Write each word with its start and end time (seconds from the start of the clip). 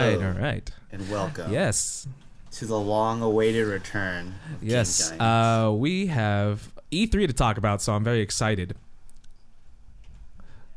right, 0.00 0.22
all 0.22 0.32
right. 0.32 0.70
and 0.92 1.10
welcome 1.10 1.52
Yes, 1.52 2.06
to 2.52 2.66
the 2.66 2.78
long-awaited 2.78 3.66
return. 3.66 4.34
Of 4.54 4.62
yes. 4.64 5.12
Uh, 5.12 5.72
we 5.76 6.06
have 6.06 6.72
E3 6.90 7.26
to 7.26 7.32
talk 7.32 7.58
about, 7.58 7.82
so 7.82 7.92
I'm 7.94 8.04
very 8.04 8.20
excited. 8.20 8.74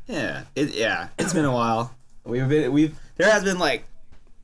yeah, 0.06 0.42
it, 0.54 0.74
yeah. 0.74 1.08
It's 1.18 1.32
been 1.32 1.44
a 1.44 1.52
while. 1.52 1.94
We've 2.24 2.48
been 2.48 2.72
we've 2.72 2.96
there 3.16 3.30
has 3.30 3.42
been 3.44 3.58
like 3.58 3.84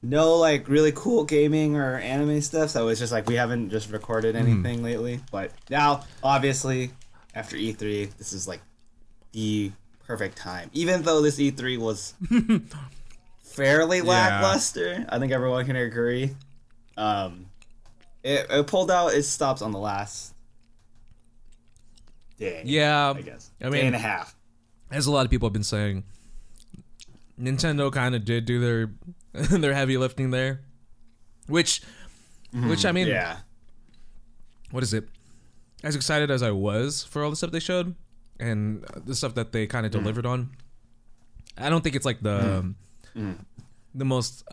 no 0.03 0.37
like 0.37 0.69
really 0.69 0.93
cool 0.95 1.25
gaming 1.25 1.77
or 1.77 1.97
anime 1.97 2.41
stuff. 2.41 2.71
So 2.71 2.89
it's 2.89 3.01
just 3.01 3.13
like 3.13 3.27
we 3.29 3.35
haven't 3.35 3.71
just 3.71 3.91
recorded 3.91 4.35
Mm-hmm. 4.35 4.49
anything 4.65 4.83
lately. 4.83 5.21
But 5.31 5.51
now, 5.71 6.05
obviously, 6.23 6.91
after 7.35 7.57
E3, 7.57 8.17
this 8.17 8.33
is 8.33 8.49
like 8.49 8.61
the 9.33 9.73
perfect 10.07 10.39
time. 10.39 10.71
Even 10.73 11.03
though 11.03 11.21
this 11.21 11.39
E3 11.39 11.79
was 11.79 12.15
fairly 13.59 14.01
lackluster, 14.01 15.05
I 15.09 15.19
think 15.19 15.33
everyone 15.33 15.67
can 15.67 15.77
agree. 15.77 16.35
Um, 16.97 17.47
it, 18.23 18.47
it 18.51 18.67
pulled 18.67 18.91
out 18.91 19.09
its 19.13 19.29
stops 19.29 19.63
on 19.63 19.73
the 19.73 19.79
last 19.79 20.35
day. 22.39 22.63
Yeah, 22.65 23.15
I 23.17 23.21
guess. 23.21 23.51
I 23.61 23.69
day 23.71 23.87
and 23.87 23.97
a 23.97 23.99
half. 23.99 24.35
as 24.91 25.07
a 25.07 25.11
lot 25.11 25.25
of 25.25 25.31
people 25.31 25.49
have 25.49 25.53
been 25.53 25.63
saying, 25.63 26.05
Nintendo 27.41 27.93
kind 27.93 28.15
of 28.15 28.25
did 28.25 28.45
do 28.45 28.61
their 28.61 28.91
their 29.59 29.75
heavy 29.75 29.97
lifting 29.97 30.31
there, 30.31 30.61
which, 31.47 31.83
mm-hmm. 32.55 32.69
which 32.69 32.85
I 32.85 32.93
mean, 32.93 33.09
Yeah. 33.09 33.39
what 34.71 34.83
is 34.83 34.95
it? 34.95 35.09
As 35.83 35.95
excited 35.95 36.31
as 36.31 36.43
I 36.43 36.51
was 36.51 37.05
for 37.05 37.23
all 37.23 37.31
the 37.31 37.37
stuff 37.37 37.53
they 37.53 37.61
showed 37.61 37.95
and 38.41 38.85
the 39.05 39.15
stuff 39.15 39.35
that 39.35 39.53
they 39.53 39.67
kind 39.67 39.87
of 39.87 39.91
mm. 39.91 39.99
delivered 40.01 40.27
on, 40.27 40.51
I 41.57 41.71
don't 41.71 41.83
think 41.83 41.95
it's 41.95 42.07
like 42.07 42.21
the 42.21 42.41
mm. 42.41 42.59
Um, 42.59 42.77
mm. 43.17 43.37
The 43.99 44.05
most. 44.05 44.45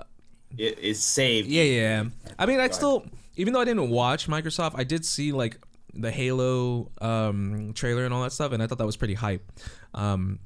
It 0.57 0.79
is 0.79 1.03
saved. 1.03 1.47
Yeah, 1.47 1.63
yeah. 1.63 2.03
I 2.39 2.45
mean, 2.45 2.59
I'd 2.59 2.73
still, 2.73 3.05
even 3.35 3.53
though 3.53 3.61
I 3.61 3.65
didn't 3.65 3.89
watch 3.89 4.27
Microsoft, 4.27 4.73
I 4.75 4.83
did 4.83 5.05
see 5.05 5.31
like 5.31 5.59
the 5.93 6.11
Halo 6.11 6.91
um, 7.01 7.73
trailer 7.73 8.05
and 8.05 8.13
all 8.13 8.23
that 8.23 8.31
stuff, 8.31 8.51
and 8.51 8.61
I 8.63 8.67
thought 8.67 8.77
that 8.77 8.85
was 8.85 8.97
pretty 8.97 9.13
hype. 9.15 9.43
Um, 9.93 10.39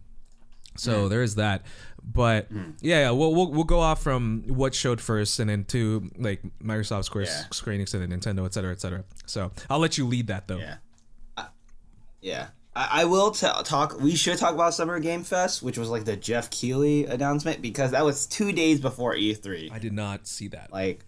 so 0.77 1.09
there 1.09 1.21
is 1.23 1.35
that. 1.35 1.65
But 2.01 2.47
yeah, 2.81 3.01
yeah, 3.01 3.11
we'll, 3.11 3.35
we'll 3.35 3.51
we'll 3.51 3.63
go 3.65 3.79
off 3.81 4.01
from 4.01 4.43
what 4.47 4.73
showed 4.73 5.01
first, 5.01 5.39
and 5.39 5.49
then 5.49 5.65
to 5.65 6.09
like 6.17 6.41
Microsoft, 6.63 7.03
Square, 7.05 7.25
Yeah. 7.25 7.43
Square 7.51 7.77
Enix, 7.77 7.93
and 7.93 8.11
then 8.11 8.19
Nintendo, 8.19 8.45
et 8.45 8.53
cetera, 8.53 8.71
et 8.71 8.79
cetera. 8.81 9.03
So 9.25 9.51
I'll 9.69 9.79
let 9.79 9.97
you 9.97 10.07
lead 10.07 10.27
that 10.27 10.47
though. 10.47 10.57
Yeah. 10.57 10.75
I, 11.37 11.47
yeah. 12.21 12.47
I, 12.79 13.01
I 13.01 13.05
will 13.05 13.31
t- 13.31 13.45
talk. 13.65 13.99
We 13.99 14.15
should 14.15 14.37
talk 14.37 14.53
about 14.53 14.73
Summer 14.73 14.99
Game 15.01 15.23
Fest, 15.23 15.61
which 15.61 15.77
was 15.77 15.89
like 15.89 16.05
the 16.05 16.15
Geoff 16.15 16.49
Keighley 16.49 17.05
announcement, 17.05 17.61
because 17.61 17.91
that 17.91 18.05
was 18.05 18.25
two 18.25 18.53
days 18.53 18.79
before 18.79 19.15
E3. 19.15 19.69
I 19.71 19.79
did 19.79 19.91
not 19.91 20.27
see 20.27 20.47
that. 20.49 20.71
Like, 20.71 21.03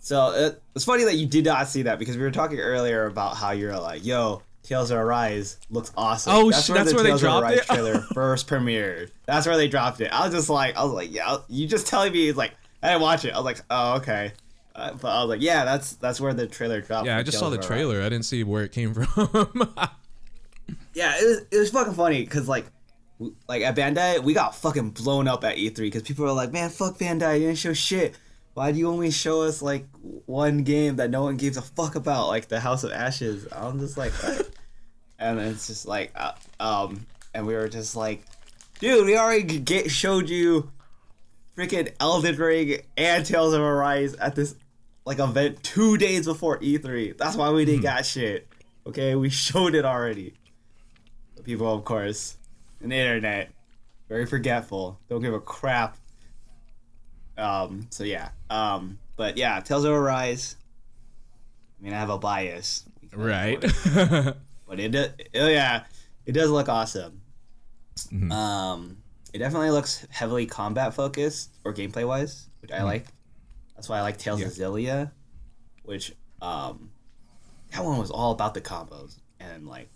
so 0.00 0.30
it, 0.32 0.62
it's 0.76 0.84
funny 0.84 1.04
that 1.04 1.16
you 1.16 1.26
did 1.26 1.44
not 1.44 1.66
see 1.68 1.82
that 1.82 1.98
because 1.98 2.16
we 2.16 2.22
were 2.22 2.30
talking 2.30 2.60
earlier 2.60 3.06
about 3.06 3.36
how 3.36 3.50
you're 3.50 3.76
like, 3.78 4.04
yo, 4.04 4.42
Tales 4.62 4.92
of 4.92 4.98
Arise 4.98 5.58
looks 5.70 5.90
awesome. 5.96 6.32
Oh, 6.36 6.50
sh- 6.52 6.68
that's 6.68 6.90
the 6.90 6.94
where 6.94 7.02
they 7.02 7.10
Tales 7.10 7.22
of 7.22 7.28
dropped 7.28 7.42
Arise 7.46 7.58
it? 7.58 7.66
trailer 7.66 8.00
first 8.14 8.48
premiered. 8.48 9.10
That's 9.26 9.44
where 9.46 9.56
they 9.56 9.66
dropped 9.66 10.00
it. 10.00 10.12
I 10.12 10.24
was 10.24 10.32
just 10.32 10.48
like, 10.48 10.76
I 10.76 10.84
was 10.84 10.92
like, 10.92 11.12
yeah, 11.12 11.38
you 11.48 11.66
just 11.66 11.88
telling 11.88 12.12
me 12.12 12.30
like 12.30 12.52
I 12.80 12.90
didn't 12.90 13.02
watch 13.02 13.24
it. 13.24 13.32
I 13.32 13.38
was 13.38 13.44
like, 13.44 13.60
oh, 13.70 13.96
okay. 13.96 14.32
Uh, 14.74 14.92
but 14.94 15.08
I 15.08 15.20
was 15.20 15.28
like, 15.30 15.42
yeah, 15.42 15.64
that's 15.64 15.94
that's 15.94 16.20
where 16.20 16.32
the 16.32 16.46
trailer 16.46 16.80
dropped. 16.80 17.06
yeah, 17.06 17.18
I 17.18 17.22
just 17.24 17.38
saw 17.38 17.48
the 17.50 17.56
of 17.56 17.60
Arise. 17.60 17.66
trailer. 17.66 18.00
I 18.00 18.08
didn't 18.08 18.24
see 18.24 18.44
where 18.44 18.62
it 18.62 18.70
came 18.72 18.94
from. 19.04 19.74
Yeah, 20.94 21.14
it 21.18 21.24
was 21.24 21.46
it 21.50 21.58
was 21.58 21.70
fucking 21.70 21.94
funny 21.94 22.22
because 22.22 22.48
like 22.48 22.66
like 23.48 23.62
at 23.62 23.76
Bandai 23.76 24.22
we 24.22 24.34
got 24.34 24.54
fucking 24.56 24.90
blown 24.90 25.28
up 25.28 25.44
at 25.44 25.56
E3 25.56 25.76
because 25.76 26.02
people 26.02 26.24
were 26.24 26.32
like, 26.32 26.52
man, 26.52 26.70
fuck 26.70 26.98
Bandai, 26.98 27.40
you 27.40 27.46
didn't 27.46 27.58
show 27.58 27.72
shit. 27.72 28.14
Why 28.54 28.70
do 28.70 28.78
you 28.78 28.88
only 28.88 29.10
show 29.10 29.42
us 29.42 29.62
like 29.62 29.86
one 30.26 30.62
game 30.62 30.96
that 30.96 31.10
no 31.10 31.22
one 31.22 31.36
gives 31.36 31.56
a 31.56 31.62
fuck 31.62 31.94
about, 31.94 32.28
like 32.28 32.48
the 32.48 32.60
House 32.60 32.84
of 32.84 32.92
Ashes? 32.92 33.46
I'm 33.50 33.78
just 33.78 33.96
like, 33.96 34.12
and 35.18 35.38
it's 35.40 35.68
just 35.68 35.86
like, 35.86 36.12
uh, 36.14 36.32
um, 36.60 37.06
and 37.32 37.46
we 37.46 37.54
were 37.54 37.68
just 37.68 37.96
like, 37.96 38.22
dude, 38.78 39.06
we 39.06 39.16
already 39.16 39.58
get 39.58 39.90
showed 39.90 40.28
you 40.28 40.70
freaking 41.56 41.92
Elden 41.98 42.36
Ring 42.36 42.82
and 42.98 43.24
Tales 43.24 43.54
of 43.54 43.62
Arise 43.62 44.14
at 44.14 44.34
this 44.34 44.54
like 45.06 45.18
event 45.18 45.62
two 45.62 45.96
days 45.96 46.26
before 46.26 46.58
E3. 46.58 47.16
That's 47.16 47.36
why 47.36 47.50
we 47.50 47.64
didn't 47.64 47.82
got 47.82 48.04
shit. 48.04 48.48
Okay, 48.86 49.14
we 49.14 49.30
showed 49.30 49.74
it 49.74 49.86
already. 49.86 50.34
People, 51.44 51.74
of 51.74 51.84
course, 51.84 52.36
and 52.80 52.92
the 52.92 52.96
internet, 52.96 53.50
very 54.08 54.26
forgetful. 54.26 54.98
Don't 55.08 55.22
give 55.22 55.34
a 55.34 55.40
crap. 55.40 55.96
Um. 57.36 57.88
So 57.90 58.04
yeah. 58.04 58.30
Um. 58.50 58.98
But 59.16 59.36
yeah, 59.36 59.60
Tales 59.60 59.84
of 59.84 59.92
Arise. 59.92 60.56
I 61.80 61.84
mean, 61.84 61.92
I 61.92 61.98
have 61.98 62.10
a 62.10 62.18
bias, 62.18 62.84
right. 63.12 63.60
but 63.60 64.78
it, 64.78 64.92
does, 64.92 65.10
oh 65.34 65.48
yeah, 65.48 65.84
it 66.26 66.32
does 66.32 66.50
look 66.50 66.68
awesome. 66.68 67.20
Mhm. 68.12 68.32
Um. 68.32 68.98
It 69.32 69.38
definitely 69.38 69.70
looks 69.70 70.06
heavily 70.10 70.44
combat 70.46 70.94
focused 70.94 71.50
or 71.64 71.72
gameplay 71.72 72.06
wise, 72.06 72.48
which 72.60 72.70
I 72.70 72.82
like. 72.82 73.06
That's 73.74 73.88
why 73.88 73.98
I 73.98 74.02
like 74.02 74.18
Tales 74.18 74.42
of 74.42 74.48
Xillia, 74.52 75.10
which 75.84 76.12
um, 76.42 76.90
that 77.70 77.84
one 77.84 77.98
was 77.98 78.10
all 78.10 78.32
about 78.32 78.54
the 78.54 78.60
combos 78.60 79.16
and 79.40 79.66
like, 79.66 79.88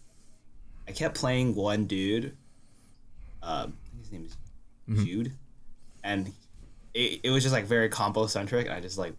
I 0.88 0.92
kept 0.92 1.16
playing 1.16 1.54
one 1.54 1.86
dude. 1.86 2.36
Um, 3.42 3.74
I 3.82 3.92
think 3.92 4.02
his 4.02 4.12
name 4.12 4.24
is 4.98 5.04
Jude, 5.04 5.32
and 6.04 6.32
it, 6.94 7.20
it 7.24 7.30
was 7.30 7.42
just 7.42 7.52
like 7.54 7.64
very 7.64 7.88
combo 7.88 8.26
centric. 8.26 8.66
And 8.66 8.74
I 8.74 8.80
just 8.80 8.98
like 8.98 9.14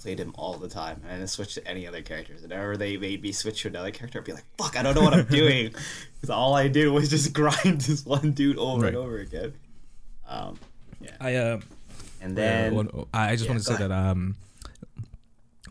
played 0.00 0.18
him 0.20 0.34
all 0.36 0.54
the 0.58 0.68
time, 0.68 1.00
and 1.02 1.12
I 1.12 1.16
didn't 1.16 1.30
switch 1.30 1.54
to 1.54 1.66
any 1.66 1.86
other 1.86 2.02
characters. 2.02 2.42
And 2.42 2.50
whenever 2.50 2.76
they 2.76 2.96
made 2.96 3.22
me 3.22 3.32
switch 3.32 3.62
to 3.62 3.68
another 3.68 3.90
character, 3.90 4.18
I'd 4.18 4.24
be 4.24 4.32
like, 4.32 4.44
"Fuck, 4.58 4.76
I 4.76 4.82
don't 4.82 4.94
know 4.94 5.02
what 5.02 5.14
I'm 5.14 5.26
doing," 5.26 5.74
because 6.14 6.30
all 6.30 6.54
I 6.54 6.68
did 6.68 6.88
was 6.88 7.08
just 7.10 7.32
grind 7.34 7.80
this 7.82 8.04
one 8.04 8.32
dude 8.32 8.58
over 8.58 8.86
and 8.86 8.96
over 8.96 9.18
again. 9.18 9.54
Um, 10.28 10.58
I 11.20 11.34
uh, 11.34 11.60
and 12.22 12.36
then 12.36 12.74
one- 12.74 13.06
I 13.12 13.30
I 13.30 13.36
just 13.36 13.44
Yeah, 13.44 13.50
want 13.52 13.62
to 13.64 13.70
go 13.70 13.76
say 13.76 13.82
that 13.88 13.92
um, 13.92 14.36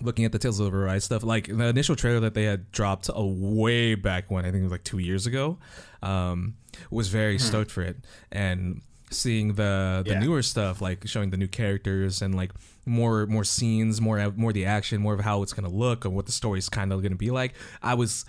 looking 0.03 0.25
at 0.25 0.31
the 0.31 0.39
Tales 0.39 0.59
of 0.59 0.73
Arise 0.73 1.03
stuff, 1.03 1.23
like 1.23 1.47
the 1.47 1.65
initial 1.67 1.95
trailer 1.95 2.19
that 2.21 2.33
they 2.33 2.43
had 2.43 2.71
dropped 2.71 3.09
a 3.13 3.25
way 3.25 3.95
back 3.95 4.29
when 4.29 4.45
I 4.45 4.51
think 4.51 4.61
it 4.61 4.63
was 4.63 4.71
like 4.71 4.83
two 4.83 4.99
years 4.99 5.25
ago, 5.25 5.57
um, 6.01 6.55
was 6.91 7.07
very 7.07 7.37
stoked 7.39 7.71
for 7.71 7.81
it, 7.81 7.97
and 8.31 8.81
seeing 9.09 9.49
the 9.53 10.03
the 10.05 10.13
Hmm. 10.15 10.21
Yeah. 10.21 10.27
newer 10.27 10.41
stuff, 10.41 10.81
like 10.81 11.07
showing 11.07 11.29
the 11.29 11.37
new 11.37 11.47
characters 11.47 12.21
and 12.21 12.33
like 12.35 12.51
more 12.85 13.25
more 13.27 13.43
scenes, 13.43 14.01
more 14.01 14.31
more 14.35 14.51
the 14.53 14.65
action, 14.65 15.01
more 15.01 15.13
of 15.13 15.21
how 15.21 15.41
it's 15.43 15.53
gonna 15.53 15.69
look 15.69 16.03
and 16.05 16.13
what 16.15 16.25
the 16.25 16.31
story's 16.31 16.67
kind 16.69 16.91
of 16.91 17.01
gonna 17.03 17.15
be 17.15 17.31
like. 17.31 17.53
I 17.81 17.93
was 17.93 18.25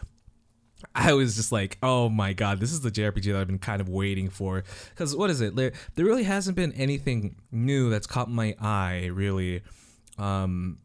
I 0.95 1.15
was 1.15 1.35
just 1.37 1.51
like, 1.51 1.79
oh 1.83 2.11
my 2.11 2.35
god, 2.35 2.61
this 2.61 2.71
is 2.71 2.83
the 2.83 2.91
JRPG 2.91 3.33
that 3.33 3.37
I've 3.41 3.47
been 3.47 3.59
kind 3.59 3.81
of 3.81 3.89
waiting 3.89 4.29
for. 4.29 4.63
Because 4.91 5.17
what 5.17 5.31
is 5.31 5.41
it? 5.41 5.57
There, 5.57 5.73
there 5.95 6.05
really 6.05 6.25
hasn't 6.25 6.57
been 6.57 6.73
anything 6.73 7.37
new 7.51 7.89
that's 7.89 8.07
caught 8.07 8.31
my 8.31 8.55
eye, 8.61 9.07
really, 9.07 9.63
um, 10.19 10.77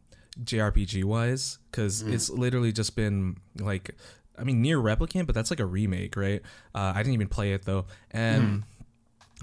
JRPG 0.43 1.03
wise. 1.03 1.59
Because 1.71 2.01
it's 2.01 2.29
literally 2.29 2.71
just 2.71 2.95
been 2.95 3.37
like, 3.59 3.91
I 4.37 4.43
mean, 4.43 4.63
NieR 4.63 4.81
Replicant, 4.81 5.25
but 5.25 5.35
that's 5.35 5.49
like 5.51 5.59
a 5.59 5.65
remake, 5.65 6.15
right? 6.15 6.41
Uh, 6.73 6.93
I 6.95 6.99
didn't 7.03 7.13
even 7.13 7.27
play 7.27 7.53
it 7.53 7.65
though. 7.65 7.85
And 8.11 8.63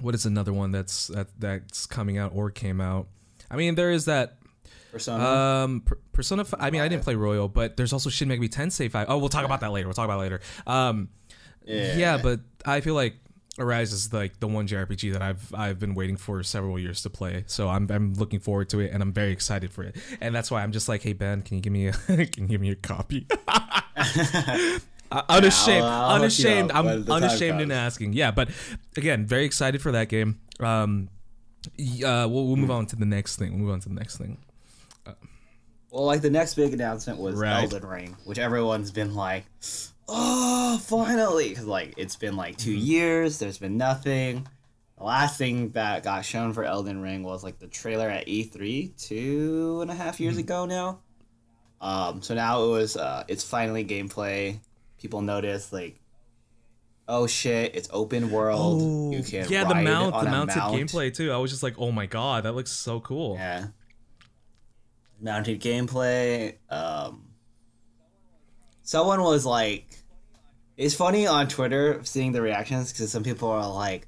what 0.01 0.15
is 0.15 0.25
another 0.25 0.53
one 0.53 0.71
that's 0.71 1.07
that 1.07 1.27
that's 1.39 1.85
coming 1.85 2.17
out 2.17 2.31
or 2.35 2.49
came 2.51 2.81
out? 2.81 3.07
I 3.49 3.55
mean, 3.55 3.75
there 3.75 3.91
is 3.91 4.05
that 4.05 4.37
Persona. 4.91 5.23
um, 5.23 5.81
Per- 5.81 5.99
Persona. 6.13 6.41
F- 6.41 6.53
I 6.59 6.69
mean, 6.71 6.81
I 6.81 6.87
didn't 6.87 7.03
play 7.03 7.15
Royal, 7.15 7.47
but 7.47 7.77
there's 7.77 7.93
also 7.93 8.09
Shin 8.09 8.27
Megami 8.29 8.49
Tensei 8.49 8.89
Five. 8.91 9.07
Oh, 9.09 9.17
we'll 9.17 9.29
talk 9.29 9.45
about 9.45 9.61
that 9.61 9.71
later. 9.71 9.87
We'll 9.87 9.93
talk 9.93 10.05
about 10.05 10.19
it 10.19 10.23
later. 10.23 10.41
Um, 10.65 11.09
yeah. 11.65 12.19
but 12.21 12.39
I 12.65 12.81
feel 12.81 12.95
like 12.95 13.15
Arise 13.59 13.91
is 13.91 14.13
like 14.13 14.39
the 14.39 14.47
one 14.47 14.67
JRPG 14.67 15.13
that 15.13 15.21
I've 15.21 15.53
I've 15.53 15.79
been 15.79 15.95
waiting 15.95 16.15
for 16.17 16.43
several 16.43 16.77
years 16.77 17.01
to 17.03 17.09
play. 17.09 17.43
So 17.47 17.69
I'm 17.69 17.89
I'm 17.91 18.13
looking 18.13 18.39
forward 18.39 18.69
to 18.69 18.79
it, 18.79 18.91
and 18.93 19.01
I'm 19.01 19.11
very 19.13 19.31
excited 19.31 19.71
for 19.71 19.83
it. 19.83 19.95
And 20.21 20.35
that's 20.35 20.51
why 20.51 20.61
I'm 20.63 20.71
just 20.71 20.87
like, 20.87 21.01
hey 21.01 21.13
Ben, 21.13 21.41
can 21.41 21.55
you 21.57 21.61
give 21.61 21.73
me 21.73 21.87
a 21.87 21.91
can 22.07 22.43
you 22.43 22.47
give 22.47 22.61
me 22.61 22.69
a 22.71 22.75
copy? 22.75 23.25
Uh, 25.09 25.23
unashamed, 25.29 25.85
I'll- 25.85 26.09
I'll 26.09 26.15
unashamed. 26.17 26.69
I'm 26.73 26.85
unashamed 27.09 27.61
in 27.61 27.71
asking. 27.71 28.11
Yeah, 28.11 28.31
but 28.31 28.49
again, 28.97 29.25
very 29.25 29.45
excited 29.45 29.81
for 29.81 29.93
that 29.93 30.09
game. 30.09 30.37
Um, 30.59 31.07
uh, 31.79 32.27
we'll, 32.29 32.45
we'll 32.45 32.57
move 32.57 32.71
on 32.71 32.87
to 32.87 32.97
the 32.97 33.05
next 33.05 33.37
thing. 33.37 33.51
We'll 33.53 33.61
move 33.67 33.71
on 33.71 33.79
to 33.79 33.87
the 33.89 33.95
next 33.95 34.17
thing. 34.17 34.37
Well, 35.91 36.03
like 36.03 36.19
the 36.21 36.29
next 36.29 36.55
big 36.55 36.73
announcement 36.73 37.19
was 37.19 37.35
Right. 37.35 37.63
Elden 37.63 37.85
Ring, 37.87 38.17
which 38.25 38.37
everyone's 38.37 38.91
been 38.91 39.15
like, 39.15 39.45
"Oh, 40.07 40.77
finally!" 40.83 41.49
Because 41.49 41.65
like 41.65 41.93
it's 41.97 42.15
been 42.15 42.35
like 42.35 42.57
2 42.57 42.71
years. 42.71 43.39
There's 43.39 43.57
been 43.57 43.77
nothing. 43.77 44.47
The 44.97 45.03
last 45.03 45.37
thing 45.37 45.69
that 45.71 46.03
got 46.03 46.25
shown 46.25 46.53
for 46.53 46.63
Elden 46.63 47.01
Ring 47.01 47.21
was 47.23 47.43
like 47.43 47.59
the 47.59 47.67
trailer 47.67 48.09
at 48.09 48.25
E3 48.27 48.95
two 48.97 49.79
and 49.81 49.91
a 49.91 49.93
half 49.93 50.19
years 50.19 50.37
ago 50.37 50.65
now. 50.65 50.99
Um, 51.79 52.23
so 52.23 52.33
now 52.33 52.63
it 52.63 52.69
was 52.69 52.97
uh, 52.97 53.23
it's 53.27 53.43
finally 53.43 53.85
gameplay. 53.85 54.59
People 54.99 55.21
noticed 55.21 55.71
like 55.71 55.99
oh 57.07 57.27
shit, 57.27 57.75
it's 57.75 57.89
open 57.91 58.31
world. 58.31 59.13
you 59.13 59.23
can 59.23 59.47
yeah, 59.49 59.63
the 59.63 59.75
mount, 59.75 60.19
the 60.19 60.29
mounted 60.29 60.57
mount. 60.57 60.75
gameplay 60.75 61.13
too. 61.13 61.31
I 61.31 61.37
was 61.37 61.51
just 61.51 61.63
like, 61.63 61.75
oh 61.77 61.91
my 61.91 62.05
god, 62.05 62.43
that 62.43 62.53
looks 62.53 62.71
so 62.71 62.99
cool. 62.99 63.35
Yeah. 63.35 63.67
Mounted 65.19 65.61
gameplay. 65.61 66.55
Um, 66.69 67.26
someone 68.87 69.21
was 69.21 69.45
like, 69.45 69.85
it's 70.77 70.95
funny 70.95 71.27
on 71.27 71.49
Twitter 71.49 71.99
seeing 72.03 72.31
the 72.31 72.41
reactions 72.41 72.93
because 72.93 73.11
some 73.11 73.21
people 73.21 73.49
are 73.49 73.69
like, 73.69 74.07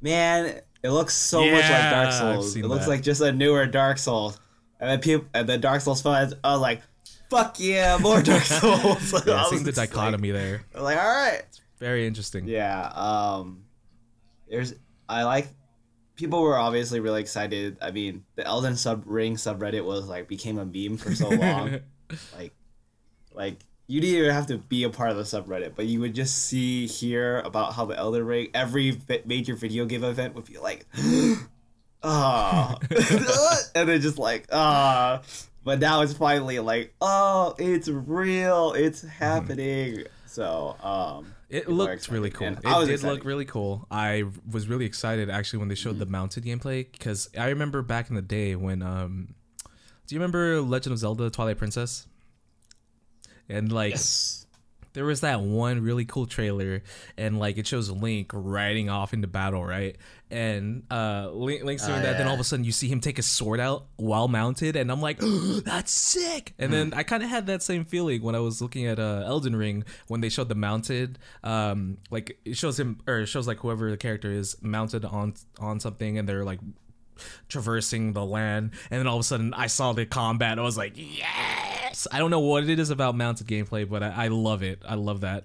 man, 0.00 0.60
it 0.82 0.90
looks 0.90 1.14
so 1.14 1.40
much 1.48 1.62
like 1.62 1.90
Dark 1.90 2.12
Souls. 2.12 2.56
It 2.56 2.64
looks 2.64 2.86
that. 2.86 2.90
like 2.90 3.02
just 3.02 3.20
a 3.20 3.30
newer 3.30 3.66
Dark 3.66 3.98
Souls. 3.98 4.38
And 4.80 4.90
then 4.90 4.98
people, 5.00 5.28
and 5.32 5.48
the 5.48 5.58
Dark 5.58 5.80
Souls 5.80 6.02
fans 6.02 6.34
are 6.42 6.58
like, 6.58 6.82
fuck 7.30 7.60
yeah, 7.60 7.98
more 8.00 8.20
Dark 8.20 8.42
Souls. 8.44 9.24
Yeah, 9.24 9.32
I 9.34 9.42
was 9.42 9.50
seeing 9.50 9.62
the 9.62 9.70
just 9.70 9.78
like- 9.78 9.90
dichotomy 9.90 10.32
there. 10.32 10.62
I 10.74 10.78
was 10.78 10.84
like, 10.84 10.98
all 10.98 11.08
right. 11.08 11.42
Very 11.78 12.04
interesting. 12.08 12.48
Yeah. 12.48 12.90
Um 12.94 13.62
there's 14.48 14.74
I 15.08 15.22
like 15.22 15.46
people 16.16 16.42
were 16.42 16.58
obviously 16.58 16.98
really 16.98 17.20
excited. 17.20 17.76
I 17.80 17.92
mean, 17.92 18.24
the 18.34 18.44
Elden 18.44 18.74
sub 18.74 19.04
ring 19.06 19.36
subreddit 19.36 19.84
was 19.84 20.08
like 20.08 20.26
became 20.26 20.58
a 20.58 20.66
meme 20.66 20.96
for 20.96 21.14
so 21.14 21.28
long. 21.28 21.78
like 22.36 22.52
like 23.38 23.64
you 23.86 24.02
didn't 24.02 24.16
even 24.16 24.30
have 24.34 24.46
to 24.48 24.58
be 24.58 24.82
a 24.84 24.90
part 24.90 25.10
of 25.10 25.16
the 25.16 25.22
subreddit, 25.22 25.72
but 25.74 25.86
you 25.86 26.00
would 26.00 26.14
just 26.14 26.44
see 26.44 26.86
here 26.86 27.38
about 27.40 27.72
how 27.72 27.86
the 27.86 27.96
Elden 27.96 28.26
Ring 28.26 28.48
every 28.52 29.00
major 29.24 29.54
video 29.54 29.86
game 29.86 30.04
event 30.04 30.34
would 30.34 30.44
be 30.44 30.58
like 30.58 30.84
ah 32.02 32.76
and 33.74 33.88
then 33.88 34.00
just 34.00 34.18
like 34.18 34.46
ah 34.52 35.20
but 35.64 35.80
now 35.80 36.02
it's 36.02 36.12
finally 36.12 36.58
like 36.60 36.94
oh 37.00 37.54
it's 37.58 37.88
real 37.88 38.72
it's 38.74 39.02
happening 39.02 40.04
so 40.26 40.76
um 40.82 41.34
It 41.48 41.68
looked 41.68 42.08
really 42.08 42.30
cool. 42.30 42.46
and 42.46 42.58
It 42.58 42.62
did 42.62 42.90
excited. 42.90 43.02
look 43.02 43.24
really 43.24 43.46
cool. 43.46 43.86
I 43.90 44.24
was 44.48 44.68
really 44.68 44.84
excited 44.84 45.30
actually 45.30 45.60
when 45.60 45.68
they 45.68 45.74
showed 45.74 45.98
the 45.98 46.06
mounted 46.06 46.44
gameplay 46.44 46.86
because 46.92 47.30
I 47.36 47.48
remember 47.48 47.80
back 47.82 48.10
in 48.10 48.16
the 48.16 48.22
day 48.22 48.54
when 48.54 48.82
um, 48.82 49.34
do 50.06 50.14
you 50.14 50.20
remember 50.20 50.60
Legend 50.60 50.92
of 50.92 50.98
Zelda: 50.98 51.30
Twilight 51.30 51.56
Princess? 51.58 52.06
And 53.48 53.72
like 53.72 53.92
yes 53.92 54.44
there 54.94 55.04
was 55.04 55.20
that 55.20 55.40
one 55.42 55.80
really 55.82 56.04
cool 56.06 56.26
trailer 56.26 56.82
and 57.16 57.38
like 57.38 57.56
it 57.56 57.66
shows 57.68 57.88
Link 57.88 58.30
riding 58.32 58.88
off 58.88 59.12
into 59.12 59.28
battle, 59.28 59.64
right? 59.64 59.94
And 60.30 60.82
uh 60.90 61.28
Link, 61.30 61.62
Link's 61.62 61.86
doing 61.86 62.00
Oh, 62.00 62.02
that, 62.02 62.18
then 62.18 62.26
all 62.26 62.34
of 62.34 62.40
a 62.40 62.44
sudden 62.44 62.64
you 62.64 62.72
see 62.72 62.88
him 62.88 62.98
take 63.00 63.16
his 63.16 63.26
sword 63.26 63.60
out 63.60 63.86
while 63.96 64.26
mounted, 64.28 64.74
and 64.76 64.90
I'm 64.90 65.00
like, 65.00 65.18
that's 65.64 65.92
sick. 65.92 66.54
And 66.58 66.72
then 66.72 66.88
Hmm. 66.90 66.98
I 66.98 67.02
kind 67.04 67.22
of 67.22 67.28
had 67.28 67.46
that 67.46 67.62
same 67.62 67.84
feeling 67.84 68.22
when 68.22 68.34
I 68.34 68.40
was 68.40 68.60
looking 68.60 68.86
at 68.86 68.98
uh 68.98 69.22
Elden 69.24 69.54
Ring 69.54 69.84
when 70.08 70.20
they 70.20 70.30
showed 70.30 70.48
the 70.48 70.56
mounted, 70.56 71.18
um, 71.44 71.98
like 72.10 72.38
it 72.44 72.56
shows 72.56 72.80
him 72.80 72.98
or 73.06 73.20
it 73.20 73.26
shows 73.26 73.46
like 73.46 73.58
whoever 73.58 73.90
the 73.90 73.96
character 73.98 74.32
is 74.32 74.56
mounted 74.62 75.04
on 75.04 75.34
on 75.60 75.78
something, 75.80 76.18
and 76.18 76.28
they're 76.28 76.44
like 76.44 76.58
traversing 77.48 78.12
the 78.12 78.24
land 78.24 78.70
and 78.90 78.98
then 78.98 79.06
all 79.06 79.16
of 79.16 79.20
a 79.20 79.24
sudden 79.24 79.52
i 79.54 79.66
saw 79.66 79.92
the 79.92 80.04
combat 80.06 80.58
i 80.58 80.62
was 80.62 80.76
like 80.76 80.92
yes! 80.96 82.06
I 82.12 82.18
don't 82.18 82.30
know 82.30 82.40
what 82.40 82.68
it 82.68 82.78
is 82.78 82.90
about 82.90 83.14
mounted 83.16 83.46
gameplay 83.46 83.88
but 83.88 84.02
i, 84.02 84.24
I 84.24 84.28
love 84.28 84.62
it. 84.62 84.82
I 84.88 84.94
love 84.94 85.20
that. 85.22 85.44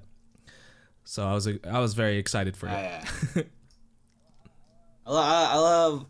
So 1.04 1.26
i 1.26 1.34
was 1.34 1.48
i 1.48 1.80
was 1.80 1.94
very 1.94 2.18
excited 2.18 2.56
for 2.56 2.68
it. 2.68 2.72
Yeah. 2.72 3.04
I, 5.06 5.12
lo- 5.12 5.22
I 5.22 5.58
love 5.58 6.06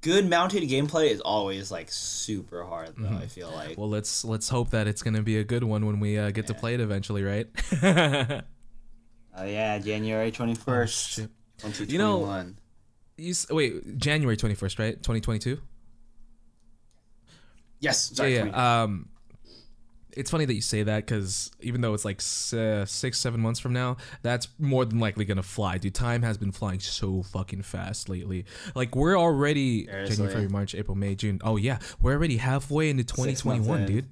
good 0.00 0.28
mounted 0.28 0.62
gameplay 0.68 1.10
is 1.10 1.20
always 1.20 1.70
like 1.70 1.90
super 1.90 2.64
hard 2.64 2.94
though 2.98 3.16
i 3.16 3.26
feel 3.26 3.50
like. 3.50 3.78
Well 3.78 3.88
let's 3.88 4.24
let's 4.24 4.48
hope 4.48 4.70
that 4.70 4.86
it's 4.86 5.02
gonna 5.02 5.22
be 5.22 5.38
a 5.38 5.44
good 5.44 5.64
one 5.64 5.86
when 5.86 6.00
we 6.00 6.18
uh, 6.18 6.30
get 6.30 6.46
to 6.48 6.54
play 6.54 6.74
it 6.74 6.80
eventually 6.80 7.22
right? 7.22 7.46
Oh 9.36 9.44
yeah 9.44 9.78
january 9.80 10.30
21st 10.30 11.08
shit. 11.08 11.30
2021 11.58 11.90
You 11.90 11.98
know- 11.98 12.54
you 13.16 13.30
s- 13.30 13.46
wait 13.50 13.96
january 13.98 14.36
21st 14.36 14.78
right 14.78 14.96
2022 15.02 15.60
yes 17.80 18.10
sorry, 18.14 18.34
yeah, 18.36 18.44
yeah. 18.46 18.82
Um, 18.82 19.08
it's 20.16 20.30
funny 20.30 20.44
that 20.44 20.54
you 20.54 20.60
say 20.60 20.84
that 20.84 21.04
because 21.06 21.50
even 21.60 21.80
though 21.80 21.92
it's 21.92 22.04
like 22.04 22.18
s- 22.20 22.52
uh, 22.52 22.86
six, 22.86 23.18
seven 23.18 23.40
months 23.40 23.58
from 23.58 23.72
now, 23.72 23.96
that's 24.22 24.46
more 24.60 24.84
than 24.84 25.00
likely 25.00 25.24
gonna 25.24 25.42
fly. 25.42 25.76
Dude, 25.76 25.92
time 25.92 26.22
has 26.22 26.38
been 26.38 26.52
flying 26.52 26.78
so 26.78 27.24
fucking 27.24 27.62
fast 27.62 28.08
lately. 28.08 28.44
Like 28.76 28.94
we're 28.94 29.18
already 29.18 29.86
Seriously. 29.86 30.14
January, 30.14 30.32
February, 30.34 30.52
March, 30.52 30.74
April, 30.76 30.96
May, 30.96 31.16
June. 31.16 31.40
Oh 31.42 31.56
yeah, 31.56 31.80
we're 32.00 32.12
already 32.12 32.36
halfway 32.36 32.90
into 32.90 33.02
2021, 33.02 33.86
dude. 33.86 34.06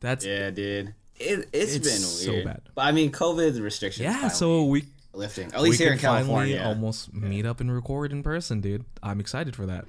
That's 0.00 0.24
yeah. 0.24 0.44
yeah 0.44 0.50
dude 0.50 0.94
it, 1.16 1.48
it's 1.52 1.74
It's 1.74 1.86
been 1.86 1.98
so 1.98 2.42
bad. 2.44 2.62
but 2.74 2.80
i 2.86 2.92
mean 2.92 3.12
covid 3.12 3.60
restrictions 3.60 4.10
finally 4.10 4.30
so 4.30 4.64
we 4.64 4.84
lifting 5.12 5.52
at 5.52 5.60
we 5.60 5.68
least 5.70 5.80
here 5.80 5.88
can 5.90 5.94
in 5.98 6.00
california 6.00 6.56
finally 6.58 6.74
almost 6.74 7.12
meet 7.12 7.44
up 7.46 7.60
and 7.60 7.72
record 7.72 8.12
in 8.12 8.22
person, 8.22 8.60
dude. 8.60 8.84
I'm 9.02 9.18
excited 9.20 9.56
for 9.56 9.66
that. 9.66 9.84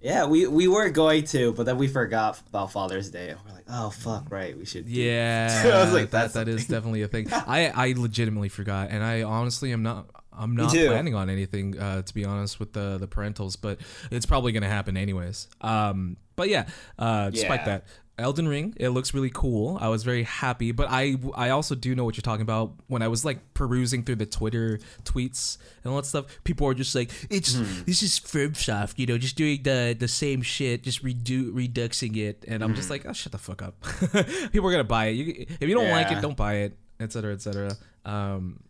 yeah 0.00 0.26
we 0.26 0.46
we 0.46 0.66
were 0.66 0.88
going 0.90 1.24
to 1.24 1.52
but 1.52 1.64
then 1.64 1.78
we 1.78 1.86
forgot 1.86 2.40
about 2.48 2.72
father's 2.72 3.10
day 3.10 3.34
we're 3.46 3.54
like 3.54 3.64
oh 3.68 3.90
fuck 3.90 4.30
right 4.30 4.58
we 4.58 4.64
should 4.64 4.86
Yeah, 4.86 5.62
I 5.74 5.84
was 5.84 5.92
like, 5.92 6.10
that 6.10 6.32
that's 6.32 6.66
definitely 6.66 7.02
a 7.02 7.08
thing. 7.08 7.28
I 7.32 7.68
I 7.74 7.94
legitimately 7.96 8.48
forgot, 8.48 8.90
and 8.90 9.02
I 9.04 9.22
honestly 9.22 9.72
am 9.72 9.82
not. 9.82 10.06
I'm 10.34 10.56
not 10.56 10.70
planning 10.72 11.14
on 11.14 11.28
anything, 11.28 11.78
uh, 11.78 12.00
to 12.00 12.14
be 12.14 12.24
honest, 12.24 12.58
with 12.58 12.72
the 12.72 12.96
the 12.96 13.06
parentals, 13.06 13.54
but 13.60 13.78
it's 14.10 14.24
probably 14.24 14.52
gonna 14.52 14.66
happen 14.68 14.96
anyways. 14.96 15.46
Um, 15.60 16.16
but 16.36 16.48
yeah, 16.48 16.68
uh, 16.98 17.28
despite 17.28 17.60
Yeah. 17.60 17.66
that, 17.66 17.84
Elden 18.18 18.46
Ring, 18.46 18.74
it 18.76 18.90
looks 18.90 19.14
really 19.14 19.30
cool. 19.32 19.78
I 19.80 19.88
was 19.88 20.04
very 20.04 20.22
happy, 20.24 20.70
but 20.70 20.86
I 20.90 21.16
I 21.34 21.48
also 21.48 21.74
do 21.74 21.94
know 21.94 22.04
what 22.04 22.16
you're 22.16 22.22
talking 22.22 22.42
about. 22.42 22.72
When 22.86 23.00
I 23.02 23.08
was 23.08 23.24
like 23.24 23.38
perusing 23.54 24.04
through 24.04 24.16
the 24.16 24.26
Twitter 24.26 24.78
tweets 25.04 25.56
and 25.82 25.90
all 25.90 25.96
that 25.96 26.06
stuff, 26.06 26.26
people 26.44 26.66
are 26.68 26.74
just 26.74 26.94
like, 26.94 27.10
"It's 27.30 27.54
Hmm. 27.54 27.64
this 27.86 28.02
is 28.02 28.20
FromSoft, 28.20 28.94
you 28.98 29.06
know, 29.06 29.16
just 29.18 29.36
doing 29.36 29.62
the 29.62 29.96
the 29.98 30.08
same 30.08 30.42
shit, 30.42 30.82
just 30.82 31.02
redo 31.02 31.50
reduxing 31.52 32.14
it." 32.16 32.44
And 32.46 32.62
I'm 32.62 32.74
just 32.74 32.88
Hmm. 32.88 32.92
like, 32.92 33.06
"Oh, 33.06 33.12
shut 33.14 33.32
the 33.32 33.38
fuck 33.38 33.62
up." 33.62 33.80
people 34.52 34.68
are 34.68 34.72
gonna 34.72 34.84
buy 34.84 35.06
it. 35.06 35.12
You, 35.12 35.46
if 35.60 35.68
you 35.68 35.74
don't 35.74 35.90
like 35.90 36.12
it, 36.12 36.20
don't 36.20 36.36
buy 36.36 36.54
it, 36.68 36.76
etc. 37.00 37.32
etc. 37.32 37.76
Um, 38.04 38.60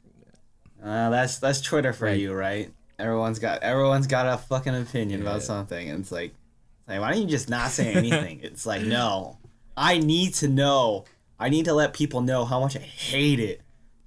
Uh, 0.83 1.11
that's 1.11 1.39
that's 1.39 1.61
Twitter 1.61 1.93
for 1.93 2.07
Right. 2.07 2.19
you, 2.21 2.33
right? 2.33 2.73
Everyone's 2.99 3.39
got 3.41 3.63
everyone's 3.63 4.07
got 4.07 4.27
a 4.27 4.39
fucking 4.39 4.75
opinion 4.75 5.21
Yeah. 5.23 5.27
about 5.31 5.43
something, 5.43 5.91
and 5.91 6.01
it's 6.01 6.13
like, 6.13 6.33
like, 6.89 7.01
why 7.01 7.13
don't 7.13 7.23
you 7.23 7.29
just 7.29 7.49
not 7.49 7.71
say 7.71 7.95
anything? 7.95 8.41
it's 8.43 8.67
like, 8.67 8.83
no, 8.83 9.39
I 9.77 9.99
need 9.99 10.35
to 10.35 10.49
know. 10.49 11.05
I 11.39 11.49
need 11.49 11.65
to 11.65 11.75
let 11.75 11.93
people 11.93 12.21
know 12.21 12.45
how 12.45 12.61
much 12.61 12.77
I 12.77 12.81
hate 12.81 13.41
it. 13.41 13.61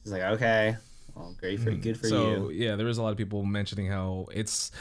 It's 0.03 0.11
like, 0.11 0.21
okay, 0.21 0.77
well, 1.15 1.35
great 1.39 1.59
for 1.59 1.71
good 1.71 1.97
for 1.97 2.07
Hmm. 2.07 2.13
so 2.13 2.49
you. 2.49 2.65
yeah, 2.67 2.75
there 2.75 2.85
was 2.85 2.97
a 2.97 3.03
lot 3.03 3.11
of 3.11 3.17
people 3.17 3.43
mentioning 3.43 3.87
how 3.87 4.27
it's 4.33 4.71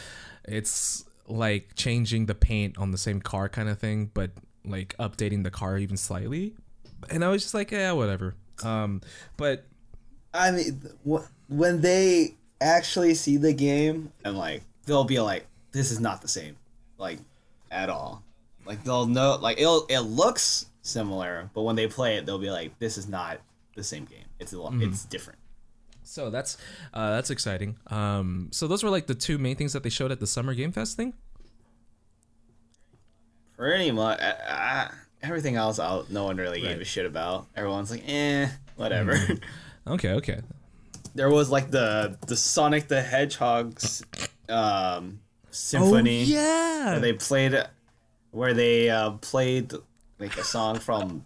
it's 0.46 1.04
like 1.26 1.74
changing 1.74 2.26
the 2.26 2.34
paint 2.34 2.76
on 2.78 2.90
the 2.90 2.98
same 2.98 3.20
car 3.20 3.48
kind 3.48 3.68
of 3.68 3.78
thing, 3.78 4.10
but 4.12 4.30
like 4.64 4.94
updating 4.98 5.42
the 5.44 5.50
car 5.50 5.78
even 5.78 5.96
slightly. 5.96 6.54
And 7.10 7.24
I 7.24 7.28
was 7.28 7.42
just 7.42 7.54
like, 7.54 7.70
yeah, 7.70 7.92
whatever. 7.92 8.34
Um, 8.62 9.00
but 9.36 9.64
I 10.34 10.50
mean, 10.50 10.82
wh- 11.08 11.24
when 11.48 11.80
they 11.80 12.34
actually 12.60 13.14
see 13.14 13.36
the 13.36 13.52
game, 13.52 14.12
and 14.24 14.36
like, 14.36 14.62
they'll 14.86 15.04
be 15.04 15.20
like, 15.20 15.46
this 15.72 15.90
is 15.90 15.98
not 16.00 16.22
the 16.22 16.28
same, 16.28 16.56
like, 16.98 17.18
at 17.74 17.90
all. 17.90 18.22
Like 18.64 18.82
they'll 18.84 19.06
know, 19.06 19.36
like 19.40 19.58
it'll 19.58 19.84
it 19.88 20.00
looks 20.00 20.66
similar, 20.82 21.50
but 21.54 21.62
when 21.62 21.76
they 21.76 21.86
play 21.86 22.16
it, 22.16 22.24
they'll 22.24 22.38
be 22.38 22.50
like, 22.50 22.78
this 22.78 22.96
is 22.96 23.08
not 23.08 23.40
the 23.76 23.84
same 23.84 24.04
game. 24.06 24.24
It's 24.38 24.52
a 24.52 24.60
lot, 24.60 24.74
it's 24.80 25.04
different. 25.04 25.38
so 26.02 26.30
that's 26.30 26.56
uh, 26.94 27.10
that's 27.10 27.30
exciting. 27.30 27.76
Um, 27.88 28.48
so 28.52 28.66
those 28.66 28.82
were 28.82 28.90
like 28.90 29.06
the 29.06 29.14
two 29.14 29.36
main 29.38 29.56
things 29.56 29.72
that 29.74 29.82
they 29.82 29.90
showed 29.90 30.12
at 30.12 30.20
the 30.20 30.26
Summer 30.26 30.54
Game 30.54 30.72
Fest 30.72 30.96
thing. 30.96 31.12
Pretty 33.56 33.90
much. 33.92 34.20
Uh, 34.20 34.34
uh, 34.48 34.88
everything 35.22 35.56
else, 35.56 35.78
out 35.78 36.10
no 36.10 36.24
one 36.24 36.36
really 36.36 36.60
gave 36.60 36.80
a 36.80 36.84
shit 36.84 37.06
about. 37.06 37.46
Everyone's 37.56 37.90
like, 37.90 38.02
eh, 38.06 38.48
whatever. 38.76 39.18
Okay, 39.86 40.12
okay. 40.12 40.40
there 41.14 41.28
was 41.28 41.50
like 41.50 41.70
the 41.70 42.16
the 42.26 42.36
Sonic 42.36 42.88
the 42.88 43.02
Hedgehog's 43.02 44.02
um, 44.48 45.20
symphony. 45.54 46.22
Oh 46.22 46.26
yeah. 46.26 46.90
where 46.92 47.00
they 47.00 47.12
played 47.12 47.54
where 48.30 48.52
they 48.54 48.90
uh, 48.90 49.12
played 49.12 49.72
like 50.18 50.36
a 50.36 50.44
song 50.44 50.78
from 50.78 51.24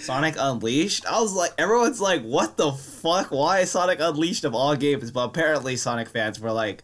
Sonic 0.00 0.34
Unleashed. 0.38 1.06
I 1.06 1.20
was 1.20 1.32
like, 1.34 1.52
everyone's 1.58 2.00
like, 2.00 2.22
what 2.22 2.56
the 2.56 2.72
fuck? 2.72 3.30
Why 3.30 3.64
Sonic 3.64 3.98
Unleashed 4.00 4.44
of 4.44 4.54
all 4.54 4.74
games? 4.76 5.10
But 5.10 5.24
apparently, 5.26 5.76
Sonic 5.76 6.08
fans 6.08 6.40
were 6.40 6.52
like, 6.52 6.82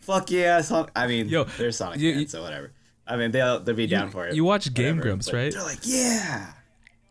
fuck 0.00 0.30
yeah, 0.30 0.60
Sonic. 0.60 0.90
I 0.96 1.06
mean, 1.06 1.28
Yo, 1.28 1.44
they're 1.44 1.72
Sonic 1.72 2.00
you- 2.00 2.12
fans, 2.12 2.22
you- 2.22 2.28
so 2.28 2.42
whatever. 2.42 2.72
I 3.08 3.16
mean, 3.16 3.30
they'll 3.30 3.60
they'll 3.60 3.76
be 3.76 3.86
down 3.86 4.10
for 4.10 4.26
it. 4.26 4.34
you 4.34 4.44
watch 4.44 4.72
Game 4.74 4.96
whatever, 4.96 5.02
Grumps, 5.02 5.26
but 5.30 5.36
right? 5.36 5.52
They're 5.52 5.62
like, 5.62 5.78
yeah. 5.82 6.52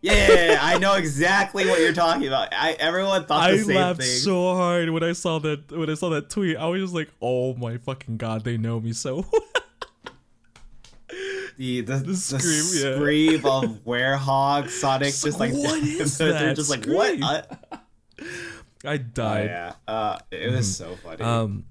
Yeah, 0.06 0.14
yeah, 0.28 0.52
yeah, 0.52 0.60
I 0.62 0.78
know 0.78 0.94
exactly 0.94 1.66
what 1.66 1.80
you're 1.80 1.94
talking 1.94 2.28
about. 2.28 2.54
I 2.54 2.74
everyone 2.74 3.26
thought 3.26 3.50
the 3.50 3.56
I 3.56 3.58
same 3.58 3.76
laughed 3.76 4.02
thing. 4.02 4.08
so 4.20 4.54
hard 4.56 4.90
when 4.92 5.04
I 5.04 5.14
saw 5.14 5.40
that 5.40 5.72
when 5.72 5.90
I 5.90 5.96
saw 5.96 6.10
that 6.10 6.30
tweet. 6.30 6.58
I 6.58 6.66
was 6.68 6.82
just 6.82 6.94
like, 6.94 7.10
"Oh 7.22 7.56
my 7.56 7.78
fucking 7.78 8.18
god, 8.18 8.44
they 8.44 8.58
know 8.58 8.80
me 8.80 8.94
so." 8.94 9.26
the 11.58 11.82
the, 11.82 11.98
the 11.98 12.16
scream, 12.16 12.40
scream, 12.42 12.86
yeah. 12.92 12.96
scream 12.98 13.46
of 13.46 13.64
werehog 13.86 14.70
Sonic 14.70 15.14
So 15.14 15.28
just 15.28 15.40
like 15.40 15.54
what 15.54 15.80
is 15.84 16.18
they're 16.18 16.34
that 16.34 16.56
just 16.56 16.70
like 16.70 16.86
what 16.86 17.08
scream? 17.08 17.24
I, 17.24 17.44
I 18.86 18.94
Oh, 18.94 18.98
died. 18.98 19.46
yeah. 19.46 19.74
Uh, 19.88 20.20
it 20.32 20.52
was 20.52 20.78
so 20.78 20.96
funny. 21.04 21.24
Um, 21.24 21.66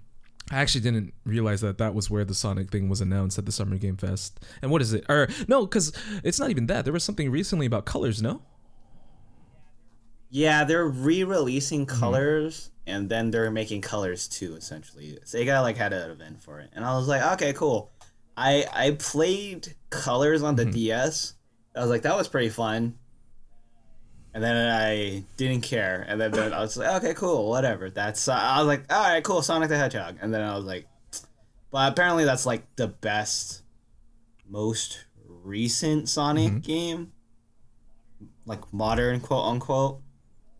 I 0.51 0.59
actually 0.59 0.83
didn't 0.83 1.15
realize 1.25 1.63
that 1.63 1.79
that 1.79 1.95
was 1.95 2.11
where 2.11 2.25
the 2.25 2.35
Sonic 2.35 2.71
thing 2.71 2.89
was 2.89 3.01
announced 3.01 3.39
at 3.39 3.47
the 3.47 3.53
Summer 3.53 3.77
Game 3.79 3.97
Fest. 3.97 4.41
And 4.61 4.71
what 4.71 4.83
is 4.83 4.93
it? 4.93 5.05
Or 5.09 5.29
no, 5.49 5.67
because 5.67 5.93
it's 6.23 6.39
not 6.39 6.51
even 6.51 6.67
that. 6.67 6.85
There 6.85 6.93
was 6.93 7.05
something 7.05 7.31
recently 7.31 7.67
about 7.67 7.87
colors. 7.87 8.21
No. 8.21 8.43
yeah, 10.31 10.65
they're 10.65 10.87
re-releasing 10.87 11.87
mm-hmm. 11.87 11.99
colors, 12.01 12.71
and 12.87 13.09
then 13.09 13.31
they're 13.31 13.51
making 13.53 13.81
colors 13.83 14.29
too. 14.29 14.57
Essentially, 14.57 15.19
Sega 15.25 15.63
like 15.63 15.77
had 15.77 15.93
an 15.93 16.11
event 16.11 16.43
for 16.43 16.61
it, 16.61 16.71
and 16.75 16.85
I 16.85 16.97
was 16.97 17.09
like, 17.09 17.23
okay, 17.35 17.53
cool. 17.53 17.93
I 18.37 18.67
I 18.73 18.91
played 18.99 19.75
colors 19.91 20.43
on 20.43 20.57
the 20.57 20.65
mm-hmm. 20.65 20.73
DS. 20.73 21.35
I 21.77 21.81
was 21.81 21.91
like, 21.91 22.03
that 22.03 22.17
was 22.17 22.29
pretty 22.29 22.51
fun. 22.51 22.99
And 24.35 24.43
then 24.43 24.69
I 24.69 25.23
didn't 25.37 25.61
care, 25.61 26.05
and 26.09 26.21
then, 26.21 26.33
then 26.33 26.53
I 26.53 26.59
was 26.59 26.77
like, 26.77 26.91
okay, 26.97 27.15
cool, 27.15 27.49
whatever. 27.49 27.89
That's 27.89 28.27
uh, 28.27 28.35
I 28.35 28.59
was 28.59 28.67
like, 28.67 28.93
all 28.93 29.09
right, 29.09 29.23
cool, 29.23 29.43
Sonic 29.43 29.69
the 29.69 29.77
Hedgehog, 29.77 30.17
and 30.21 30.35
then 30.35 30.43
I 30.43 30.57
was 30.57 30.65
like, 30.65 30.89
but 31.71 31.93
apparently 31.93 32.25
that's 32.25 32.45
like 32.45 32.65
the 32.75 32.89
best, 32.89 33.63
most 34.49 35.05
recent 35.25 36.09
Sonic 36.09 36.49
mm-hmm. 36.49 36.59
game, 36.59 37.13
like 38.45 38.73
modern 38.73 39.21
quote 39.21 39.45
unquote. 39.47 40.01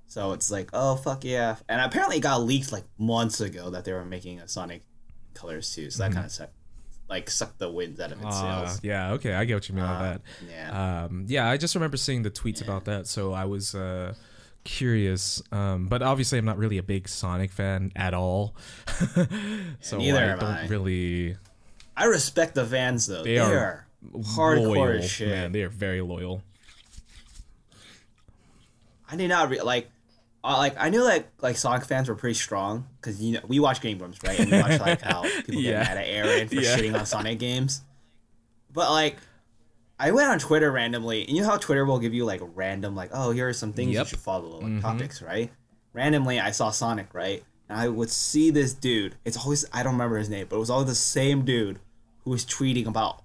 So 0.07 0.33
it's 0.35 0.53
like, 0.53 0.71
oh 0.73 0.95
fuck 0.95 1.25
yeah! 1.25 1.57
And 1.69 1.81
apparently 1.81 2.19
it 2.19 2.21
got 2.21 2.43
leaked 2.43 2.71
like 2.71 2.85
months 2.97 3.41
ago 3.41 3.71
that 3.71 3.85
they 3.85 3.93
were 3.93 4.05
making 4.05 4.39
a 4.39 4.47
Sonic 4.47 4.85
Colors 5.35 5.75
too. 5.75 5.91
So 5.91 6.05
that 6.05 6.11
mm-hmm. 6.11 6.15
kind 6.15 6.27
of 6.27 6.33
sucked, 6.33 6.55
like 7.09 7.29
suck 7.31 7.57
the 7.59 7.71
wind 7.71 8.01
out 8.01 8.13
of 8.13 8.19
its 8.23 8.37
Uh, 8.37 8.67
sails. 8.67 8.81
yeah. 8.83 9.13
Okay, 9.13 9.35
I 9.35 9.45
get 9.45 9.55
what 9.55 9.69
you 9.69 9.75
mean 9.75 9.85
Uh, 9.85 9.99
by 9.99 10.03
that. 10.09 10.21
Yeah. 10.51 11.05
Um, 11.05 11.25
yeah, 11.29 11.49
I 11.51 11.57
just 11.57 11.75
remember 11.75 11.97
seeing 11.97 12.23
the 12.23 12.31
tweets 12.31 12.63
about 12.63 12.85
that, 12.87 13.07
so 13.07 13.33
I 13.33 13.45
was 13.45 13.75
uh, 13.75 14.15
curious. 14.65 15.43
Um, 15.53 15.87
but 15.89 16.03
obviously, 16.03 16.39
I'm 16.39 16.45
not 16.47 16.57
really 16.59 16.79
a 16.79 16.83
big 16.83 17.09
Sonic 17.09 17.53
fan 17.53 17.93
at 17.95 18.15
all. 18.15 18.57
so 19.81 19.99
neither 19.99 20.19
I 20.19 20.23
am 20.23 20.39
don't 20.39 20.49
I. 20.51 20.67
really. 20.69 21.37
I 21.97 22.07
respect 22.07 22.55
the 22.55 22.65
fans 22.67 23.07
though. 23.07 23.23
They 23.23 23.35
They, 23.35 23.39
are 23.39 23.57
are, 23.59 23.87
hardcore 24.21 24.77
loyal, 24.77 25.03
shit. 25.03 25.29
man. 25.29 25.53
They 25.53 25.63
are 25.63 25.69
very 25.69 26.01
loyal. 26.01 26.43
I 29.11 29.17
did 29.17 29.29
not 29.29 29.51
re- 29.51 29.61
like. 29.63 29.91
Uh, 30.47 30.59
like 30.59 30.75
I 30.79 30.91
knew 30.91 31.03
like 31.03 31.27
like 31.41 31.57
Sonic 31.57 31.87
fans 31.87 32.07
were 32.09 32.15
pretty 32.15 32.35
strong 32.35 32.87
because 33.01 33.21
you 33.23 33.33
know 33.33 33.41
we 33.49 33.59
watch 33.61 33.81
Game 33.81 33.97
Grumps 33.97 34.19
right 34.23 34.39
and 34.39 34.51
we 34.51 34.61
watch 34.61 34.79
like 34.79 35.01
how 35.01 35.23
people 35.47 35.55
Yeah. 35.55 35.83
get 35.85 35.89
mad 35.95 35.97
at 35.97 36.07
Arin 36.07 36.49
for 36.51 36.55
Yeah. 36.61 36.77
shitting 36.77 36.99
on 36.99 37.07
Sonic 37.07 37.39
games, 37.39 37.81
but 38.73 38.91
like 38.91 39.17
I 39.99 40.11
went 40.11 40.29
on 40.29 40.39
Twitter 40.39 40.71
randomly 40.71 41.27
and 41.27 41.35
you 41.35 41.43
know 41.43 41.49
how 41.49 41.57
Twitter 41.57 41.87
will 41.87 41.99
give 41.99 42.13
you 42.13 42.27
like 42.27 42.43
random 42.55 42.95
like 42.95 43.09
oh 43.15 43.31
here 43.31 43.49
are 43.49 43.53
some 43.55 43.73
things 43.73 43.93
Yep. 43.95 44.05
you 44.05 44.09
should 44.11 44.19
follow 44.21 44.59
like 44.61 44.65
Mhm. 44.65 44.81
topics 44.83 45.23
right. 45.23 45.51
Randomly 45.95 46.39
I 46.39 46.51
saw 46.51 46.71
Sonic 46.71 47.15
right 47.15 47.43
and 47.71 47.79
I 47.81 47.89
would 47.89 48.11
see 48.11 48.51
this 48.51 48.75
dude. 48.75 49.15
It's 49.25 49.39
always 49.39 49.65
I 49.73 49.83
don't 49.83 49.93
remember 49.95 50.19
his 50.19 50.29
name 50.29 50.47
but 50.51 50.57
it 50.57 50.61
was 50.61 50.69
always 50.69 50.89
the 50.89 50.95
same 50.95 51.47
dude 51.47 51.79
who 52.25 52.31
was 52.33 52.45
tweeting 52.45 52.87
about 52.87 53.23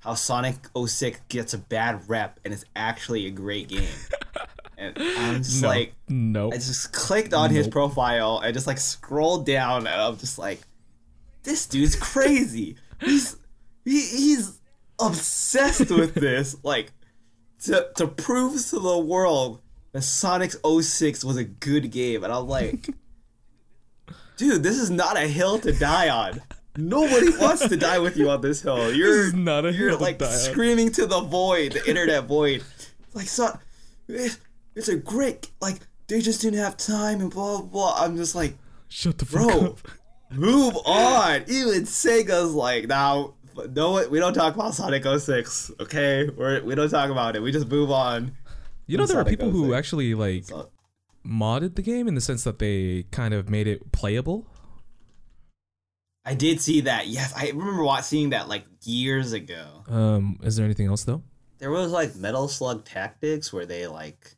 how 0.00 0.14
Sonic 0.14 0.56
06 0.76 1.20
gets 1.28 1.54
a 1.54 1.58
bad 1.58 2.08
rep 2.08 2.40
and 2.44 2.52
it's 2.52 2.64
actually 2.74 3.26
a 3.26 3.30
great 3.30 3.68
game. 3.68 3.86
And 4.78 4.94
I'm 4.98 5.42
just 5.42 5.62
No, 5.62 5.68
like, 5.68 5.94
nope. 6.08 6.52
I 6.52 6.56
just 6.56 6.92
clicked 6.92 7.32
on 7.32 7.50
his 7.50 7.66
profile 7.66 8.40
and 8.44 8.52
just 8.52 8.66
like 8.66 8.78
scrolled 8.78 9.46
down, 9.46 9.86
and 9.86 10.00
I'm 10.00 10.16
just 10.18 10.38
like, 10.38 10.60
this 11.44 11.66
dude's 11.66 11.96
crazy. 11.96 12.76
He's 13.00 13.36
he, 13.84 14.00
he's 14.00 14.58
obsessed 15.00 15.90
with 15.90 16.14
this, 16.14 16.56
like 16.62 16.92
to 17.64 17.88
to 17.96 18.06
prove 18.06 18.64
to 18.70 18.78
the 18.78 18.98
world 18.98 19.60
that 19.92 20.02
Sonic 20.02 20.52
06 20.52 21.24
was 21.24 21.36
a 21.36 21.44
good 21.44 21.90
game, 21.90 22.24
and 22.24 22.32
I'm 22.32 22.46
like, 22.48 22.88
dude, 24.36 24.62
this 24.62 24.78
is 24.78 24.90
not 24.90 25.16
a 25.16 25.26
hill 25.26 25.58
to 25.60 25.72
die 25.72 26.08
on. 26.08 26.42
Nobody 26.78 27.30
wants 27.38 27.66
to 27.68 27.76
die 27.76 27.98
with 27.98 28.16
you 28.18 28.28
on 28.28 28.42
this 28.42 28.60
hill. 28.60 28.92
You're 28.92 29.28
is 29.28 29.34
not 29.34 29.64
a 29.64 29.72
you're 29.72 29.88
hill 29.90 29.98
to 29.98 30.04
like 30.04 30.18
die 30.18 30.26
on. 30.26 30.32
screaming 30.32 30.90
to 30.92 31.06
the 31.06 31.20
void, 31.20 31.72
the 31.72 31.88
internet 31.88 32.24
void. 32.24 32.62
Like, 33.14 33.28
son, 33.28 33.58
it- 34.08 34.38
it's 34.76 34.88
a 34.88 34.96
great 34.96 35.50
like 35.60 35.78
they 36.06 36.20
just 36.20 36.40
didn't 36.40 36.60
have 36.60 36.76
time 36.76 37.20
and 37.20 37.30
blah 37.30 37.60
blah. 37.60 37.66
blah. 37.66 38.04
I'm 38.04 38.16
just 38.16 38.34
like, 38.36 38.56
Shut 38.88 39.18
the 39.18 39.24
fuck 39.24 39.42
bro, 39.48 39.66
up. 39.66 39.78
move 40.30 40.76
on. 40.86 41.42
Even 41.48 41.82
Sega's 41.82 42.54
like, 42.54 42.86
now, 42.86 43.34
no, 43.74 44.06
we 44.08 44.20
don't 44.20 44.34
talk 44.34 44.54
about 44.54 44.74
Sonic 44.74 45.04
06, 45.04 45.72
okay? 45.80 46.28
We're, 46.28 46.62
we 46.62 46.74
don't 46.76 46.88
talk 46.90 47.10
about 47.10 47.34
it. 47.34 47.42
We 47.42 47.50
just 47.50 47.68
move 47.68 47.90
on. 47.90 48.36
You 48.86 48.98
know, 48.98 49.06
there 49.06 49.16
are 49.16 49.24
Sonic 49.24 49.38
people 49.40 49.50
who 49.50 49.74
actually 49.74 50.14
like 50.14 50.44
So, 50.44 50.70
modded 51.26 51.74
the 51.74 51.82
game 51.82 52.06
in 52.06 52.14
the 52.14 52.20
sense 52.20 52.44
that 52.44 52.60
they 52.60 53.04
kind 53.10 53.34
of 53.34 53.50
made 53.50 53.66
it 53.66 53.90
playable. 53.90 54.46
I 56.24 56.34
did 56.34 56.60
see 56.60 56.82
that. 56.82 57.06
Yes, 57.06 57.32
I 57.36 57.50
remember 57.50 57.86
seeing 58.02 58.30
that 58.30 58.48
like 58.48 58.64
years 58.82 59.32
ago. 59.32 59.84
Um, 59.88 60.38
is 60.42 60.56
there 60.56 60.64
anything 60.64 60.86
else 60.86 61.04
though? 61.04 61.22
There 61.58 61.70
was 61.70 61.90
like 61.90 62.14
Metal 62.16 62.48
Slug 62.48 62.84
Tactics 62.84 63.52
where 63.52 63.64
they 63.66 63.86
like 63.86 64.35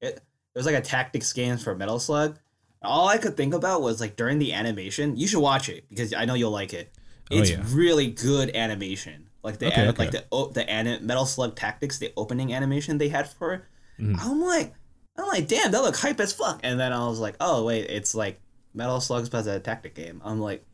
it. 0.00 0.20
It 0.54 0.58
was 0.58 0.66
like 0.66 0.74
a 0.74 0.80
tactics 0.80 1.32
game 1.32 1.56
for 1.56 1.74
Metal 1.74 1.98
Slug. 2.00 2.38
All 2.82 3.08
I 3.08 3.18
could 3.18 3.36
think 3.36 3.54
about 3.54 3.82
was 3.82 4.00
like 4.00 4.16
during 4.16 4.38
the 4.38 4.52
animation. 4.52 5.16
You 5.16 5.26
should 5.28 5.40
watch 5.40 5.68
it 5.68 5.88
because 5.88 6.12
I 6.14 6.24
know 6.24 6.34
you'll 6.34 6.50
like 6.50 6.72
it. 6.74 6.92
Oh, 7.30 7.38
It's 7.38 7.50
yeah. 7.50 7.62
really 7.68 8.10
good 8.10 8.54
animation. 8.56 9.28
Like 9.42 9.58
the 9.58 9.66
Okay, 9.68 9.88
okay. 9.88 9.98
like 10.02 10.10
the 10.10 10.24
oh, 10.32 10.48
the 10.48 10.68
ani- 10.68 10.98
Metal 11.00 11.26
Slug 11.26 11.54
Tactics, 11.54 11.98
the 11.98 12.12
opening 12.16 12.52
animation 12.52 12.98
they 12.98 13.08
had 13.08 13.28
for 13.28 13.54
it. 13.54 13.62
Mhm. 14.00 14.16
I'm 14.20 14.40
like, 14.40 14.74
I'm 15.16 15.26
like, 15.26 15.46
damn, 15.48 15.70
that 15.72 15.82
look 15.82 15.96
hype 15.96 16.18
as 16.20 16.32
fuck. 16.32 16.60
And 16.64 16.78
then 16.80 16.92
I 16.92 17.06
was 17.06 17.20
like, 17.20 17.36
oh 17.40 17.64
wait, 17.64 17.88
it's 17.90 18.14
like 18.14 18.40
Metal 18.74 19.00
Slug's 19.00 19.32
as 19.34 19.46
a 19.46 19.60
tactic 19.60 19.94
game. 19.94 20.20
I'm 20.24 20.40
like, 20.40 20.64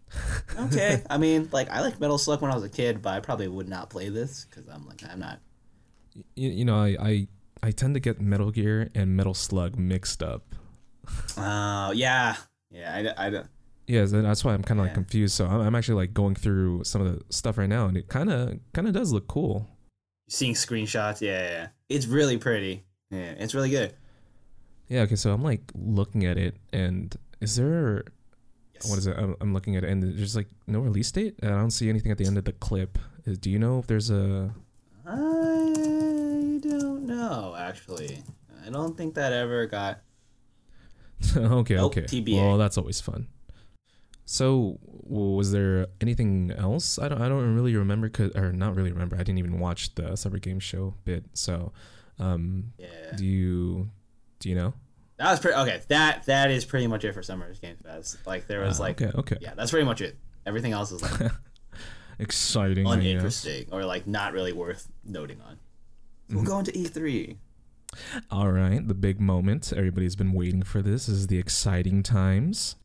okay. 0.59 1.03
I 1.11 1.19
mean, 1.19 1.49
like 1.53 1.69
I 1.71 1.81
like 1.81 2.01
Metal 2.01 2.19
Slug 2.19 2.41
when 2.41 2.51
I 2.51 2.55
was 2.55 2.65
a 2.65 2.69
kid, 2.71 3.03
but 3.03 3.15
I 3.15 3.21
probably 3.21 3.49
would 3.49 3.69
not 3.69 3.91
play 3.91 4.09
this 4.09 4.47
because 4.49 4.67
I'm 4.69 4.87
like, 4.87 5.03
I'm 5.11 5.21
not. 5.21 5.41
You, 6.37 6.49
you 6.51 6.65
know, 6.65 6.77
I, 6.77 6.97
I 7.01 7.29
I 7.65 7.71
tend 7.71 7.95
to 7.95 8.01
get 8.01 8.21
Metal 8.21 8.51
Gear 8.51 8.91
and 8.95 9.17
Metal 9.17 9.33
Slug 9.33 9.79
mixed 9.79 10.23
up. 10.23 10.55
Oh 11.39 11.93
yeah, 11.93 12.37
yeah. 12.71 13.15
I, 13.19 13.27
I 13.27 13.31
don't. 13.31 13.47
Yeah, 13.87 14.05
so 14.05 14.21
that's 14.21 14.45
why 14.45 14.53
I'm 14.53 14.63
kind 14.63 14.81
of 14.81 14.85
like 14.87 14.93
confused. 14.95 15.35
So 15.35 15.47
I'm, 15.47 15.61
I'm 15.63 15.75
actually 15.75 15.95
like 15.95 16.13
going 16.13 16.35
through 16.35 16.85
some 16.85 17.01
of 17.01 17.07
the 17.11 17.25
stuff 17.33 17.57
right 17.57 17.69
now, 17.69 17.87
and 17.87 17.97
it 17.97 18.09
kind 18.09 18.31
of 18.31 18.59
kind 18.75 18.87
of 18.87 18.93
does 18.93 19.13
look 19.13 19.29
cool. 19.29 19.67
Seeing 20.29 20.53
screenshots, 20.53 21.23
yeah, 21.23 21.41
yeah, 21.43 21.51
yeah. 21.51 21.69
It's 21.89 22.07
really 22.07 22.37
pretty. 22.37 22.85
Yeah, 23.11 23.33
it's 23.39 23.55
really 23.55 23.71
good. 23.71 23.95
Yeah. 24.89 25.01
Okay. 25.03 25.17
So 25.17 25.33
I'm 25.33 25.43
like 25.43 25.63
looking 25.75 26.27
at 26.27 26.37
it, 26.37 26.57
and 26.71 27.17
is 27.41 27.57
there 27.57 28.05
Yes. 28.75 28.91
what 28.91 28.99
is 28.99 29.07
it? 29.07 29.17
I'm, 29.17 29.37
I'm 29.41 29.55
looking 29.55 29.75
at 29.77 29.85
it, 29.85 29.91
and 29.91 30.03
there's 30.03 30.37
like 30.37 30.49
no 30.67 30.81
release 30.81 31.11
date. 31.11 31.37
I 31.43 31.47
don't 31.47 31.71
see 31.71 31.89
anything 31.89 32.13
at 32.13 32.19
the 32.19 32.27
end 32.27 32.37
of 32.37 32.45
the 32.45 32.53
clip. 32.53 32.99
Uh, 33.27 33.33
do 33.41 33.49
you 33.51 33.59
know 33.59 33.79
if 33.79 33.87
there's 33.87 34.11
a? 34.11 34.55
I 35.07 35.73
don't 37.15 37.57
actually. 37.57 38.23
I 38.67 38.71
don't 38.71 38.97
think 38.97 39.15
that 39.15 39.33
ever 39.33 39.67
got. 39.67 40.01
okay. 41.37 41.75
Nope, 41.77 41.97
okay. 41.97 42.03
TBA. 42.03 42.37
Well, 42.37 42.59
that's 42.59 42.77
always 42.79 43.01
fun. 43.01 43.29
So, 44.27 44.79
was 44.83 45.53
there 45.53 45.87
anything 46.01 46.51
else? 46.57 46.99
I 46.99 47.09
don't. 47.09 47.21
I 47.21 47.29
don't 47.29 47.55
really 47.55 47.77
remember. 47.77 48.09
Cause, 48.09 48.31
or 48.35 48.53
not 48.53 48.75
really 48.75 48.91
remember. 48.91 49.17
I 49.17 49.19
didn't 49.19 49.39
even 49.39 49.59
watch 49.61 49.95
the 49.95 50.17
Summer 50.17 50.39
Game 50.39 50.61
Show 50.61 50.95
bit. 51.05 51.25
So, 51.35 51.73
um, 52.19 52.73
Yeah, 52.79 52.89
do 53.17 53.27
you 53.27 53.91
do 54.41 54.49
you 54.49 54.55
know? 54.55 54.73
that 55.19 55.31
was 55.31 55.41
pretty 55.41 55.57
okay. 55.59 55.81
That 55.89 56.25
that 56.27 56.51
is 56.51 56.65
pretty 56.65 56.87
much 56.87 57.05
it 57.05 57.13
for 57.13 57.23
Summer's 57.23 57.61
Game 57.61 57.77
Fest. 57.83 58.17
Like 58.27 58.47
there 58.47 58.61
was 58.61 58.81
Ah, 58.81 58.85
like, 58.85 59.03
okay. 59.03 59.13
Okay. 59.19 59.37
yeah, 59.41 59.53
that's 59.55 59.71
pretty 59.71 59.85
much 59.87 60.01
it. 60.01 60.17
Everything 60.47 60.73
else 60.73 60.91
is 60.91 61.03
like 61.03 61.31
Exciting. 62.19 62.87
Uninteresting 62.87 63.67
or 63.73 63.85
like 63.85 64.07
not 64.07 64.33
really 64.33 64.53
worth 64.53 64.89
noting 65.05 65.41
on. 65.43 65.59
So 66.31 66.39
we're 66.39 66.45
going 66.45 66.65
to 66.67 66.77
E 66.77 66.85
three. 66.85 67.39
All 68.31 68.51
right, 68.51 68.87
the 68.87 68.95
big 68.95 69.21
moment. 69.21 69.73
Everybody's 69.73 70.17
been 70.17 70.33
waiting 70.33 70.63
for 70.63 70.83
this. 70.83 71.07
this 71.07 71.17
is 71.17 71.27
the 71.29 71.39
exciting 71.39 72.03
times. 72.03 72.77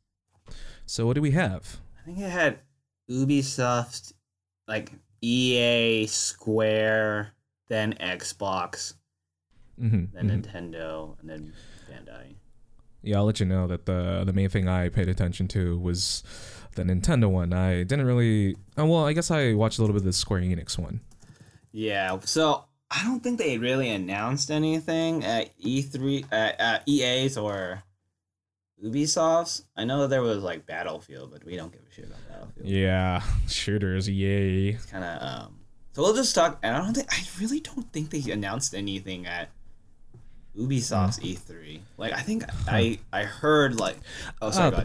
So, 0.86 1.06
what 1.06 1.14
do 1.16 1.22
we 1.22 1.32
have? 1.32 1.80
I 2.00 2.06
think 2.06 2.20
it 2.20 2.30
had 2.30 2.60
Ubisoft, 3.10 4.14
like 4.68 4.92
EA, 5.22 6.06
Square, 6.08 7.32
then 7.70 7.94
Xbox, 7.94 8.94
hmm 9.80 10.06
then 10.14 10.30
Nintendo, 10.30 11.20
and 11.22 11.30
then 11.30 11.54
Bandai. 11.90 12.36
Yeah, 13.02 13.18
I'll 13.18 13.26
let 13.26 13.40
you 13.40 13.46
know 13.46 13.66
that 13.68 13.86
the 13.86 14.24
the 14.26 14.34
main 14.34 14.50
thing 14.50 14.68
I 14.68 14.90
paid 14.90 15.08
attention 15.10 15.48
to 15.50 15.78
was 15.80 16.24
the 16.76 16.84
Nintendo 16.84 17.30
one. 17.32 17.54
I 17.54 17.84
didn't 17.84 18.06
really. 18.06 18.56
Oh, 18.78 18.86
well, 18.86 19.06
I 19.06 19.14
guess 19.14 19.32
I 19.32 19.54
watched 19.54 19.80
a 19.80 19.82
little 19.82 19.94
bit 19.94 20.02
of 20.02 20.06
the 20.06 20.14
Square 20.14 20.42
Enix 20.42 20.78
one. 20.78 21.02
Yeah, 21.72 22.20
so 22.26 22.66
I 22.92 23.04
don't 23.04 23.22
think 23.22 23.38
they 23.38 23.58
really 23.58 23.90
announced 23.90 24.50
anything 24.50 25.24
at 25.24 25.58
E3, 25.60 26.26
at, 26.32 26.60
at 26.60 26.84
EA's 26.88 27.38
or 27.38 27.84
Ubisoft's. 28.84 29.64
I 29.76 29.86
know 29.86 30.08
there 30.08 30.22
was 30.22 30.42
like 30.44 30.66
Battlefield, 30.66 31.32
but 31.32 31.44
we 31.46 31.56
don't 31.56 31.72
give 31.72 31.82
a 31.90 31.94
shit 31.94 32.06
about 32.06 32.28
Battlefield. 32.30 32.68
Yeah, 32.68 33.22
shooters, 33.48 34.10
yay! 34.10 34.78
Kind 34.90 35.04
of. 35.04 35.22
Um, 35.22 35.60
so 35.94 36.02
we'll 36.02 36.16
just 36.16 36.34
talk. 36.34 36.60
And 36.64 36.76
I 36.76 36.80
don't 36.80 36.94
think 36.94 37.08
I 37.12 37.22
really 37.40 37.60
don't 37.60 37.92
think 37.92 38.10
they 38.10 38.32
announced 38.32 38.74
anything 38.74 39.28
at 39.28 39.50
Ubisoft's 40.58 41.20
E3. 41.20 41.82
Like 41.98 42.14
I 42.14 42.22
think 42.22 42.44
I 42.68 43.00
I 43.14 43.24
heard 43.24 43.80
like 43.80 43.98
oh 44.42 44.52
sorry 44.52 44.76
Uh. 44.76 44.84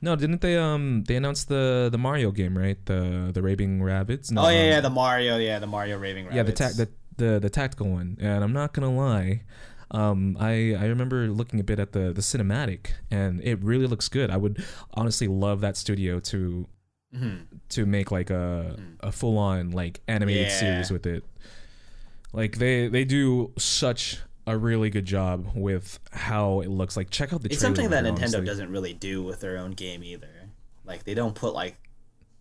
No, 0.00 0.14
didn't 0.16 0.40
they 0.40 0.56
um 0.56 1.04
they 1.06 1.16
announced 1.16 1.48
the 1.48 1.88
the 1.90 1.98
Mario 1.98 2.30
game, 2.30 2.56
right? 2.56 2.78
The 2.86 3.30
the 3.32 3.42
Raving 3.42 3.80
Rabbids? 3.80 4.30
No, 4.30 4.46
Oh 4.46 4.48
yeah 4.48 4.64
yeah 4.64 4.80
the 4.80 4.90
Mario 4.90 5.36
yeah 5.38 5.58
the 5.58 5.66
Mario 5.66 5.98
Raving 5.98 6.26
Rabbids. 6.26 6.34
yeah, 6.34 6.42
the 6.44 6.52
ta- 6.52 6.70
the 6.76 6.88
the 7.18 7.38
the 7.38 7.50
tactical 7.50 7.88
one. 7.90 8.16
And 8.20 8.42
I'm 8.42 8.52
not 8.52 8.72
gonna 8.72 8.90
lie, 8.94 9.42
um, 9.90 10.36
I 10.40 10.74
I 10.74 10.86
remember 10.86 11.28
looking 11.28 11.60
a 11.60 11.64
bit 11.64 11.78
at 11.78 11.92
the 11.92 12.12
the 12.12 12.20
cinematic, 12.22 12.92
and 13.10 13.40
it 13.44 13.62
really 13.62 13.86
looks 13.86 14.08
good. 14.08 14.30
I 14.30 14.36
would 14.38 14.64
honestly 14.94 15.28
love 15.28 15.60
that 15.60 15.76
studio 15.76 16.18
to 16.20 16.66
Mhm. 17.14 17.46
to 17.70 17.86
make 17.86 18.10
like 18.10 18.30
a 18.30 18.78
a 19.00 19.12
full 19.12 19.38
on 19.38 19.70
like 19.70 20.00
animated 20.08 20.48
Yeah. 20.48 20.58
series 20.60 20.90
with 20.90 21.06
it. 21.06 21.24
Like 22.32 22.58
they 22.58 22.88
they 22.88 23.04
do 23.04 23.52
such 23.58 24.18
a 24.46 24.56
really 24.56 24.90
good 24.90 25.04
job 25.06 25.50
with 25.54 26.00
how 26.12 26.60
it 26.60 26.68
looks. 26.68 26.96
Like 26.96 27.10
check 27.10 27.32
out 27.32 27.42
the 27.42 27.50
It's 27.52 27.60
something 27.60 27.90
that 27.90 28.04
Nintendo 28.04 28.16
honestly. 28.18 28.44
doesn't 28.46 28.70
really 28.70 28.92
do 28.94 29.22
with 29.22 29.40
their 29.40 29.56
own 29.58 29.70
game 29.72 30.02
either. 30.04 30.50
Like 30.84 31.04
they 31.04 31.14
don't 31.14 31.34
put 31.34 31.54
like 31.54 31.76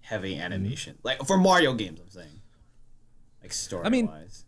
heavy 0.01 0.33
Mm-hmm. 0.35 0.41
animation. 0.41 0.97
Like 1.03 1.25
for 1.25 1.37
Mario 1.37 1.73
games, 1.73 1.99
I'm 2.01 2.09
saying. 2.09 2.41
Like 3.41 3.53
story 3.53 3.85
I 3.85 3.89
mean, 3.89 4.07
wise. 4.07 4.43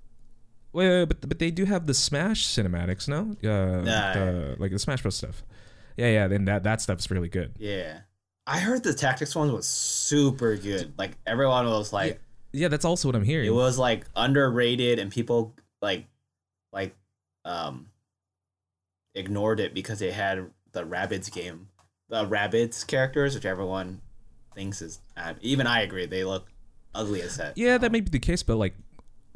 Well, 0.72 1.06
but 1.06 1.28
but 1.28 1.40
they 1.40 1.52
do 1.52 1.66
have 1.66 1.88
the 1.88 1.94
Smash 1.94 2.46
cinematics, 2.48 3.08
no? 3.08 3.36
Uh, 3.44 3.82
Nah. 3.82 4.56
like 4.60 4.72
the 4.72 4.80
Smash 4.80 5.02
Bros 5.02 5.16
stuff. 5.16 5.44
Yeah, 5.98 6.08
yeah. 6.12 6.28
Then 6.28 6.46
that 6.46 6.64
that 6.64 6.82
stuff's 6.82 7.10
really 7.10 7.30
good. 7.30 7.54
Yeah. 7.58 8.02
I 8.48 8.60
heard 8.60 8.84
the 8.84 8.94
tactics 8.94 9.36
one 9.36 9.52
was 9.54 9.68
super 9.68 10.56
good. 10.56 10.94
Like 10.98 11.18
everyone 11.28 11.66
was 11.68 11.92
like 11.94 12.20
Yeah, 12.52 12.68
that's 12.68 12.86
also 12.86 13.08
what 13.08 13.16
I'm 13.16 13.24
hearing. 13.24 13.48
it 13.48 13.54
was 13.54 13.78
like 13.78 14.06
underrated 14.16 14.98
and 15.00 15.12
people 15.12 15.54
like 15.82 16.06
like 16.72 16.96
um 17.46 17.88
ignored 19.16 19.60
it 19.60 19.74
because 19.74 20.00
they 20.00 20.12
had 20.12 20.50
the 20.72 20.84
Rabbids 20.84 21.32
game. 21.32 21.68
The 22.10 22.26
Rabbids 22.26 22.86
characters, 22.88 23.36
which 23.36 23.46
everyone 23.46 24.02
thinks 24.56 24.82
is 24.82 25.00
uh, 25.16 25.34
even 25.42 25.68
I 25.68 25.82
agree, 25.82 26.06
they 26.06 26.24
look 26.24 26.48
ugly 26.96 27.22
as 27.22 27.36
heck. 27.38 27.54
yeah, 27.56 27.78
that 27.78 27.92
may 27.92 28.02
be 28.02 28.10
the 28.10 28.20
case, 28.20 28.42
but 28.42 28.56
like, 28.56 28.74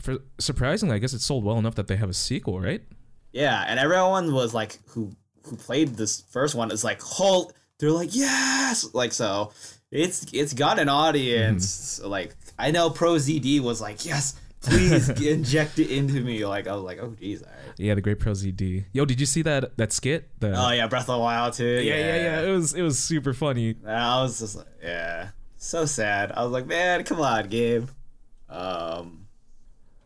for 0.03 0.17
surprisingly, 0.37 0.95
I 0.95 0.99
guess 0.99 1.13
it 1.13 1.21
sold 1.21 1.43
well 1.43 1.57
enough 1.57 1.75
that 1.75 1.87
they 1.87 1.95
have 1.95 2.09
a 2.09 2.13
sequel, 2.13 2.59
right? 2.59 2.83
Yeah, 3.31 3.63
and 3.67 3.79
everyone 3.79 4.33
was 4.33 4.53
like 4.53 4.77
who 4.89 5.11
who 5.45 5.55
played 5.57 5.95
this 5.95 6.21
first 6.29 6.53
one 6.55 6.69
is 6.71 6.83
like 6.83 7.01
whole 7.01 7.51
they're 7.79 7.91
like 7.91 8.15
yes 8.15 8.93
like 8.93 9.11
so 9.11 9.51
it's 9.91 10.25
it's 10.31 10.53
got 10.53 10.77
an 10.79 10.87
audience 10.89 11.99
Mm-hmm. 11.99 12.09
like 12.09 12.35
I 12.57 12.71
know 12.71 12.89
Pro 12.89 13.15
ZD 13.15 13.59
was 13.61 13.81
like 13.81 14.05
yes 14.05 14.35
please 14.61 15.09
inject 15.21 15.79
it 15.79 15.89
into 15.89 16.21
me 16.21 16.45
like 16.45 16.67
I 16.67 16.75
was 16.75 16.83
like 16.83 16.99
oh 16.99 17.09
jeez 17.19 17.41
all 17.41 17.49
right 17.51 17.73
Yeah, 17.77 17.95
the 17.95 18.01
Great 18.01 18.19
Pro 18.19 18.31
ZD. 18.33 18.85
Yo, 18.93 19.03
did 19.05 19.19
you 19.19 19.25
see 19.25 19.41
that 19.41 19.75
that 19.77 19.91
skit? 19.91 20.29
The, 20.39 20.53
oh 20.55 20.69
yeah 20.71 20.87
Breath 20.87 21.09
of 21.09 21.15
the 21.15 21.19
Wild 21.19 21.53
too 21.55 21.81
yeah, 21.81 21.97
yeah, 21.97 22.15
yeah. 22.15 22.41
It 22.41 22.51
was 22.51 22.73
it 22.73 22.81
was 22.83 22.97
super 22.99 23.33
funny. 23.33 23.75
I 23.85 24.21
was 24.21 24.39
just 24.39 24.55
like 24.55 24.67
yeah 24.81 25.29
so 25.57 25.85
sad 25.85 26.31
I 26.31 26.43
was 26.43 26.51
like 26.53 26.67
man 26.67 27.03
come 27.03 27.19
on 27.19 27.47
game 27.49 27.89
um 28.49 29.22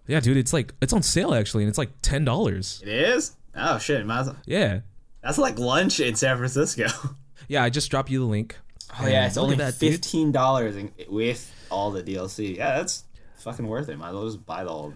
Yeah, 0.08 0.20
dude, 0.20 0.38
it's 0.38 0.54
like 0.54 0.74
it's 0.82 0.94
on 0.94 1.04
sale 1.04 1.34
actually, 1.34 1.64
and 1.64 1.70
it's 1.70 1.78
like 1.78 1.90
ten 2.02 2.26
dollars. 2.26 2.82
it 2.84 2.90
is 2.90 3.36
oh 3.56 3.78
shit 3.78 4.06
might 4.06 4.22
as 4.22 4.28
well- 4.28 4.38
Yeah, 4.46 4.80
that's 5.22 5.38
like 5.38 5.60
lunch 5.60 6.00
in 6.00 6.16
San 6.16 6.38
Francisco. 6.38 6.88
yeah. 7.48 7.64
I 7.64 7.70
just 7.70 7.92
dropped 7.92 8.10
you 8.10 8.20
the 8.20 8.26
link. 8.26 8.58
Oh 9.00 9.08
yeah, 9.08 9.28
it's 9.28 9.38
only 9.38 9.56
that, 9.58 9.74
fifteen 9.74 10.32
dollars 10.32 10.76
with 11.10 11.54
all 11.70 11.92
the 11.92 12.02
DLC. 12.02 12.56
Yeah, 12.56 12.78
that's 12.78 13.04
fucking 13.40 13.68
worth 13.68 13.90
it. 13.90 13.98
Might 13.98 14.10
as 14.10 14.14
well 14.16 14.26
just 14.26 14.46
buy 14.46 14.64
the 14.64 14.70
whole. 14.70 14.94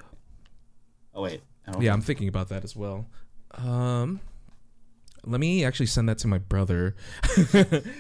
Oh 1.14 1.22
wait, 1.22 1.42
I 1.68 1.72
don't 1.72 1.82
Yeah, 1.82 1.94
I'm 1.94 2.02
thinking 2.02 2.28
about 2.30 2.50
that 2.50 2.64
as 2.64 2.76
well. 2.76 3.06
Um, 3.54 4.22
let 5.26 5.40
me 5.40 5.66
actually 5.66 5.88
send 5.88 6.08
that 6.10 6.18
to 6.20 6.28
my 6.28 6.38
brother. 6.38 6.96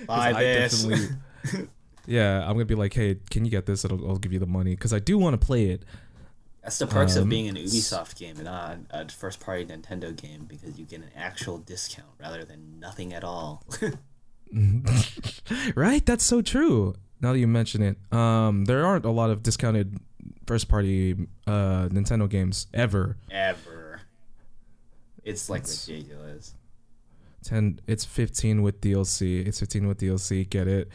Buy 0.07 0.31
I 0.31 0.33
this. 0.33 0.87
yeah, 2.07 2.41
I'm 2.41 2.53
gonna 2.53 2.65
be 2.65 2.75
like, 2.75 2.93
hey, 2.93 3.17
can 3.29 3.45
you 3.45 3.51
get 3.51 3.65
this? 3.65 3.85
I'll, 3.85 4.09
I'll 4.09 4.17
give 4.17 4.33
you 4.33 4.39
the 4.39 4.45
money 4.45 4.75
because 4.75 4.93
I 4.93 4.99
do 4.99 5.17
want 5.17 5.39
to 5.39 5.45
play 5.45 5.65
it. 5.65 5.83
That's 6.63 6.77
the 6.77 6.85
perks 6.87 7.15
of 7.15 7.23
Um, 7.23 7.29
being 7.29 7.47
an 7.49 7.55
Ubisoft 7.55 8.17
game 8.17 8.35
and 8.35 8.45
not 8.45 8.77
a 8.91 9.09
first-party 9.09 9.65
Nintendo 9.65 10.15
game 10.15 10.45
because 10.45 10.77
you 10.77 10.85
get 10.85 10.99
an 11.01 11.09
actual 11.15 11.57
discount 11.57 12.09
rather 12.19 12.43
than 12.45 12.79
nothing 12.79 13.13
at 13.13 13.23
all. 13.23 13.65
right? 15.75 16.05
That's 16.05 16.23
so 16.23 16.41
true. 16.41 16.95
Now 17.19 17.33
that 17.33 17.39
you 17.39 17.47
mention 17.47 17.81
it, 17.81 17.97
um, 18.13 18.65
there 18.65 18.85
aren't 18.85 19.05
a 19.05 19.11
lot 19.11 19.29
of 19.29 19.43
discounted 19.43 19.97
first-party 20.47 21.27
uh, 21.47 21.87
Nintendo 21.89 22.29
games 22.29 22.67
ever. 22.73 23.17
Ever. 23.29 24.01
It's 25.23 25.49
like 25.49 25.61
It's- 25.61 25.87
ridiculous. 25.87 26.55
Ten, 27.43 27.79
it's 27.87 28.05
15 28.05 28.61
with 28.61 28.81
DLC. 28.81 29.47
It's 29.47 29.59
15 29.59 29.87
with 29.87 29.97
DLC. 29.99 30.47
Get 30.47 30.67
it? 30.67 30.89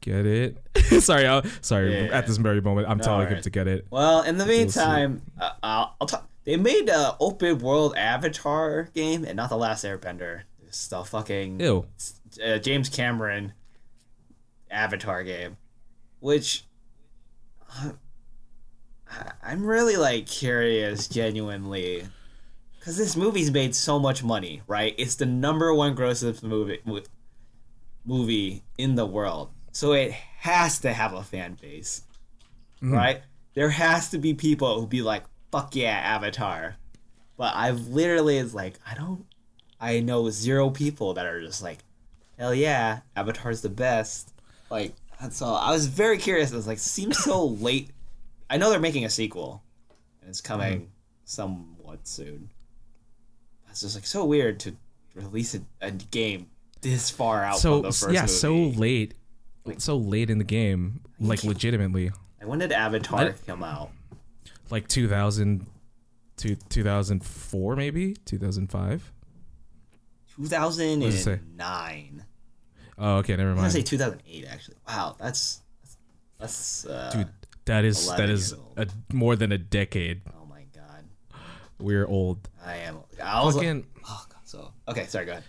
Get 0.00 0.26
it? 0.26 0.56
sorry, 1.00 1.26
i 1.26 1.42
sorry. 1.60 1.92
Yeah. 1.94 2.10
At 2.12 2.26
this 2.26 2.36
very 2.36 2.60
moment, 2.60 2.88
I'm 2.88 2.98
No, 2.98 3.04
telling 3.04 3.28
him 3.28 3.42
to 3.42 3.50
get 3.50 3.66
it. 3.66 3.86
Well, 3.90 4.22
in 4.22 4.38
the 4.38 4.46
meantime, 4.46 5.22
uh, 5.40 5.50
I'll, 5.62 5.96
I'll 6.00 6.06
talk. 6.06 6.28
They 6.44 6.56
made 6.56 6.88
an 6.88 7.14
open 7.18 7.58
world 7.58 7.96
Avatar 7.96 8.90
game 8.94 9.24
and 9.24 9.36
not 9.36 9.48
the 9.50 9.56
Last 9.56 9.84
Airbender. 9.84 10.42
It's 10.66 10.86
the 10.88 11.02
fucking 11.02 11.58
Ew. 11.60 11.86
uh, 12.44 12.58
James 12.58 12.88
Cameron 12.88 13.52
Avatar 14.70 15.24
game, 15.24 15.56
which 16.20 16.64
uh, 17.76 17.90
I'm 19.42 19.64
really 19.66 19.96
like 19.96 20.26
curious, 20.26 21.08
genuinely, 21.08 22.06
because 22.78 22.96
this 22.96 23.16
movie's 23.16 23.50
made 23.50 23.74
so 23.74 23.98
much 23.98 24.22
money, 24.22 24.62
right? 24.68 24.94
It's 24.98 25.16
the 25.16 25.26
number 25.26 25.72
one 25.74 25.94
grossest 25.96 26.42
movie 26.44 26.80
movie 28.04 28.62
in 28.78 28.94
the 28.94 29.06
world, 29.06 29.50
so 29.76 29.92
it 29.92 30.12
has 30.12 30.78
to 30.80 30.90
have 30.92 31.12
a 31.12 31.22
fan 31.22 31.54
base, 31.60 32.02
right? 32.80 33.20
There 33.54 33.68
has 33.68 34.08
to 34.10 34.18
be 34.18 34.32
people 34.32 34.80
who 34.80 34.86
be 34.86 35.02
like, 35.02 35.24
"Fuck 35.52 35.76
yeah, 35.76 35.90
Avatar," 35.98 36.76
but 37.36 37.54
I've 37.54 37.88
literally 37.88 38.38
is 38.38 38.54
like, 38.54 38.78
I 38.90 38.94
don't, 38.94 39.26
I 39.78 40.00
know 40.00 40.30
zero 40.30 40.70
people 40.70 41.12
that 41.14 41.26
are 41.26 41.40
just 41.42 41.62
like, 41.62 41.78
hell 42.38 42.54
yeah, 42.54 43.00
Avatar's 43.14 43.60
the 43.60 43.68
best. 43.68 44.32
Like 44.70 44.94
that's 45.20 45.42
all. 45.42 45.56
I 45.56 45.72
was 45.72 45.86
very 45.88 46.16
curious. 46.16 46.52
I 46.52 46.56
was 46.56 46.66
like, 46.66 46.78
seems 46.78 47.18
so 47.18 47.44
late. 47.68 47.90
I 48.48 48.56
know 48.56 48.70
they're 48.70 48.80
making 48.80 49.04
a 49.04 49.10
sequel, 49.10 49.62
and 50.22 50.30
it's 50.30 50.40
coming 50.40 50.80
Mm-hmm. 50.80 50.86
somewhat 51.24 52.06
soon. 52.08 52.48
It's 53.70 53.82
just 53.82 53.94
like 53.94 54.06
so 54.06 54.24
weird 54.24 54.58
to 54.60 54.74
release 55.14 55.54
a, 55.54 55.60
a 55.82 55.90
game 55.90 56.46
this 56.80 57.10
far 57.10 57.42
out 57.44 57.58
So 57.58 57.74
from 57.74 57.82
the 57.82 57.88
first 57.88 58.14
yeah, 58.14 58.22
movie. 58.22 58.32
so 58.32 58.54
late, 58.80 59.14
so 59.78 59.96
late 59.96 60.30
in 60.30 60.38
the 60.38 60.44
game, 60.44 61.00
like 61.20 61.44
legitimately, 61.44 62.10
when 62.42 62.58
did 62.58 62.72
Avatar 62.72 63.20
I- 63.20 63.34
come 63.46 63.62
out? 63.62 63.90
like 64.70 64.88
2000 64.88 65.66
to 66.38 66.54
2004 66.54 67.76
maybe 67.76 68.14
2005. 68.24 69.12
Two 70.36 70.46
thousand 70.46 71.00
does 71.00 71.14
it 71.14 71.22
say? 71.22 71.32
and 71.34 71.56
nine. 71.56 72.24
Oh, 72.98 73.16
okay, 73.16 73.36
never 73.36 73.48
mind. 73.50 73.58
I'm 73.58 73.62
gonna 73.64 73.70
say 73.70 73.82
two 73.82 73.96
thousand 73.98 74.22
eight. 74.28 74.44
Actually, 74.46 74.76
wow, 74.86 75.16
that's 75.18 75.62
that's, 76.38 76.84
uh, 76.86 77.10
dude. 77.12 77.28
that 77.64 77.84
is 77.86 78.06
that 78.16 78.28
is 78.28 78.54
a, 78.76 78.86
more 79.12 79.34
than 79.36 79.52
a 79.52 79.58
decade. 79.58 80.20
Oh 80.38 80.44
my 80.44 80.64
god, 80.74 81.04
We're 81.78 82.06
old. 82.06 82.48
I 82.64 82.76
am. 82.76 82.98
I 83.22 83.42
was 83.44 83.56
like, 83.56 83.66
oh 83.66 84.26
god. 84.28 84.40
So 84.44 84.72
okay, 84.88 85.06
sorry. 85.06 85.24
Go 85.24 85.32
ahead. 85.32 85.44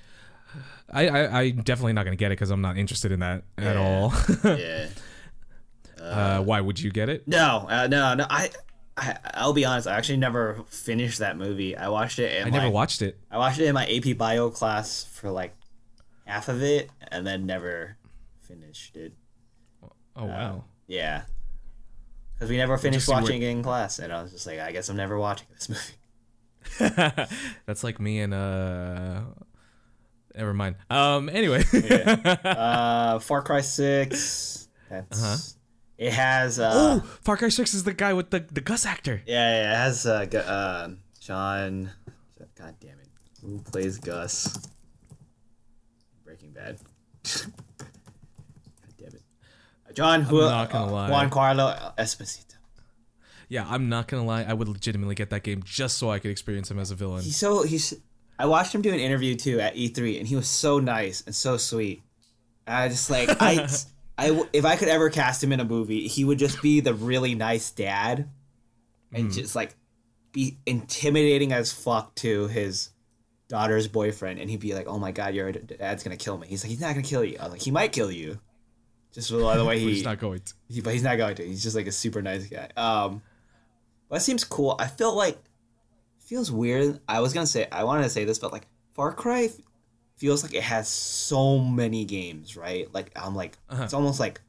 I, 0.92 1.08
I 1.10 1.42
I'm 1.42 1.64
definitely 1.64 1.94
not 1.94 2.06
gonna 2.06 2.16
get 2.16 2.32
it 2.32 2.36
because 2.38 2.50
I'm 2.50 2.62
not 2.62 2.78
interested 2.78 3.12
in 3.12 3.20
that 3.20 3.44
at 3.58 3.76
all. 3.76 4.14
Yeah. 4.44 4.88
uh, 6.02 6.42
why 6.42 6.62
would 6.62 6.80
you 6.80 6.92
get 6.92 7.10
it? 7.10 7.28
No, 7.28 7.66
uh, 7.70 7.88
no, 7.88 8.14
no. 8.14 8.26
I, 8.30 8.52
I, 8.96 9.18
I'll 9.34 9.54
be 9.54 9.66
honest. 9.66 9.88
I 9.88 9.96
actually 9.98 10.18
never 10.18 10.64
finished 10.68 11.20
that 11.20 11.38
movie. 11.38 11.76
I 11.76 11.90
watched 11.90 12.20
it. 12.20 12.38
In 12.42 12.48
I 12.48 12.50
never 12.50 12.70
watched 12.70 13.02
it. 13.02 13.20
I 13.30 13.38
watched 13.38 13.60
it 13.60 13.66
in 13.66 13.74
my 13.74 13.86
AP 13.86 14.18
Bio 14.18 14.50
class 14.50 15.04
for 15.04 15.30
like 15.30 15.56
half 16.26 16.48
of 16.48 16.64
it, 16.64 16.90
and 17.10 17.28
then 17.28 17.46
never 17.46 17.98
finished 18.40 18.96
it. 18.96 19.14
Oh 20.16 20.26
wow. 20.26 20.64
Yeah, 20.88 21.24
because 22.34 22.50
we 22.50 22.56
never 22.58 22.78
finished 22.78 23.06
see 23.06 23.12
where- 23.12 23.22
watching 23.22 23.42
it 23.42 23.50
in 23.50 23.62
class, 23.62 24.00
and 24.00 24.14
I 24.14 24.22
was 24.22 24.32
just 24.32 24.48
like, 24.48 24.60
I 24.60 24.72
guess 24.72 24.88
I'm 24.90 24.96
never 24.98 25.18
watching 25.20 25.48
this 25.54 25.70
movie. 26.80 26.94
That's 27.66 27.84
like 27.84 28.00
me 28.00 28.20
and 28.22 28.34
uh. 28.34 29.22
Never 30.38 30.54
mind. 30.54 30.76
Um. 30.90 31.30
Anyway. 31.30 31.64
uh, 32.46 33.20
Far 33.20 33.42
Cry 33.42 33.62
Six. 33.62 34.68
That's. 34.90 35.24
Uh-huh. 35.24 35.38
It 35.98 36.14
has. 36.14 36.60
Uh, 36.60 36.72
oh, 36.74 37.00
Far 37.24 37.38
Cry 37.38 37.50
Six 37.50 37.74
is 37.74 37.84
the 37.84 37.94
guy 37.94 38.14
with 38.14 38.30
the 38.30 38.40
the 38.52 38.62
Gus 38.62 38.86
actor. 38.86 39.22
Yeah, 39.26 39.62
yeah, 39.64 39.74
it 39.74 39.76
has 39.78 40.06
uh, 40.06 40.26
Gu- 40.26 40.38
uh, 40.38 40.90
John. 41.20 41.92
God 42.56 42.76
damn 42.80 43.00
it, 43.00 43.08
who 43.42 43.60
plays 43.60 43.98
Gus? 43.98 44.68
Breaking 46.24 46.52
Bad. 46.52 46.80
God 47.24 47.88
damn 48.98 49.08
it, 49.08 49.22
John. 49.94 50.22
Who? 50.22 50.42
not 50.42 50.70
gonna 50.70 50.88
uh, 50.88 50.92
lie. 50.92 51.10
Juan 51.10 51.30
Carlo 51.30 51.94
Esposito. 51.98 52.56
Yeah, 53.50 53.66
I'm 53.68 53.90
not 53.90 54.08
gonna 54.08 54.26
lie. 54.26 54.44
I 54.44 54.54
would 54.54 54.68
legitimately 54.68 55.16
get 55.16 55.30
that 55.32 55.44
game 55.44 55.64
just 55.64 55.98
so 55.98 56.12
I 56.12 56.20
could 56.20 56.32
experience 56.32 56.70
him 56.70 56.78
as 56.78 56.92
a 56.92 56.96
villain. 56.96 57.24
He's 57.24 57.38
so 57.38 57.64
he's 57.64 57.94
I 58.40 58.46
watched 58.46 58.74
him 58.74 58.82
do 58.82 58.94
an 58.94 59.00
interview 59.00 59.36
too 59.36 59.60
at 59.60 59.76
E3, 59.76 60.20
and 60.20 60.28
he 60.28 60.36
was 60.36 60.48
so 60.48 60.80
nice 60.80 61.24
and 61.26 61.36
so 61.36 61.58
sweet. 61.58 62.04
And 62.66 62.76
I 62.76 62.88
just 62.88 63.10
like 63.10 63.30
I, 63.42 63.68
I 64.18 64.46
if 64.54 64.66
I 64.66 64.76
could 64.76 64.88
ever 64.90 65.10
cast 65.10 65.44
him 65.44 65.52
in 65.52 65.60
a 65.60 65.66
movie, 65.66 66.08
he 66.08 66.24
would 66.24 66.40
just 66.40 66.62
be 66.62 66.80
the 66.80 66.94
really 66.94 67.36
nice 67.36 67.72
dad, 67.72 68.30
and 69.12 69.32
just 69.32 69.56
like 69.56 69.76
be 70.32 70.58
intimidating 70.66 71.52
as 71.54 71.72
fuck 71.72 72.14
to 72.16 72.48
his 72.48 72.90
daughter's 73.48 73.88
boyfriend, 73.88 74.40
and 74.40 74.50
he'd 74.50 74.60
be 74.60 74.74
like, 74.74 74.88
"Oh 74.88 75.00
my 75.00 75.12
god, 75.12 75.34
your 75.34 75.52
dad's 75.52 76.04
gonna 76.04 76.18
kill 76.18 76.38
me." 76.38 76.48
He's 76.48 76.64
like, 76.64 76.70
"He's 76.70 76.82
not 76.82 76.90
gonna 76.90 77.02
kill 77.02 77.24
you." 77.24 77.38
I 77.40 77.44
was 77.44 77.54
like, 77.54 77.62
"He 77.62 77.72
might 77.72 77.92
kill 77.92 78.12
you." 78.12 78.40
Just 79.14 79.32
by 79.32 79.58
the 79.58 79.66
way 79.66 79.80
he, 79.80 79.94
He's 79.94 80.04
not 80.04 80.20
going 80.20 80.42
to. 80.42 80.54
he, 80.70 80.82
but 80.82 80.94
he's 80.94 81.04
not 81.04 81.18
going 81.18 81.36
to. 81.36 81.48
He's 81.48 81.64
just 81.64 81.76
like 81.76 81.88
a 81.88 81.92
super 81.92 82.22
nice 82.22 82.46
guy. 82.48 82.70
Um, 82.78 83.22
it 84.12 84.22
seems 84.22 84.44
cool. 84.44 84.76
I 84.80 84.88
feel 84.88 85.16
like 85.16 85.40
feels 86.28 86.52
weird. 86.52 87.00
I 87.08 87.20
was 87.22 87.34
gonna 87.34 87.48
say 87.48 87.68
I 87.72 87.84
wanted 87.84 88.04
to 88.04 88.10
say 88.10 88.26
this, 88.26 88.38
but 88.40 88.52
like 88.52 88.68
Far 88.94 89.14
Cry 89.14 89.44
f- 89.46 89.58
feels 90.18 90.44
like 90.44 90.54
it 90.54 90.64
has 90.64 90.88
so 90.88 91.58
many 91.60 92.06
games, 92.06 92.56
right? 92.58 92.88
Like 92.94 93.12
I'm 93.16 93.36
like 93.36 93.58
Uh-huh. 93.70 93.84
it's 93.84 93.94
almost 93.94 94.20
like 94.20 94.42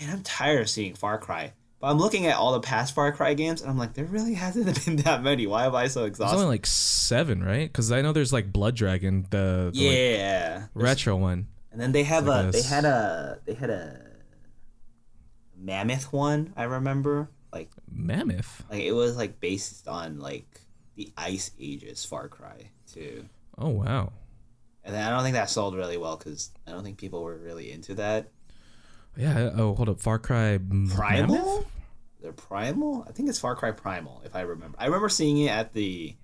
man, 0.00 0.10
I'm 0.10 0.22
tired 0.22 0.60
of 0.62 0.70
seeing 0.70 0.94
Far 0.94 1.18
Cry. 1.18 1.52
But 1.78 1.88
I'm 1.88 1.98
looking 1.98 2.26
at 2.26 2.36
all 2.36 2.52
the 2.52 2.60
past 2.60 2.94
Far 2.94 3.12
Cry 3.12 3.34
games, 3.34 3.60
and 3.60 3.70
I'm 3.70 3.76
like, 3.76 3.92
there 3.92 4.06
really 4.06 4.32
hasn't 4.32 4.84
been 4.86 4.96
that 4.96 5.22
many. 5.22 5.46
Why 5.46 5.66
am 5.66 5.74
I 5.74 5.88
so 5.88 6.00
There's 6.00 6.12
exhausted? 6.12 6.36
only 6.36 6.46
like 6.48 6.64
seven, 6.64 7.42
right? 7.44 7.70
Because 7.70 7.92
I 7.92 8.00
know 8.00 8.12
there's 8.12 8.32
like 8.32 8.50
Blood 8.50 8.76
Dragon, 8.76 9.26
the, 9.28 9.70
the, 9.74 9.86
like, 9.88 9.94
yeah, 9.94 10.66
retro 10.72 11.16
one. 11.16 11.48
and 11.72 11.78
then 11.80 11.92
they 11.92 12.02
have 12.04 12.26
like 12.26 12.46
a 12.46 12.48
a 12.48 12.52
they 12.52 12.62
had 12.62 12.84
a 12.86 13.38
they 13.44 13.52
had 13.54 13.68
a 13.70 14.00
mammoth 15.56 16.12
one. 16.12 16.52
I 16.56 16.64
remember 16.64 17.28
like 17.52 17.70
Mammoth. 17.90 18.64
Like 18.70 18.82
it 18.82 18.92
was 18.92 19.16
like 19.16 19.40
based 19.40 19.86
on 19.88 20.18
like 20.18 20.60
the 20.96 21.12
Ice 21.16 21.50
Ages 21.60 22.04
Far 22.04 22.28
Cry 22.28 22.70
too. 22.92 23.26
Oh 23.56 23.68
wow. 23.70 24.12
And 24.84 24.96
I 24.96 25.10
don't 25.10 25.22
think 25.22 25.34
that 25.34 25.50
sold 25.50 25.74
really 25.74 25.96
well 25.96 26.16
because 26.16 26.50
I 26.66 26.70
don't 26.70 26.84
think 26.84 26.98
people 26.98 27.22
were 27.22 27.36
really 27.36 27.72
into 27.72 27.94
that. 27.94 28.28
Yeah. 29.16 29.50
Oh, 29.56 29.74
hold 29.74 29.88
up. 29.88 30.00
Far 30.00 30.18
Cry 30.18 30.58
Primal? 30.58 31.34
Mammoth? 31.36 31.66
The 32.22 32.32
Primal? 32.32 33.04
I 33.08 33.12
think 33.12 33.28
it's 33.28 33.38
Far 33.38 33.56
Cry 33.56 33.70
Primal, 33.72 34.22
if 34.24 34.36
I 34.36 34.42
remember. 34.42 34.76
I 34.78 34.86
remember 34.86 35.08
seeing 35.08 35.38
it 35.38 35.50
at 35.50 35.72
the 35.72 36.14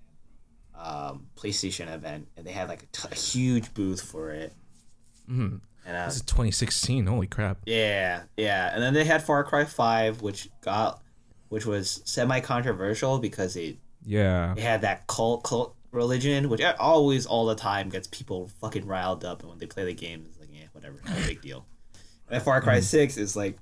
um, 0.79 1.27
PlayStation 1.37 1.93
event, 1.93 2.29
and 2.37 2.47
they 2.47 2.53
had 2.53 2.69
like 2.69 2.83
a, 2.85 2.87
t- 2.87 3.09
a 3.11 3.15
huge 3.15 3.73
booth 3.75 4.01
for 4.03 4.31
it. 4.31 4.53
Mhm. 5.31 5.61
And 5.87 5.97
uh, 5.97 6.05
This 6.07 6.17
is 6.17 6.23
2016. 6.23 7.07
Holy 7.07 7.27
crap. 7.27 7.59
yeah, 7.67 8.23
yeah, 8.37 8.71
and 8.73 8.83
then 8.83 8.95
they 8.95 9.05
had 9.05 9.23
Far 9.23 9.43
Cry 9.45 9.65
Five, 9.65 10.23
which 10.23 10.49
got, 10.61 11.03
which 11.49 11.67
was 11.67 12.01
semi 12.05 12.41
controversial 12.41 13.19
because 13.19 13.57
it 13.57 13.79
Yeah. 14.05 14.53
it 14.53 14.59
had 14.61 14.81
that 14.83 15.07
cult 15.07 15.45
cult 15.45 15.77
religion, 15.93 16.49
which 16.49 16.63
always 16.79 17.27
all 17.27 17.47
the 17.47 17.55
time 17.55 17.89
gets 17.89 18.09
people 18.09 18.49
fucking 18.61 18.87
riled 18.87 19.25
up, 19.25 19.41
and 19.41 19.51
when 19.51 19.59
they 19.59 19.67
play 19.67 19.85
the 19.85 19.95
game, 19.95 20.25
it's 20.29 20.39
like, 20.41 20.49
yeah, 20.53 20.65
whatever, 20.73 20.97
no 21.07 21.15
big 21.27 21.41
deal. 21.43 21.67
And 22.29 22.43
Far 22.43 22.61
Cry 22.63 22.81
Six 22.81 23.17
is 23.19 23.37
like 23.37 23.59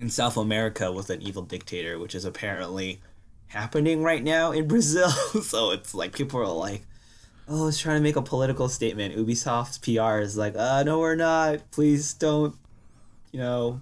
in 0.00 0.10
South 0.10 0.36
America 0.36 0.92
with 0.92 1.10
an 1.10 1.22
evil 1.22 1.42
dictator, 1.42 1.98
which 1.98 2.14
is 2.14 2.24
apparently 2.24 3.00
happening 3.46 4.02
right 4.02 4.22
now 4.22 4.52
in 4.52 4.68
Brazil. 4.72 5.08
so 5.10 5.70
it's 5.70 5.94
like 5.94 6.12
people 6.14 6.40
are 6.40 6.46
like, 6.46 6.82
"Oh, 7.48 7.68
it's 7.68 7.78
trying 7.80 7.96
to 7.96 8.02
make 8.02 8.16
a 8.16 8.22
political 8.22 8.68
statement." 8.68 9.16
Ubisoft's 9.16 9.78
PR 9.78 10.20
is 10.20 10.36
like, 10.36 10.54
"Uh, 10.56 10.82
no, 10.84 10.98
we're 11.00 11.16
not. 11.16 11.70
Please 11.70 12.12
don't." 12.14 12.54
You 13.32 13.40
know, 13.40 13.80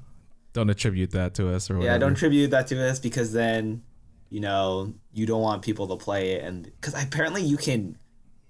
Don't 0.55 0.71
attribute 0.71 1.11
that 1.13 1.35
to 1.35 1.53
us 1.53 1.71
or 1.71 1.75
whatever. 1.77 1.93
yeah, 1.93 1.99
don't 1.99 2.13
attribute 2.13 2.51
that 2.51 2.67
to 2.69 2.89
us 2.89 2.99
because 2.99 3.33
then, 3.33 3.83
you 4.31 4.41
know, 4.41 4.93
you 5.17 5.25
don't 5.25 5.41
want 5.41 5.63
people 5.63 5.89
to 5.89 5.97
play 5.97 6.33
it, 6.33 6.45
and 6.45 6.65
because 6.65 6.95
apparently 6.95 7.43
you 7.43 7.57
can, 7.57 7.97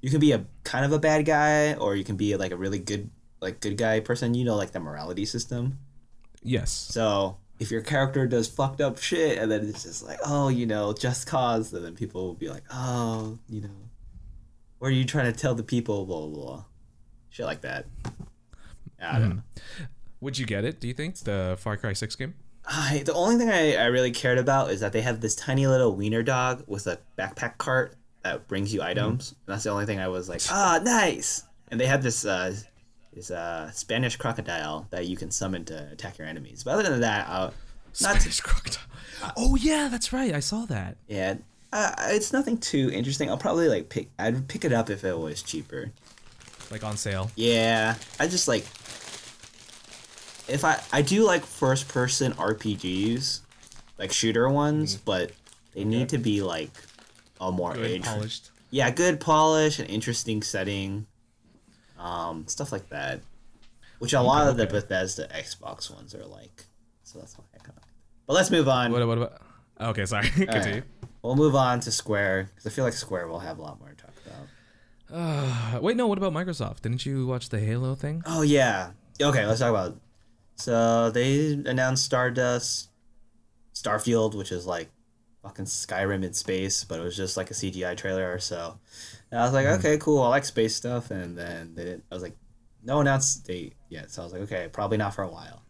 you 0.01 0.11
can 0.11 0.19
be 0.19 0.33
a 0.33 0.45
kind 0.65 0.85
of 0.85 0.93
a 0.93 0.99
bad 0.99 1.25
guy, 1.25 1.75
or 1.75 1.95
you 1.95 2.03
can 2.03 2.17
be 2.17 2.35
like 2.37 2.51
a 2.51 2.57
really 2.57 2.81
good, 2.81 3.09
like 3.41 3.61
good 3.61 3.77
guy 3.77 4.01
person. 4.01 4.35
You 4.35 4.45
know, 4.45 4.57
like 4.57 4.73
the 4.73 4.81
morality 4.81 5.25
system. 5.27 5.79
Yes. 6.43 6.73
So 6.73 7.39
if 7.61 7.71
your 7.71 7.83
character 7.83 8.27
does 8.27 8.49
fucked 8.49 8.81
up 8.81 8.99
shit, 8.99 9.39
and 9.39 9.51
then 9.51 9.69
it's 9.69 9.85
just 9.85 10.05
like, 10.05 10.19
oh, 10.27 10.49
you 10.49 10.67
know, 10.67 10.93
just 10.93 11.29
cause, 11.29 11.73
and 11.73 11.85
then 11.85 11.95
people 11.95 12.27
will 12.27 12.35
be 12.35 12.49
like, 12.49 12.65
oh, 12.73 13.39
you 13.49 13.61
know, 13.61 13.89
what 14.79 14.89
are 14.89 14.95
you 14.95 15.05
trying 15.05 15.33
to 15.33 15.39
tell 15.39 15.55
the 15.55 15.63
people? 15.63 16.05
Blah 16.05 16.27
blah, 16.27 16.45
blah. 16.45 16.65
shit 17.31 17.47
like 17.47 17.61
that. 17.61 17.87
I 19.01 19.19
don't 19.21 19.23
mm-hmm. 19.23 19.37
know. 19.37 19.43
Would 20.21 20.37
you 20.39 20.47
get 20.47 20.65
it? 20.65 20.81
Do 20.81 20.89
you 20.89 20.95
think 20.95 21.17
the 21.19 21.57
Far 21.61 21.77
Cry 21.77 21.93
6 21.93 22.17
game? 22.17 22.35
I, 22.67 23.03
the 23.05 23.15
only 23.15 23.37
thing 23.37 23.49
I, 23.49 23.77
I 23.77 23.87
really 23.87 24.11
cared 24.11 24.39
about 24.39 24.71
is 24.71 24.81
that 24.81 24.93
they 24.93 25.01
have 25.03 25.21
this 25.21 25.35
tiny 25.35 25.67
little 25.67 25.95
wiener 25.95 26.23
dog 26.23 26.65
with 26.67 26.87
a 26.87 26.99
backpack 27.17 27.59
cart 27.59 27.95
that 28.25 28.49
brings 28.49 28.75
you 28.75 28.83
items. 28.83 29.35
And 29.47 29.55
that's 29.55 29.65
the 29.65 29.71
only 29.71 29.87
thing 29.87 30.01
I 30.01 30.09
was 30.09 30.29
like, 30.29 30.41
ah, 30.51 30.81
nice. 30.83 31.45
And 31.71 31.81
they 31.81 31.87
had 31.87 32.03
this 32.03 32.25
uh, 32.25 32.57
this 33.13 33.31
uh, 33.31 33.71
Spanish 33.71 34.17
crocodile 34.17 34.87
that 34.91 35.07
you 35.07 35.17
can 35.17 35.31
summon 35.31 35.65
to 35.67 35.89
attack 35.93 36.19
your 36.19 36.27
enemies. 36.27 36.65
But 36.65 36.73
other 36.75 36.91
than 36.91 37.01
that, 37.01 37.29
uh, 37.29 37.51
not 38.01 38.17
Spanish 38.17 38.41
crocodile. 38.41 38.83
Oh 39.37 39.57
yeah, 39.57 39.89
that's 39.91 40.13
right. 40.13 40.35
I 40.35 40.41
saw 40.41 40.67
that. 40.67 40.97
yeah, 41.09 41.37
uh, 41.73 41.95
it's 42.09 42.33
nothing 42.33 42.59
too 42.59 42.91
interesting. 42.93 43.31
I'll 43.31 43.39
probably 43.39 43.69
like 43.69 43.89
pick. 43.89 44.11
I'd 44.19 44.49
pick 44.49 44.65
it 44.65 44.73
up 44.73 44.91
if 44.91 45.05
it 45.05 45.17
was 45.17 45.43
cheaper. 45.43 45.93
Like 46.71 46.83
on 46.83 46.97
sale. 46.97 47.31
Yeah, 47.37 47.95
I 48.19 48.27
just 48.27 48.49
like 48.49 48.67
if 50.49 50.65
I 50.65 50.81
I 50.93 51.03
do 51.03 51.25
like 51.25 51.45
first 51.45 51.89
person 51.89 52.33
RPGs, 52.35 53.41
like 53.99 54.13
shooter 54.13 54.49
ones, 54.49 54.97
but 54.97 55.33
they 55.75 55.85
need 55.85 56.09
to 56.11 56.19
be 56.19 56.43
like 56.43 56.71
a 57.41 57.51
more 57.53 57.75
Good, 57.75 57.87
age. 57.87 58.03
polished. 58.05 58.51
Yeah, 58.71 58.91
good 58.91 59.21
polish, 59.21 59.79
an 59.79 59.87
interesting 59.87 60.43
setting, 60.43 61.07
um, 61.99 62.47
stuff 62.49 62.73
like 62.73 62.89
that. 62.91 63.21
Which 63.99 64.13
a 64.13 64.21
lot 64.21 64.47
of 64.49 64.57
the 64.57 64.67
Bethesda 64.67 65.29
Xbox 65.29 65.91
ones 65.95 66.15
are 66.15 66.25
like. 66.27 66.65
So 67.05 67.19
that's 67.19 67.39
why 67.39 67.45
I 67.55 67.59
kind 67.59 67.79
of. 67.79 67.85
But 68.27 68.35
let's 68.35 68.51
move 68.51 68.69
on. 68.69 68.93
What, 68.93 69.07
what 69.07 69.19
about? 69.19 69.41
Okay, 69.81 70.05
sorry. 70.05 70.29
Continue. 70.35 70.83
We'll 71.23 71.37
move 71.37 71.55
on 71.55 71.81
to 71.81 71.91
Square 71.91 72.51
because 72.55 72.67
I 72.67 72.71
feel 72.75 72.85
like 72.85 72.93
Square 72.93 73.29
will 73.29 73.39
have 73.39 73.59
a 73.59 73.63
lot 73.63 73.79
more 73.81 73.89
to 73.89 73.95
talk 73.97 74.13
about. 74.27 75.77
Uh, 75.77 75.81
wait, 75.81 75.97
no. 75.97 76.07
What 76.07 76.19
about 76.19 76.33
Microsoft? 76.33 76.83
Didn't 76.83 77.07
you 77.07 77.27
watch 77.27 77.49
the 77.49 77.59
Halo 77.59 77.95
thing? 77.95 78.23
Oh 78.27 78.43
yeah. 78.43 78.91
Okay, 79.21 79.47
let's 79.47 79.61
talk 79.61 79.71
about. 79.71 79.97
So 80.57 81.11
they 81.11 81.53
announced 81.53 82.05
Stardust, 82.05 82.89
Starfield, 83.75 84.35
which 84.35 84.53
is 84.53 84.67
like 84.67 84.89
fucking 85.43 85.67
Skyrim 85.67 86.25
in 86.25 86.33
space, 86.33 86.85
but 86.85 86.99
it 86.99 87.03
was 87.03 87.17
just 87.17 87.37
like 87.37 87.51
a 87.51 87.55
CGI 87.55 87.97
trailer 87.97 88.33
or 88.33 88.39
so. 88.39 88.79
And 89.31 89.41
I 89.41 89.45
was 89.45 89.53
like, 89.53 89.67
okay, 89.67 89.99
cool. 89.99 90.23
I 90.23 90.29
like 90.29 90.45
space 90.45 90.75
stuff. 90.75 91.11
And 91.11 91.37
then 91.37 91.75
they 91.75 91.85
didn't, 91.85 92.05
I 92.11 92.15
was 92.15 92.23
like, 92.23 92.37
no 92.83 93.01
announced 93.01 93.47
date 93.47 93.75
yet. 93.89 94.11
So 94.11 94.23
I 94.23 94.25
was 94.25 94.33
like, 94.33 94.43
okay, 94.43 94.69
probably 94.73 94.97
not 94.97 95.15
for 95.15 95.23
a 95.23 95.29
while. 95.29 95.63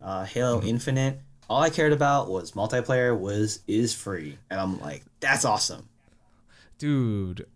Uh, 0.00 0.24
Halo 0.24 0.62
Infinite. 0.62 1.20
All 1.48 1.62
I 1.62 1.70
cared 1.70 1.92
about 1.92 2.28
was 2.28 2.52
multiplayer 2.52 3.16
was 3.18 3.60
is 3.68 3.94
free, 3.94 4.36
and 4.50 4.58
I'm 4.58 4.80
like, 4.80 5.04
that's 5.20 5.44
awesome. 5.44 5.88
Dude, 6.76 7.46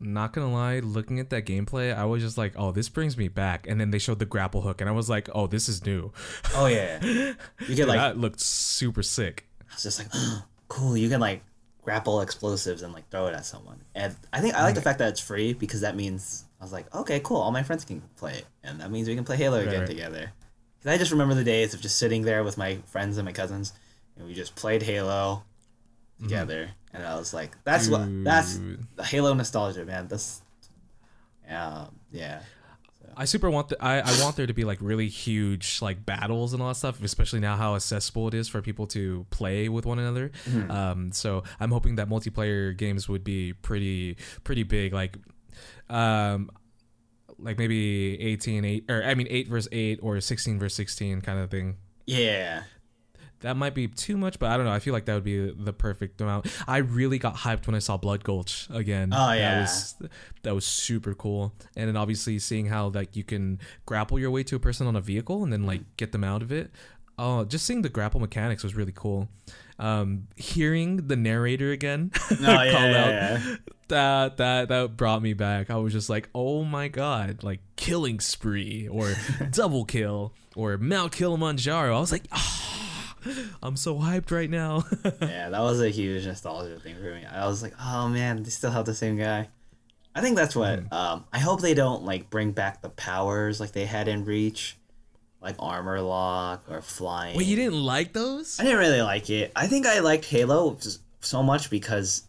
not 0.00 0.32
gonna 0.32 0.52
lie, 0.52 0.80
looking 0.80 1.20
at 1.20 1.30
that 1.30 1.44
gameplay, 1.44 1.96
I 1.96 2.04
was 2.04 2.22
just 2.22 2.38
like, 2.38 2.54
oh, 2.56 2.72
this 2.72 2.88
brings 2.88 3.16
me 3.16 3.28
back. 3.28 3.66
And 3.66 3.80
then 3.80 3.90
they 3.90 3.98
showed 3.98 4.18
the 4.18 4.26
grapple 4.26 4.62
hook, 4.62 4.80
and 4.80 4.88
I 4.88 4.92
was 4.92 5.08
like, 5.10 5.28
oh, 5.34 5.46
this 5.46 5.68
is 5.68 5.84
new. 5.84 6.12
Oh 6.54 6.66
yeah, 6.66 7.02
you 7.04 7.36
can 7.76 7.88
like 7.88 7.98
that 7.98 8.16
looked 8.18 8.40
super 8.40 9.02
sick. 9.02 9.46
I 9.70 9.74
was 9.74 9.82
just 9.82 9.98
like, 9.98 10.08
cool. 10.68 10.96
You 10.96 11.08
can 11.08 11.20
like 11.20 11.42
grapple 11.82 12.20
explosives 12.20 12.82
and 12.82 12.92
like 12.92 13.08
throw 13.08 13.26
it 13.26 13.34
at 13.34 13.46
someone. 13.46 13.80
And 13.94 14.14
I 14.32 14.40
think 14.40 14.54
I 14.54 14.62
like 14.62 14.74
the 14.74 14.80
mm. 14.80 14.84
fact 14.84 14.98
that 14.98 15.08
it's 15.08 15.20
free 15.20 15.54
because 15.54 15.80
that 15.80 15.96
means 15.96 16.44
I 16.60 16.64
was 16.64 16.72
like, 16.72 16.92
okay, 16.94 17.20
cool. 17.20 17.38
All 17.38 17.50
my 17.50 17.62
friends 17.62 17.84
can 17.84 18.02
play 18.16 18.34
it, 18.34 18.46
and 18.62 18.80
that 18.80 18.90
means 18.90 19.08
we 19.08 19.14
can 19.14 19.24
play 19.24 19.36
Halo 19.36 19.60
again 19.60 19.80
right. 19.80 19.88
together. 19.88 20.32
Because 20.78 20.94
I 20.94 20.98
just 20.98 21.10
remember 21.10 21.34
the 21.34 21.44
days 21.44 21.74
of 21.74 21.80
just 21.80 21.98
sitting 21.98 22.22
there 22.22 22.44
with 22.44 22.56
my 22.56 22.76
friends 22.86 23.18
and 23.18 23.24
my 23.24 23.32
cousins, 23.32 23.72
and 24.16 24.26
we 24.26 24.34
just 24.34 24.54
played 24.54 24.82
Halo 24.82 25.42
mm-hmm. 26.16 26.24
together. 26.24 26.70
And 26.92 27.04
I 27.04 27.16
was 27.16 27.34
like, 27.34 27.56
that's 27.64 27.88
what 27.88 28.24
that's 28.24 28.60
the 28.96 29.04
Halo 29.04 29.34
nostalgia, 29.34 29.84
man. 29.84 30.08
This, 30.08 30.40
yeah, 31.46 31.86
yeah. 32.10 32.40
I 33.16 33.24
super 33.24 33.50
want 33.50 33.68
the, 33.68 33.84
I, 33.84 33.98
I 33.98 34.22
want 34.22 34.36
there 34.36 34.46
to 34.46 34.54
be 34.54 34.64
like 34.64 34.78
really 34.80 35.08
huge 35.08 35.82
like 35.82 36.06
battles 36.06 36.52
and 36.52 36.62
all 36.62 36.68
that 36.68 36.76
stuff, 36.76 37.02
especially 37.02 37.40
now 37.40 37.56
how 37.56 37.74
accessible 37.74 38.28
it 38.28 38.34
is 38.34 38.48
for 38.48 38.62
people 38.62 38.86
to 38.88 39.26
play 39.30 39.68
with 39.68 39.84
one 39.84 39.98
another. 39.98 40.30
Um, 40.70 41.10
so 41.12 41.42
I'm 41.58 41.72
hoping 41.72 41.96
that 41.96 42.08
multiplayer 42.08 42.76
games 42.76 43.08
would 43.08 43.24
be 43.24 43.54
pretty 43.54 44.16
pretty 44.44 44.62
big, 44.62 44.92
like 44.92 45.16
um, 45.90 46.50
like 47.38 47.58
maybe 47.58 48.20
18 48.20 48.64
8 48.64 48.84
or 48.88 49.02
I 49.02 49.14
mean 49.14 49.26
8 49.28 49.48
versus 49.48 49.68
8 49.72 49.98
or 50.02 50.20
16 50.20 50.58
versus 50.58 50.76
16 50.76 51.20
kind 51.20 51.40
of 51.40 51.50
thing. 51.50 51.76
Yeah. 52.06 52.62
That 53.40 53.56
might 53.56 53.74
be 53.74 53.86
too 53.88 54.16
much, 54.16 54.38
but 54.38 54.50
I 54.50 54.56
don't 54.56 54.66
know. 54.66 54.72
I 54.72 54.80
feel 54.80 54.92
like 54.92 55.04
that 55.04 55.14
would 55.14 55.24
be 55.24 55.50
the 55.50 55.72
perfect 55.72 56.20
amount. 56.20 56.46
I 56.66 56.78
really 56.78 57.18
got 57.18 57.36
hyped 57.36 57.66
when 57.66 57.76
I 57.76 57.78
saw 57.78 57.96
Blood 57.96 58.24
Gulch 58.24 58.66
again. 58.70 59.12
Oh, 59.12 59.32
yeah. 59.32 59.54
that 59.54 59.60
was 59.60 59.94
that 60.42 60.54
was 60.54 60.64
super 60.64 61.14
cool. 61.14 61.54
And 61.76 61.88
then 61.88 61.96
obviously 61.96 62.38
seeing 62.40 62.66
how 62.66 62.88
like 62.88 63.14
you 63.14 63.24
can 63.24 63.60
grapple 63.86 64.18
your 64.18 64.30
way 64.30 64.42
to 64.44 64.56
a 64.56 64.58
person 64.58 64.86
on 64.86 64.96
a 64.96 65.00
vehicle 65.00 65.44
and 65.44 65.52
then 65.52 65.64
like 65.66 65.82
get 65.96 66.12
them 66.12 66.24
out 66.24 66.42
of 66.42 66.50
it. 66.50 66.70
Oh, 67.16 67.44
just 67.44 67.64
seeing 67.64 67.82
the 67.82 67.88
grapple 67.88 68.20
mechanics 68.20 68.62
was 68.62 68.74
really 68.76 68.92
cool. 68.94 69.28
um, 69.80 70.26
hearing 70.36 71.06
the 71.08 71.16
narrator 71.16 71.70
again 71.72 72.10
No, 72.40 72.62
yeah, 72.62 72.72
call 72.72 72.80
yeah, 72.82 73.04
out 73.04 73.10
yeah. 73.10 73.54
that 73.88 74.36
that 74.38 74.68
that 74.68 74.96
brought 74.96 75.22
me 75.22 75.32
back. 75.32 75.70
I 75.70 75.76
was 75.76 75.92
just 75.92 76.08
like, 76.10 76.28
oh 76.34 76.64
my 76.64 76.88
god, 76.88 77.42
like 77.44 77.60
killing 77.76 78.18
spree 78.20 78.88
or 78.88 79.14
double 79.52 79.84
kill 79.84 80.32
or 80.56 80.76
Mount 80.78 81.12
Kilimanjaro. 81.12 81.96
I 81.96 82.00
was 82.00 82.10
like, 82.12 82.24
ah, 82.32 82.77
I'm 83.62 83.76
so 83.76 83.96
hyped 83.96 84.30
right 84.30 84.50
now. 84.50 84.84
yeah, 85.20 85.50
that 85.50 85.60
was 85.60 85.80
a 85.80 85.88
huge 85.88 86.26
nostalgia 86.26 86.78
thing 86.80 86.96
for 86.96 87.14
me. 87.14 87.24
I 87.24 87.46
was 87.46 87.62
like, 87.62 87.74
oh 87.80 88.08
man, 88.08 88.42
they 88.42 88.50
still 88.50 88.70
have 88.70 88.84
the 88.84 88.94
same 88.94 89.16
guy. 89.16 89.48
I 90.14 90.20
think 90.20 90.36
that's 90.36 90.56
what. 90.56 90.80
Mm-hmm. 90.80 90.94
Um, 90.94 91.24
I 91.32 91.38
hope 91.38 91.60
they 91.60 91.74
don't 91.74 92.04
like 92.04 92.30
bring 92.30 92.52
back 92.52 92.82
the 92.82 92.88
powers 92.88 93.60
like 93.60 93.72
they 93.72 93.86
had 93.86 94.08
in 94.08 94.24
Reach, 94.24 94.76
like 95.40 95.56
armor 95.58 96.00
lock 96.00 96.64
or 96.68 96.82
flying. 96.82 97.36
Wait, 97.36 97.46
you 97.46 97.56
didn't 97.56 97.82
like 97.82 98.12
those? 98.12 98.58
I 98.58 98.64
didn't 98.64 98.78
really 98.78 99.02
like 99.02 99.30
it. 99.30 99.52
I 99.54 99.66
think 99.66 99.86
I 99.86 100.00
liked 100.00 100.24
Halo 100.24 100.76
so 101.20 101.42
much 101.42 101.70
because 101.70 102.24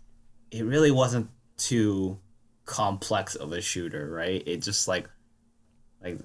it 0.52 0.65
really 0.65 0.91
wasn't 0.91 1.30
too 1.58 2.19
complex 2.65 3.36
of 3.36 3.52
a 3.52 3.62
shooter, 3.62 4.10
right? 4.10 4.43
It 4.45 4.62
just 4.62 4.88
like 4.88 5.10
like 6.04 6.19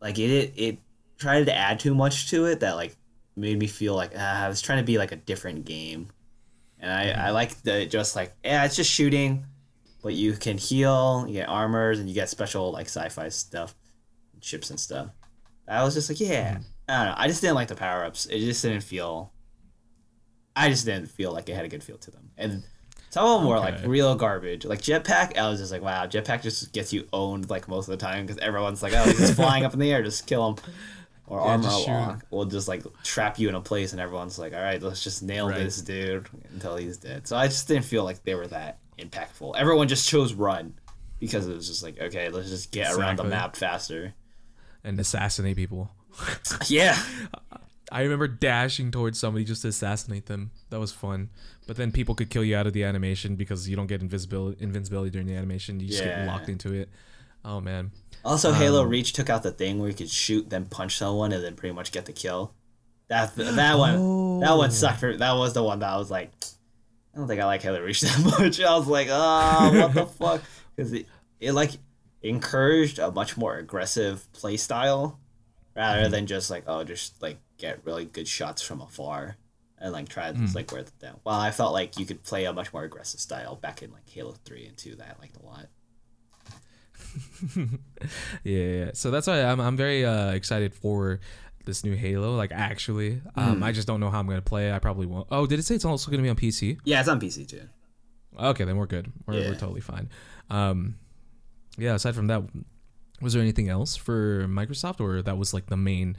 like 0.00 0.18
it 0.18 0.30
it, 0.30 0.52
it 0.56 0.78
tried 1.18 1.46
to 1.46 1.54
add 1.54 1.80
too 1.80 1.94
much 1.94 2.30
to 2.30 2.44
it 2.46 2.60
that 2.60 2.76
like 2.76 2.96
made 3.36 3.58
me 3.58 3.66
feel 3.66 3.94
like 3.94 4.12
ah, 4.16 4.44
I 4.44 4.48
was 4.48 4.62
trying 4.62 4.78
to 4.78 4.84
be 4.84 4.98
like 4.98 5.12
a 5.12 5.16
different 5.16 5.64
game. 5.64 6.08
And 6.78 6.90
I, 6.90 7.28
I 7.28 7.30
like 7.30 7.62
the 7.62 7.86
just 7.86 8.16
like 8.16 8.34
yeah, 8.44 8.64
it's 8.64 8.76
just 8.76 8.90
shooting, 8.90 9.46
but 10.02 10.14
you 10.14 10.32
can 10.32 10.58
heal, 10.58 11.24
you 11.26 11.34
get 11.34 11.48
armors, 11.48 11.98
and 11.98 12.08
you 12.08 12.14
get 12.14 12.28
special 12.28 12.72
like 12.72 12.86
sci-fi 12.86 13.28
stuff, 13.28 13.74
ships 14.40 14.70
and 14.70 14.78
stuff. 14.78 15.08
I 15.68 15.82
was 15.82 15.94
just 15.94 16.08
like, 16.08 16.20
yeah. 16.20 16.58
I 16.88 16.96
don't 16.96 17.06
know. 17.06 17.14
I 17.16 17.26
just 17.26 17.40
didn't 17.40 17.56
like 17.56 17.68
the 17.68 17.74
power 17.74 18.04
ups. 18.04 18.26
It 18.26 18.38
just 18.38 18.62
didn't 18.62 18.82
feel. 18.82 19.32
I 20.54 20.68
just 20.68 20.84
didn't 20.84 21.10
feel 21.10 21.32
like 21.32 21.48
it 21.48 21.54
had 21.54 21.64
a 21.64 21.68
good 21.68 21.82
feel 21.82 21.98
to 21.98 22.10
them, 22.10 22.30
and 22.38 22.62
some 23.10 23.24
of 23.26 23.40
them 23.40 23.48
were 23.48 23.58
like 23.58 23.84
real 23.86 24.14
garbage. 24.14 24.64
Like 24.64 24.80
jetpack, 24.80 25.36
I 25.36 25.48
was 25.48 25.60
just 25.60 25.72
like, 25.72 25.82
wow, 25.82 26.06
jetpack 26.06 26.42
just 26.42 26.72
gets 26.72 26.92
you 26.92 27.06
owned 27.12 27.48
like 27.48 27.66
most 27.66 27.88
of 27.88 27.98
the 27.98 28.04
time 28.04 28.26
because 28.26 28.40
everyone's 28.42 28.82
like, 28.82 28.92
oh, 28.94 29.04
he's 29.04 29.18
just 29.18 29.34
flying 29.34 29.64
up 29.64 29.72
in 29.72 29.78
the 29.78 29.92
air, 29.92 30.02
just 30.02 30.26
kill 30.26 30.48
him. 30.48 30.56
Or 31.28 31.40
Yeah, 31.40 31.44
armor 31.52 31.68
lock 31.68 32.26
will 32.30 32.44
just 32.44 32.68
like 32.68 32.84
trap 33.02 33.38
you 33.38 33.48
in 33.48 33.54
a 33.56 33.60
place, 33.60 33.92
and 33.92 34.00
everyone's 34.00 34.38
like, 34.38 34.52
all 34.54 34.60
right, 34.60 34.80
let's 34.80 35.02
just 35.02 35.22
nail 35.22 35.48
Right. 35.48 35.58
this 35.58 35.82
dude 35.82 36.28
until 36.52 36.76
he's 36.76 36.98
dead. 36.98 37.26
So 37.26 37.36
I 37.36 37.48
just 37.48 37.66
didn't 37.66 37.84
feel 37.84 38.04
like 38.04 38.22
they 38.22 38.34
were 38.34 38.46
that 38.46 38.78
impactful. 38.98 39.56
Everyone 39.56 39.88
just 39.88 40.08
chose 40.08 40.32
run 40.34 40.74
because 41.18 41.48
it 41.48 41.54
was 41.56 41.66
just 41.66 41.82
like, 41.82 42.00
okay, 42.00 42.28
let's 42.28 42.48
just 42.48 42.70
get 42.70 42.92
around 42.94 43.16
the 43.18 43.24
map 43.24 43.56
faster. 43.56 44.14
And 44.84 44.98
assassinate 45.00 45.56
people. 45.56 45.90
Yeah. 46.68 46.96
I 47.92 48.02
remember 48.02 48.26
dashing 48.26 48.90
towards 48.90 49.18
somebody 49.20 49.44
just 49.44 49.62
to 49.62 49.68
assassinate 49.68 50.26
them. 50.26 50.50
That 50.70 50.80
was 50.80 50.92
fun. 50.92 51.30
But 51.68 51.76
then 51.76 51.92
people 51.92 52.14
could 52.16 52.30
kill 52.30 52.42
you 52.44 52.56
out 52.56 52.66
of 52.66 52.72
the 52.72 52.82
animation 52.84 53.36
because 53.36 53.68
you 53.68 53.76
don't 53.76 53.86
get 53.86 54.00
invisibility 54.00 54.62
invincibility 54.62 55.10
during 55.10 55.26
the 55.26 55.34
animation. 55.34 55.78
You 55.80 55.88
just 55.88 56.02
Yeah. 56.02 56.24
get 56.24 56.26
locked 56.26 56.48
into 56.48 56.72
it. 56.72 56.88
Oh 57.44 57.60
man. 57.60 57.92
Also, 58.26 58.52
Halo 58.52 58.82
Um, 58.82 58.88
Reach 58.88 59.12
took 59.12 59.30
out 59.30 59.42
the 59.42 59.50
thing 59.52 59.78
where 59.78 59.88
you 59.88 59.94
could 59.94 60.10
shoot, 60.10 60.50
then 60.50 60.64
punch 60.66 60.96
someone, 60.98 61.32
and 61.32 61.42
then 61.44 61.54
pretty 61.54 61.74
much 61.74 61.92
get 61.92 62.04
the 62.06 62.12
kill. 62.12 62.52
That 63.08 63.34
that 63.36 63.78
one, 63.78 64.40
that 64.40 64.56
one 64.56 64.70
sucked. 64.72 65.00
For, 65.00 65.16
that 65.16 65.32
was 65.32 65.52
the 65.54 65.62
one 65.62 65.78
that 65.78 65.90
I 65.90 65.96
was 65.96 66.10
like, 66.10 66.32
I 67.14 67.18
don't 67.18 67.28
think 67.28 67.40
I 67.40 67.44
like 67.46 67.62
Halo 67.62 67.80
Reach 67.80 68.00
that 68.02 68.18
much. 68.38 68.60
I 68.60 68.76
was 68.76 68.88
like, 68.88 69.08
oh, 69.10 69.70
what 69.80 69.94
the 69.94 70.06
fuck? 70.18 70.42
Because 70.74 70.92
it, 70.92 71.06
it 71.40 71.52
like 71.52 71.72
encouraged 72.22 72.98
a 72.98 73.10
much 73.12 73.36
more 73.36 73.56
aggressive 73.56 74.26
play 74.32 74.56
style 74.56 75.18
rather 75.76 76.02
Mm-hmm. 76.02 76.10
than 76.10 76.26
just 76.26 76.50
like 76.50 76.64
oh, 76.66 76.82
just 76.84 77.20
like 77.22 77.38
get 77.58 77.80
really 77.84 78.04
good 78.06 78.26
shots 78.26 78.60
from 78.62 78.80
afar 78.80 79.36
and 79.78 79.92
like 79.92 80.08
try 80.08 80.32
to 80.32 80.38
Mm. 80.38 80.54
like 80.54 80.72
wear 80.72 80.82
them 80.82 80.92
down. 81.00 81.20
Well, 81.24 81.38
I 81.38 81.50
felt 81.52 81.72
like 81.72 81.98
you 81.98 82.06
could 82.06 82.22
play 82.24 82.44
a 82.46 82.52
much 82.52 82.72
more 82.72 82.82
aggressive 82.82 83.20
style 83.20 83.54
back 83.56 83.82
in 83.82 83.92
like 83.92 84.08
Halo 84.08 84.34
Three 84.44 84.66
and 84.66 84.76
Two 84.76 84.96
that 84.96 85.16
I 85.16 85.20
liked 85.22 85.36
a 85.36 85.46
lot. 85.46 85.66
Yeah, 88.44 88.58
yeah. 88.64 88.90
So 88.94 89.10
that's 89.10 89.26
why 89.26 89.42
I'm 89.42 89.60
I'm 89.60 89.76
very 89.76 90.04
uh, 90.04 90.30
excited 90.32 90.74
for 90.74 91.20
this 91.64 91.82
new 91.84 91.94
Halo. 91.94 92.36
Like 92.36 92.52
actually, 92.52 93.20
um, 93.34 93.62
I 93.62 93.72
just 93.72 93.86
don't 93.88 94.00
know 94.00 94.10
how 94.10 94.20
I'm 94.20 94.26
gonna 94.26 94.42
play. 94.42 94.72
I 94.72 94.78
probably 94.78 95.06
won't. 95.06 95.26
Oh, 95.30 95.46
did 95.46 95.58
it 95.58 95.64
say 95.64 95.74
it's 95.74 95.84
also 95.84 96.10
gonna 96.10 96.22
be 96.22 96.28
on 96.28 96.36
PC? 96.36 96.78
Yeah, 96.84 97.00
it's 97.00 97.08
on 97.08 97.20
PC 97.20 97.48
too. 97.48 97.62
Okay, 98.38 98.64
then 98.64 98.76
we're 98.76 98.86
good. 98.86 99.10
We're, 99.26 99.34
Yeah. 99.34 99.48
we're 99.48 99.54
totally 99.56 99.80
fine. 99.80 100.10
Um, 100.50 100.96
yeah. 101.78 101.94
Aside 101.94 102.14
from 102.14 102.26
that, 102.28 102.42
was 103.20 103.32
there 103.32 103.42
anything 103.42 103.68
else 103.68 103.96
for 103.96 104.46
Microsoft, 104.46 105.00
or 105.00 105.22
that 105.22 105.38
was 105.38 105.54
like 105.54 105.66
the 105.66 105.76
main, 105.76 106.16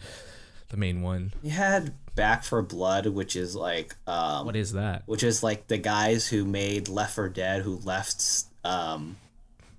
the 0.69 0.77
main 0.77 1.01
one? 1.03 1.31
You 1.43 1.51
had 1.51 1.93
Back 2.15 2.43
4 2.43 2.63
Blood, 2.63 3.05
which 3.07 3.35
is 3.35 3.55
like 3.55 3.95
um, 4.07 4.47
What 4.47 4.55
is 4.55 4.73
that? 4.73 5.03
which 5.05 5.21
is 5.23 5.43
like 5.43 5.67
the 5.67 5.77
guys 5.77 6.27
who 6.27 6.43
made 6.43 6.89
Left 6.89 7.13
4 7.15 7.29
Dead 7.29 7.61
who 7.61 7.77
left 7.77 8.45
um, 8.63 9.15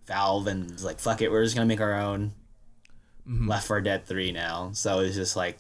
Valve 0.09 0.47
and 0.49 0.71
was 0.73 0.85
like 0.85 0.99
fuck 0.99 1.23
it, 1.23 1.31
we're 1.31 1.44
just 1.44 1.55
gonna 1.55 1.66
make 1.66 1.81
our 1.81 1.94
own 1.94 2.33
Left 3.27 3.66
4 3.66 3.81
Dead 3.83 4.07
3 4.07 4.33
now. 4.33 4.71
So 4.73 5.01
it's 5.01 5.14
just 5.14 5.37
like 5.37 5.59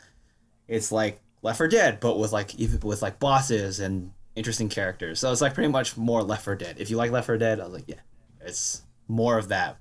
it's 0.66 0.90
like 0.90 1.20
Left 1.42 1.58
4 1.58 1.68
Dead, 1.68 2.00
but 2.00 2.18
with 2.18 2.32
like 2.32 2.54
even 2.56 2.80
with 2.80 3.02
like 3.02 3.18
bosses 3.20 3.78
and 3.78 4.10
interesting 4.34 4.68
characters. 4.68 5.20
So 5.20 5.30
it's 5.30 5.40
like 5.40 5.54
pretty 5.54 5.70
much 5.70 5.96
more 5.96 6.22
Left 6.22 6.44
4 6.44 6.54
Dead. 6.56 6.76
If 6.78 6.90
you 6.90 6.96
like 6.96 7.10
Left 7.10 7.26
4 7.26 7.36
Dead, 7.38 7.60
I 7.60 7.64
was 7.64 7.74
like, 7.74 7.84
yeah, 7.86 8.00
it's 8.40 8.82
more 9.06 9.36
of 9.38 9.48
that, 9.48 9.76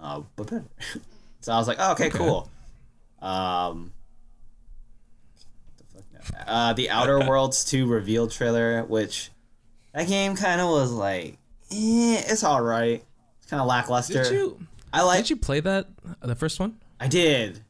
uh, 0.00 0.22
but 0.36 0.48
better. 0.50 0.64
so 1.40 1.52
I 1.52 1.58
was 1.58 1.66
like, 1.68 1.78
oh, 1.80 1.92
okay, 1.92 2.06
Okay. 2.06 2.18
cool. 2.18 2.48
Um, 3.20 3.92
the 6.14 6.22
fuck? 6.22 6.44
Uh, 6.46 6.72
the 6.74 6.90
Outer 6.90 7.18
Worlds 7.28 7.64
2 7.64 7.86
reveal 7.86 8.28
trailer, 8.28 8.84
which 8.84 9.30
that 9.92 10.06
game 10.08 10.36
kind 10.36 10.60
of 10.60 10.68
was 10.68 10.92
like, 10.92 11.38
eh, 11.72 12.22
it's 12.28 12.44
all 12.44 12.60
right. 12.62 13.02
Kind 13.48 13.60
of 13.60 13.66
lackluster. 13.66 14.24
Did 14.24 14.32
you 14.32 14.66
I 14.92 15.02
like. 15.02 15.18
did 15.18 15.30
you 15.30 15.36
play 15.36 15.60
that 15.60 15.88
the 16.20 16.34
first 16.34 16.58
one? 16.58 16.78
I 16.98 17.08
did, 17.08 17.60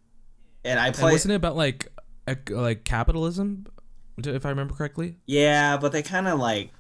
and 0.64 0.78
I 0.78 0.88
And 0.88 0.96
played. 0.96 1.12
wasn't 1.12 1.32
it 1.32 1.36
about 1.36 1.56
like 1.56 1.88
like 2.50 2.84
capitalism, 2.84 3.66
if 4.18 4.46
I 4.46 4.48
remember 4.50 4.74
correctly? 4.74 5.18
Yeah, 5.26 5.76
but 5.76 5.92
they 5.92 6.02
kind 6.02 6.28
of 6.28 6.38
like 6.38 6.70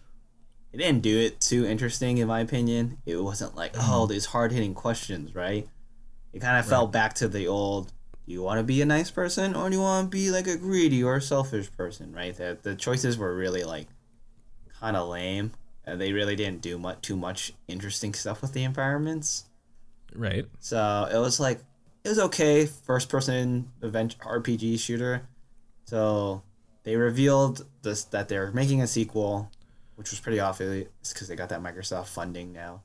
they 0.72 0.78
didn't 0.78 1.02
do 1.02 1.18
it 1.18 1.40
too 1.40 1.64
interesting 1.66 2.18
in 2.18 2.28
my 2.28 2.40
opinion. 2.40 2.98
It 3.06 3.16
wasn't 3.16 3.54
like 3.56 3.74
mm. 3.74 3.80
oh 3.82 4.06
these 4.06 4.26
hard 4.26 4.52
hitting 4.52 4.74
questions, 4.74 5.34
right? 5.34 5.68
It 6.32 6.40
kind 6.40 6.58
of 6.58 6.66
fell 6.66 6.86
back 6.86 7.14
to 7.14 7.28
the 7.28 7.48
old. 7.48 7.92
Do 8.26 8.32
you 8.32 8.42
want 8.42 8.58
to 8.58 8.64
be 8.64 8.82
a 8.82 8.86
nice 8.86 9.10
person 9.10 9.54
or 9.54 9.70
do 9.70 9.76
you 9.76 9.82
want 9.82 10.10
to 10.10 10.16
be 10.16 10.30
like 10.30 10.46
a 10.46 10.56
greedy 10.56 11.02
or 11.02 11.16
a 11.16 11.22
selfish 11.22 11.72
person, 11.72 12.12
right? 12.12 12.36
The 12.36 12.58
the 12.60 12.74
choices 12.74 13.16
were 13.16 13.34
really 13.34 13.64
like 13.64 13.86
kind 14.80 14.96
of 14.96 15.08
lame. 15.08 15.52
And 15.86 16.00
they 16.00 16.12
really 16.12 16.34
didn't 16.34 16.62
do 16.62 16.78
much 16.78 17.00
too 17.02 17.16
much 17.16 17.52
interesting 17.68 18.12
stuff 18.12 18.42
with 18.42 18.52
the 18.52 18.64
environments. 18.64 19.44
Right. 20.14 20.46
So 20.60 21.08
it 21.12 21.18
was 21.18 21.38
like 21.38 21.60
it 22.04 22.08
was 22.08 22.18
okay 22.18 22.66
first 22.66 23.08
person 23.08 23.70
event 23.82 24.18
RPG 24.18 24.78
shooter. 24.80 25.28
So 25.84 26.42
they 26.82 26.96
revealed 26.96 27.66
this 27.82 28.04
that 28.04 28.28
they're 28.28 28.50
making 28.52 28.82
a 28.82 28.86
sequel, 28.86 29.50
which 29.96 30.10
was 30.10 30.20
pretty 30.20 30.40
obvious 30.40 30.88
because 31.12 31.28
they 31.28 31.36
got 31.36 31.48
that 31.50 31.62
Microsoft 31.62 32.06
funding 32.06 32.52
now 32.52 32.82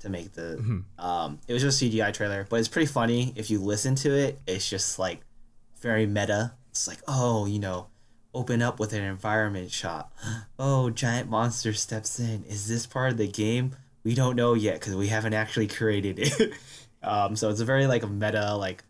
to 0.00 0.08
make 0.08 0.32
the. 0.32 0.82
Um, 0.98 1.40
it 1.48 1.52
was 1.52 1.62
just 1.62 1.82
a 1.82 1.84
CGI 1.86 2.12
trailer, 2.12 2.46
but 2.48 2.60
it's 2.60 2.68
pretty 2.68 2.86
funny 2.86 3.32
if 3.36 3.50
you 3.50 3.58
listen 3.58 3.94
to 3.96 4.10
it. 4.14 4.38
It's 4.46 4.68
just 4.68 4.98
like 4.98 5.20
very 5.80 6.06
meta. 6.06 6.52
It's 6.70 6.88
like 6.88 7.00
oh 7.08 7.46
you 7.46 7.58
know. 7.58 7.88
Open 8.38 8.62
up 8.62 8.78
with 8.78 8.92
an 8.92 9.02
environment 9.02 9.72
shot. 9.72 10.12
Oh, 10.60 10.90
giant 10.90 11.28
monster 11.28 11.72
steps 11.72 12.20
in. 12.20 12.44
Is 12.44 12.68
this 12.68 12.86
part 12.86 13.10
of 13.10 13.18
the 13.18 13.26
game? 13.26 13.74
We 14.04 14.14
don't 14.14 14.36
know 14.36 14.54
yet 14.54 14.74
because 14.74 14.94
we 14.94 15.08
haven't 15.08 15.34
actually 15.34 15.66
created 15.66 16.18
it. 16.20 16.52
Um, 17.00 17.36
so 17.36 17.48
it's 17.48 17.60
a 17.60 17.64
very 17.64 17.86
like 17.86 18.08
meta, 18.10 18.56
like 18.56 18.82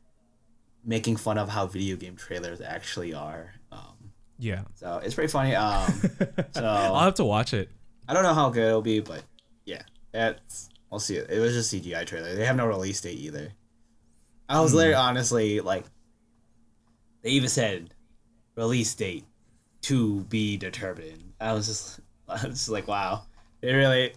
making 0.82 1.16
fun 1.16 1.36
of 1.36 1.50
how 1.50 1.66
video 1.66 1.94
game 1.96 2.16
trailers 2.16 2.62
actually 2.62 3.12
are. 3.12 3.52
Um, 3.70 4.12
Yeah. 4.38 4.62
so 4.76 4.96
it's 5.04 5.14
pretty 5.14 5.30
funny. 5.30 5.54
Um, 5.54 5.92
so 6.52 6.64
I'll 6.64 7.00
have 7.00 7.14
to 7.16 7.24
watch 7.26 7.52
it. 7.52 7.70
I 8.08 8.14
don't 8.14 8.22
know 8.22 8.32
how 8.32 8.48
good 8.48 8.66
it'll 8.66 8.80
be, 8.80 9.00
but 9.00 9.22
yeah, 9.66 9.82
that's 10.10 10.70
we'll 10.90 11.00
see. 11.00 11.16
It, 11.16 11.30
it 11.30 11.38
was 11.38 11.52
just 11.52 11.70
CGI 11.72 12.06
trailer. 12.06 12.34
They 12.34 12.46
have 12.46 12.56
no 12.56 12.66
release 12.66 12.98
date 13.02 13.18
either. 13.18 13.52
I 14.48 14.62
was 14.62 14.72
literally 14.72 14.94
honestly 14.94 15.60
like, 15.60 15.84
they 17.20 17.30
even 17.32 17.50
said 17.50 17.92
release 18.56 18.94
date 18.94 19.26
to 19.82 20.20
be 20.22 20.56
determined. 20.56 21.32
I 21.40 21.52
was 21.52 21.66
just, 21.66 22.00
I 22.28 22.46
was 22.46 22.54
just 22.54 22.68
like, 22.68 22.88
wow, 22.88 23.22
they 23.60 23.74
really. 23.74 24.12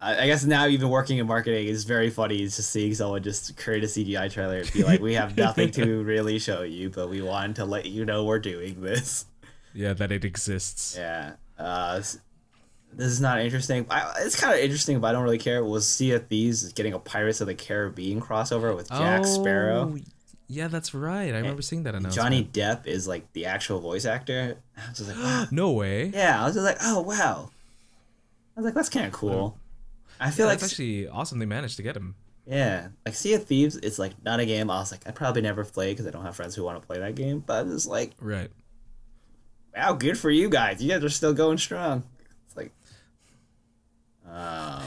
I 0.00 0.24
I 0.24 0.26
guess 0.26 0.44
now 0.44 0.66
even 0.66 0.90
working 0.90 1.18
in 1.18 1.26
marketing 1.26 1.66
is 1.66 1.84
very 1.84 2.10
funny 2.10 2.38
just 2.38 2.70
seeing 2.70 2.94
someone 2.94 3.22
just 3.22 3.56
create 3.56 3.84
a 3.84 3.86
CGI 3.86 4.30
trailer 4.30 4.58
and 4.58 4.72
be 4.72 4.82
like, 4.82 5.00
we 5.00 5.14
have 5.14 5.36
nothing 5.36 5.70
to 5.72 6.02
really 6.04 6.38
show 6.38 6.62
you, 6.62 6.90
but 6.90 7.08
we 7.08 7.22
wanted 7.22 7.56
to 7.56 7.64
let 7.64 7.86
you 7.86 8.04
know 8.04 8.24
we're 8.24 8.38
doing 8.38 8.82
this. 8.82 9.26
Yeah, 9.72 9.92
that 9.94 10.12
it 10.12 10.24
exists. 10.24 10.96
Yeah. 10.96 11.32
Uh, 11.58 11.96
this 12.96 13.08
is 13.08 13.20
not 13.20 13.40
interesting. 13.40 13.86
I, 13.90 14.12
it's 14.20 14.38
kind 14.38 14.54
of 14.54 14.60
interesting, 14.60 15.00
but 15.00 15.08
I 15.08 15.12
don't 15.12 15.24
really 15.24 15.38
care. 15.38 15.64
Was 15.64 15.88
Sea 15.88 16.12
of 16.12 16.28
Thieves 16.28 16.62
is 16.62 16.72
getting 16.72 16.92
a 16.92 16.98
Pirates 16.98 17.40
of 17.40 17.48
the 17.48 17.54
Caribbean 17.54 18.20
crossover 18.20 18.74
with 18.76 18.88
Jack 18.88 19.24
Sparrow. 19.26 19.96
Yeah, 20.46 20.68
that's 20.68 20.92
right. 20.94 21.32
I 21.34 21.38
remember 21.38 21.62
seeing 21.62 21.84
that 21.84 21.94
announcement. 21.94 22.14
Johnny 22.14 22.44
Depp 22.44 22.86
is 22.86 23.08
like 23.08 23.32
the 23.32 23.46
actual 23.46 23.80
voice 23.80 24.04
actor. 24.04 24.58
I 24.76 24.88
was 24.90 24.98
just 24.98 25.08
like, 25.10 25.18
wow. 25.18 25.46
No 25.50 25.72
way. 25.72 26.06
yeah, 26.06 26.40
I 26.42 26.44
was 26.44 26.54
just 26.54 26.64
like, 26.66 26.76
oh 26.82 27.00
wow. 27.00 27.50
I 28.56 28.60
was 28.60 28.64
like, 28.66 28.74
that's 28.74 28.88
kind 28.90 29.06
of 29.06 29.12
cool. 29.12 29.58
I 30.20 30.30
feel 30.30 30.46
Yeah, 30.46 30.52
like 30.52 30.62
actually 30.62 31.08
awesome. 31.08 31.38
They 31.38 31.46
managed 31.46 31.76
to 31.76 31.82
get 31.82 31.96
him. 31.96 32.14
yeah, 32.46 32.88
like 33.06 33.14
Sea 33.14 33.34
of 33.34 33.44
Thieves 33.46 33.76
is 33.78 33.98
like 33.98 34.12
not 34.24 34.38
a 34.38 34.46
game. 34.46 34.70
I 34.70 34.78
was 34.78 34.92
like, 34.92 35.08
I 35.08 35.10
probably 35.12 35.42
never 35.42 35.64
play 35.64 35.92
because 35.92 36.06
I 36.06 36.10
don't 36.10 36.24
have 36.24 36.36
friends 36.36 36.54
who 36.54 36.62
want 36.62 36.80
to 36.80 36.86
play 36.86 36.98
that 36.98 37.14
game. 37.14 37.40
But 37.44 37.62
I'm 37.64 37.70
just 37.70 37.88
like, 37.88 38.12
Right. 38.20 38.50
wow, 39.76 39.94
good 39.94 40.16
for 40.18 40.30
you 40.30 40.48
guys. 40.50 40.82
You 40.82 40.90
guys 40.90 41.02
are 41.02 41.08
still 41.08 41.32
going 41.32 41.58
strong. 41.58 42.04
It's 42.46 42.56
like, 42.56 42.70
um, 44.30 44.82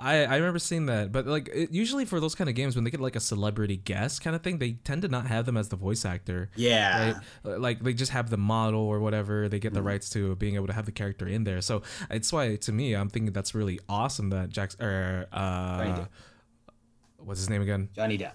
I, 0.00 0.24
I 0.24 0.36
remember 0.36 0.58
seeing 0.60 0.86
that, 0.86 1.10
but 1.10 1.26
like 1.26 1.48
it, 1.52 1.72
usually 1.72 2.04
for 2.04 2.20
those 2.20 2.34
kind 2.36 2.48
of 2.48 2.54
games, 2.54 2.76
when 2.76 2.84
they 2.84 2.90
get 2.90 3.00
like 3.00 3.16
a 3.16 3.20
celebrity 3.20 3.76
guest 3.76 4.22
kind 4.22 4.36
of 4.36 4.42
thing, 4.42 4.58
they 4.58 4.72
tend 4.84 5.02
to 5.02 5.08
not 5.08 5.26
have 5.26 5.44
them 5.44 5.56
as 5.56 5.68
the 5.70 5.76
voice 5.76 6.04
actor. 6.04 6.50
yeah, 6.54 7.20
Right? 7.44 7.58
Like 7.60 7.80
they 7.82 7.92
just 7.94 8.12
have 8.12 8.30
the 8.30 8.36
model 8.36 8.80
or 8.80 9.00
whatever. 9.00 9.48
They 9.48 9.58
get 9.58 9.68
Mm-hmm. 9.68 9.74
the 9.74 9.82
rights 9.82 10.10
to 10.10 10.36
being 10.36 10.54
able 10.54 10.68
to 10.68 10.72
have 10.72 10.86
the 10.86 10.92
character 10.92 11.26
in 11.26 11.42
there. 11.44 11.60
So 11.60 11.82
it's 12.10 12.32
why 12.32 12.54
to 12.56 12.72
me, 12.72 12.94
I'm 12.94 13.08
thinking 13.08 13.32
that's 13.32 13.54
really 13.54 13.80
awesome 13.88 14.30
that 14.30 14.50
Jack's 14.50 14.76
or 14.80 15.26
uh, 15.32 16.04
what's 17.18 17.40
his 17.40 17.50
name 17.50 17.62
again? 17.62 17.88
Johnny 17.94 18.18
Depp. 18.18 18.32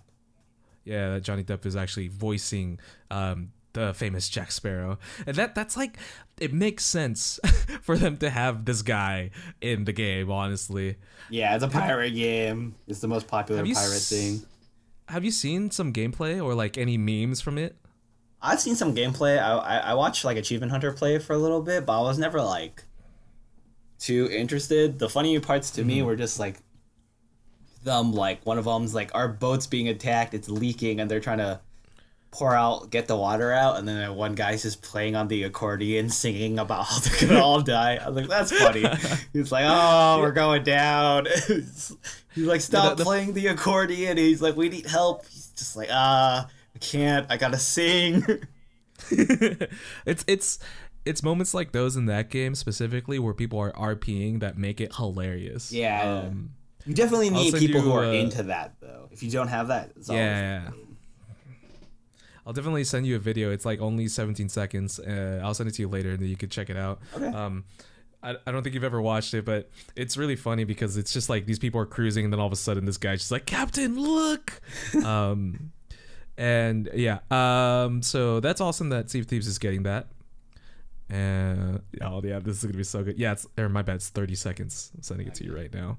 Yeah, 0.86 1.12
that 1.13 1.23
Johnny 1.23 1.43
Depp 1.45 1.65
is 1.65 1.76
actually 1.78 2.10
voicing 2.10 2.78
um, 3.10 3.52
the 3.73 3.93
famous 3.93 4.29
Jack 4.29 4.51
Sparrow, 4.51 4.97
and 5.25 5.36
that 5.36 5.55
that's 5.55 5.75
like 5.75 5.97
it 6.39 6.53
makes 6.53 6.86
sense 6.86 7.39
for 7.81 7.97
them 7.97 8.17
to 8.17 8.29
have 8.29 8.65
this 8.65 8.81
guy 8.81 9.31
in 9.62 9.86
the 9.86 9.93
game. 9.93 10.31
Honestly, 10.31 10.97
Yeah, 11.29 11.55
it's 11.55 11.63
a 11.63 11.67
pirate 11.67 12.12
game. 12.12 12.75
It's 12.88 12.99
the 12.99 13.07
most 13.07 13.27
popular 13.27 13.63
pirate 13.63 13.75
s- 13.75 14.09
thing. 14.09 14.41
have 15.09 15.25
you 15.25 15.31
seen 15.31 15.71
some 15.71 15.91
gameplay 15.91 16.43
or 16.43 16.53
like 16.55 16.77
any 16.77 16.97
memes 16.97 17.41
from 17.41 17.57
it? 17.57 17.75
I've 18.41 18.59
seen 18.59 18.75
some 18.75 18.95
gameplay. 18.95 19.41
I, 19.41 19.57
I 19.57 19.77
I 19.77 19.93
watched 19.93 20.25
like 20.25 20.38
Achievement 20.38 20.71
Hunter 20.71 20.91
play 20.91 21.19
for 21.19 21.33
a 21.33 21.38
little 21.38 21.62
bit, 21.62 21.86
but 21.86 21.99
I 21.99 22.03
was 22.03 22.17
never 22.17 22.41
like 22.41 22.83
too 23.99 24.29
interested. 24.31 24.99
The 24.99 25.09
funny 25.09 25.39
parts 25.39 25.71
to 25.71 25.83
me 25.83 25.97
mm-hmm. 25.97 26.07
were 26.07 26.15
just 26.15 26.39
like 26.39 26.57
them 27.83 28.13
like 28.13 28.45
one 28.45 28.57
of 28.57 28.65
them's 28.65 28.93
like 28.93 29.13
our 29.13 29.27
boat's 29.27 29.67
being 29.67 29.88
attacked, 29.88 30.33
it's 30.33 30.49
leaking, 30.49 30.99
and 30.99 31.09
they're 31.09 31.19
trying 31.19 31.38
to 31.38 31.59
pour 32.34 32.56
out 32.56 32.89
get 32.89 33.08
the 33.08 33.15
water 33.15 33.52
out, 33.52 33.78
and 33.78 33.88
then 33.88 34.15
one 34.15 34.34
guy's 34.34 34.63
just 34.63 34.82
playing 34.82 35.15
on 35.15 35.28
the 35.28 35.43
accordion 35.43 36.10
singing 36.10 36.60
about 36.60 36.86
how 36.86 37.00
they're 37.00 37.28
gonna 37.28 37.41
all 37.41 37.62
die. 37.62 37.96
I 37.96 38.10
was 38.10 38.15
like, 38.15 38.28
that's 38.28 38.52
funny. 38.52 38.84
He's 39.34 39.52
like, 39.52 39.65
oh, 39.67 40.19
we're 40.19 40.32
going 40.32 40.63
down. 40.63 41.28
He's 41.48 41.96
like, 42.36 42.62
stop 42.62 42.98
the- 42.98 43.04
playing 43.04 43.34
the 43.34 43.48
accordion. 43.48 44.17
He's 44.17 44.41
like, 44.41 44.56
we 44.56 44.69
need 44.69 44.88
help. 44.88 45.26
He's 45.28 45.48
just 45.56 45.76
like, 45.76 45.89
ah, 45.91 46.50
I 46.76 46.80
can't. 46.80 47.28
I 47.30 47.38
gotta 47.38 47.60
sing. 47.60 48.26
it's 49.10 50.26
it's 50.28 50.60
it's 51.06 51.24
moments 51.24 51.54
like 51.54 51.72
those 51.72 51.96
in 51.96 52.06
that 52.08 52.30
game 52.30 52.56
specifically 52.56 53.19
where 53.19 53.34
people 53.34 53.60
are 53.60 53.72
RPing 53.74 54.39
that 54.39 54.58
make 54.58 54.82
it 54.82 54.96
hilarious. 54.96 55.72
Yeah. 55.72 56.24
Um, 56.26 56.52
You 56.86 56.93
definitely 56.93 57.30
need 57.30 57.54
people 57.54 57.82
you, 57.82 57.88
who 57.88 57.91
are 57.91 58.06
uh, 58.06 58.12
into 58.12 58.43
that, 58.43 58.76
though. 58.80 59.10
If 59.12 59.22
you 59.22 59.30
don't 59.30 59.50
have 59.50 59.67
that, 59.67 59.91
it's 59.96 60.10
always 60.10 60.22
Yeah. 60.24 60.69
I'll 62.45 62.53
definitely 62.53 62.84
send 62.84 63.08
you 63.08 63.15
a 63.15 63.19
video. 63.19 63.51
It's 63.51 63.65
like 63.65 63.79
only 63.79 64.08
17 64.08 64.49
seconds. 64.49 64.99
Uh, 64.99 65.39
I'll 65.43 65.53
send 65.53 65.69
it 65.69 65.73
to 65.75 65.82
you 65.82 65.88
later, 65.88 66.12
and 66.12 66.19
then 66.19 66.27
you 66.29 66.36
can 66.36 66.49
check 66.49 66.69
it 66.69 66.77
out. 66.77 66.99
Okay. 67.15 67.25
Um, 67.27 67.63
I, 68.21 68.36
I 68.47 68.51
don't 68.51 68.63
think 68.63 68.73
you've 68.73 68.84
ever 68.84 69.01
watched 69.01 69.34
it, 69.34 69.45
but 69.45 69.69
it's 69.95 70.15
really 70.17 70.36
funny 70.36 70.63
because 70.63 70.97
it's 70.97 71.12
just 71.13 71.29
like 71.29 71.45
these 71.45 71.60
people 71.60 71.79
are 71.82 71.86
cruising, 71.86 72.23
and 72.25 72.34
then 72.34 72.39
all 72.39 72.47
of 72.47 72.53
a 72.53 72.58
sudden 72.58 72.86
this 72.86 72.97
guy's 72.97 73.19
just 73.19 73.32
like, 73.32 73.45
"Captain, 73.45 73.99
look!" 73.99 74.62
um, 75.03 75.71
and 76.38 76.89
yeah. 76.93 77.19
Um, 77.32 78.01
so 78.01 78.39
that's 78.39 78.62
awesome 78.62 78.89
that 78.89 79.10
Sea 79.10 79.19
of 79.19 79.25
Thieves 79.27 79.47
is 79.47 79.60
getting 79.60 79.84
that. 79.84 80.08
And 81.10 81.82
oh 82.01 82.21
yeah, 82.23 82.39
this 82.39 82.58
is 82.58 82.63
gonna 82.63 82.77
be 82.77 82.84
so 82.84 83.03
good. 83.03 83.19
Yeah, 83.19 83.34
it's 83.34 83.45
or 83.58 83.69
my 83.69 83.82
bad. 83.82 83.95
It's 83.97 84.10
30 84.10 84.36
seconds. 84.36 84.91
I'm 84.95 85.03
sending 85.03 85.27
it 85.27 85.36
to 85.36 85.43
you 85.43 85.56
right 85.56 85.73
now. 85.73 85.97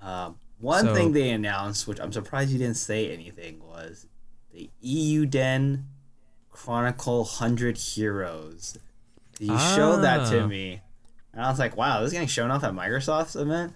Um, 0.00 0.36
one 0.58 0.84
So- 0.86 0.94
thing 0.94 1.12
they 1.12 1.30
announced, 1.30 1.86
which 1.88 2.00
I'm 2.00 2.12
surprised 2.12 2.50
you 2.50 2.58
didn't 2.58 2.76
say 2.76 3.12
anything, 3.12 3.60
was 3.60 4.06
the 4.52 4.70
Eiyuden 4.84 5.84
Chronicle 6.50 7.20
100 7.24 7.76
Heroes. 7.78 8.78
You 9.38 9.58
showed 9.58 10.02
that 10.02 10.30
to 10.30 10.44
Ah. 10.44 10.46
me. 10.46 10.80
And 11.32 11.42
I 11.42 11.50
was 11.50 11.58
like, 11.58 11.76
wow, 11.76 12.00
this 12.00 12.08
is 12.08 12.12
getting 12.12 12.28
shown 12.28 12.50
off 12.50 12.62
at 12.64 12.72
Microsoft's 12.74 13.36
event? 13.36 13.72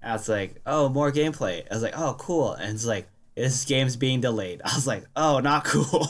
And 0.00 0.12
I 0.12 0.14
was 0.14 0.28
like, 0.28 0.60
oh, 0.66 0.88
more 0.88 1.10
gameplay. 1.12 1.62
I 1.70 1.74
was 1.74 1.82
like, 1.82 1.98
oh, 1.98 2.14
cool. 2.18 2.52
And 2.54 2.74
it's 2.74 2.86
like, 2.86 3.08
this 3.34 3.64
game's 3.64 3.96
being 3.96 4.20
delayed. 4.20 4.62
I 4.64 4.74
was 4.74 4.86
like, 4.86 5.04
oh, 5.16 5.40
not 5.40 5.64
cool. 5.64 6.06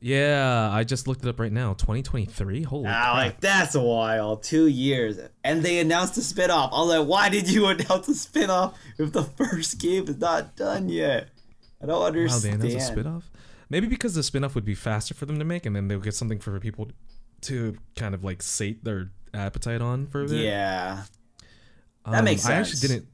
Yeah, 0.00 0.68
I 0.72 0.84
just 0.84 1.08
looked 1.08 1.24
it 1.24 1.28
up 1.28 1.40
right 1.40 1.50
now. 1.52 1.72
2023. 1.74 2.62
Holy 2.62 2.86
Ah, 2.86 2.90
crap! 2.90 3.14
like 3.14 3.40
that's 3.40 3.74
a 3.74 3.80
while, 3.80 4.36
two 4.36 4.66
years, 4.66 5.18
and 5.42 5.62
they 5.62 5.78
announced 5.80 6.16
a 6.18 6.20
spin-off. 6.22 6.70
I 6.72 6.80
was 6.80 6.98
like, 6.98 7.08
why 7.08 7.28
did 7.30 7.50
you 7.50 7.66
announce 7.68 8.06
a 8.08 8.14
spin-off 8.14 8.78
if 8.98 9.12
the 9.12 9.22
first 9.24 9.78
game 9.80 10.06
is 10.06 10.18
not 10.18 10.54
done 10.54 10.88
yet? 10.90 11.28
I 11.82 11.86
don't 11.86 12.00
Wow, 12.00 12.10
they 12.10 12.18
understand. 12.20 12.62
announced 12.62 12.76
a 12.76 12.80
spin-off. 12.80 13.30
Maybe 13.68 13.86
because 13.86 14.14
the 14.14 14.22
spin-off 14.22 14.54
would 14.54 14.64
be 14.64 14.74
faster 14.74 15.14
for 15.14 15.26
them 15.26 15.38
to 15.38 15.44
make, 15.44 15.66
and 15.66 15.74
then 15.74 15.88
they'll 15.88 15.98
get 16.00 16.14
something 16.14 16.38
for 16.38 16.58
people 16.60 16.90
to 17.42 17.76
kind 17.96 18.14
of 18.14 18.24
like 18.24 18.42
sate 18.42 18.84
their 18.84 19.10
appetite 19.34 19.80
on 19.82 20.06
for 20.06 20.22
a 20.22 20.28
bit. 20.28 20.44
Yeah, 20.44 21.02
Um, 22.04 22.12
that 22.12 22.24
makes 22.24 22.46
I 22.46 22.54
actually 22.54 22.80
didn't. 22.88 23.08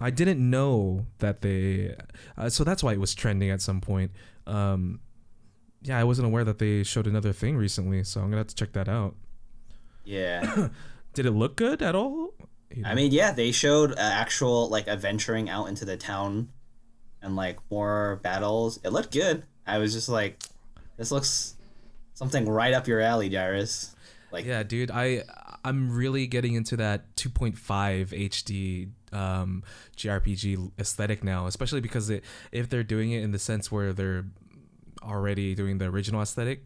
I 0.00 0.10
didn't 0.10 0.40
know 0.50 1.06
that 1.18 1.40
they. 1.40 1.94
Uh, 2.36 2.50
so 2.50 2.64
that's 2.64 2.82
why 2.82 2.92
it 2.92 3.00
was 3.00 3.14
trending 3.14 3.50
at 3.50 3.62
some 3.62 3.80
point. 3.80 4.10
Um, 4.46 5.00
yeah, 5.82 5.98
I 5.98 6.04
wasn't 6.04 6.26
aware 6.26 6.44
that 6.44 6.58
they 6.58 6.82
showed 6.82 7.06
another 7.06 7.32
thing 7.32 7.56
recently, 7.56 8.02
so 8.04 8.20
I'm 8.20 8.26
gonna 8.26 8.38
have 8.38 8.48
to 8.48 8.54
check 8.56 8.72
that 8.72 8.88
out. 8.88 9.14
yeah. 10.04 10.68
Did 11.14 11.26
it 11.26 11.30
look 11.30 11.54
good 11.56 11.80
at 11.80 11.94
all? 11.94 12.34
You 12.74 12.82
I 12.84 12.94
mean, 12.96 13.12
yeah, 13.12 13.30
they 13.30 13.52
showed 13.52 13.92
uh, 13.92 13.96
actual 14.00 14.68
like 14.68 14.88
adventuring 14.88 15.48
out 15.48 15.66
into 15.68 15.84
the 15.84 15.96
town, 15.96 16.48
and 17.24 17.34
like 17.34 17.58
more 17.70 18.20
battles. 18.22 18.78
It 18.84 18.90
looked 18.90 19.12
good. 19.12 19.42
I 19.66 19.78
was 19.78 19.92
just 19.92 20.08
like, 20.08 20.40
this 20.96 21.10
looks 21.10 21.56
something 22.12 22.48
right 22.48 22.72
up 22.72 22.86
your 22.86 23.00
alley, 23.00 23.34
Jairus. 23.34 23.96
Like, 24.30 24.44
Yeah, 24.44 24.62
dude, 24.62 24.90
I 24.90 25.22
I'm 25.64 25.96
really 25.96 26.26
getting 26.26 26.54
into 26.54 26.76
that 26.76 27.16
2.5 27.16 27.56
HD 27.56 28.90
um, 29.16 29.62
JRPG 29.96 30.72
aesthetic 30.78 31.24
now, 31.24 31.46
especially 31.46 31.80
because 31.80 32.10
it, 32.10 32.22
if 32.52 32.68
they're 32.68 32.84
doing 32.84 33.12
it 33.12 33.22
in 33.22 33.30
the 33.30 33.38
sense 33.38 33.72
where 33.72 33.92
they're 33.92 34.26
already 35.02 35.54
doing 35.54 35.78
the 35.78 35.86
original 35.86 36.20
aesthetic, 36.20 36.64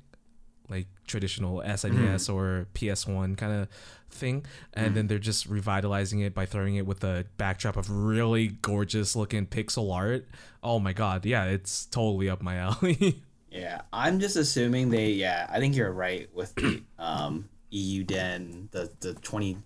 like 0.68 0.86
traditional 1.06 1.58
SNES 1.58 2.32
or 2.32 2.66
PS1 2.74 3.36
kind 3.36 3.52
of 3.52 3.68
thing, 4.10 4.44
and 4.74 4.94
then 4.94 5.06
they're 5.06 5.18
just 5.18 5.46
revitalizing 5.46 6.20
it 6.20 6.34
by 6.34 6.46
throwing 6.46 6.76
it 6.76 6.86
with 6.86 7.02
a 7.04 7.26
backdrop 7.36 7.76
of 7.76 7.90
really 7.90 8.48
gorgeous 8.48 9.16
looking 9.16 9.46
pixel 9.46 9.94
art. 9.94 10.26
Oh 10.62 10.78
my 10.78 10.92
god, 10.92 11.24
yeah, 11.24 11.44
it's 11.44 11.86
totally 11.86 12.28
up 12.28 12.42
my 12.42 12.56
alley. 12.56 13.22
Yeah, 13.50 13.82
I'm 13.92 14.20
just 14.20 14.36
assuming 14.36 14.90
they. 14.90 15.10
Yeah, 15.10 15.46
I 15.50 15.58
think 15.58 15.74
you're 15.74 15.92
right 15.92 16.28
with 16.34 16.54
the 16.54 16.82
um, 16.98 17.48
Eiyuden, 17.72 18.70
the 18.70 18.90
the 19.00 19.14
twenty 19.14 19.58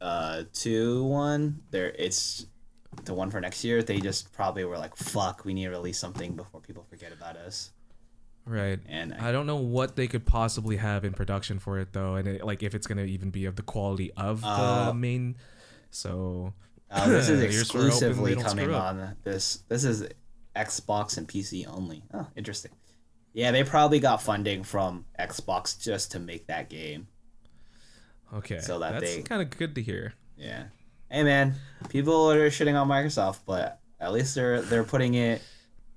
uh, 0.00 0.44
two 0.52 1.04
one. 1.04 1.62
There, 1.70 1.90
it's 1.90 2.46
the 3.04 3.14
one 3.14 3.30
for 3.30 3.40
next 3.40 3.64
year. 3.64 3.82
They 3.82 4.00
just 4.00 4.32
probably 4.32 4.64
were 4.64 4.78
like, 4.78 4.96
"Fuck, 4.96 5.44
we 5.44 5.54
need 5.54 5.64
to 5.64 5.70
release 5.70 5.98
something 5.98 6.34
before 6.34 6.60
people 6.60 6.84
forget 6.88 7.12
about 7.12 7.36
us." 7.36 7.70
Right. 8.46 8.78
And 8.88 9.14
I- 9.14 9.28
I 9.28 9.32
don't 9.32 9.46
know 9.46 9.56
what 9.56 9.96
they 9.96 10.06
could 10.06 10.26
possibly 10.26 10.76
have 10.76 11.04
in 11.04 11.12
production 11.14 11.58
for 11.58 11.78
it 11.78 11.92
though, 11.92 12.14
and 12.16 12.28
it, 12.28 12.44
like 12.44 12.62
if 12.62 12.74
it's 12.74 12.86
gonna 12.86 13.04
even 13.04 13.30
be 13.30 13.46
of 13.46 13.56
the 13.56 13.62
quality 13.62 14.12
of 14.12 14.40
the 14.42 14.46
Uh, 14.48 14.92
main. 14.94 15.36
So 15.90 16.52
Uh, 16.90 17.08
this 17.08 17.28
is 17.28 17.40
Here's 17.54 17.72
where 17.74 17.84
hoping 17.84 17.88
exclusively 17.88 18.36
coming 18.36 18.70
on 18.74 19.16
this. 19.24 19.60
This 19.68 19.84
is 19.84 20.06
Xbox 20.54 21.16
and 21.16 21.26
PC 21.26 21.66
only. 21.66 22.02
Oh, 22.12 22.26
interesting. 22.36 22.72
Yeah, 23.32 23.50
they 23.50 23.64
probably 23.64 23.98
got 23.98 24.22
funding 24.22 24.62
from 24.62 25.06
Xbox 25.18 25.80
just 25.80 26.12
to 26.12 26.20
make 26.20 26.46
that 26.46 26.68
game. 26.70 27.08
okay, 28.32 28.58
So 28.60 28.78
that 28.78 29.00
that's 29.00 29.26
kind 29.26 29.42
of 29.42 29.50
good 29.50 29.74
to 29.76 29.82
hear. 29.82 30.14
Yeah. 30.36 30.64
Hey 31.10 31.22
man, 31.22 31.54
people 31.88 32.30
are 32.30 32.48
shitting 32.50 32.80
on 32.80 32.88
Microsoft, 32.88 33.40
but 33.46 33.80
at 34.00 34.12
least 34.12 34.34
they're 34.34 34.60
they're 34.62 34.84
putting 34.84 35.14
it 35.14 35.42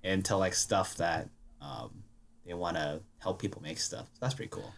into 0.03 0.37
like 0.37 0.53
stuff 0.53 0.95
that 0.97 1.29
um, 1.61 2.03
they 2.47 2.53
want 2.53 2.77
to 2.77 3.01
help 3.19 3.39
people 3.41 3.61
make 3.61 3.77
stuff. 3.79 4.05
So 4.13 4.19
that's 4.21 4.33
pretty 4.33 4.49
cool. 4.49 4.73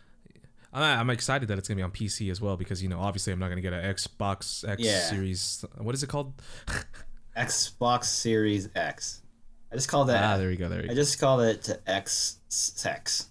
I'm, 0.74 1.00
I'm 1.00 1.10
excited 1.10 1.48
that 1.50 1.58
it's 1.58 1.68
gonna 1.68 1.78
be 1.78 1.84
on 1.84 1.92
PC 1.92 2.30
as 2.32 2.42
well 2.42 2.58
because 2.58 2.82
you 2.84 2.90
know 2.90 3.00
obviously 3.00 3.32
I'm 3.34 3.40
not 3.40 3.50
gonna 3.50 3.62
get 3.62 3.74
an 3.74 3.84
Xbox 3.96 4.68
X 4.68 4.82
Yeah. 4.84 5.00
Series. 5.02 5.64
What 5.78 5.96
is 5.96 6.04
it 6.04 6.08
called? 6.10 6.34
Xbox 7.38 8.06
Series 8.06 8.70
X. 8.76 9.22
I 9.72 9.76
just 9.76 9.88
called 9.88 10.10
that. 10.10 10.24
ah, 10.24 10.38
there 10.38 10.50
we 10.50 10.56
go. 10.58 10.68
There 10.70 10.80
we 10.82 10.86
I 10.86 10.88
go. 10.90 10.96
just 10.96 11.20
called 11.20 11.42
it 11.42 11.64
to 11.64 11.80
X 11.90 12.40
X. 12.86 13.28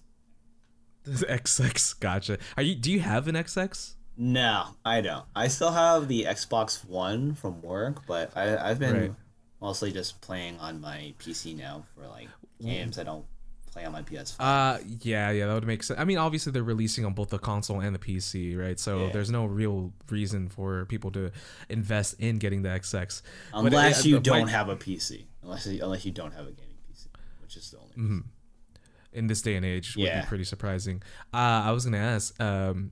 XX. 1.05 1.99
Gotcha. 1.99 2.37
Are 2.57 2.63
you? 2.63 2.75
Do 2.75 2.91
you 2.91 2.99
have 2.99 3.27
an 3.27 3.35
XX? 3.35 3.95
No, 4.17 4.65
I 4.83 5.01
don't. 5.01 5.25
I 5.35 5.47
still 5.47 5.71
have 5.71 6.07
the 6.07 6.25
Xbox 6.25 6.83
One 6.85 7.35
from 7.35 7.61
work, 7.61 8.05
but 8.07 8.35
I 8.35 8.57
I've 8.69 8.79
been 8.79 8.95
Right. 8.95 9.13
mostly 9.61 9.91
just 9.91 10.19
playing 10.21 10.59
on 10.59 10.81
my 10.81 11.13
PC 11.19 11.55
now 11.55 11.83
for 11.95 12.05
like 12.07 12.27
games 12.61 12.99
I 12.99 13.03
don't 13.03 13.25
play 13.79 13.85
on 13.85 13.91
my 13.93 14.01
PS5. 14.01 14.35
Uh, 14.39 14.79
yeah, 15.01 15.31
yeah, 15.31 15.47
that 15.47 15.53
would 15.53 15.65
make 15.67 15.83
sense. 15.83 15.99
I 15.99 16.03
mean, 16.03 16.17
obviously 16.17 16.51
they're 16.51 16.63
releasing 16.63 17.05
on 17.05 17.13
both 17.13 17.29
the 17.29 17.39
console 17.39 17.79
and 17.79 17.95
the 17.95 17.99
PC, 17.99 18.57
right? 18.57 18.79
So 18.79 19.05
Yeah. 19.07 19.11
there's 19.13 19.29
no 19.31 19.45
real 19.45 19.93
reason 20.09 20.49
for 20.49 20.85
people 20.85 21.11
to 21.11 21.31
invest 21.69 22.15
in 22.19 22.37
getting 22.39 22.61
the 22.61 22.69
XX. 22.69 23.21
Unless 23.53 23.99
it- 24.05 24.09
you 24.09 24.17
uh, 24.17 24.19
don't 24.21 24.45
my- 24.45 24.51
have 24.51 24.69
a 24.69 24.75
PC, 24.75 25.25
unless 25.43 25.65
you, 25.67 25.83
unless 25.83 26.05
you 26.05 26.11
don't 26.11 26.33
have 26.33 26.47
a 26.47 26.51
gaming 26.51 26.77
PC, 26.91 27.07
which 27.41 27.55
is 27.57 27.71
the 27.71 27.77
only. 27.77 27.91
Mm-hmm. 27.95 28.19
in 29.11 29.25
this 29.25 29.41
day 29.41 29.55
and 29.55 29.65
age 29.65 29.95
would 29.95 30.05
Yeah. 30.05 30.21
be 30.21 30.27
pretty 30.27 30.43
surprising. 30.43 31.01
Uh, 31.33 31.37
I 31.65 31.71
was 31.71 31.83
gonna 31.83 31.97
ask, 31.97 32.39
um, 32.39 32.91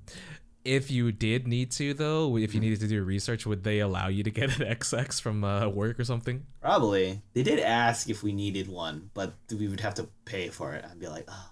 if 0.67 0.91
you 0.91 1.11
did 1.11 1.47
need 1.47 1.71
to 1.71 1.93
though, 1.93 2.37
if 2.37 2.49
Mm-hmm. 2.49 2.55
you 2.55 2.59
needed 2.61 2.79
to 2.81 2.87
do 2.87 3.03
research, 3.03 3.45
would 3.45 3.63
they 3.63 3.79
allow 3.79 4.07
you 4.09 4.23
to 4.23 4.31
get 4.31 4.59
an 4.59 4.67
XX 4.77 5.21
from 5.21 5.43
uh, 5.43 5.67
work 5.69 5.99
or 5.99 6.03
something? 6.03 6.45
Probably 6.61 7.21
they 7.33 7.43
did 7.43 7.59
ask 7.59 8.09
if 8.09 8.23
we 8.23 8.33
needed 8.33 8.67
one, 8.67 9.09
but 9.13 9.33
we 9.51 9.67
would 9.67 9.79
have 9.79 9.95
to 9.95 10.07
pay 10.25 10.49
for 10.49 10.73
it. 10.73 10.85
I'd 10.89 10.99
be 10.99 11.07
like, 11.07 11.27
oh. 11.27 11.51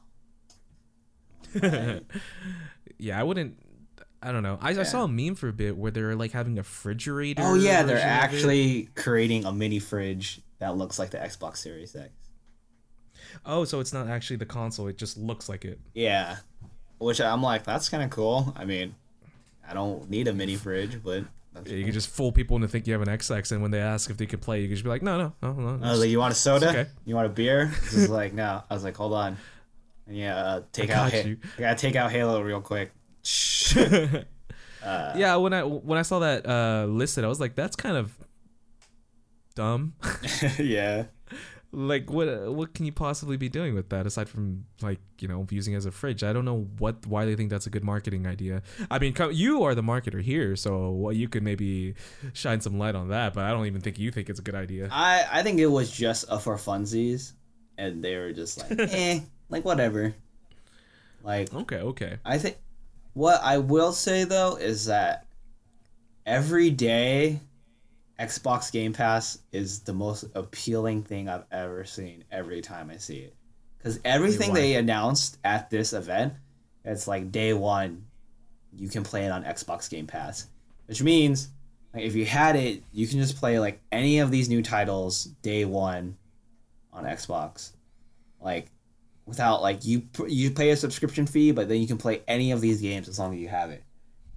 Yeah, 2.97 3.19
I 3.19 3.23
wouldn't. 3.23 3.57
I 4.21 4.31
don't 4.31 4.43
know. 4.43 4.57
I, 4.61 4.69
I 4.71 4.83
saw 4.83 5.03
a 5.03 5.07
meme 5.07 5.35
for 5.35 5.47
a 5.49 5.53
bit 5.53 5.77
where 5.77 5.91
they're 5.91 6.15
like 6.15 6.31
having 6.31 6.57
a 6.57 6.61
refrigerator. 6.61 7.41
Oh 7.43 7.53
yeah, 7.55 7.83
they're 7.83 7.95
version 7.97 8.09
of 8.09 8.13
it. 8.15 8.23
actually 8.23 8.89
creating 8.95 9.45
a 9.45 9.51
mini 9.51 9.79
fridge 9.79 10.41
that 10.59 10.77
looks 10.77 10.97
like 10.97 11.11
the 11.11 11.17
Xbox 11.17 11.57
Series 11.57 11.95
X. 11.95 12.09
Oh, 13.45 13.65
so 13.65 13.79
it's 13.79 13.93
not 13.93 14.07
actually 14.07 14.37
the 14.37 14.45
console; 14.45 14.87
it 14.87 14.97
just 14.97 15.17
looks 15.17 15.47
like 15.49 15.65
it. 15.65 15.79
Yeah, 15.93 16.37
which 16.97 17.19
I'm 17.21 17.43
like, 17.43 17.63
that's 17.65 17.89
kind 17.89 18.01
of 18.03 18.09
cool. 18.09 18.53
I 18.55 18.65
mean, 18.65 18.95
I 19.67 19.73
don't 19.73 20.09
need 20.09 20.27
a 20.27 20.33
mini 20.33 20.55
fridge, 20.55 21.01
but 21.03 21.23
you 21.65 21.83
can 21.83 21.93
just 21.93 22.09
fool 22.09 22.31
people 22.31 22.55
into 22.57 22.67
think 22.67 22.85
you 22.87 22.93
have 22.93 23.01
an 23.01 23.07
XX, 23.07 23.51
and 23.53 23.61
when 23.61 23.71
they 23.71 23.79
ask 23.79 24.09
if 24.09 24.17
they 24.17 24.25
can 24.25 24.39
play, 24.39 24.61
you 24.61 24.67
can 24.67 24.75
just 24.75 24.83
be 24.83 24.89
like, 24.89 25.01
"No, 25.01 25.17
no, 25.17 25.33
no, 25.41 25.53
no." 25.53 25.85
I 25.87 25.91
was 25.91 25.99
like, 25.99 26.09
"You 26.09 26.19
want 26.19 26.33
a 26.33 26.35
soda? 26.35 26.69
okay. 26.69 26.85
You 27.05 27.15
want 27.15 27.27
a 27.27 27.29
beer?" 27.29 27.71
This 27.83 27.93
is 27.93 28.09
like, 28.09 28.33
"No." 28.33 28.63
I 28.69 28.73
was 28.73 28.83
like, 28.83 28.95
"Hold 28.97 29.13
on." 29.13 29.37
And 30.07 30.17
yeah, 30.17 30.35
uh, 30.37 30.61
take 30.71 30.89
I 30.89 30.93
out. 30.93 31.11
got 31.11 31.21
Ha- 31.21 31.27
you. 31.27 31.37
I 31.57 31.59
gotta 31.61 31.79
take 31.79 31.95
out 31.95 32.11
Halo 32.11 32.41
real 32.41 32.61
quick. 32.61 32.91
yeah, 33.65 35.35
when 35.37 35.53
I 35.53 35.63
when 35.63 35.97
I 35.97 36.03
saw 36.03 36.19
that 36.19 36.45
uh, 36.45 36.85
listed, 36.87 37.23
I 37.23 37.27
was 37.27 37.39
like, 37.39 37.55
"That's 37.55 37.75
kind 37.75 37.97
of 37.97 38.13
dumb." 39.55 39.93
yeah. 40.59 41.05
Like, 41.75 42.09
what 42.09 42.53
what 42.53 42.73
can 42.73 42.85
you 42.85 42.91
possibly 42.91 43.35
be 43.35 43.49
doing 43.49 43.75
with 43.75 43.89
that 43.89 44.05
aside 44.05 44.29
from 44.29 44.65
like 44.81 44.99
you 45.19 45.27
know 45.27 45.45
using 45.49 45.73
it 45.73 45.77
as 45.77 45.85
a 45.85 45.91
fridge? 45.91 46.23
I 46.23 46.31
don't 46.31 46.45
know 46.45 46.67
what 46.79 47.05
why 47.05 47.25
they 47.25 47.35
think 47.35 47.49
that's 47.49 47.67
a 47.67 47.69
good 47.69 47.83
marketing 47.83 48.25
idea. 48.25 48.63
I 48.89 48.97
mean, 48.97 49.13
co- 49.13 49.29
you 49.29 49.63
are 49.63 49.75
the 49.75 49.83
marketer 49.83 50.21
here, 50.21 50.55
so 50.55 50.91
well, 50.91 51.11
you 51.13 51.27
could 51.27 51.43
maybe 51.43 51.95
shine 52.33 52.61
some 52.61 52.79
light 52.79 52.95
on 52.95 53.09
that. 53.09 53.33
But 53.33 53.43
I 53.43 53.51
don't 53.51 53.65
even 53.65 53.81
think 53.81 53.99
you 53.99 54.09
think 54.09 54.29
it's 54.29 54.39
a 54.39 54.43
good 54.43 54.55
idea. 54.55 54.87
I 54.91 55.25
I 55.31 55.43
think 55.43 55.59
it 55.59 55.67
was 55.67 55.91
just 55.91 56.25
a 56.29 56.39
for 56.39 56.55
funsies, 56.55 57.33
and 57.77 58.03
they 58.03 58.15
were 58.15 58.31
just 58.31 58.57
like, 58.57 58.79
eh, 58.93 59.19
like 59.49 59.65
whatever. 59.65 60.15
Like 61.23 61.53
Okay, 61.53 61.79
okay. 61.79 62.19
I 62.23 62.37
think 62.37 62.57
what 63.13 63.41
I 63.43 63.57
will 63.57 63.91
say 63.91 64.23
though 64.23 64.55
is 64.55 64.85
that 64.85 65.25
every 66.25 66.69
day 66.69 67.41
Xbox 68.19 68.71
Game 68.71 68.93
Pass 68.93 69.39
is 69.51 69.81
the 69.81 69.93
most 69.93 70.25
appealing 70.35 71.03
thing 71.03 71.27
I've 71.27 71.45
ever 71.51 71.83
seen 71.83 72.23
every 72.31 72.61
time 72.61 72.89
I 72.89 72.97
see 72.97 73.17
it. 73.17 73.35
Cuz 73.79 73.99
everything 74.05 74.53
they 74.53 74.75
announced 74.75 75.37
at 75.43 75.69
this 75.69 75.93
event, 75.93 76.33
it's 76.83 77.07
like 77.07 77.31
day 77.31 77.53
1 77.53 78.05
you 78.77 78.89
can 78.89 79.03
play 79.03 79.25
it 79.25 79.31
on 79.31 79.43
Xbox 79.43 79.89
Game 79.89 80.07
Pass, 80.07 80.47
which 80.87 81.01
means 81.01 81.49
like 81.93 82.03
if 82.03 82.15
you 82.15 82.25
had 82.25 82.55
it, 82.55 82.83
you 82.91 83.07
can 83.07 83.19
just 83.19 83.37
play 83.37 83.59
like 83.59 83.81
any 83.91 84.19
of 84.19 84.31
these 84.31 84.49
new 84.49 84.61
titles 84.61 85.25
day 85.41 85.65
1 85.65 86.17
on 86.91 87.03
Xbox. 87.05 87.71
Like 88.41 88.67
without 89.25 89.61
like 89.61 89.85
you 89.85 90.03
you 90.27 90.51
pay 90.51 90.71
a 90.71 90.77
subscription 90.77 91.25
fee, 91.25 91.51
but 91.51 91.67
then 91.69 91.79
you 91.79 91.87
can 91.87 91.97
play 91.97 92.21
any 92.27 92.51
of 92.51 92.61
these 92.61 92.81
games 92.81 93.07
as 93.07 93.17
long 93.17 93.33
as 93.33 93.39
you 93.39 93.47
have 93.47 93.71
it. 93.71 93.83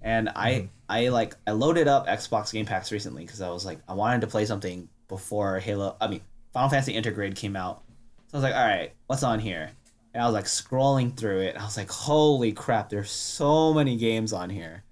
And 0.01 0.29
I 0.29 0.51
mm-hmm. 0.51 0.67
I 0.87 1.09
like 1.09 1.35
I 1.45 1.51
loaded 1.51 1.87
up 1.87 2.07
Xbox 2.07 2.51
Game 2.51 2.65
Pass 2.65 2.91
recently 2.91 3.25
because 3.25 3.41
I 3.41 3.49
was 3.49 3.65
like 3.65 3.79
I 3.87 3.93
wanted 3.93 4.21
to 4.21 4.27
play 4.27 4.45
something 4.45 4.89
before 5.07 5.59
Halo. 5.59 5.95
I 5.99 6.07
mean 6.07 6.21
Final 6.53 6.69
Fantasy 6.69 6.93
Intergrade 6.93 7.35
came 7.35 7.55
out, 7.55 7.83
so 8.27 8.35
I 8.35 8.37
was 8.37 8.43
like, 8.43 8.55
all 8.55 8.65
right, 8.65 8.91
what's 9.07 9.23
on 9.23 9.39
here? 9.39 9.71
And 10.13 10.23
I 10.23 10.25
was 10.25 10.33
like 10.33 10.45
scrolling 10.45 11.15
through 11.15 11.41
it. 11.41 11.55
I 11.55 11.63
was 11.63 11.77
like, 11.77 11.91
holy 11.91 12.51
crap, 12.51 12.89
there's 12.89 13.11
so 13.11 13.73
many 13.73 13.97
games 13.97 14.33
on 14.33 14.49
here. 14.49 14.83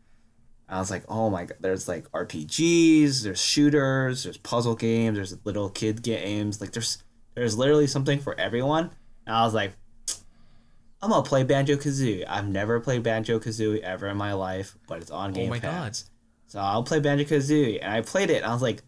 I 0.69 0.79
was 0.79 0.91
like, 0.91 1.05
oh 1.07 1.29
my 1.29 1.45
god, 1.45 1.57
there's 1.61 1.87
like 1.87 2.11
RPGs, 2.11 3.23
there's 3.23 3.41
shooters, 3.41 4.23
there's 4.23 4.37
puzzle 4.37 4.75
games, 4.75 5.15
there's 5.15 5.37
little 5.45 5.69
kid 5.69 6.03
games. 6.03 6.59
Like 6.59 6.73
there's 6.73 7.03
there's 7.35 7.57
literally 7.57 7.87
something 7.87 8.19
for 8.19 8.37
everyone. 8.39 8.91
And 9.25 9.35
I 9.35 9.43
was 9.43 9.53
like, 9.53 9.73
I'm 11.01 11.09
gonna 11.11 11.23
play 11.23 11.43
Banjo 11.43 11.75
Kazooie. 11.75 12.25
I've 12.27 12.47
never 12.47 12.79
played 12.79 13.03
Banjo 13.03 13.39
Kazooie 13.39 13.81
ever 13.81 14.07
in 14.07 14.17
my 14.17 14.33
life, 14.33 14.75
but 14.87 15.01
it's 15.01 15.11
on 15.11 15.31
oh 15.31 15.33
Game 15.33 15.47
Oh 15.47 15.49
my 15.51 15.59
Pass. 15.59 16.03
God. 16.03 16.09
So 16.47 16.59
I'll 16.59 16.83
play 16.83 16.99
Banjo 16.99 17.25
Kazooie, 17.25 17.79
and 17.81 17.91
I 17.91 18.01
played 18.01 18.29
it, 18.29 18.37
and 18.37 18.45
I 18.45 18.53
was 18.53 18.61
like, 18.61 18.81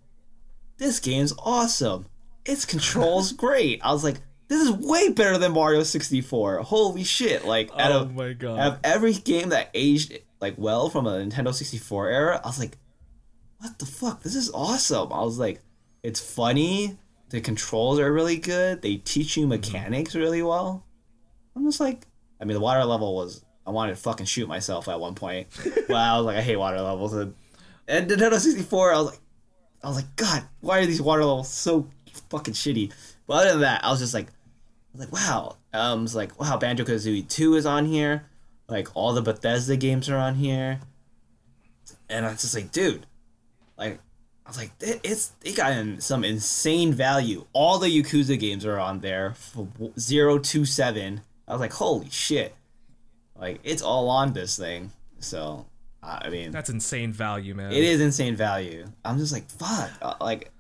this 0.78 1.00
game's 1.00 1.34
awesome. 1.40 2.06
Its 2.46 2.66
controls 2.66 3.32
great. 3.34 3.82
I 3.84 3.92
was 3.92 4.04
like, 4.04 4.22
this 4.48 4.62
is 4.62 4.72
way 4.72 5.10
better 5.10 5.38
than 5.38 5.52
Mario 5.52 5.84
64. 5.84 6.60
Holy 6.60 7.04
shit! 7.04 7.46
Like, 7.46 7.70
out 7.78 7.92
Oh 7.92 8.00
of 8.02 8.16
my 8.16 8.34
god. 8.34 8.60
out 8.60 8.74
of 8.74 8.80
every 8.84 9.14
game 9.14 9.50
that 9.50 9.70
aged 9.74 10.18
like 10.42 10.56
well 10.58 10.90
from 10.90 11.06
a 11.06 11.12
Nintendo 11.24 11.54
64 11.54 12.08
era, 12.10 12.42
I 12.44 12.48
was 12.48 12.58
like, 12.60 12.78
what 13.60 13.78
the 13.78 13.86
fuck? 13.86 14.24
This 14.24 14.36
is 14.36 14.50
awesome. 14.52 15.14
I 15.14 15.22
was 15.22 15.38
like, 15.38 15.62
it's 16.02 16.20
funny. 16.20 16.98
The 17.30 17.42
controls 17.42 18.00
are 18.00 18.12
really 18.12 18.38
good. 18.38 18.82
They 18.82 18.96
teach 18.96 19.38
you 19.38 19.44
mm-hmm. 19.44 19.50
mechanics 19.50 20.16
really 20.16 20.42
well. 20.42 20.86
I'm 21.60 21.66
just 21.66 21.82
like, 21.82 22.08
I 22.40 22.46
mean, 22.46 22.56
the 22.56 22.62
water 22.62 22.86
level 22.86 23.16
was. 23.16 23.44
I 23.68 23.72
wanted 23.72 23.96
to 23.96 24.02
fucking 24.02 24.26
shoot 24.26 24.48
myself 24.48 24.88
at 24.88 25.00
one 25.00 25.14
point. 25.14 25.48
well, 25.90 25.98
I 25.98 26.18
was 26.18 26.26
like, 26.26 26.38
I 26.38 26.42
hate 26.42 26.56
water 26.56 26.82
levels. 26.82 27.14
And, 27.14 27.36
and 27.88 28.10
Nintendo 28.10 28.40
64, 28.40 28.94
I 28.94 28.98
was 28.98 29.06
like, 29.08 29.20
I 29.84 29.88
was 29.88 29.98
like, 29.98 30.16
God, 30.16 30.44
why 30.62 30.80
are 30.80 30.86
these 30.86 31.02
water 31.02 31.24
levels 31.24 31.50
so 31.50 31.88
fucking 32.30 32.56
shitty? 32.56 32.92
But 33.28 33.34
other 33.42 33.52
than 33.52 33.62
that, 33.62 33.84
I 33.84 33.92
was 33.92 34.00
just 34.00 34.14
like, 34.14 34.28
I 34.28 34.32
was 34.98 35.02
like, 35.02 35.12
wow. 35.12 35.58
Um, 35.74 36.06
it's 36.06 36.16
like, 36.16 36.40
wow, 36.40 36.58
Banjo 36.58 36.84
Kazooie 36.84 37.28
2 37.28 37.56
is 37.56 37.66
on 37.66 37.86
here. 37.86 38.26
Like, 38.68 38.88
all 38.96 39.14
the 39.14 39.22
Bethesda 39.22 39.76
games 39.76 40.10
are 40.10 40.18
on 40.18 40.36
here. 40.36 40.80
And 42.10 42.26
I 42.26 42.32
was 42.32 42.42
just 42.42 42.56
like, 42.56 42.72
dude, 42.72 43.06
like, 43.78 44.00
I 44.46 44.50
was 44.50 44.58
like, 44.58 44.72
it, 44.80 45.00
it's 45.04 45.28
they 45.42 45.54
got 45.54 45.74
in 45.74 46.02
some 46.02 46.24
insane 46.24 46.92
value. 46.92 47.46
All 47.54 47.78
the 47.78 47.88
Yakuza 47.88 48.40
games 48.40 48.66
are 48.66 48.80
on 48.80 49.02
there 49.02 49.36
for 49.36 49.68
zero 50.00 50.42
seven. 50.42 51.22
I 51.50 51.54
was 51.54 51.60
like, 51.60 51.74
holy 51.74 52.10
shit, 52.12 52.54
like 53.36 53.60
it's 53.64 53.82
all 53.82 54.08
on 54.10 54.32
this 54.34 54.56
thing. 54.58 54.92
So, 55.20 55.66
I 56.02 56.30
mean, 56.30 56.52
That's 56.52 56.70
insane 56.70 57.12
value, 57.12 57.56
man. 57.56 57.72
it 57.74 57.84
is 57.84 58.00
insane 58.00 58.36
value. 58.36 58.86
I'm 59.04 59.18
just 59.18 59.34
like, 59.34 59.50
fuck, 59.50 59.90
uh, 60.02 60.14
like, 60.22 60.52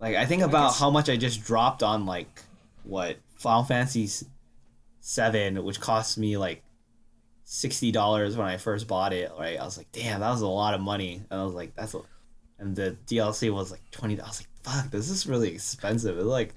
like 0.00 0.16
I 0.16 0.26
think 0.26 0.42
about 0.42 0.68
guess- 0.70 0.78
how 0.80 0.90
much 0.90 1.08
I 1.08 1.16
just 1.16 1.44
dropped 1.44 1.82
on 1.82 2.06
like 2.06 2.42
what 2.84 3.16
Final 3.36 3.64
Fantasy 3.64 4.08
Seven, 5.00 5.62
which 5.64 5.80
cost 5.80 6.18
me 6.18 6.36
like 6.36 6.62
sixty 7.44 7.90
dollars 7.90 8.36
when 8.36 8.46
I 8.46 8.56
first 8.56 8.86
bought 8.86 9.12
it. 9.12 9.30
Right, 9.38 9.58
I 9.58 9.64
was 9.64 9.78
like, 9.78 9.90
damn, 9.92 10.20
that 10.20 10.30
was 10.30 10.42
a 10.42 10.46
lot 10.46 10.74
of 10.74 10.80
money. 10.80 11.22
And 11.30 11.40
I 11.40 11.44
was 11.44 11.54
like, 11.54 11.74
that's, 11.74 11.94
a, 11.94 12.00
and 12.58 12.76
the 12.76 12.96
DLC 13.06 13.52
was 13.52 13.70
like 13.70 13.80
twenty. 13.90 14.20
I 14.20 14.26
was 14.26 14.40
like, 14.42 14.48
fuck, 14.62 14.90
this 14.90 15.08
is 15.10 15.26
really 15.26 15.52
expensive. 15.52 16.16
It's 16.16 16.26
like, 16.26 16.54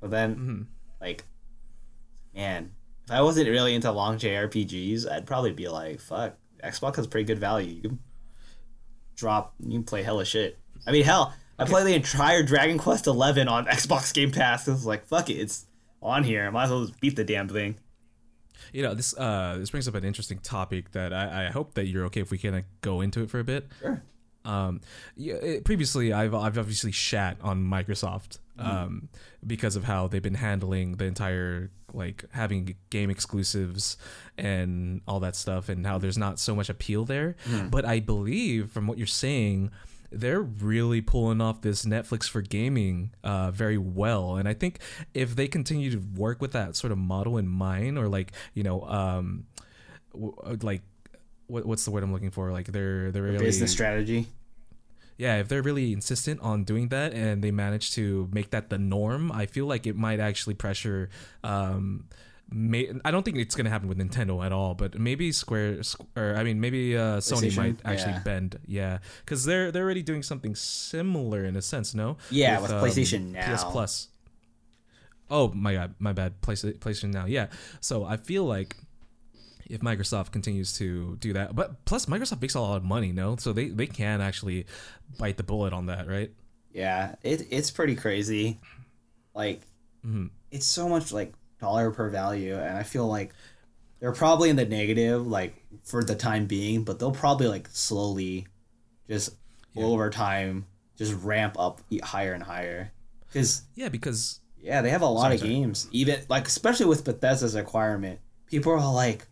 but 0.00 0.10
then 0.10 0.34
Mm-hmm. 0.36 0.62
like, 1.00 1.24
man, 2.36 2.70
if 3.06 3.10
I 3.10 3.22
wasn't 3.22 3.48
really 3.48 3.74
into 3.74 3.90
long 3.90 4.18
JRPGs, 4.18 5.10
I'd 5.10 5.26
probably 5.26 5.52
be 5.52 5.68
like, 5.68 6.00
fuck, 6.00 6.36
Xbox 6.62 6.96
has 6.96 7.06
pretty 7.06 7.24
good 7.24 7.38
value. 7.38 7.74
You 7.74 7.80
can 7.82 7.98
drop, 9.16 9.54
you 9.60 9.72
can 9.72 9.84
play 9.84 10.02
hella 10.02 10.24
shit. 10.24 10.58
I 10.86 10.92
mean, 10.92 11.04
hell, 11.04 11.34
I 11.58 11.64
played 11.64 11.86
the 11.86 11.94
entire 11.94 12.42
Dragon 12.42 12.78
Quest 12.78 13.06
Eleven 13.06 13.48
on 13.48 13.64
Xbox 13.66 14.12
Game 14.12 14.30
Pass. 14.30 14.68
I 14.68 14.72
was 14.72 14.86
like, 14.86 15.06
fuck 15.06 15.30
it, 15.30 15.34
it's 15.34 15.66
on 16.02 16.22
here. 16.24 16.46
I 16.46 16.50
might 16.50 16.64
as 16.64 16.70
well 16.70 16.86
just 16.86 17.00
beat 17.00 17.16
the 17.16 17.24
damn 17.24 17.48
thing. 17.48 17.76
You 18.72 18.82
know, 18.82 18.94
this 18.94 19.16
uh 19.16 19.56
this 19.58 19.70
brings 19.70 19.86
up 19.88 19.94
an 19.94 20.04
interesting 20.04 20.38
topic 20.38 20.90
that 20.92 21.12
I, 21.12 21.46
I 21.46 21.50
hope 21.50 21.74
that 21.74 21.86
you're 21.86 22.04
okay 22.06 22.20
if 22.20 22.30
we 22.30 22.38
can 22.38 22.52
like, 22.54 22.64
go 22.80 23.00
into 23.00 23.22
it 23.22 23.30
for 23.30 23.38
a 23.38 23.44
bit. 23.44 23.66
Sure. 23.80 24.02
Um, 24.44 24.80
yeah, 25.16 25.34
it- 25.34 25.64
previously 25.64 26.12
I've 26.12 26.34
I've 26.34 26.58
obviously 26.58 26.92
shat 26.92 27.38
on 27.42 27.64
Microsoft 27.64 28.38
um 28.58 29.08
because 29.46 29.76
of 29.76 29.84
how 29.84 30.08
they've 30.08 30.22
been 30.22 30.34
handling 30.34 30.96
the 30.96 31.04
entire 31.04 31.70
like 31.96 32.24
having 32.32 32.76
game 32.90 33.10
exclusives 33.10 33.96
and 34.38 35.00
all 35.08 35.18
that 35.20 35.34
stuff 35.34 35.68
and 35.68 35.86
how 35.86 35.98
there's 35.98 36.18
not 36.18 36.38
so 36.38 36.54
much 36.54 36.68
appeal 36.68 37.04
there. 37.04 37.36
But 37.70 37.84
I 37.84 38.00
believe 38.00 38.70
from 38.70 38.86
what 38.86 38.98
you're 38.98 39.06
saying 39.06 39.70
they're 40.12 40.40
really 40.40 41.00
pulling 41.00 41.40
off 41.40 41.62
this 41.62 41.84
Netflix 41.84 42.28
for 42.28 42.40
gaming 42.40 43.10
uh, 43.24 43.50
very 43.50 43.76
well, 43.76 44.36
and 44.36 44.48
I 44.48 44.54
think 44.54 44.78
if 45.14 45.34
they 45.34 45.48
continue 45.48 45.90
to 45.90 45.98
work 46.14 46.40
with 46.40 46.52
that 46.52 46.76
sort 46.76 46.92
of 46.92 46.98
model 46.98 47.38
in 47.38 47.48
mind, 47.48 47.98
or 47.98 48.08
like 48.08 48.32
you 48.54 48.62
know, 48.62 48.82
um, 48.82 49.46
w- 50.12 50.34
like 50.62 50.82
what, 51.48 51.66
what's 51.66 51.84
the 51.84 51.90
word 51.90 52.04
I'm 52.04 52.12
looking 52.12 52.30
for? 52.30 52.52
Like 52.52 52.66
they're 52.66 53.10
they're 53.10 53.24
really 53.24 53.38
Business 53.38 53.72
strategy. 53.72 54.28
Yeah, 55.18 55.38
if 55.38 55.48
they're 55.48 55.62
really 55.62 55.92
insistent 55.92 56.40
on 56.40 56.64
doing 56.64 56.88
that 56.88 57.12
and 57.14 57.42
they 57.42 57.50
manage 57.50 57.92
to 57.92 58.28
make 58.32 58.50
that 58.50 58.68
the 58.70 58.78
norm, 58.78 59.32
I 59.32 59.46
feel 59.46 59.66
like 59.66 59.86
it 59.86 59.96
might 59.96 60.20
actually 60.20 60.54
pressure. 60.54 61.08
Um, 61.42 62.04
may, 62.50 62.92
I 63.04 63.10
don't 63.10 63.22
think 63.24 63.38
it's 63.38 63.54
gonna 63.54 63.70
happen 63.70 63.88
with 63.88 63.98
Nintendo 63.98 64.44
at 64.44 64.52
all, 64.52 64.74
but 64.74 64.98
maybe 64.98 65.32
Square, 65.32 65.80
or 66.16 66.34
I 66.36 66.44
mean, 66.44 66.60
maybe 66.60 66.96
uh, 66.96 67.18
Sony 67.18 67.56
might 67.56 67.76
actually 67.84 68.12
Yeah. 68.12 68.22
bend, 68.22 68.58
yeah, 68.66 68.98
because 69.24 69.44
they're 69.44 69.72
they're 69.72 69.84
already 69.84 70.02
doing 70.02 70.22
something 70.22 70.54
similar 70.54 71.44
in 71.44 71.56
a 71.56 71.62
sense, 71.62 71.94
no? 71.94 72.18
Yeah, 72.30 72.60
with 72.60 72.70
PlayStation 72.70 73.32
Now. 73.32 73.54
PS 73.56 73.64
Plus. 73.64 74.08
Oh 75.28 75.48
my 75.54 75.72
god, 75.74 75.94
my 75.98 76.12
bad. 76.12 76.40
PlayStation 76.40 76.78
PlayStation 76.78 77.12
Now, 77.12 77.26
yeah. 77.26 77.48
So 77.80 78.04
I 78.04 78.16
feel 78.16 78.44
like 78.44 78.76
if 79.68 79.80
Microsoft 79.80 80.32
continues 80.32 80.72
to 80.78 81.16
do 81.16 81.32
that, 81.34 81.54
but 81.54 81.84
plus 81.84 82.06
Microsoft 82.06 82.40
makes 82.42 82.54
a 82.54 82.60
lot 82.60 82.76
of 82.76 82.84
money, 82.84 83.12
no? 83.12 83.36
So 83.36 83.52
they 83.52 83.68
they 83.68 83.86
can 83.86 84.20
actually 84.20 84.66
bite 85.18 85.36
the 85.36 85.42
bullet 85.42 85.72
on 85.72 85.86
that, 85.86 86.06
right? 86.08 86.30
Yeah, 86.72 87.14
it 87.22 87.46
it's 87.50 87.70
pretty 87.70 87.94
crazy. 87.96 88.60
Like, 89.34 89.62
Mhm. 90.06 90.30
it's 90.50 90.66
so 90.66 90.88
much 90.88 91.12
like 91.12 91.34
dollar 91.60 91.90
per 91.90 92.08
value, 92.10 92.54
and 92.54 92.76
I 92.76 92.82
feel 92.82 93.06
like 93.06 93.32
they're 94.00 94.12
probably 94.12 94.50
in 94.50 94.56
the 94.56 94.66
negative, 94.66 95.26
like 95.26 95.54
for 95.84 96.04
the 96.04 96.14
time 96.14 96.46
being, 96.46 96.84
but 96.84 96.98
they'll 96.98 97.12
probably 97.12 97.48
like 97.48 97.68
slowly, 97.72 98.46
just 99.08 99.30
over 99.76 100.08
time, 100.10 100.66
just 100.96 101.12
ramp 101.14 101.56
up 101.58 101.80
higher 102.02 102.32
and 102.32 102.42
higher. 102.42 102.92
Because 103.26 103.62
Yeah, 103.74 103.88
because 103.88 104.40
yeah, 104.58 104.80
they 104.82 104.90
have 104.90 105.02
a 105.02 105.06
lot 105.06 105.22
Sorry, 105.22 105.34
of 105.34 105.40
sorry. 105.40 105.52
games, 105.52 105.88
even 105.92 106.20
like 106.28 106.46
especially 106.46 106.86
with 106.86 107.04
Bethesda's 107.04 107.54
acquirement. 107.54 108.20
People 108.46 108.72
are 108.72 108.92
like, 108.92 109.26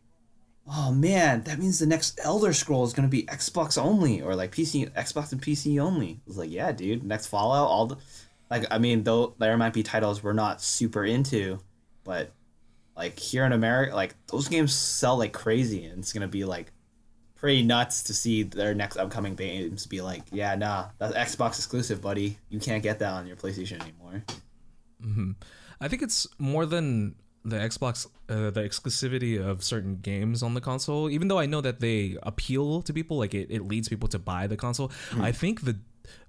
"Oh 0.67 0.93
man, 0.93 1.43
that 1.43 1.59
means 1.59 1.79
the 1.79 1.87
next 1.87 2.19
Elder 2.23 2.53
Scroll 2.53 2.85
is 2.85 2.93
gonna 2.93 3.09
be 3.09 3.25
Xbox 3.25 3.77
only, 3.77 4.23
or 4.23 4.35
like 4.35 4.53
PC, 4.53 4.91
Xbox 4.93 5.33
and 5.33 5.43
PC 5.43 5.79
only." 5.81 6.21
It's 6.27 6.37
like, 6.37 6.51
yeah, 6.51 6.73
dude, 6.73 7.05
next 7.05 7.27
Fallout, 7.27 7.69
all 7.69 7.87
the, 7.87 7.97
like, 8.51 8.67
I 8.71 8.79
mean, 8.79 9.05
though 9.05 9.35
there 9.39 9.57
might 9.57 9.73
be 9.73 9.83
titles 9.83 10.23
we're 10.23 10.33
not 10.33 10.63
super 10.63 11.05
into, 11.05 11.61
but 12.05 12.33
like 12.97 13.19
here 13.19 13.45
in 13.45 13.53
America, 13.53 13.95
like 13.95 14.15
those 14.29 14.49
games 14.49 14.75
sell 14.75 15.19
like 15.19 15.33
crazy, 15.33 15.85
and 15.85 15.99
it's 15.99 16.13
gonna 16.13 16.29
be 16.29 16.45
like 16.45 16.73
pretty 17.45 17.63
nuts 17.63 18.05
to 18.05 18.15
see 18.15 18.43
their 18.43 18.75
next 18.75 18.97
upcoming 18.97 19.35
games 19.35 19.87
be 19.87 20.01
like, 20.01 20.23
yeah, 20.33 20.55
nah, 20.55 20.87
that's 20.99 21.15
Xbox 21.15 21.57
exclusive, 21.59 22.01
buddy. 22.01 22.39
You 22.49 22.59
can't 22.59 22.83
get 22.83 23.01
that 23.01 23.13
on 23.13 23.27
your 23.27 23.37
PlayStation 23.37 23.83
anymore. 23.83 24.25
Mm-hmm. 25.05 25.33
I 25.79 25.89
think 25.89 26.01
it's 26.01 26.27
more 26.39 26.65
than 26.65 27.17
the 27.45 27.57
Xbox, 27.57 28.07
uh, 28.29 28.51
the 28.51 28.63
exclusivity 28.63 29.41
of 29.41 29.63
certain 29.63 29.97
games 29.97 30.43
on 30.43 30.55
the 30.55 30.61
console. 30.61 31.11
Even 31.11 31.29
though 31.29 31.39
I 31.39 31.47
know 31.47 31.61
that 31.61 31.81
they 31.81 32.17
appeal 32.23 32.83
to 32.83 32.93
people, 32.93 33.19
like 33.19 33.35
it, 33.35 33.51
it 33.51 33.67
leads 33.67 33.89
people 33.89 34.09
to 34.09 34.19
buy 34.19 34.47
the 34.47 34.57
console. 34.57 34.91
I 35.21 35.33
think 35.33 35.65
the 35.65 35.79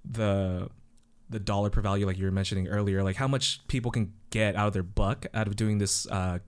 the 0.04 0.70
the 1.30 1.40
dollar 1.40 1.70
per 1.70 1.82
value, 1.82 2.06
like 2.06 2.18
you 2.18 2.26
were 2.26 2.32
mentioning 2.32 2.68
earlier, 2.68 3.04
like 3.04 3.16
how 3.16 3.28
much 3.28 3.66
people 3.68 3.90
can 3.90 4.14
get 4.30 4.56
out 4.56 4.68
of 4.68 4.74
their 4.74 4.84
buck 4.84 5.26
out 5.34 5.48
of 5.48 5.56
doing 5.56 5.80
this 5.80 6.06
uh, 6.08 6.40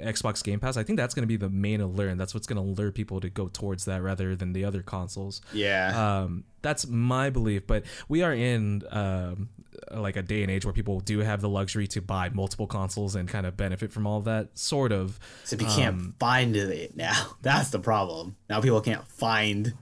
Xbox 0.00 0.42
Game 0.42 0.58
Pass. 0.58 0.76
I 0.76 0.82
think 0.82 0.98
that's 0.98 1.14
going 1.14 1.22
to 1.22 1.28
be 1.28 1.36
the 1.36 1.48
main 1.48 1.80
allure, 1.80 2.08
and 2.08 2.18
that's 2.18 2.34
what's 2.34 2.46
going 2.46 2.56
to 2.56 2.82
lure 2.82 2.90
people 2.90 3.20
to 3.20 3.30
go 3.30 3.48
towards 3.48 3.84
that 3.84 4.02
rather 4.02 4.34
than 4.34 4.52
the 4.52 4.64
other 4.64 4.82
consoles. 4.82 5.42
Yeah. 5.52 6.22
Um, 6.22 6.44
that's 6.62 6.86
my 6.88 7.30
belief, 7.30 7.66
but 7.66 7.84
we 8.08 8.22
are 8.22 8.32
in 8.32 8.82
um, 8.90 9.50
like 9.90 10.16
a 10.16 10.22
day 10.22 10.42
and 10.42 10.50
age 10.50 10.64
where 10.64 10.72
people 10.72 11.00
do 11.00 11.20
have 11.20 11.40
the 11.40 11.48
luxury 11.48 11.86
to 11.88 12.00
buy 12.00 12.28
multiple 12.28 12.66
consoles 12.66 13.14
and 13.14 13.28
kind 13.28 13.46
of 13.46 13.56
benefit 13.56 13.92
from 13.92 14.06
all 14.06 14.18
of 14.18 14.24
that. 14.24 14.56
Sort 14.58 14.92
of. 14.92 15.18
Except 15.42 15.62
you 15.62 15.68
can't 15.68 16.18
find 16.18 16.56
it 16.56 16.96
now. 16.96 17.36
That's 17.42 17.70
the 17.70 17.78
problem. 17.78 18.36
Now 18.48 18.60
people 18.60 18.80
can't 18.80 19.06
find 19.06 19.74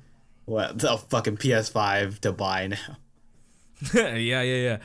what 0.44 0.78
the 0.78 0.96
fucking 0.96 1.38
PS5 1.38 2.20
to 2.20 2.32
buy 2.32 2.68
now. 2.68 2.96
yeah, 3.94 4.42
yeah, 4.42 4.42
yeah. 4.42 4.78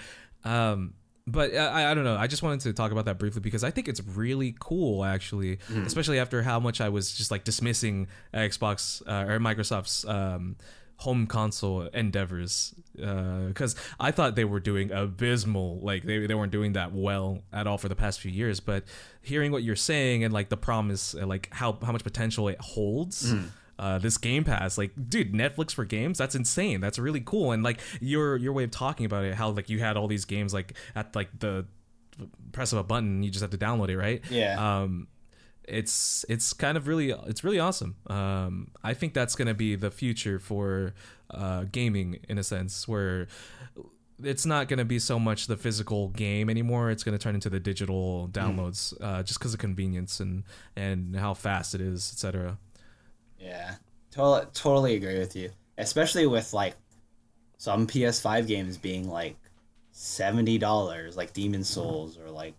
Um, 0.43 0.93
but 1.27 1.55
I, 1.55 1.91
I 1.91 1.93
don't 1.93 2.03
know. 2.03 2.15
I 2.15 2.27
just 2.27 2.41
wanted 2.41 2.61
to 2.61 2.73
talk 2.73 2.91
about 2.91 3.05
that 3.05 3.19
briefly 3.19 3.41
because 3.41 3.63
I 3.63 3.71
think 3.71 3.87
it's 3.87 4.01
really 4.01 4.55
cool, 4.59 5.03
actually, 5.05 5.59
especially 5.85 6.17
after 6.17 6.41
how 6.41 6.59
much 6.59 6.81
I 6.81 6.89
was 6.89 7.11
just 7.11 7.29
like 7.29 7.43
dismissing 7.43 8.07
Xbox 8.33 9.03
uh, 9.07 9.31
or 9.31 9.39
Microsoft's 9.39 10.05
um, 10.05 10.55
home 10.99 11.27
console 11.27 11.83
endeavors 11.93 12.75
because 12.93 13.73
I 14.01 14.11
thought 14.11 14.35
they 14.35 14.43
were 14.43 14.59
doing 14.59 14.91
abysmal. 14.91 15.79
Like 15.81 16.03
they, 16.03 16.25
they 16.27 16.35
weren't 16.35 16.51
doing 16.51 16.73
that 16.73 16.91
well 16.93 17.39
at 17.53 17.67
all 17.67 17.77
for 17.77 17.87
the 17.87 17.95
past 17.95 18.19
few 18.19 18.31
years. 18.31 18.59
But 18.59 18.83
hearing 19.21 19.53
what 19.53 19.63
you're 19.63 19.77
saying 19.77 20.25
and 20.25 20.33
like 20.33 20.49
the 20.49 20.57
promise, 20.57 21.15
uh, 21.15 21.25
like 21.25 21.47
how 21.53 21.77
how 21.81 21.93
much 21.93 22.03
potential 22.03 22.49
it 22.49 22.59
holds. 22.59 23.33
Uh, 23.77 23.97
this 23.97 24.17
Game 24.17 24.43
Pass, 24.43 24.77
like, 24.77 24.91
dude, 25.07 25.31
Netflix 25.31 25.73
for 25.73 25.85
games, 25.85 26.17
that's 26.17 26.35
insane. 26.35 26.81
That's 26.81 26.99
really 26.99 27.21
cool. 27.21 27.53
And 27.53 27.63
like 27.63 27.79
your 28.01 28.35
your 28.35 28.51
way 28.51 28.65
of 28.65 28.71
talking 28.71 29.05
about 29.05 29.23
it, 29.23 29.35
how 29.35 29.51
like 29.51 29.69
you 29.69 29.79
had 29.79 29.95
all 29.95 30.07
these 30.07 30.25
games 30.25 30.53
like 30.53 30.73
at 30.95 31.15
like 31.15 31.29
the 31.39 31.65
press 32.51 32.73
of 32.73 32.79
a 32.79 32.83
button, 32.83 33.23
you 33.23 33.31
just 33.31 33.41
have 33.41 33.51
to 33.51 33.57
download 33.57 33.87
it, 33.87 33.97
right? 33.97 34.21
Yeah. 34.29 34.81
Um, 34.81 35.07
it's 35.69 36.25
it's 36.27 36.53
kind 36.53 36.77
of 36.77 36.87
really 36.87 37.11
it's 37.27 37.43
really 37.43 37.59
awesome. 37.59 37.95
Um, 38.07 38.71
I 38.83 38.93
think 38.93 39.13
that's 39.13 39.35
gonna 39.35 39.53
be 39.53 39.75
the 39.75 39.91
future 39.91 40.39
for 40.39 40.93
uh, 41.31 41.65
gaming 41.71 42.19
in 42.27 42.37
a 42.37 42.43
sense 42.43 42.87
where 42.87 43.27
it's 44.23 44.45
not 44.45 44.67
going 44.67 44.79
to 44.79 44.85
be 44.85 44.99
so 44.99 45.17
much 45.19 45.47
the 45.47 45.57
physical 45.57 46.09
game 46.09 46.49
anymore. 46.49 46.91
It's 46.91 47.03
going 47.03 47.17
to 47.17 47.21
turn 47.21 47.35
into 47.35 47.49
the 47.49 47.59
digital 47.59 48.29
downloads, 48.31 48.93
uh, 49.01 49.23
just 49.23 49.39
because 49.39 49.53
of 49.53 49.59
convenience 49.59 50.19
and 50.19 50.43
and 50.75 51.15
how 51.15 51.33
fast 51.33 51.75
it 51.75 51.81
is, 51.81 52.11
etc. 52.13 52.57
Yeah, 53.39 53.75
totally, 54.11 54.47
totally 54.53 54.95
agree 54.95 55.19
with 55.19 55.35
you. 55.35 55.51
Especially 55.77 56.27
with 56.27 56.53
like 56.53 56.75
some 57.57 57.87
PS5 57.87 58.47
games 58.47 58.77
being 58.77 59.09
like 59.09 59.37
seventy 59.91 60.57
dollars, 60.57 61.15
like 61.15 61.33
Demon's 61.33 61.69
Souls 61.69 62.17
or 62.17 62.29
like 62.29 62.55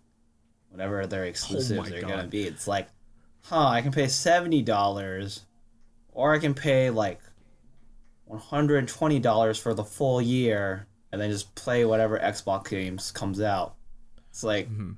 whatever 0.69 1.05
their 1.05 1.25
exclusives 1.25 1.91
my 1.91 1.97
are 1.97 2.01
God. 2.01 2.09
gonna 2.09 2.27
be. 2.27 2.43
It's 2.43 2.67
like, 2.67 2.87
huh? 3.43 3.67
I 3.67 3.81
can 3.81 3.91
pay 3.91 4.07
seventy 4.07 4.61
dollars, 4.61 5.43
or 6.11 6.33
I 6.33 6.39
can 6.39 6.53
pay 6.53 6.89
like 6.89 7.21
one 8.25 8.39
hundred 8.39 8.77
and 8.77 8.87
twenty 8.87 9.19
dollars 9.19 9.57
for 9.57 9.73
the 9.73 9.83
full 9.83 10.21
year, 10.21 10.87
and 11.11 11.21
then 11.21 11.31
just 11.31 11.53
play 11.55 11.85
whatever 11.85 12.19
Xbox 12.19 12.69
games 12.69 13.11
comes 13.11 13.41
out. 13.41 13.75
It's 14.29 14.43
like, 14.43 14.69
mm-hmm. 14.69 14.91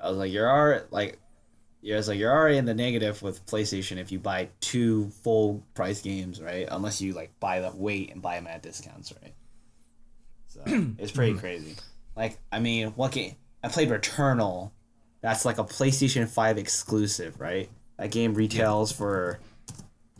I 0.00 0.08
was 0.08 0.18
like, 0.18 0.32
you're 0.32 0.50
already 0.50 0.84
like 0.90 1.18
yeah, 1.82 1.98
it's 1.98 2.08
like 2.08 2.18
you're 2.18 2.32
already 2.32 2.58
in 2.58 2.66
the 2.66 2.74
negative 2.74 3.22
with 3.22 3.46
PlayStation 3.46 3.96
if 3.96 4.12
you 4.12 4.18
buy 4.18 4.48
two 4.60 5.08
full 5.22 5.64
price 5.74 6.02
games, 6.02 6.40
right? 6.40 6.68
Unless 6.70 7.00
you 7.00 7.14
like 7.14 7.38
buy 7.40 7.60
the 7.60 7.72
wait 7.74 8.12
and 8.12 8.20
buy 8.20 8.34
them 8.36 8.46
at 8.46 8.62
discounts, 8.62 9.12
right? 9.22 9.34
So 10.48 10.60
it's 10.98 11.12
pretty 11.12 11.32
mm-hmm. 11.32 11.40
crazy. 11.40 11.76
Like, 12.16 12.38
I 12.52 12.60
mean, 12.60 12.88
what 12.90 13.12
game? 13.12 13.36
I 13.62 13.68
played 13.68 13.88
Returnal. 13.88 14.72
That's 15.22 15.44
like 15.44 15.58
a 15.58 15.64
PlayStation 15.64 16.28
Five 16.28 16.58
exclusive, 16.58 17.40
right? 17.40 17.70
That 18.00 18.10
game 18.10 18.32
retails 18.32 18.90
for 18.90 19.40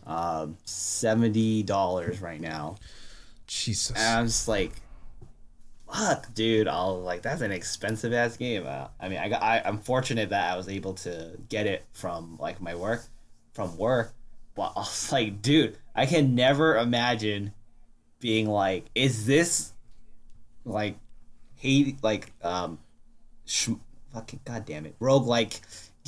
um, 0.07 0.59
seventy 0.66 1.62
dollars 1.62 2.20
right 2.20 2.39
now. 2.39 2.76
Jesus. 3.47 3.97
And 3.97 4.18
I'm 4.18 4.26
just 4.26 4.49
like, 4.49 4.72
fuck, 5.91 6.33
dude. 6.35 6.68
I 6.68 6.74
was 6.85 7.03
like, 7.03 7.22
that's 7.22 7.41
an 7.41 7.53
expensive 7.53 8.12
ass 8.12 8.37
game. 8.37 8.66
Uh, 8.66 8.89
I 9.01 9.09
mean, 9.09 9.16
I 9.16 9.31
got, 9.31 9.43
I, 9.43 9.62
I'm 9.64 9.78
fortunate 9.78 10.28
that 10.28 10.53
I 10.53 10.59
was 10.59 10.68
able 10.68 10.93
to 10.95 11.39
get 11.49 11.66
it 11.66 11.87
from 11.93 12.37
like 12.39 12.61
my 12.61 12.74
work, 12.74 13.03
from 13.55 13.78
work. 13.78 14.12
But 14.55 14.74
I 14.76 14.81
was 14.81 15.11
like, 15.12 15.41
dude, 15.41 15.78
I 15.95 16.05
can 16.05 16.35
never 16.35 16.76
imagine 16.76 17.55
being 18.18 18.47
like, 18.47 18.91
is 18.95 19.24
this 19.24 19.72
like 20.66 20.99
hate 21.57 22.05
like 22.05 22.31
um, 22.43 22.78
sh- 23.47 23.70
fucking 24.12 24.41
goddamn 24.45 24.85
it, 24.85 24.99
roguelike 24.99 25.61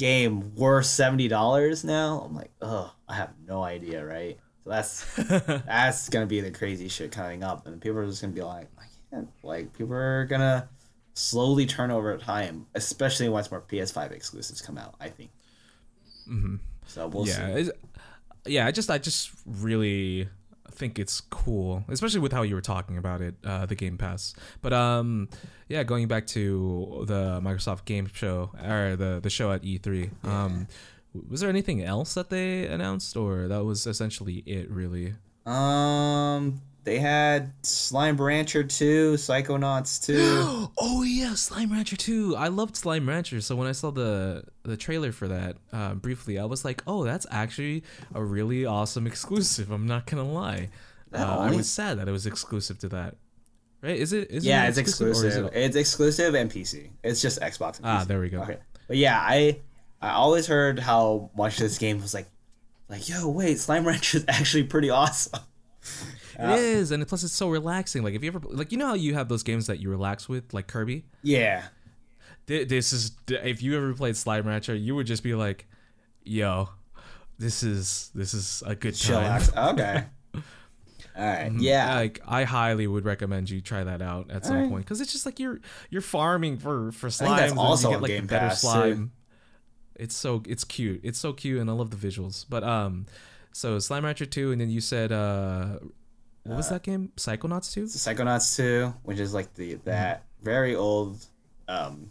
game 0.03 0.53
worth 0.57 0.86
seventy 0.86 1.28
dollars 1.28 1.84
now? 1.84 2.22
I'm 2.26 2.34
like, 2.34 2.50
oh, 2.61 2.92
I 3.09 3.14
have 3.14 3.30
no 3.46 3.62
idea, 3.62 4.05
right? 4.05 4.36
So 4.64 4.70
that's 4.70 5.14
that's 5.16 6.09
gonna 6.09 6.26
be 6.26 6.40
the 6.40 6.50
crazy 6.50 6.88
shit 6.88 7.12
coming 7.12 7.44
up, 7.44 7.68
and 7.68 7.80
people 7.80 7.98
are 7.98 8.07
just 8.07 8.20
gonna 8.20 8.34
be 8.34 8.42
like, 8.42 8.66
I 8.78 8.84
can't. 9.11 9.28
Like, 9.44 9.72
people 9.72 9.94
are 9.94 10.24
gonna 10.24 10.68
slowly 11.14 11.66
turn 11.66 11.92
over 11.92 12.18
time, 12.18 12.66
especially 12.74 13.28
once 13.28 13.48
more 13.48 13.61
PS5 13.61 14.11
exclusives 14.11 14.61
come 14.61 14.76
out. 14.76 14.96
I 15.00 15.09
think. 15.09 15.30
Mm-hmm. 16.28 16.57
So 16.86 17.07
we'll 17.07 17.28
yeah, 17.28 17.62
see. 17.62 17.70
yeah. 18.46 18.66
I 18.66 18.72
just 18.72 18.90
I 18.90 18.98
just 18.98 19.30
really 19.46 20.28
think 20.75 20.99
it's 20.99 21.20
cool, 21.20 21.85
especially 21.89 22.20
with 22.20 22.33
how 22.33 22.43
you 22.43 22.55
were 22.55 22.61
talking 22.61 22.97
about 22.99 23.20
it, 23.20 23.35
uh, 23.45 23.66
the 23.66 23.75
Game 23.75 23.99
Pass. 23.99 24.35
But 24.61 24.73
um, 24.73 25.29
yeah, 25.68 25.83
going 25.83 26.09
back 26.09 26.27
to 26.29 27.05
the 27.07 27.41
Microsoft 27.41 27.85
Game 27.85 28.09
Show 28.12 28.51
or 28.64 28.97
the 28.97 29.20
the 29.23 29.31
show 29.31 29.53
at 29.53 29.62
E3. 29.62 30.11
Um, 30.25 30.66
was 31.29 31.41
there 31.41 31.51
anything 31.51 31.83
else 31.83 32.14
that 32.14 32.31
they 32.31 32.66
announced, 32.66 33.16
or 33.16 33.49
that 33.49 33.64
was 33.64 33.87
essentially 33.87 34.43
it? 34.47 34.70
Really? 34.70 35.14
Um, 35.45 36.62
they 36.85 36.99
had 36.99 37.53
Slime 37.62 38.20
Rancher 38.20 38.64
2, 38.64 39.14
Psychonauts 39.14 40.05
2. 40.05 40.70
oh 40.78 41.03
yeah, 41.03 41.35
Slime 41.35 41.72
Rancher 41.72 41.97
2. 41.97 42.37
I 42.37 42.49
loved 42.49 42.76
Slime 42.76 43.09
Rancher. 43.09 43.41
So 43.41 43.55
when 43.57 43.68
I 43.68 43.72
saw 43.72 43.91
the 43.91 44.45
the 44.64 44.76
trailer 44.76 45.12
for 45.12 45.28
that 45.28 45.57
uh, 45.72 45.95
briefly, 45.95 46.39
I 46.39 46.45
was 46.45 46.64
like, 46.64 46.83
oh, 46.87 47.05
that's 47.05 47.26
actually 47.30 47.85
a 48.14 48.22
really 48.22 48.64
awesome 48.66 49.07
exclusive. 49.07 49.70
I'm 49.70 49.87
not 49.87 50.07
gonna 50.07 50.30
lie. 50.30 50.70
Uh, 51.14 51.18
I 51.41 51.51
was 51.55 51.68
sad 51.70 51.99
that 51.99 52.09
it 52.09 52.12
was 52.12 52.26
exclusive 52.26 52.78
to 52.78 52.89
that. 52.89 53.16
right? 53.83 53.97
Is 53.97 54.12
it? 54.12 54.30
Is 54.30 54.45
yeah, 54.47 54.64
it 54.64 54.70
it's 54.70 54.78
or 54.78 54.80
exclusive. 54.80 55.47
it- 55.47 55.53
It's 55.55 55.76
exclusive 55.76 56.35
and 56.35 56.51
PC. 56.51 56.91
It's 57.05 57.20
just 57.20 57.41
Xbox. 57.41 57.76
And 57.78 57.87
Ah, 57.87 58.05
there 58.05 58.18
we 58.20 58.28
go. 58.30 58.41
Okay, 58.43 58.59
but 58.89 58.97
yeah, 58.97 59.18
I 59.20 59.61
I 60.01 60.11
always 60.12 60.47
heard 60.47 60.78
how 60.78 61.30
much 61.37 61.59
this 61.59 61.78
game 61.78 62.01
was 62.01 62.12
like, 62.14 62.26
like 62.89 63.09
yo, 63.09 63.28
wait, 63.28 63.59
Slime 63.61 63.87
Rancher 63.87 64.18
is 64.18 64.24
actually 64.28 64.64
pretty 64.64 64.91
awesome. 64.91 65.41
It 66.39 66.59
is, 66.59 66.91
and 66.91 67.07
plus 67.07 67.22
it's 67.24 67.33
so 67.33 67.49
relaxing. 67.49 68.03
Like 68.03 68.14
if 68.14 68.22
you 68.22 68.28
ever 68.30 68.41
like, 68.51 68.72
you 68.72 68.78
know 68.78 68.87
how 68.89 68.95
you 68.95 69.14
have 69.14 69.28
those 69.28 69.43
games 69.43 69.66
that 69.66 69.78
you 69.80 69.91
relax 69.91 70.28
with, 70.28 70.53
like 70.55 70.66
Kirby. 70.66 71.05
Yeah, 71.22 71.64
Th- 72.47 72.68
This 72.68 72.93
is 72.93 73.12
if 73.28 73.62
you 73.62 73.76
ever 73.76 73.95
played 73.95 74.16
Slime 74.16 74.47
Rancher, 74.47 74.74
you 74.74 74.95
would 74.95 75.07
just 75.07 75.22
be 75.22 75.35
like, 75.35 75.66
"Yo, 76.24 76.68
this 77.39 77.62
is 77.62 78.11
this 78.14 78.35
is 78.35 78.62
a 78.66 78.74
good 78.74 78.95
time." 78.95 79.41
chillax. 79.41 79.72
Okay. 79.72 80.05
All 80.35 81.24
right. 81.26 81.53
Yeah. 81.59 81.95
like 81.97 82.20
I 82.26 82.45
highly 82.45 82.87
would 82.87 83.05
recommend 83.05 83.51
you 83.51 83.61
try 83.61 83.85
that 83.85 84.01
out 84.01 84.30
at 84.30 84.47
some 84.47 84.57
Alright. 84.57 84.70
point 84.70 84.85
because 84.87 85.01
it's 85.03 85.12
just 85.12 85.26
like 85.26 85.39
you're 85.39 85.61
you're 85.91 86.01
farming 86.01 86.57
for 86.59 86.91
for 86.93 87.11
that's 87.11 87.53
also 87.55 87.89
you 87.91 87.95
get, 87.97 88.03
like 88.03 88.09
Game 88.09 88.26
better 88.26 88.49
Pass, 88.49 88.62
too. 88.62 88.66
slime. 88.68 89.12
It's 89.97 90.16
so 90.16 90.43
it's 90.47 90.64
cute. 90.64 91.01
It's 91.05 91.18
so 91.18 91.35
cute, 91.35 91.61
and 91.61 91.68
I 91.68 91.74
love 91.74 91.91
the 91.91 91.99
visuals. 92.09 92.47
But 92.49 92.64
um, 92.64 93.05
so 93.53 93.78
Slime 93.78 94.07
Rancher 94.07 94.24
two, 94.24 94.51
and 94.53 94.61
then 94.61 94.70
you 94.70 94.80
said 94.80 95.12
uh, 95.12 95.80
what 96.45 96.57
was 96.57 96.68
that 96.70 96.82
game? 96.82 97.12
Psychonauts 97.16 97.72
two. 97.72 97.84
Psychonauts 97.84 98.57
2, 98.57 98.93
which 99.05 99.18
is 99.20 99.32
like 99.34 99.55
the 99.55 99.74
that 99.84 100.24
very 100.43 100.74
old 100.74 101.24
um 101.68 102.11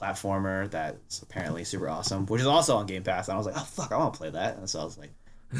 platformer 0.00 0.70
that's 0.70 1.22
apparently 1.22 1.64
super 1.64 1.88
awesome, 1.88 2.24
which 2.26 2.40
is 2.40 2.46
also 2.46 2.76
on 2.76 2.86
Game 2.86 3.02
Pass. 3.02 3.28
And 3.28 3.34
I 3.34 3.38
was 3.38 3.46
like, 3.46 3.56
oh 3.56 3.64
fuck, 3.64 3.92
I 3.92 3.96
want 3.98 4.14
to 4.14 4.18
play 4.18 4.30
that. 4.30 4.56
And 4.56 4.68
so 4.70 4.80
I 4.80 4.84
was 4.84 4.96
like, 4.96 5.10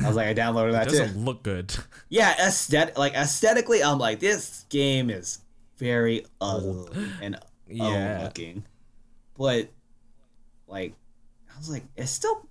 I 0.03 0.07
was 0.07 0.17
like, 0.17 0.29
I 0.29 0.35
downloaded 0.35 0.73
that 0.73 0.89
Doesn't 0.89 1.15
too. 1.15 1.19
look 1.21 1.43
good. 1.43 1.75
Yeah, 2.09 2.35
aesthetic, 2.47 2.97
like 2.97 3.15
aesthetically, 3.15 3.83
I'm 3.83 3.99
like, 3.99 4.21
this 4.21 4.65
game 4.71 5.11
is 5.11 5.41
very 5.77 6.25
ugly 6.41 7.07
and 7.21 7.39
Yeah. 7.69 7.89
yeah. 7.91 8.23
looking, 8.25 8.65
but 9.37 9.69
like, 10.67 10.95
I 11.55 11.59
was 11.59 11.69
like, 11.69 11.85
it's 11.97 12.11
still 12.11 12.48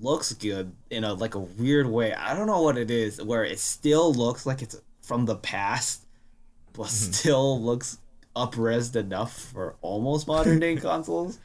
looks 0.00 0.32
good 0.32 0.72
in 0.90 1.04
a 1.04 1.14
like 1.14 1.34
a 1.34 1.40
weird 1.40 1.86
way. 1.86 2.14
I 2.14 2.34
don't 2.34 2.46
know 2.46 2.62
what 2.62 2.78
it 2.78 2.90
is, 2.90 3.22
where 3.22 3.44
it 3.44 3.58
still 3.58 4.12
looks 4.12 4.46
like 4.46 4.62
it's 4.62 4.80
from 5.02 5.26
the 5.26 5.36
past, 5.36 6.04
but 6.72 6.88
still 6.88 7.60
looks 7.60 7.98
upresed 8.34 8.96
enough 8.96 9.32
for 9.32 9.76
almost 9.80 10.26
modern 10.26 10.60
day 10.60 10.76
consoles. 10.76 11.38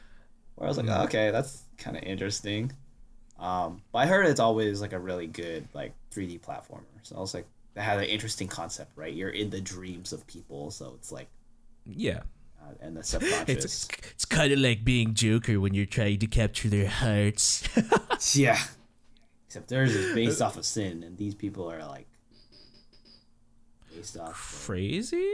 Where 0.56 0.66
I 0.66 0.70
was 0.70 0.78
like, 0.78 0.88
okay, 0.88 1.30
that's 1.30 1.62
kind 1.78 1.96
of 1.96 2.02
interesting. 2.02 2.72
Um, 3.38 3.82
but 3.92 4.00
I 4.00 4.06
heard 4.06 4.26
it's 4.26 4.40
always 4.40 4.80
like 4.80 4.92
a 4.92 4.98
really 4.98 5.26
good 5.26 5.66
like 5.72 5.94
3D 6.14 6.40
platformer. 6.40 6.82
So 7.02 7.16
I 7.16 7.20
was 7.20 7.32
like, 7.32 7.46
that 7.74 7.82
had 7.82 7.98
an 7.98 8.04
interesting 8.04 8.48
concept, 8.48 8.92
right? 8.96 9.12
You're 9.12 9.30
in 9.30 9.50
the 9.50 9.60
dreams 9.60 10.12
of 10.12 10.26
people, 10.26 10.70
so 10.70 10.92
it's 10.96 11.10
like, 11.10 11.28
yeah. 11.86 12.20
uh, 12.60 12.74
and 12.80 12.96
the 12.96 13.02
subconscious. 13.04 13.48
It's 13.48 13.88
it's 14.10 14.24
kind 14.24 14.52
of 14.52 14.58
like 14.58 14.84
being 14.84 15.14
Joker 15.14 15.60
when 15.60 15.72
you're 15.72 15.86
trying 15.86 16.18
to 16.18 16.26
capture 16.26 16.68
their 16.68 16.88
hearts. 16.88 17.66
yeah. 18.34 18.58
Except 19.46 19.68
theirs 19.68 19.94
is 19.94 20.14
based 20.14 20.40
off 20.40 20.56
of 20.56 20.64
sin, 20.64 21.02
and 21.02 21.16
these 21.16 21.34
people 21.34 21.70
are 21.70 21.84
like 21.84 22.06
based 23.94 24.16
off. 24.16 24.62
Crazy. 24.66 25.26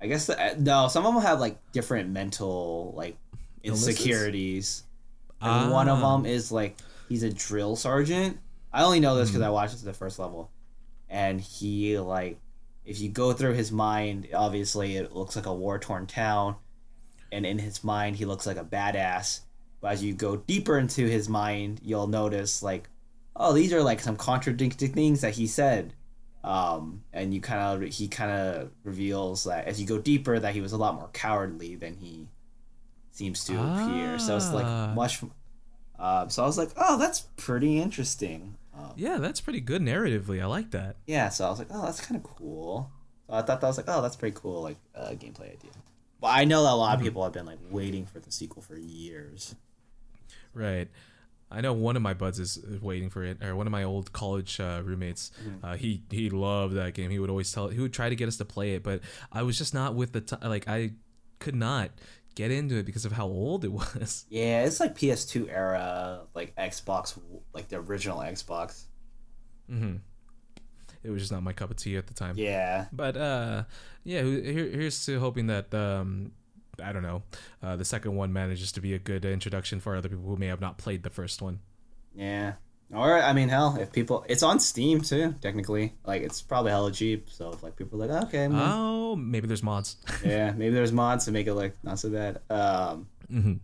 I 0.00 0.06
guess 0.08 0.26
the, 0.26 0.40
uh, 0.40 0.54
no, 0.58 0.88
some 0.88 1.06
of 1.06 1.14
them 1.14 1.22
have 1.22 1.38
like 1.40 1.58
different 1.72 2.10
mental 2.10 2.92
like 2.96 3.16
Illnesses? 3.62 3.88
insecurities. 3.88 4.82
And 5.40 5.70
one 5.72 5.88
of 5.88 6.02
Ah. 6.02 6.16
them 6.16 6.26
is 6.26 6.50
like 6.52 6.76
he's 7.08 7.22
a 7.22 7.30
drill 7.32 7.76
sergeant. 7.76 8.38
I 8.72 8.82
only 8.84 9.00
know 9.00 9.14
this 9.16 9.28
Hmm. 9.28 9.34
because 9.34 9.46
I 9.46 9.50
watched 9.50 9.74
it 9.74 9.78
to 9.78 9.84
the 9.84 9.92
first 9.92 10.18
level, 10.18 10.50
and 11.08 11.40
he 11.40 11.98
like 11.98 12.38
if 12.84 13.00
you 13.00 13.08
go 13.08 13.32
through 13.32 13.52
his 13.54 13.70
mind, 13.70 14.26
obviously 14.34 14.96
it 14.96 15.14
looks 15.14 15.36
like 15.36 15.46
a 15.46 15.54
war 15.54 15.78
torn 15.78 16.06
town, 16.08 16.56
and 17.30 17.46
in 17.46 17.60
his 17.60 17.84
mind 17.84 18.16
he 18.16 18.24
looks 18.24 18.44
like 18.46 18.56
a 18.56 18.64
badass. 18.64 19.40
But 19.82 19.92
as 19.92 20.02
you 20.02 20.14
go 20.14 20.36
deeper 20.36 20.78
into 20.78 21.06
his 21.06 21.28
mind, 21.28 21.80
you'll 21.84 22.06
notice 22.06 22.62
like, 22.62 22.88
oh, 23.36 23.52
these 23.52 23.72
are 23.74 23.82
like 23.82 24.00
some 24.00 24.16
contradicting 24.16 24.92
things 24.94 25.20
that 25.20 25.34
he 25.34 25.46
said. 25.46 25.92
Um, 26.44 27.02
and 27.12 27.32
you 27.34 27.40
kind 27.40 27.82
of 27.84 27.88
he 27.92 28.08
kind 28.08 28.30
of 28.30 28.70
reveals 28.84 29.44
that 29.44 29.66
as 29.66 29.80
you 29.80 29.86
go 29.86 29.98
deeper 29.98 30.38
that 30.38 30.54
he 30.54 30.60
was 30.60 30.72
a 30.72 30.76
lot 30.76 30.94
more 30.94 31.08
cowardly 31.12 31.74
than 31.76 31.96
he 31.96 32.28
seems 33.10 33.44
to 33.44 33.52
appear. 33.54 34.18
So 34.18 34.36
it's 34.36 34.52
like 34.52 34.64
Ah. 34.66 34.92
much. 34.94 35.22
Um, 35.98 36.30
so 36.30 36.42
I 36.42 36.46
was 36.46 36.58
like, 36.58 36.70
oh, 36.76 36.98
that's 36.98 37.20
pretty 37.36 37.78
interesting. 37.80 38.56
Um, 38.74 38.92
Yeah, 38.96 39.18
that's 39.18 39.40
pretty 39.40 39.60
good 39.60 39.82
narratively. 39.82 40.40
I 40.42 40.46
like 40.46 40.70
that. 40.72 40.96
yeah, 41.06 41.28
so 41.28 41.46
I 41.46 41.50
was 41.50 41.58
like, 41.58 41.68
oh, 41.70 41.84
that's 41.84 42.00
kind 42.00 42.16
of 42.16 42.22
cool. 42.24 42.90
So 43.28 43.34
I 43.34 43.42
thought 43.42 43.60
that 43.60 43.66
was 43.66 43.76
like, 43.76 43.86
oh, 43.88 44.00
that's 44.02 44.16
pretty 44.16 44.36
cool, 44.38 44.62
like 44.62 44.78
uh, 44.96 45.10
gameplay 45.10 45.52
idea. 45.52 45.70
But 46.20 46.28
I 46.28 46.44
know 46.44 46.62
that 46.64 46.72
a 46.72 46.74
lot 46.74 46.96
of 46.96 47.02
people 47.02 47.22
have 47.24 47.32
been 47.32 47.46
like 47.46 47.58
waiting 47.70 48.06
for 48.06 48.18
the 48.20 48.30
sequel 48.32 48.62
for 48.62 48.76
years. 48.76 49.54
Right. 50.54 50.88
I 51.50 51.60
know 51.60 51.74
one 51.74 51.96
of 51.96 52.02
my 52.02 52.14
buds 52.14 52.38
is 52.38 52.58
waiting 52.80 53.10
for 53.10 53.22
it, 53.24 53.42
or 53.44 53.54
one 53.54 53.66
of 53.66 53.70
my 53.72 53.84
old 53.84 54.12
college 54.12 54.58
uh, 54.58 54.80
roommates. 54.82 55.32
Uh, 55.62 55.76
he 55.76 56.02
he 56.10 56.30
loved 56.30 56.74
that 56.76 56.94
game. 56.94 57.10
He 57.10 57.18
would 57.18 57.28
always 57.28 57.52
tell. 57.52 57.68
He 57.68 57.78
would 57.80 57.92
try 57.92 58.08
to 58.08 58.16
get 58.16 58.26
us 58.26 58.38
to 58.38 58.46
play 58.46 58.72
it, 58.74 58.82
but 58.82 59.00
I 59.30 59.42
was 59.42 59.58
just 59.58 59.74
not 59.74 59.94
with 59.94 60.12
the 60.12 60.22
time. 60.22 60.40
Like 60.48 60.66
I 60.66 60.92
could 61.40 61.54
not 61.54 61.90
get 62.34 62.50
into 62.50 62.76
it 62.76 62.86
because 62.86 63.04
of 63.04 63.12
how 63.12 63.26
old 63.26 63.64
it 63.66 63.72
was. 63.72 64.24
Yeah, 64.30 64.64
it's 64.64 64.80
like 64.80 64.94
PS2 64.96 65.50
era, 65.50 66.22
like 66.34 66.56
Xbox, 66.56 67.18
like 67.52 67.68
the 67.68 67.76
original 67.76 68.20
Xbox. 68.20 68.84
hmm 69.68 69.96
It 71.04 71.10
was 71.10 71.20
just 71.20 71.32
not 71.32 71.42
my 71.42 71.52
cup 71.52 71.70
of 71.70 71.76
tea 71.76 71.96
at 71.98 72.06
the 72.06 72.14
time. 72.14 72.36
Yeah, 72.38 72.86
But 72.92 73.16
uh, 73.16 73.64
yeah. 74.04 74.22
Here, 74.22 74.70
here's 74.70 75.04
to 75.06 75.18
hoping 75.20 75.48
that 75.48 75.74
um, 75.74 76.32
I 76.82 76.92
don't 76.92 77.02
know, 77.02 77.22
uh, 77.62 77.76
the 77.76 77.84
second 77.84 78.14
one 78.16 78.32
manages 78.32 78.72
to 78.72 78.80
be 78.80 78.94
a 78.94 78.98
good 78.98 79.24
introduction 79.24 79.80
for 79.80 79.96
other 79.96 80.08
people 80.08 80.24
who 80.24 80.36
may 80.36 80.48
have 80.48 80.60
not 80.60 80.78
played 80.78 81.02
the 81.02 81.10
first 81.10 81.40
one. 81.42 81.60
yeah. 82.14 82.54
Or 82.94 83.18
I 83.22 83.32
mean, 83.32 83.48
hell, 83.48 83.78
if 83.80 83.90
people, 83.90 84.22
it's 84.28 84.42
on 84.42 84.60
Steam 84.60 85.00
too. 85.00 85.34
Technically, 85.40 85.94
like 86.04 86.20
it's 86.20 86.42
probably 86.42 86.72
hella 86.72 86.92
cheap. 86.92 87.30
So 87.30 87.50
if 87.50 87.62
like 87.62 87.74
people 87.74 88.02
are 88.02 88.06
like, 88.06 88.24
okay, 88.24 88.44
mm, 88.46 88.52
Oh, 88.54 89.16
maybe 89.16 89.46
there's 89.46 89.62
mods. 89.62 89.96
yeah, 90.24 90.50
maybe 90.52 90.74
there's 90.74 90.92
mods 90.92 91.24
to 91.24 91.32
make 91.32 91.46
it 91.46 91.54
like 91.54 91.74
not 91.82 91.98
so 91.98 92.10
bad. 92.10 92.40
Um, 92.50 93.06
hmm 93.30 93.54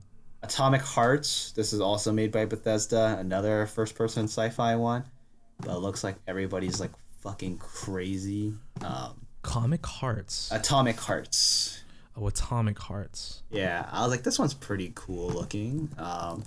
Atomic 0.43 0.81
Hearts. 0.81 1.53
This 1.53 1.75
is 1.75 1.81
also 1.81 2.11
made 2.11 2.33
by 2.33 2.47
Bethesda, 2.47 3.16
another 3.19 3.66
first-person 3.66 4.25
sci-fi 4.29 4.77
one. 4.77 5.05
But 5.61 5.75
it 5.77 5.81
looks 5.81 6.03
like 6.03 6.14
everybody's 6.27 6.81
like 6.81 6.93
fucking 7.21 7.59
crazy. 7.59 8.55
Um, 8.83 9.27
Comic 9.43 9.85
Hearts. 9.85 10.49
Atomic 10.53 10.97
Hearts. 10.99 11.83
Oh, 12.21 12.27
Atomic 12.27 12.79
Hearts. 12.79 13.43
Yeah, 13.51 13.89
I 13.93 14.03
was 14.03 14.11
like, 14.11 14.23
this 14.25 14.39
one's 14.39 14.55
pretty 14.55 14.93
cool 14.95 15.29
looking. 15.31 15.89
Um, 15.99 16.43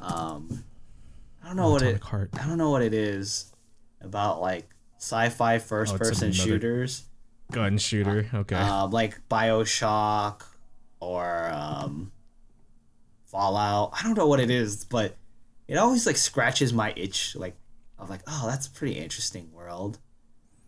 um, 0.00 0.64
I 1.44 1.48
don't 1.48 1.56
know 1.56 1.70
what 1.70 1.82
it. 1.82 1.86
Atomic 1.86 2.04
Heart. 2.04 2.30
I 2.40 2.46
don't 2.46 2.58
know 2.58 2.70
what 2.70 2.82
it 2.82 2.94
is 2.94 3.52
about 4.00 4.40
like 4.40 4.68
sci-fi 4.98 5.58
first-person 5.58 6.28
another- 6.28 6.32
shooters. 6.42 7.04
Gun 7.52 7.78
shooter. 7.78 8.28
Okay. 8.34 8.56
um, 8.56 8.90
like 8.90 9.20
Bioshock 9.28 10.42
or 11.00 11.48
um, 11.52 12.10
Fallout. 13.26 13.92
I 13.98 14.02
don't 14.02 14.16
know 14.16 14.26
what 14.26 14.40
it 14.40 14.50
is, 14.50 14.84
but 14.84 15.16
it 15.68 15.76
always 15.76 16.06
like 16.06 16.16
scratches 16.16 16.72
my 16.72 16.92
itch. 16.96 17.36
Like 17.36 17.54
I'm 17.98 18.08
like, 18.08 18.22
oh, 18.26 18.46
that's 18.48 18.66
a 18.66 18.70
pretty 18.70 18.94
interesting 18.94 19.52
world. 19.52 19.98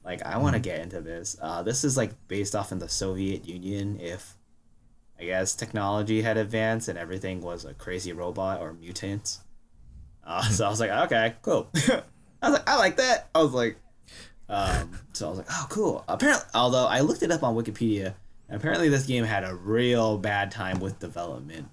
Like 0.09 0.25
I 0.25 0.39
want 0.39 0.55
to 0.55 0.59
get 0.59 0.81
into 0.81 1.03
this. 1.03 1.37
Uh, 1.39 1.63
this 1.63 1.85
is 1.85 1.99
like 1.99 2.13
based 2.29 2.57
off 2.57 2.73
in 2.73 2.79
the 2.79 2.89
Soviet 2.89 3.47
Union. 3.47 4.01
If 4.01 4.39
I 5.21 5.25
guess 5.25 5.55
technology 5.55 6.23
had 6.23 6.39
advanced 6.39 6.89
and 6.89 6.99
everything 6.99 7.43
was 7.43 7.67
a 7.67 7.75
crazy 7.75 8.15
robot 8.15 8.63
or 8.63 8.73
mutants. 8.73 9.41
Uh, 10.25 10.43
so 10.45 10.65
I 10.65 10.71
was 10.71 10.81
like, 10.81 10.91
okay, 10.91 11.35
cool. 11.43 11.69
I 12.41 12.49
was 12.49 12.59
like, 12.59 12.69
I 12.71 12.77
like 12.79 12.97
that. 12.97 13.29
I 13.35 13.43
was 13.43 13.53
like, 13.53 13.77
um, 14.49 14.99
so 15.13 15.27
I 15.27 15.29
was 15.29 15.39
like, 15.41 15.49
oh, 15.51 15.67
cool. 15.69 16.05
Apparently, 16.09 16.49
although 16.55 16.87
I 16.87 17.01
looked 17.01 17.23
it 17.23 17.31
up 17.31 17.43
on 17.43 17.55
Wikipedia, 17.55 18.15
and 18.49 18.57
apparently 18.57 18.89
this 18.89 19.05
game 19.05 19.25
had 19.25 19.45
a 19.45 19.55
real 19.55 20.17
bad 20.17 20.51
time 20.51 20.81
with 20.81 20.99
development, 21.01 21.69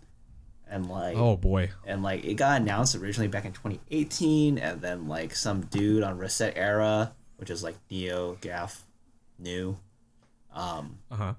and 0.70 0.90
like, 0.90 1.16
oh 1.16 1.38
boy. 1.38 1.70
and 1.86 2.04
like 2.04 2.26
it 2.26 2.34
got 2.34 2.60
announced 2.60 2.96
originally 2.96 3.30
back 3.30 3.46
in 3.46 3.54
2018, 3.54 4.58
and 4.58 4.82
then 4.82 5.08
like 5.08 5.34
some 5.36 5.62
dude 5.62 6.04
on 6.04 6.20
ResetEra, 6.20 7.12
which 7.38 7.50
is 7.50 7.64
like 7.64 7.76
NeoGAF, 7.90 8.80
new, 9.40 9.78
um, 10.54 10.98
Uh 11.12 11.16
huh. 11.16 11.34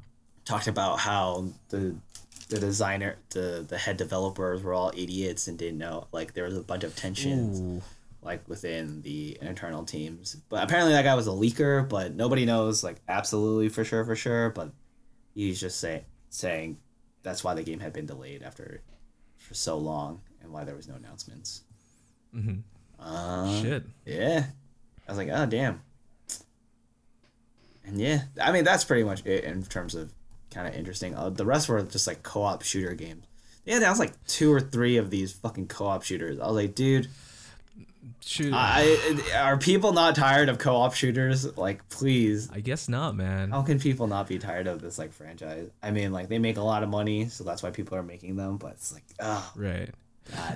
talked 0.44 0.66
about 0.68 0.99
how 0.99 1.49
the 1.68 1.97
the 2.49 2.61
designer, 2.61 3.16
the 3.30 3.64
the 3.66 3.76
head 3.78 3.97
developers 3.97 4.62
were 4.62 4.72
all 4.74 4.92
idiots 4.97 5.49
and 5.49 5.59
didn't 5.59 5.78
know 5.78 6.07
like 6.12 6.34
there 6.34 6.44
was 6.44 6.57
a 6.57 6.62
bunch 6.62 6.84
of 6.84 6.94
tensions 6.94 7.61
Ooh. 7.61 7.82
like 8.22 8.47
within 8.49 9.03
the 9.03 9.36
internal 9.40 9.84
teams. 9.84 10.36
But 10.49 10.62
apparently 10.62 10.92
that 10.92 11.03
guy 11.03 11.14
was 11.14 11.26
a 11.26 11.30
leaker, 11.30 11.88
but 11.88 12.14
nobody 12.14 12.44
knows 12.44 12.84
like 12.84 12.97
absolutely 13.09 13.68
for 13.68 13.84
sure 13.84 14.05
for 14.05 14.14
sure. 14.14 14.51
But 14.51 14.70
he's 15.34 15.59
just 15.61 15.80
say, 15.80 16.05
saying 16.30 16.76
that's 17.24 17.42
why 17.42 17.55
the 17.55 17.64
game 17.64 17.80
had 17.80 17.92
been 17.92 18.07
delayed 18.07 18.42
after 18.44 18.80
for 19.38 19.55
so 19.55 19.76
long 19.78 20.20
and 20.42 20.53
why 20.53 20.62
there 20.64 20.76
was 20.76 20.86
no 20.86 20.94
announcements. 20.94 21.62
Mm-hmm. 22.34 22.59
Uh, 23.01 23.61
Shit. 23.62 23.84
Yeah, 24.05 24.44
I 25.09 25.11
was 25.11 25.18
like, 25.18 25.30
oh 25.32 25.47
damn. 25.47 25.80
And 27.87 28.01
yeah, 28.01 28.22
I 28.43 28.53
mean 28.53 28.64
that's 28.64 28.84
pretty 28.84 29.05
much 29.05 29.24
it 29.24 29.45
in 29.45 29.62
terms 29.64 29.95
of 29.95 30.12
kind 30.51 30.66
of 30.66 30.74
interesting. 30.74 31.14
Uh, 31.14 31.30
the 31.30 31.45
rest 31.47 31.68
were 31.68 31.82
just 31.82 32.07
like 32.07 32.22
co-op 32.22 32.62
shooter 32.62 32.95
games. 32.95 33.24
Yeah, 33.64 33.80
that 33.80 33.91
was 33.91 33.99
like 33.99 34.12
two 34.26 34.53
or 34.53 34.61
three 34.61 34.97
of 34.97 35.11
these 35.11 35.32
fucking 35.32 35.66
co-op 35.68 36.03
shooters. 36.05 36.39
I 36.39 36.47
was 36.47 36.55
like, 36.55 36.74
dude, 36.74 37.09
Shoot, 38.20 38.53
I, 38.55 38.97
are 39.37 39.57
people 39.57 39.93
not 39.93 40.16
tired 40.16 40.49
of 40.49 40.59
co-op 40.59 40.95
shooters? 40.95 41.57
Like, 41.57 41.89
please. 41.89 42.51
I 42.53 42.61
guess 42.61 42.89
not, 42.89 43.14
man. 43.14 43.51
How 43.51 43.62
can 43.62 43.78
people 43.78 44.07
not 44.07 44.28
be 44.28 44.39
tired 44.39 44.66
of 44.66 44.80
this 44.80 44.99
like 44.99 45.12
franchise? 45.12 45.70
I 45.82 45.91
mean, 45.91 46.12
like 46.12 46.28
they 46.28 46.39
make 46.39 46.57
a 46.57 46.62
lot 46.62 46.82
of 46.82 46.89
money, 46.89 47.28
so 47.28 47.45
that's 47.45 47.62
why 47.62 47.70
people 47.70 47.97
are 47.97 48.03
making 48.03 48.37
them. 48.37 48.57
But 48.57 48.72
it's 48.72 48.93
like, 48.93 49.05
oh, 49.20 49.53
Right. 49.55 49.91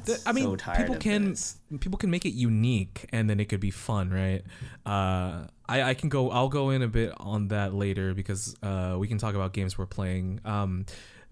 The- 0.05 0.21
I 0.27 0.33
mean, 0.33 0.59
so 0.59 0.73
people 0.73 0.97
can 0.97 1.31
this. 1.31 1.57
people 1.79 1.97
can 1.99 2.11
make 2.11 2.25
it 2.25 2.35
unique, 2.35 3.07
and 3.13 3.31
then 3.31 3.39
it 3.39 3.49
could 3.49 3.61
be 3.61 3.71
fun, 3.71 4.11
right? 4.11 4.43
Uh, 4.85 5.45
I 5.71 5.91
I 5.91 5.95
can 5.95 6.09
go. 6.09 6.31
I'll 6.31 6.49
go 6.49 6.71
in 6.71 6.83
a 6.83 6.89
bit 6.89 7.13
on 7.19 7.49
that 7.49 7.73
later 7.75 8.13
because 8.15 8.57
uh, 8.63 8.97
we 8.99 9.07
can 9.09 9.19
talk 9.19 9.35
about 9.35 9.53
games 9.53 9.79
we're 9.79 9.87
playing. 9.87 10.41
Um, 10.45 10.85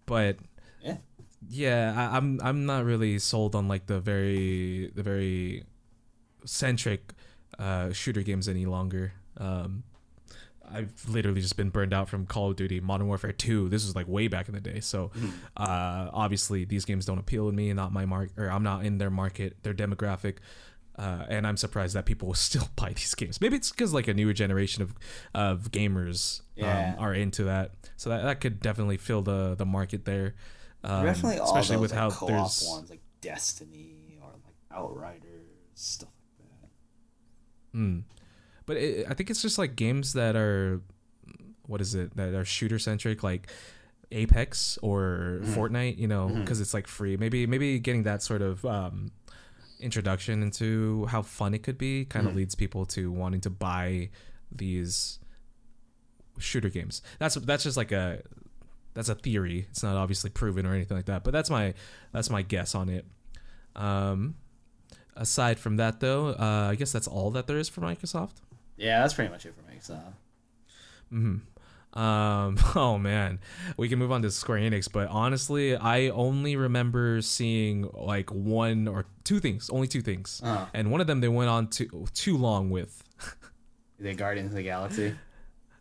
but 0.07 0.37
Yeah. 0.83 0.99
yeah, 1.49 1.95
I, 1.97 2.17
I'm 2.17 2.41
I'm 2.43 2.65
not 2.67 2.85
really 2.85 3.19
sold 3.19 3.55
on 3.55 3.69
like 3.69 3.87
the 3.87 4.01
very 4.01 4.91
the 4.95 5.03
very 5.03 5.65
centric 6.45 7.13
uh, 7.59 7.93
shooter 7.93 8.23
games 8.23 8.49
any 8.49 8.67
longer. 8.67 9.13
Um, 9.37 9.83
I've 10.71 11.09
literally 11.09 11.41
just 11.41 11.57
been 11.57 11.71
burned 11.71 11.95
out 11.95 12.09
from 12.11 12.27
Call 12.27 12.51
of 12.51 12.57
Duty, 12.57 12.79
Modern 12.81 13.07
Warfare 13.07 13.33
2. 13.33 13.71
This 13.71 13.87
was 13.87 13.97
like 13.97 14.07
way 14.07 14.29
back 14.29 14.49
in 14.49 14.55
the 14.55 14.61
day. 14.61 14.81
So 14.81 15.11
uh, 15.57 16.11
obviously 16.13 16.67
these 16.67 16.85
games 16.85 17.07
don't 17.07 17.19
appeal 17.19 17.49
to 17.49 17.57
me, 17.57 17.73
not 17.73 17.91
my 17.91 18.05
mark, 18.05 18.31
or 18.37 18.51
I'm 18.51 18.63
not 18.63 18.85
in 18.85 18.99
their 18.99 19.09
market, 19.11 19.57
their 19.63 19.73
demographic. 19.73 20.37
Uh, 20.99 21.25
and 21.29 21.47
I'm 21.47 21.57
surprised 21.57 21.95
that 21.95 22.05
people 22.07 22.27
will 22.29 22.35
still 22.35 22.69
buy 22.75 22.89
these 22.93 23.15
games. 23.15 23.41
Maybe 23.41 23.57
it's 23.57 23.71
because 23.71 23.95
like 23.95 24.09
a 24.09 24.15
newer 24.15 24.33
generation 24.33 24.83
of 24.83 24.95
of 25.35 25.71
gamers 25.71 26.43
Yeah. 26.57 26.95
um, 26.99 27.05
are 27.05 27.15
into 27.15 27.45
that, 27.45 27.73
so 27.97 28.11
that, 28.11 28.23
that 28.25 28.41
could 28.41 28.59
definitely 28.61 28.97
fill 28.97 29.23
the 29.23 29.55
the 29.55 29.65
market 29.67 30.05
there. 30.05 30.35
Um, 30.85 31.05
Definitely 31.05 31.39
all 31.39 31.47
especially 31.57 31.77
with 31.79 31.91
like, 31.93 32.01
how 32.01 32.11
co-op 32.11 32.29
there's 32.29 32.65
ones 32.69 32.91
like 32.91 33.01
Destiny 33.21 34.19
or 34.23 34.31
like 34.45 34.55
Outriders 34.77 35.23
stuff 35.75 36.09
like 36.39 36.49
that. 36.63 37.79
Mm. 37.79 38.03
But 38.67 38.77
it, 38.77 39.07
I 39.09 39.15
think 39.15 39.31
it's 39.31 39.43
just 39.43 39.59
like 39.59 39.75
games 39.77 40.13
that 40.13 40.37
are, 40.37 40.81
what 41.67 41.81
is 41.81 41.95
it? 41.95 42.17
That 42.17 42.35
are 42.35 42.45
shooter 42.45 42.79
centric, 42.79 43.23
like 43.23 43.51
Apex 44.13 44.79
or 44.83 45.41
Mm-hmm. 45.43 45.55
Fortnite. 45.55 45.99
You 45.99 46.07
know, 46.09 46.29
because 46.29 46.61
it's 46.61 46.75
like 46.75 46.87
free. 46.87 47.17
Maybe 47.17 47.47
maybe 47.47 47.79
getting 47.79 48.03
that 48.05 48.23
sort 48.23 48.43
of 48.43 48.65
um, 48.65 49.11
introduction 49.81 50.43
into 50.43 51.07
how 51.07 51.23
fun 51.23 51.55
it 51.55 51.63
could 51.63 51.79
be 51.79 52.05
kind 52.05 52.27
of 52.27 52.31
Mm-hmm. 52.31 52.39
leads 52.39 52.55
people 52.55 52.85
to 52.87 53.11
wanting 53.13 53.41
to 53.43 53.51
buy 53.51 54.11
these 54.51 55.19
shooter 56.39 56.69
games. 56.69 57.03
That's 57.19 57.35
that's 57.37 57.65
just 57.65 57.77
like 57.77 57.93
a 57.93 58.23
that's 58.95 59.09
a 59.09 59.15
theory. 59.15 59.67
It's 59.71 59.83
not 59.83 59.97
obviously 59.97 60.31
proven 60.31 60.67
or 60.67 60.75
anything 60.75 60.97
like 60.97 61.07
that. 61.07 61.23
But 61.25 61.33
that's 61.33 61.51
my 61.51 61.75
that's 62.13 62.31
my 62.31 62.43
guess 62.43 62.75
on 62.75 62.89
it. 62.89 63.05
Um, 63.77 64.35
aside 65.15 65.59
from 65.59 65.77
that, 65.77 66.01
though, 66.01 66.29
uh, 66.31 66.69
I 66.71 66.75
guess 66.75 66.91
that's 66.93 67.07
all 67.07 67.31
that 67.33 67.47
there 67.47 67.59
is 67.59 67.69
for 67.69 67.81
Microsoft. 67.81 68.37
Yeah, 68.77 69.01
that's 69.01 69.15
pretty 69.15 69.31
much 69.31 69.47
it 69.47 69.55
for 69.55 69.63
Microsoft. 69.63 70.13
Mm-hmm. 71.13 71.37
Um, 71.95 72.59
oh 72.77 72.99
man, 72.99 73.41
we 73.77 73.89
can 73.89 73.99
move 73.99 74.13
on 74.13 74.23
to 74.23 74.31
Square 74.31 74.59
Enix, 74.61 74.91
but 74.93 75.09
honestly, 75.09 75.75
I 75.77 76.09
only 76.11 76.55
remember 76.57 77.21
seeing 77.23 77.89
like 77.95 78.31
one 78.31 78.87
or 78.87 79.07
two 79.25 79.41
things, 79.41 79.71
only 79.71 79.87
two 79.89 80.03
things, 80.03 80.41
Uh-huh. 80.45 80.67
and 80.75 80.91
one 80.91 81.01
of 81.01 81.07
them 81.07 81.21
they 81.21 81.29
went 81.29 81.51
on 81.51 81.69
too 81.69 82.07
too 82.15 82.37
long 82.37 82.71
with. 82.71 83.03
The 84.01 84.15
Guardians 84.15 84.53
of 84.53 84.57
the 84.57 84.63
Galaxy. 84.63 85.17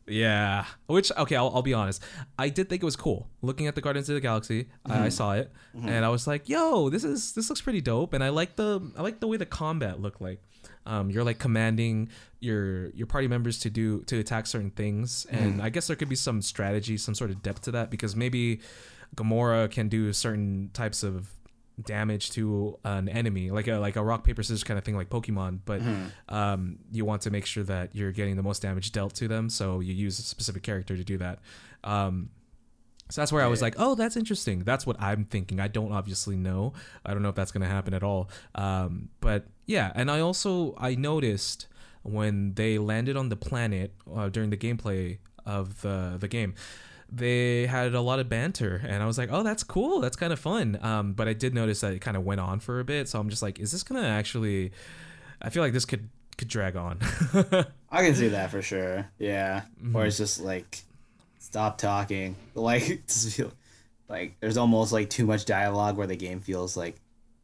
Yeah, 0.08 0.66
which 0.88 1.12
okay, 1.16 1.36
I'll, 1.36 1.52
I'll 1.54 1.62
be 1.62 1.74
honest. 1.76 2.02
I 2.40 2.50
did 2.50 2.68
think 2.70 2.82
it 2.82 2.86
was 2.86 2.96
cool. 2.96 3.28
Looking 3.44 3.68
at 3.68 3.76
the 3.76 3.82
Guardians 3.82 4.10
of 4.10 4.16
the 4.16 4.22
Galaxy, 4.22 4.70
I, 4.86 5.06
I 5.06 5.10
saw 5.10 5.34
it, 5.34 5.52
and 5.76 6.04
I 6.06 6.10
was 6.10 6.26
like, 6.26 6.48
"Yo, 6.50 6.90
this 6.90 7.04
is 7.04 7.34
this 7.34 7.50
looks 7.50 7.62
pretty 7.62 7.82
dope." 7.82 8.14
And 8.14 8.24
I 8.24 8.30
like 8.30 8.56
the 8.56 8.82
I 8.98 9.02
like 9.04 9.20
the 9.20 9.28
way 9.28 9.38
the 9.38 9.46
combat 9.46 10.00
looked 10.02 10.20
like. 10.22 10.42
Um, 10.88 11.12
you're 11.12 11.24
like 11.24 11.38
commanding 11.38 12.10
your 12.40 12.90
your 12.92 13.08
party 13.08 13.28
members 13.28 13.60
to 13.60 13.70
do 13.70 14.02
to 14.04 14.18
attack 14.20 14.48
certain 14.48 14.72
things, 14.72 15.28
and 15.30 15.62
I 15.62 15.70
guess 15.70 15.88
there 15.88 15.96
could 15.96 16.10
be 16.10 16.16
some 16.16 16.42
strategy, 16.42 16.98
some 16.98 17.14
sort 17.14 17.30
of 17.30 17.44
depth 17.44 17.62
to 17.64 17.72
that 17.72 17.92
because 17.92 18.16
maybe 18.16 18.62
Gamora 19.16 19.70
can 19.70 19.90
do 19.90 20.12
certain 20.14 20.70
types 20.74 21.04
of 21.04 21.30
damage 21.84 22.32
to 22.32 22.80
an 22.84 23.08
enemy, 23.10 23.52
like 23.52 23.68
a 23.68 23.78
like 23.78 23.98
a 23.98 24.04
rock 24.04 24.24
paper 24.24 24.42
scissors 24.42 24.64
kind 24.64 24.78
of 24.78 24.84
thing, 24.84 24.96
like 24.96 25.10
Pokemon. 25.10 25.60
But 25.66 25.82
um, 26.30 26.80
you 26.92 27.06
want 27.06 27.22
to 27.24 27.32
make 27.32 27.46
sure 27.46 27.64
that 27.64 27.96
you're 27.96 28.12
getting 28.12 28.36
the 28.36 28.44
most 28.44 28.62
damage 28.62 28.92
dealt 28.92 29.14
to 29.16 29.28
them, 29.28 29.50
so 29.50 29.80
you 29.82 29.94
use 29.94 30.20
a 30.20 30.24
specific 30.24 30.64
character 30.64 30.96
to 30.96 31.04
do 31.04 31.18
that. 31.18 31.40
Um, 31.84 32.30
so 33.10 33.22
that's 33.22 33.32
where 33.32 33.44
I 33.44 33.48
was 33.48 33.62
like, 33.62 33.76
oh, 33.78 33.96
that's 33.96 34.18
interesting. 34.18 34.60
That's 34.60 34.86
what 34.86 35.02
I'm 35.02 35.26
thinking. 35.26 35.60
I 35.60 35.68
don't 35.68 35.92
obviously 35.92 36.36
know. 36.36 36.74
I 37.06 37.14
don't 37.14 37.22
know 37.22 37.30
if 37.30 37.36
that's 37.36 37.52
going 37.52 37.62
to 37.62 37.68
happen 37.68 37.94
at 37.94 38.04
all. 38.04 38.30
Um, 38.56 39.10
but 39.22 39.46
yeah, 39.66 39.92
and 39.96 40.12
I 40.12 40.20
also 40.20 40.76
I 40.78 40.96
noticed 40.96 41.68
when 42.04 42.54
they 42.54 42.78
landed 42.78 43.16
on 43.16 43.30
the 43.30 43.36
planet 43.36 43.94
uh, 44.14 44.30
during 44.30 44.50
the 44.50 44.58
gameplay 44.58 45.20
of 45.46 45.82
the 45.82 46.18
the 46.20 46.28
game, 46.28 46.56
they 47.10 47.66
had 47.66 47.94
a 47.96 48.02
lot 48.02 48.20
of 48.20 48.28
banter, 48.28 48.82
and 48.86 49.02
I 49.02 49.06
was 49.06 49.18
like, 49.18 49.30
oh, 49.32 49.44
that's 49.44 49.64
cool. 49.64 50.02
That's 50.02 50.18
kind 50.18 50.34
of 50.34 50.40
fun. 50.40 50.78
Um, 50.82 51.14
but 51.14 51.28
I 51.28 51.34
did 51.34 51.54
notice 51.54 51.82
that 51.82 51.94
it 51.94 52.00
kind 52.00 52.18
of 52.18 52.26
went 52.26 52.42
on 52.42 52.60
for 52.60 52.80
a 52.80 52.84
bit, 52.84 53.08
so 53.08 53.20
I'm 53.20 53.30
just 53.30 53.42
like, 53.42 53.60
is 53.60 53.72
this 53.72 53.84
gonna 53.84 54.08
actually? 54.08 54.72
I 55.42 55.50
feel 55.50 55.64
like 55.64 55.74
this 55.74 55.86
could 55.86 56.10
could 56.38 56.50
drag 56.50 56.76
on. 56.76 57.00
I 57.90 58.04
can 58.04 58.16
see 58.16 58.28
that 58.30 58.52
for 58.52 58.62
sure. 58.62 59.10
Yeah. 59.18 59.62
Mm-hmm. 59.82 59.96
Or 59.96 60.06
it's 60.06 60.18
just 60.18 60.40
like 60.42 60.84
stop 61.48 61.78
talking. 61.78 62.36
Like 62.56 63.10
feel 63.10 63.52
like 64.10 64.36
there's 64.40 64.58
almost 64.58 64.92
like 64.92 65.10
too 65.10 65.26
much 65.26 65.46
dialogue 65.46 65.96
where 65.98 66.08
the 66.08 66.16
game 66.16 66.40
feels 66.40 66.76
like 66.76 66.96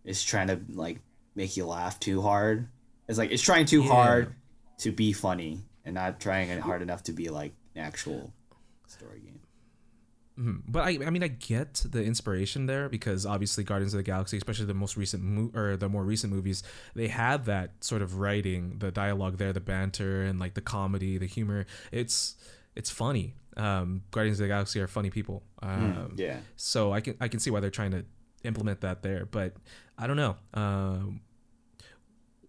it's 0.04 0.24
trying 0.24 0.48
to 0.48 0.60
like 0.74 1.00
make 1.36 1.56
you 1.58 1.66
laugh 1.66 2.00
too 2.00 2.22
hard. 2.22 2.68
It's 3.08 3.18
like 3.18 3.32
it's 3.32 3.44
trying 3.44 3.66
too 3.66 3.82
Yeah. 3.84 3.90
hard 3.94 4.36
to 4.80 4.92
be 4.92 5.14
funny 5.14 5.62
and 5.86 5.94
not 5.96 6.20
trying 6.20 6.50
it 6.50 6.60
hard 6.62 6.82
enough 6.82 7.04
to 7.04 7.12
be 7.14 7.30
like 7.30 7.54
an 7.76 7.84
actual 7.84 8.34
story 8.88 9.20
game. 9.20 9.40
Mhm. 10.40 10.64
But 10.68 10.84
I, 10.84 10.90
I 11.06 11.10
mean, 11.12 11.22
I 11.24 11.28
get 11.28 11.86
the 11.88 12.04
inspiration 12.04 12.66
there 12.66 12.90
because 12.90 13.26
obviously 13.26 13.64
Guardians 13.64 13.94
of 13.94 14.00
the 14.00 14.04
Galaxy, 14.04 14.38
especially 14.38 14.66
the 14.66 14.74
most 14.74 14.98
recent 14.98 15.22
mo- 15.24 15.52
or 15.54 15.78
the 15.78 15.90
more 15.90 16.04
recent 16.04 16.34
movies, 16.34 16.64
they 16.96 17.08
had 17.08 17.46
that 17.46 17.84
sort 17.84 18.02
of 18.02 18.18
writing, 18.18 18.80
the 18.80 18.90
dialogue 18.92 19.38
there, 19.38 19.54
the 19.54 19.60
banter 19.62 20.24
and 20.24 20.40
like 20.40 20.56
the 20.56 20.62
comedy, 20.62 21.18
the 21.20 21.28
humor. 21.28 21.66
It's 21.92 22.36
it's 22.76 22.90
funny. 22.90 23.36
Um, 23.58 24.04
Guardians 24.12 24.40
of 24.40 24.44
the 24.46 24.48
Galaxy 24.50 24.80
are 24.82 24.88
funny 24.88 25.10
people. 25.10 25.44
Um, 25.62 26.14
Yeah. 26.18 26.40
so 26.56 26.92
I 26.94 27.02
can 27.02 27.16
I 27.22 27.28
can 27.28 27.40
see 27.40 27.52
why 27.52 27.60
they're 27.60 27.70
trying 27.70 27.92
to 27.92 28.06
implement 28.44 28.82
that 28.82 29.04
there, 29.04 29.26
but 29.26 29.56
I 29.98 30.08
don't 30.08 30.18
know. 30.18 30.36
Um, 30.54 31.22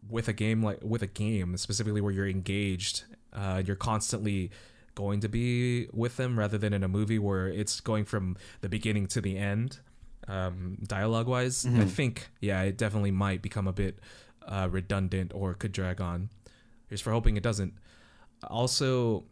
with 0.08 0.28
a 0.28 0.32
game 0.32 0.62
like 0.62 0.78
with 0.82 1.02
a 1.02 1.06
game 1.06 1.56
specifically 1.56 2.00
where 2.00 2.12
you're 2.12 2.28
engaged, 2.28 3.04
uh, 3.32 3.62
you're 3.64 3.76
constantly 3.76 4.50
going 4.94 5.20
to 5.20 5.28
be 5.28 5.88
with 5.92 6.16
them 6.16 6.38
rather 6.38 6.56
than 6.58 6.72
in 6.72 6.84
a 6.84 6.88
movie 6.88 7.18
where 7.18 7.48
it's 7.48 7.80
going 7.80 8.04
from 8.04 8.36
the 8.60 8.68
beginning 8.68 9.06
to 9.08 9.20
the 9.20 9.36
end, 9.36 9.80
um, 10.28 10.78
dialogue 10.86 11.26
wise. 11.26 11.66
I 11.66 11.84
think 11.84 12.28
yeah, 12.40 12.62
it 12.62 12.76
definitely 12.78 13.10
might 13.10 13.42
become 13.42 13.66
a 13.66 13.72
bit 13.72 13.98
uh, 14.46 14.68
redundant 14.70 15.32
or 15.34 15.54
could 15.54 15.72
drag 15.72 16.00
on. 16.00 16.28
Here's 16.88 17.00
for 17.00 17.10
hoping 17.12 17.36
it 17.36 17.42
doesn't. 17.42 17.74
Also, 18.48 19.24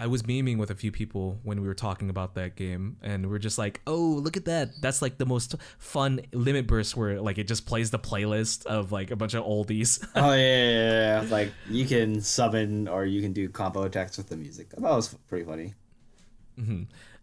I 0.00 0.06
was 0.06 0.22
memeing 0.22 0.58
with 0.58 0.70
a 0.70 0.76
few 0.76 0.92
people 0.92 1.40
when 1.42 1.60
we 1.60 1.66
were 1.66 1.74
talking 1.74 2.08
about 2.08 2.34
that 2.36 2.54
game, 2.54 2.98
and 3.02 3.26
we 3.28 3.34
are 3.34 3.40
just 3.40 3.58
like, 3.58 3.80
"Oh, 3.86 3.96
look 4.22 4.36
at 4.36 4.44
that! 4.44 4.80
That's 4.80 5.02
like 5.02 5.18
the 5.18 5.26
most 5.26 5.56
fun 5.78 6.20
limit 6.32 6.66
burst 6.68 6.96
where 6.96 7.20
like 7.20 7.36
it 7.38 7.48
just 7.48 7.66
plays 7.66 7.90
the 7.90 7.98
playlist 7.98 8.64
of 8.66 8.92
like 8.92 9.10
a 9.10 9.16
bunch 9.16 9.34
of 9.34 9.44
oldies." 9.44 9.98
Oh 10.14 10.32
yeah, 10.32 10.70
yeah, 10.70 11.22
yeah. 11.22 11.28
Like 11.30 11.52
you 11.68 11.84
can 11.84 12.20
summon 12.20 12.86
or 12.86 13.04
you 13.06 13.20
can 13.20 13.32
do 13.32 13.48
combo 13.48 13.82
attacks 13.82 14.16
with 14.18 14.28
the 14.28 14.36
music. 14.36 14.68
I 14.76 14.80
thought 14.80 14.92
it 14.92 14.96
was 14.96 15.14
pretty 15.26 15.44
funny. 15.44 15.74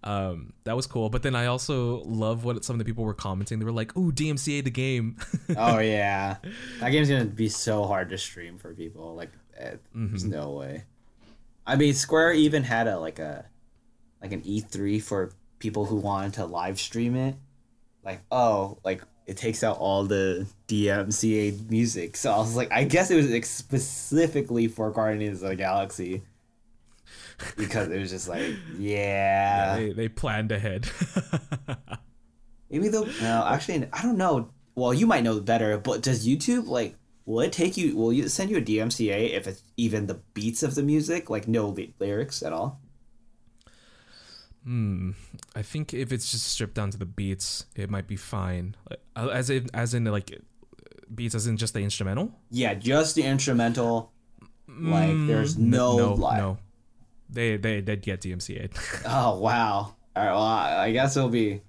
um, 0.03 0.53
that 0.63 0.76
was 0.76 0.88
cool. 0.88 1.09
But 1.09 1.23
then 1.23 1.36
I 1.36 1.45
also 1.47 2.01
love 2.03 2.43
what 2.45 2.63
some 2.63 2.76
of 2.76 2.80
the 2.80 2.86
people 2.86 3.03
were 3.03 3.13
commenting. 3.13 3.59
They 3.59 3.65
were 3.65 3.71
like, 3.71 3.95
"Ooh, 3.97 4.11
DMCA 4.11 4.63
the 4.63 4.69
game." 4.71 5.17
Oh 5.57 5.80
yeah, 5.80 6.38
that 6.80 6.89
game's 6.89 7.07
gonna 7.09 7.26
be 7.26 7.47
so 7.49 7.84
hard 7.86 8.09
to 8.09 8.17
stream 8.17 8.57
for 8.57 8.73
people. 8.73 9.15
Like, 9.15 9.32
eh, 9.57 9.76
there's 9.93 10.23
Mm-hmm. 10.23 10.30
no 10.32 10.51
way. 10.51 10.84
I 11.66 11.76
mean, 11.76 11.93
Square 11.93 12.34
even 12.34 12.63
had 12.63 12.88
a 12.88 12.99
like 12.99 13.20
a 13.20 13.45
like 14.22 14.32
an 14.32 14.41
E3 14.41 15.01
for 15.01 15.32
people 15.59 15.86
who 15.86 15.97
wanted 15.97 16.34
to 16.34 16.45
live 16.45 16.80
stream 16.80 17.16
it. 17.16 17.36
Like, 18.03 18.22
oh, 18.32 18.78
like 18.84 19.01
it 19.26 19.38
takes 19.38 19.63
out 19.63 19.78
all 19.78 20.03
the 20.03 20.45
DMCA 20.68 21.70
music. 21.70 22.16
So 22.16 22.32
I 22.32 22.38
was 22.38 22.55
like, 22.55 22.72
I 22.72 22.84
guess 22.84 23.09
it 23.09 23.16
was 23.16 23.30
like, 23.30 23.45
specifically 23.45 24.68
for 24.68 24.91
Guardians 24.91 25.41
of 25.41 25.49
the 25.49 25.55
Galaxy 25.55 26.22
because 27.57 27.89
it 27.89 27.99
was 27.99 28.11
just 28.11 28.30
like, 28.30 28.55
yeah. 28.78 29.76
they 29.78 29.93
they 29.93 30.07
planned 30.07 30.51
ahead. 30.51 30.88
Maybe 32.70 32.89
they'll. 32.89 33.05
No, 33.22 33.45
actually, 33.47 33.88
I 33.93 34.01
don't 34.01 34.18
know. 34.18 34.49
Well, 34.76 34.93
you 34.93 35.07
might 35.07 35.24
know 35.24 35.39
better, 35.39 35.78
but 35.78 36.01
does 36.01 36.28
YouTube 36.28 36.68
like? 36.68 36.95
Will 37.26 37.39
it 37.41 37.51
take 37.51 37.76
you? 37.78 37.95
Will 37.97 38.13
you 38.13 38.28
send 38.30 38.51
you 38.51 38.57
a 38.57 38.61
DMCA 38.61 39.32
if 39.34 39.47
it's 39.47 39.63
even 39.78 40.05
the 40.07 40.21
beats 40.34 40.61
of 40.63 40.76
the 40.76 40.84
music, 40.84 41.30
like 41.30 41.47
no 41.47 41.69
ly- 41.69 41.93
lyrics 41.99 42.43
at 42.43 42.53
all? 42.53 42.80
Hmm. 44.63 45.11
I 45.55 45.61
think 45.61 45.93
if 45.93 46.11
it's 46.11 46.32
just 46.32 46.47
stripped 46.47 46.73
down 46.73 46.89
to 46.91 46.97
the 46.97 47.05
beats, 47.05 47.65
it 47.76 47.89
might 47.89 48.07
be 48.07 48.15
fine. 48.15 48.76
Uh, 49.15 49.28
As 49.28 49.49
in, 49.49 49.67
as 49.73 49.93
in 49.93 50.05
like 50.05 50.39
beats, 51.13 51.36
as 51.36 51.45
in 51.47 51.57
just 51.57 51.73
the 51.73 51.82
instrumental. 51.82 52.32
Yeah, 52.49 52.73
just 52.73 53.15
the 53.15 53.23
instrumental. 53.23 54.11
Like 54.67 55.11
there's 55.28 55.55
N- 55.55 55.69
no, 55.69 55.97
no, 55.97 56.13
like, 56.15 56.38
no. 56.39 56.57
They 57.30 57.57
they 57.57 57.82
they'd 57.82 58.01
get 58.01 58.21
DMCA. 58.21 58.71
Oh 59.07 59.39
wow! 59.39 59.95
All 60.15 60.23
right, 60.26 60.32
well, 60.32 60.41
I 60.43 60.91
guess 60.91 61.15
it'll 61.15 61.30
be 61.30 61.61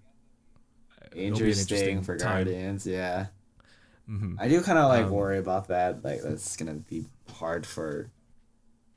It'll 1.02 1.18
be 1.18 1.24
interesting, 1.26 1.76
interesting 1.76 2.02
for 2.02 2.16
time. 2.16 2.44
Guardians. 2.46 2.86
Yeah, 2.86 3.26
Mhm. 4.08 4.36
I 4.38 4.48
do 4.48 4.62
kind 4.62 4.78
of 4.78 4.88
like 4.88 5.06
Um, 5.06 5.10
worry 5.12 5.38
about 5.38 5.68
that. 5.68 6.04
Like 6.04 6.22
that's 6.22 6.56
gonna 6.56 6.74
be 6.74 7.06
hard 7.34 7.66
for 7.66 8.10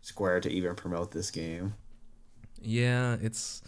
Square 0.02 0.42
to 0.42 0.50
even 0.52 0.76
promote 0.76 1.12
this 1.12 1.32
game. 1.32 1.74
Yeah, 2.62 3.18
it's 3.22 3.62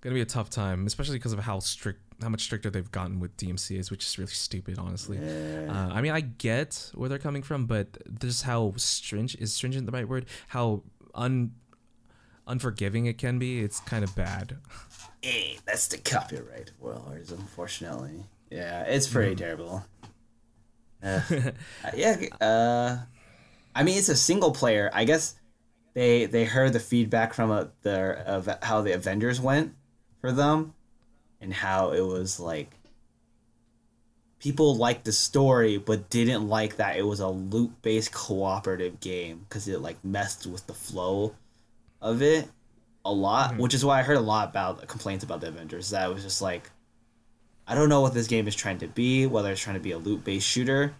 gonna 0.00 0.14
be 0.14 0.20
a 0.20 0.26
tough 0.26 0.50
time, 0.50 0.86
especially 0.86 1.16
because 1.16 1.32
of 1.32 1.40
how 1.40 1.58
strict, 1.58 2.00
how 2.22 2.28
much 2.28 2.42
stricter 2.42 2.70
they've 2.70 2.90
gotten 2.90 3.20
with 3.20 3.36
DMCA's, 3.36 3.90
which 3.90 4.04
is 4.04 4.18
really 4.18 4.30
stupid, 4.32 4.78
honestly. 4.78 5.18
Yeah. 5.18 5.66
Uh, 5.68 5.92
I 5.92 6.00
mean, 6.00 6.12
I 6.12 6.20
get 6.20 6.90
where 6.94 7.08
they're 7.08 7.18
coming 7.18 7.42
from, 7.42 7.66
but 7.66 7.98
just 8.20 8.44
how 8.44 8.72
stringent 8.76 9.42
is 9.42 9.52
stringent 9.52 9.86
the 9.86 9.92
right 9.92 10.08
word? 10.08 10.26
How 10.48 10.82
un 11.14 11.52
unforgiving 12.46 13.06
it 13.06 13.18
can 13.18 13.38
be. 13.38 13.60
It's 13.60 13.80
kind 13.80 14.04
of 14.04 14.14
bad. 14.14 14.58
Hey, 15.22 15.58
that's 15.66 15.88
the 15.88 15.98
copyright 15.98 16.70
wars, 16.80 17.32
unfortunately. 17.32 18.24
Yeah, 18.50 18.82
it's 18.84 19.08
pretty 19.08 19.32
Mm-hmm. 19.34 19.38
terrible. 19.44 19.84
Uh, 21.06 21.20
uh, 21.84 21.90
yeah, 21.94 22.16
uh, 22.40 22.98
I 23.74 23.82
mean 23.82 23.96
it's 23.96 24.08
a 24.08 24.16
single 24.16 24.50
player. 24.50 24.90
I 24.92 25.04
guess 25.04 25.36
they 25.94 26.26
they 26.26 26.44
heard 26.44 26.72
the 26.72 26.80
feedback 26.80 27.32
from 27.32 27.50
uh, 27.50 27.66
their 27.82 28.14
of 28.14 28.48
how 28.62 28.80
the 28.82 28.92
Avengers 28.92 29.40
went 29.40 29.74
for 30.20 30.32
them, 30.32 30.74
and 31.40 31.52
how 31.52 31.92
it 31.92 32.04
was 32.04 32.40
like 32.40 32.72
people 34.38 34.74
liked 34.76 35.04
the 35.04 35.12
story 35.12 35.78
but 35.78 36.10
didn't 36.10 36.46
like 36.46 36.76
that 36.76 36.96
it 36.96 37.06
was 37.06 37.20
a 37.20 37.28
loot 37.28 37.72
based 37.82 38.12
cooperative 38.12 39.00
game 39.00 39.46
because 39.48 39.66
it 39.66 39.80
like 39.80 39.96
messed 40.04 40.46
with 40.46 40.66
the 40.66 40.74
flow 40.74 41.34
of 42.02 42.20
it 42.20 42.48
a 43.06 43.12
lot, 43.12 43.56
which 43.56 43.72
is 43.72 43.84
why 43.84 44.00
I 44.00 44.02
heard 44.02 44.16
a 44.16 44.20
lot 44.20 44.48
about 44.48 44.86
complaints 44.88 45.24
about 45.24 45.40
the 45.40 45.48
Avengers. 45.48 45.90
That 45.90 46.10
it 46.10 46.12
was 46.12 46.24
just 46.24 46.42
like, 46.42 46.70
I 47.66 47.74
don't 47.74 47.88
know 47.88 48.00
what 48.00 48.14
this 48.14 48.26
game 48.28 48.46
is 48.46 48.54
trying 48.54 48.78
to 48.78 48.86
be, 48.88 49.26
whether 49.26 49.50
it's 49.50 49.60
trying 49.60 49.74
to 49.76 49.80
be 49.80 49.90
a 49.92 49.98
loot 49.98 50.24
based 50.24 50.46
shooter, 50.46 50.94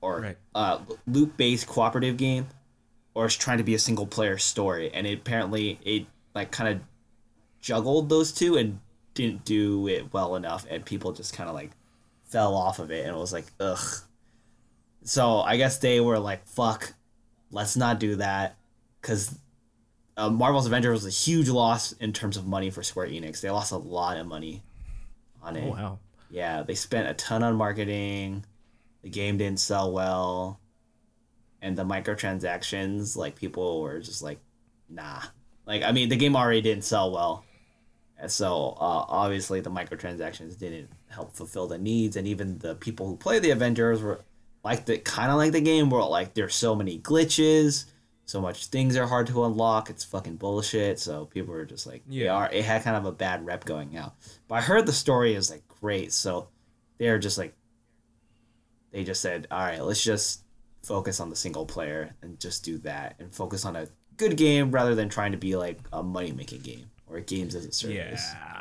or, 0.00 0.20
Right. 0.20 0.38
uh, 0.54 0.78
loot 1.06 1.36
based 1.36 1.66
cooperative 1.66 2.16
game, 2.16 2.48
or 3.14 3.26
it's 3.26 3.34
trying 3.34 3.58
to 3.58 3.64
be 3.64 3.74
a 3.74 3.78
single 3.78 4.06
player 4.06 4.38
story. 4.38 4.92
And 4.92 5.06
it 5.06 5.18
apparently 5.18 5.78
it 5.84 6.06
like 6.34 6.50
kind 6.50 6.76
of 6.76 6.82
juggled 7.60 8.08
those 8.08 8.32
two 8.32 8.56
and 8.56 8.80
didn't 9.14 9.44
do 9.44 9.88
it 9.88 10.12
well 10.12 10.36
enough, 10.36 10.66
and 10.70 10.84
people 10.84 11.12
just 11.12 11.34
kind 11.34 11.48
of 11.48 11.54
like 11.54 11.70
fell 12.24 12.54
off 12.54 12.78
of 12.78 12.90
it, 12.90 13.04
and 13.06 13.14
it 13.14 13.18
was 13.18 13.32
like 13.32 13.46
ugh. 13.60 14.02
So 15.04 15.40
I 15.40 15.56
guess 15.56 15.78
they 15.78 16.00
were 16.00 16.18
like, 16.18 16.46
fuck, 16.46 16.94
let's 17.50 17.76
not 17.76 17.98
do 17.98 18.16
that, 18.16 18.56
because 19.00 19.36
uh, 20.16 20.30
Marvel's 20.30 20.66
Avengers 20.66 21.04
was 21.04 21.06
a 21.06 21.10
huge 21.10 21.48
loss 21.48 21.92
in 21.92 22.12
terms 22.12 22.36
of 22.36 22.46
money 22.46 22.70
for 22.70 22.82
Square 22.82 23.08
Enix. 23.08 23.40
They 23.40 23.50
lost 23.50 23.72
a 23.72 23.76
lot 23.76 24.16
of 24.16 24.26
money 24.26 24.62
on 25.42 25.56
it. 25.56 25.64
Oh 25.64 25.70
wow. 25.70 25.98
Yeah, 26.30 26.62
they 26.62 26.74
spent 26.74 27.08
a 27.08 27.14
ton 27.14 27.42
on 27.42 27.56
marketing. 27.56 28.44
The 29.02 29.10
game 29.10 29.36
didn't 29.36 29.60
sell 29.60 29.92
well, 29.92 30.60
and 31.60 31.76
the 31.76 31.84
microtransactions, 31.84 33.16
like 33.16 33.36
people 33.36 33.82
were 33.82 34.00
just 34.00 34.22
like, 34.22 34.38
nah. 34.88 35.20
Like 35.66 35.82
I 35.82 35.92
mean, 35.92 36.08
the 36.08 36.16
game 36.16 36.36
already 36.36 36.60
didn't 36.60 36.84
sell 36.84 37.12
well, 37.12 37.44
and 38.18 38.30
so 38.30 38.76
uh, 38.80 39.04
obviously 39.08 39.60
the 39.60 39.70
microtransactions 39.70 40.58
didn't 40.58 40.88
help 41.08 41.34
fulfill 41.34 41.66
the 41.66 41.78
needs, 41.78 42.16
and 42.16 42.26
even 42.26 42.58
the 42.58 42.74
people 42.76 43.06
who 43.06 43.16
play 43.16 43.38
the 43.38 43.50
Avengers 43.50 44.00
were 44.00 44.24
like 44.64 44.86
the 44.86 44.98
kind 44.98 45.30
of 45.30 45.36
like 45.36 45.52
the 45.52 45.60
game 45.60 45.90
where 45.90 46.02
like 46.02 46.34
there's 46.34 46.54
so 46.54 46.74
many 46.74 46.98
glitches, 46.98 47.84
so 48.32 48.40
much 48.40 48.68
things 48.68 48.96
are 48.96 49.06
hard 49.06 49.26
to 49.26 49.44
unlock. 49.44 49.90
It's 49.90 50.04
fucking 50.04 50.36
bullshit. 50.36 50.98
So 50.98 51.26
people 51.26 51.52
are 51.54 51.66
just 51.66 51.86
like, 51.86 52.02
yeah, 52.08 52.32
are 52.32 52.50
it 52.50 52.64
had 52.64 52.82
kind 52.82 52.96
of 52.96 53.04
a 53.04 53.12
bad 53.12 53.44
rep 53.44 53.66
going 53.66 53.94
out. 53.94 54.14
But 54.48 54.54
I 54.54 54.60
heard 54.62 54.86
the 54.86 54.92
story 54.92 55.34
is 55.34 55.50
like 55.50 55.68
great, 55.68 56.14
so 56.14 56.48
they're 56.96 57.18
just 57.18 57.36
like 57.36 57.54
they 58.90 59.04
just 59.04 59.20
said, 59.20 59.48
all 59.50 59.58
right, 59.58 59.84
let's 59.84 60.02
just 60.02 60.44
focus 60.82 61.20
on 61.20 61.28
the 61.28 61.36
single 61.36 61.66
player 61.66 62.14
and 62.22 62.40
just 62.40 62.64
do 62.64 62.78
that 62.78 63.16
and 63.18 63.34
focus 63.34 63.66
on 63.66 63.76
a 63.76 63.86
good 64.16 64.38
game 64.38 64.70
rather 64.70 64.94
than 64.94 65.10
trying 65.10 65.32
to 65.32 65.38
be 65.38 65.54
like 65.54 65.78
a 65.92 66.02
money 66.02 66.32
making 66.32 66.62
game 66.62 66.90
or 67.06 67.20
games 67.20 67.54
as 67.54 67.66
a 67.66 67.72
service. 67.72 68.26
Yeah. 68.32 68.51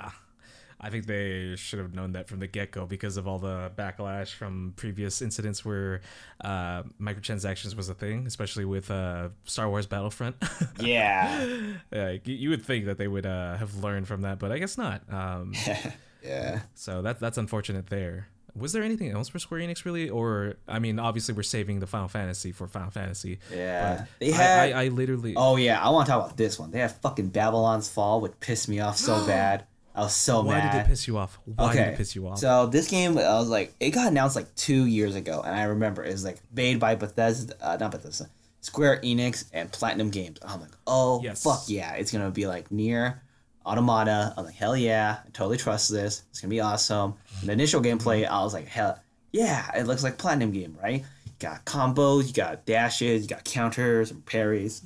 I 0.83 0.89
think 0.89 1.05
they 1.05 1.55
should 1.57 1.77
have 1.77 1.93
known 1.93 2.13
that 2.13 2.27
from 2.27 2.39
the 2.39 2.47
get 2.47 2.71
go 2.71 2.87
because 2.87 3.15
of 3.15 3.27
all 3.27 3.37
the 3.37 3.71
backlash 3.77 4.33
from 4.33 4.73
previous 4.77 5.21
incidents 5.21 5.63
where 5.63 6.01
uh, 6.43 6.81
microtransactions 6.99 7.75
was 7.75 7.87
a 7.87 7.93
thing, 7.93 8.25
especially 8.25 8.65
with 8.65 8.89
uh, 8.89 9.29
Star 9.45 9.69
Wars 9.69 9.85
Battlefront. 9.85 10.35
Yeah. 10.79 11.45
Like, 11.91 12.27
you- 12.27 12.49
would 12.49 12.65
think 12.65 12.85
that 12.85 12.97
they 12.97 13.07
would 13.07 13.27
uh, 13.27 13.57
have 13.57 13.75
learned 13.83 14.07
from 14.07 14.21
that, 14.23 14.39
but 14.39 14.51
I 14.51 14.57
guess 14.57 14.75
not. 14.77 15.03
Um, 15.13 15.53
yeah. 16.23 16.61
so 16.73 17.01
that, 17.03 17.19
that's 17.19 17.37
unfortunate 17.37 17.87
there. 17.87 18.27
Was 18.55 18.73
there 18.73 18.83
anything 18.83 19.11
else 19.11 19.29
for 19.29 19.37
Square 19.39 19.61
Enix 19.61 19.85
really? 19.85 20.09
Or, 20.09 20.55
I 20.67 20.79
mean, 20.79 20.97
obviously, 20.99 21.33
we're 21.35 21.43
saving 21.43 21.79
the 21.79 21.87
Final 21.87 22.07
Fantasy 22.09 22.51
for 22.51 22.67
Final 22.67 22.89
Fantasy. 22.91 23.39
Yeah. 23.53 24.05
They 24.19 24.31
had- 24.31 24.73
I, 24.73 24.85
I, 24.85 24.87
literally. 24.87 25.35
Oh 25.37 25.55
yeah, 25.57 25.79
I 25.81 25.89
want 25.89 26.07
to 26.07 26.11
talk 26.11 26.25
about 26.25 26.37
this 26.37 26.57
one. 26.59 26.71
They 26.71 26.79
have 26.79 26.95
fucking 27.01 27.29
Babylon's 27.29 27.87
Fall, 27.87 28.19
which 28.19 28.33
pissed 28.39 28.67
me 28.67 28.79
off 28.79 28.97
so 28.97 29.25
bad. 29.27 29.65
I 29.93 30.01
was 30.01 30.15
so 30.15 30.41
why 30.41 30.55
mad. 30.59 30.65
Why 30.65 30.71
did 30.79 30.85
it 30.85 30.89
piss 30.89 31.07
you 31.07 31.17
off? 31.17 31.39
Why 31.43 31.73
did 31.73 31.87
it 31.89 31.97
piss 31.97 32.15
you 32.15 32.27
off? 32.27 32.39
So 32.39 32.67
this 32.67 32.87
game, 32.89 33.17
I 33.17 33.37
was 33.39 33.49
like, 33.49 33.73
it 33.79 33.91
got 33.91 34.07
announced 34.07 34.35
like 34.35 34.53
two 34.55 34.85
years 34.85 35.15
ago, 35.15 35.41
and 35.45 35.53
I 35.53 35.63
remember 35.63 36.03
it 36.03 36.11
was 36.11 36.23
like 36.23 36.37
made 36.53 36.79
by 36.79 36.95
Bethesda, 36.95 37.55
uh, 37.61 37.77
not 37.77 37.91
Bethesda, 37.91 38.29
Square 38.61 39.01
Enix 39.03 39.45
and 39.53 39.71
Platinum 39.71 40.09
Games. 40.09 40.39
I'm 40.45 40.61
like, 40.61 40.71
oh 40.87 41.21
Yes. 41.23 41.43
fuck 41.43 41.63
yeah, 41.67 41.93
it's 41.95 42.11
gonna 42.11 42.31
be 42.31 42.47
like 42.47 42.69
NieR 42.69 43.19
Automata. 43.65 44.33
I'm 44.37 44.45
like, 44.45 44.55
hell 44.55 44.77
yeah, 44.77 45.17
I 45.25 45.29
totally 45.31 45.57
trust 45.57 45.91
this. 45.91 46.23
It's 46.29 46.39
gonna 46.39 46.49
be 46.49 46.61
awesome. 46.61 47.15
And 47.41 47.49
the 47.49 47.53
initial 47.53 47.81
gameplay, 47.81 48.25
I 48.27 48.43
was 48.43 48.53
like, 48.53 48.67
hell 48.67 48.97
yeah, 49.33 49.69
it 49.77 49.87
looks 49.87 50.03
like 50.03 50.17
Platinum 50.17 50.51
game, 50.51 50.77
right? 50.81 51.01
You 51.25 51.31
got 51.39 51.65
combos, 51.65 52.27
you 52.27 52.33
got 52.33 52.65
dashes, 52.65 53.23
you 53.23 53.27
got 53.27 53.43
counters 53.43 54.11
and 54.11 54.25
parries, 54.25 54.83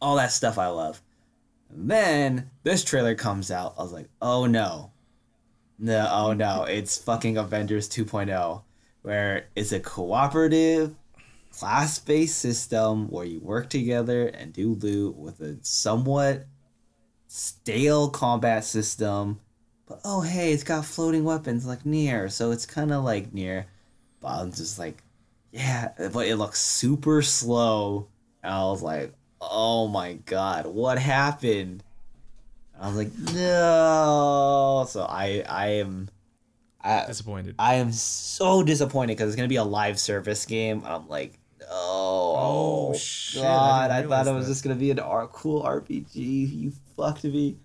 all 0.00 0.16
that 0.16 0.32
stuff 0.32 0.58
I 0.58 0.68
love. 0.68 1.00
And 1.74 1.90
then 1.90 2.50
this 2.62 2.84
trailer 2.84 3.14
comes 3.14 3.50
out. 3.50 3.74
I 3.78 3.82
was 3.82 3.92
like, 3.92 4.08
oh 4.22 4.46
no. 4.46 4.92
No, 5.78 6.08
oh 6.10 6.32
no. 6.32 6.64
It's 6.64 6.96
fucking 6.96 7.36
Avengers 7.36 7.88
2.0, 7.88 8.62
where 9.02 9.48
it's 9.56 9.72
a 9.72 9.80
cooperative, 9.80 10.94
class 11.50 11.98
based 11.98 12.38
system 12.38 13.08
where 13.08 13.26
you 13.26 13.40
work 13.40 13.68
together 13.68 14.26
and 14.28 14.52
do 14.52 14.74
loot 14.74 15.16
with 15.16 15.40
a 15.40 15.58
somewhat 15.62 16.46
stale 17.26 18.08
combat 18.08 18.64
system. 18.64 19.40
But 19.86 20.00
oh, 20.04 20.20
hey, 20.20 20.52
it's 20.52 20.64
got 20.64 20.84
floating 20.84 21.24
weapons 21.24 21.66
like 21.66 21.82
NieR, 21.82 22.30
so 22.30 22.52
it's 22.52 22.66
kind 22.66 22.92
of 22.92 23.04
like 23.04 23.32
NieR. 23.32 23.64
But 24.20 24.28
I'm 24.28 24.52
just 24.52 24.78
like, 24.78 25.02
yeah, 25.52 25.90
but 26.12 26.26
it 26.26 26.36
looks 26.36 26.60
super 26.60 27.20
slow. 27.20 28.08
And 28.42 28.54
I 28.54 28.62
was 28.64 28.82
like, 28.82 29.12
oh 29.50 29.88
my 29.88 30.14
god, 30.14 30.66
what 30.66 30.98
happened? 30.98 31.82
I 32.80 32.88
was 32.88 32.96
like, 32.96 33.12
no. 33.34 34.86
So 34.88 35.02
I 35.08 35.44
I 35.48 35.66
am 35.74 36.08
I 36.80 37.06
Disappointed. 37.06 37.54
I 37.58 37.74
am 37.76 37.92
so 37.92 38.62
disappointed 38.62 39.16
because 39.16 39.28
it's 39.28 39.36
gonna 39.36 39.48
be 39.48 39.56
a 39.56 39.64
live 39.64 39.98
service 39.98 40.44
game. 40.44 40.82
I'm 40.84 41.08
like, 41.08 41.38
oh, 41.70 42.90
Oh, 42.90 42.94
shit, 42.94 43.42
I 43.42 43.44
god, 43.46 43.90
I, 43.90 43.96
didn't 44.00 44.10
thought 44.10 44.26
it 44.26 44.32
was 44.34 44.46
that. 44.46 44.52
just 44.52 44.64
gonna 44.64 44.74
be 44.76 44.90
an 44.90 44.98
R- 44.98 45.28
cool 45.28 45.62
RPG. 45.62 46.14
You 46.14 46.72
fucked 46.96 47.24
me. 47.24 47.56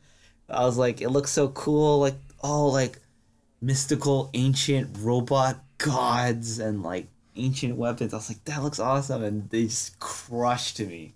I 0.50 0.64
was 0.64 0.78
like, 0.78 1.02
it 1.02 1.10
looks 1.10 1.32
so 1.32 1.50
cool, 1.50 2.00
like 2.00 2.16
all 2.42 2.72
like 2.72 3.00
mystical 3.62 4.30
ancient 4.34 4.96
robot 5.00 5.58
gods 5.80 6.60
and 6.60 6.82
like 6.82 7.08
ancient 7.36 7.76
weapons. 7.76 8.14
I 8.14 8.18
was 8.18 8.30
like, 8.30 8.44
that 8.46 8.64
looks 8.64 8.80
awesome, 8.80 9.24
and 9.24 9.50
they 9.50 9.64
just 9.66 10.00
crushed 10.00 10.80
me 10.80 11.14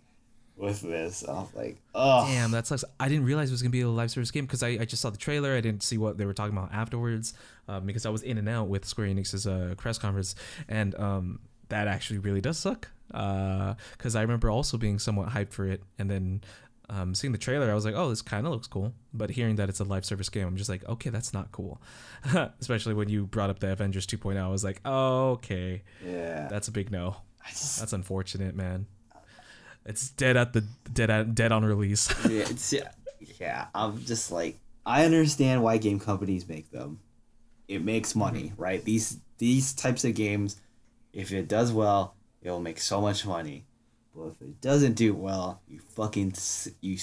with 0.63 0.81
this. 0.81 1.23
I 1.27 1.33
was 1.33 1.53
like, 1.55 1.77
oh, 1.93 2.25
Damn, 2.27 2.51
that 2.51 2.65
sucks. 2.65 2.83
I 2.99 3.09
didn't 3.09 3.25
realize 3.25 3.49
it 3.49 3.53
was 3.53 3.61
gonna 3.61 3.71
be 3.71 3.81
a 3.81 3.89
live 3.89 4.11
service 4.11 4.31
game 4.31 4.45
because 4.45 4.63
I, 4.63 4.69
I 4.69 4.85
just 4.85 5.01
saw 5.01 5.09
the 5.09 5.17
trailer. 5.17 5.55
I 5.55 5.61
didn't 5.61 5.83
see 5.83 5.97
what 5.97 6.17
they 6.17 6.25
were 6.25 6.33
talking 6.33 6.57
about 6.57 6.73
afterwards 6.73 7.33
um, 7.67 7.85
because 7.85 8.05
I 8.05 8.09
was 8.09 8.23
in 8.23 8.37
and 8.37 8.49
out 8.49 8.67
with 8.67 8.85
Square 8.85 9.07
Enix's 9.07 9.45
uh, 9.45 9.75
press 9.77 9.97
conference, 9.97 10.35
and 10.67 10.95
um, 10.95 11.39
that 11.69 11.87
actually 11.87 12.19
really 12.19 12.41
does 12.41 12.57
suck. 12.57 12.87
Because 13.07 14.15
I 14.15 14.21
remember 14.21 14.49
also 14.49 14.77
being 14.77 14.97
somewhat 14.97 15.29
hyped 15.29 15.51
for 15.51 15.67
it, 15.67 15.83
and 15.99 16.09
then 16.09 16.41
um, 16.89 17.13
seeing 17.15 17.31
the 17.31 17.37
trailer, 17.37 17.69
I 17.69 17.73
was 17.73 17.85
like, 17.85 17.95
oh, 17.95 18.09
this 18.09 18.21
kind 18.21 18.45
of 18.45 18.53
looks 18.53 18.67
cool. 18.67 18.93
But 19.13 19.29
hearing 19.31 19.57
that 19.57 19.69
it's 19.69 19.79
a 19.79 19.83
live 19.83 20.05
service 20.05 20.29
game, 20.29 20.47
I'm 20.47 20.57
just 20.57 20.69
like, 20.69 20.87
okay, 20.87 21.09
that's 21.09 21.33
not 21.33 21.51
cool. 21.51 21.81
Especially 22.59 22.93
when 22.93 23.09
you 23.09 23.25
brought 23.25 23.49
up 23.49 23.59
the 23.59 23.71
Avengers 23.71 24.07
2.0, 24.07 24.41
I 24.41 24.47
was 24.47 24.63
like, 24.63 24.81
oh, 24.85 25.31
okay, 25.31 25.83
yeah. 26.05 26.47
that's 26.49 26.67
a 26.67 26.71
big 26.71 26.91
no. 26.91 27.17
Just 27.49 27.79
That's 27.79 27.93
unfortunate, 27.93 28.55
man. 28.55 28.87
It's 29.85 30.09
dead 30.11 30.37
at 30.37 30.53
the 30.53 30.61
dead 30.91 31.09
at, 31.09 31.35
dead 31.35 31.51
on 31.51 31.65
release. 31.65 32.09
yeah, 32.29 32.43
it's 32.49 32.71
yeah, 32.73 32.91
Yeah, 33.39 33.65
I'm 33.75 34.03
just 34.05 34.31
like 34.31 34.59
I 34.85 35.05
understand 35.05 35.63
why 35.63 35.77
game 35.77 35.99
companies 35.99 36.47
make 36.47 36.71
them. 36.71 36.99
It 37.67 37.83
makes 37.83 38.15
money, 38.15 38.49
Mm-hmm. 38.49 38.61
right? 38.61 38.83
These 38.83 39.19
these 39.37 39.73
types 39.73 40.03
of 40.05 40.13
games, 40.15 40.57
if 41.13 41.31
it 41.31 41.47
does 41.47 41.71
well, 41.71 42.15
it 42.41 42.49
will 42.49 42.59
make 42.61 42.79
so 42.79 43.01
much 43.01 43.25
money. 43.25 43.65
But 44.15 44.27
if 44.27 44.41
it 44.41 44.61
doesn't 44.61 44.93
do 44.93 45.13
well, 45.13 45.61
you 45.67 45.79
fucking 45.79 46.33
you 46.81 46.97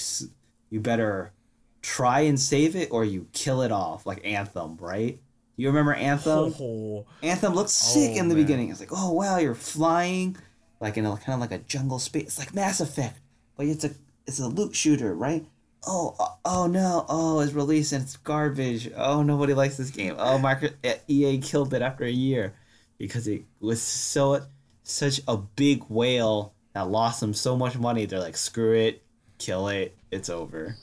you 0.69 0.79
better 0.79 1.33
try 1.81 2.21
and 2.21 2.39
save 2.39 2.75
it 2.75 2.89
or 2.91 3.03
you 3.03 3.27
kill 3.33 3.61
it 3.63 3.71
off 3.71 4.05
like 4.05 4.25
Anthem, 4.25 4.77
right? 4.79 5.19
You 5.57 5.67
remember 5.67 5.93
Anthem? 5.93 6.53
Oh, 6.59 7.05
Anthem 7.23 7.53
looked 7.53 7.69
sick 7.69 8.11
Oh, 8.15 8.19
in 8.19 8.29
the 8.29 8.35
man. 8.35 8.43
beginning. 8.43 8.69
It's 8.69 8.79
like, 8.79 8.89
oh 8.93 9.11
wow, 9.11 9.37
you're 9.37 9.53
flying, 9.55 10.37
like 10.81 10.97
in 10.97 11.05
a 11.05 11.15
kind 11.15 11.35
of 11.35 11.39
like 11.39 11.51
a 11.51 11.63
jungle 11.63 11.99
space. 11.99 12.23
It's 12.23 12.39
like 12.39 12.53
Mass 12.53 12.81
Effect, 12.81 13.17
but 13.55 13.67
it's 13.67 13.85
a 13.85 13.91
it's 14.27 14.39
a 14.39 14.47
loot 14.47 14.75
shooter, 14.75 15.13
right? 15.13 15.45
Oh, 15.87 16.15
oh, 16.19 16.37
oh 16.43 16.67
no, 16.67 17.05
oh 17.07 17.39
it's 17.39 17.53
released 17.53 17.93
and 17.93 18.03
it's 18.03 18.17
garbage. 18.17 18.91
Oh 18.97 19.23
nobody 19.23 19.53
likes 19.53 19.77
this 19.77 19.91
game. 19.91 20.15
Oh, 20.17 20.37
Micro 20.37 20.69
EA 21.07 21.37
killed 21.37 21.73
it 21.73 21.81
after 21.81 22.03
a 22.03 22.11
year 22.11 22.55
because 22.97 23.27
it 23.27 23.43
was 23.59 23.81
so 23.81 24.41
such 24.83 25.21
a 25.27 25.37
big 25.37 25.83
whale 25.87 26.53
that 26.73 26.89
lost 26.89 27.19
them 27.19 27.33
so 27.33 27.55
much 27.55 27.77
money. 27.77 28.05
They're 28.05 28.19
like, 28.19 28.37
screw 28.37 28.73
it, 28.73 29.03
kill 29.37 29.67
it, 29.67 29.95
it's 30.11 30.29
over. 30.29 30.75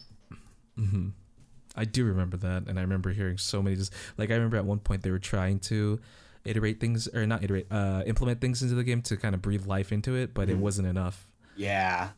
Mm-hmm. 0.79 1.09
I 1.75 1.85
do 1.85 2.05
remember 2.05 2.37
that, 2.39 2.67
and 2.67 2.79
I 2.79 2.83
remember 2.83 3.11
hearing 3.11 3.39
so 3.39 3.63
many. 3.63 3.77
Just 3.77 3.93
like 4.17 4.31
I 4.31 4.35
remember 4.35 4.57
at 4.57 4.65
one 4.65 4.81
point 4.81 5.03
they 5.03 5.11
were 5.11 5.19
trying 5.19 5.61
to 5.61 6.01
iterate 6.45 6.81
things, 6.81 7.09
or 7.09 7.27
not 7.27 7.43
iterate, 7.43 7.67
uh, 7.71 8.03
implement 8.07 8.41
things 8.41 8.63
into 8.63 8.75
the 8.75 8.85
game 8.85 9.03
to 9.03 9.17
kind 9.17 9.35
of 9.35 9.43
breathe 9.43 9.67
life 9.67 9.93
into 9.93 10.15
it, 10.15 10.35
but 10.35 10.49
it 10.49 10.57
wasn't 10.57 10.89
enough. 10.89 11.27
Yeah. 11.57 12.11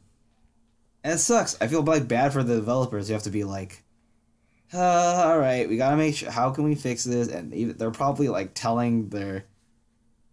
And 1.03 1.15
it 1.15 1.19
sucks. 1.19 1.57
I 1.61 1.67
feel 1.67 1.83
like 1.83 2.09
bad 2.09 2.33
for 2.33 2.43
the 2.43 2.57
developers. 2.57 3.09
You 3.09 3.15
have 3.15 3.23
to 3.23 3.31
be 3.31 3.45
like, 3.45 3.83
uh, 4.73 4.79
all 5.27 5.39
right, 5.39 5.69
we 5.69 5.77
gotta 5.77 5.97
make 5.97 6.15
sure. 6.17 6.31
How 6.31 6.51
can 6.51 6.65
we 6.65 6.75
fix 6.75 7.05
this? 7.05 7.29
And 7.29 7.53
even, 7.55 7.77
they're 7.77 7.91
probably 7.91 8.29
like 8.29 8.53
telling 8.55 9.09
their 9.09 9.47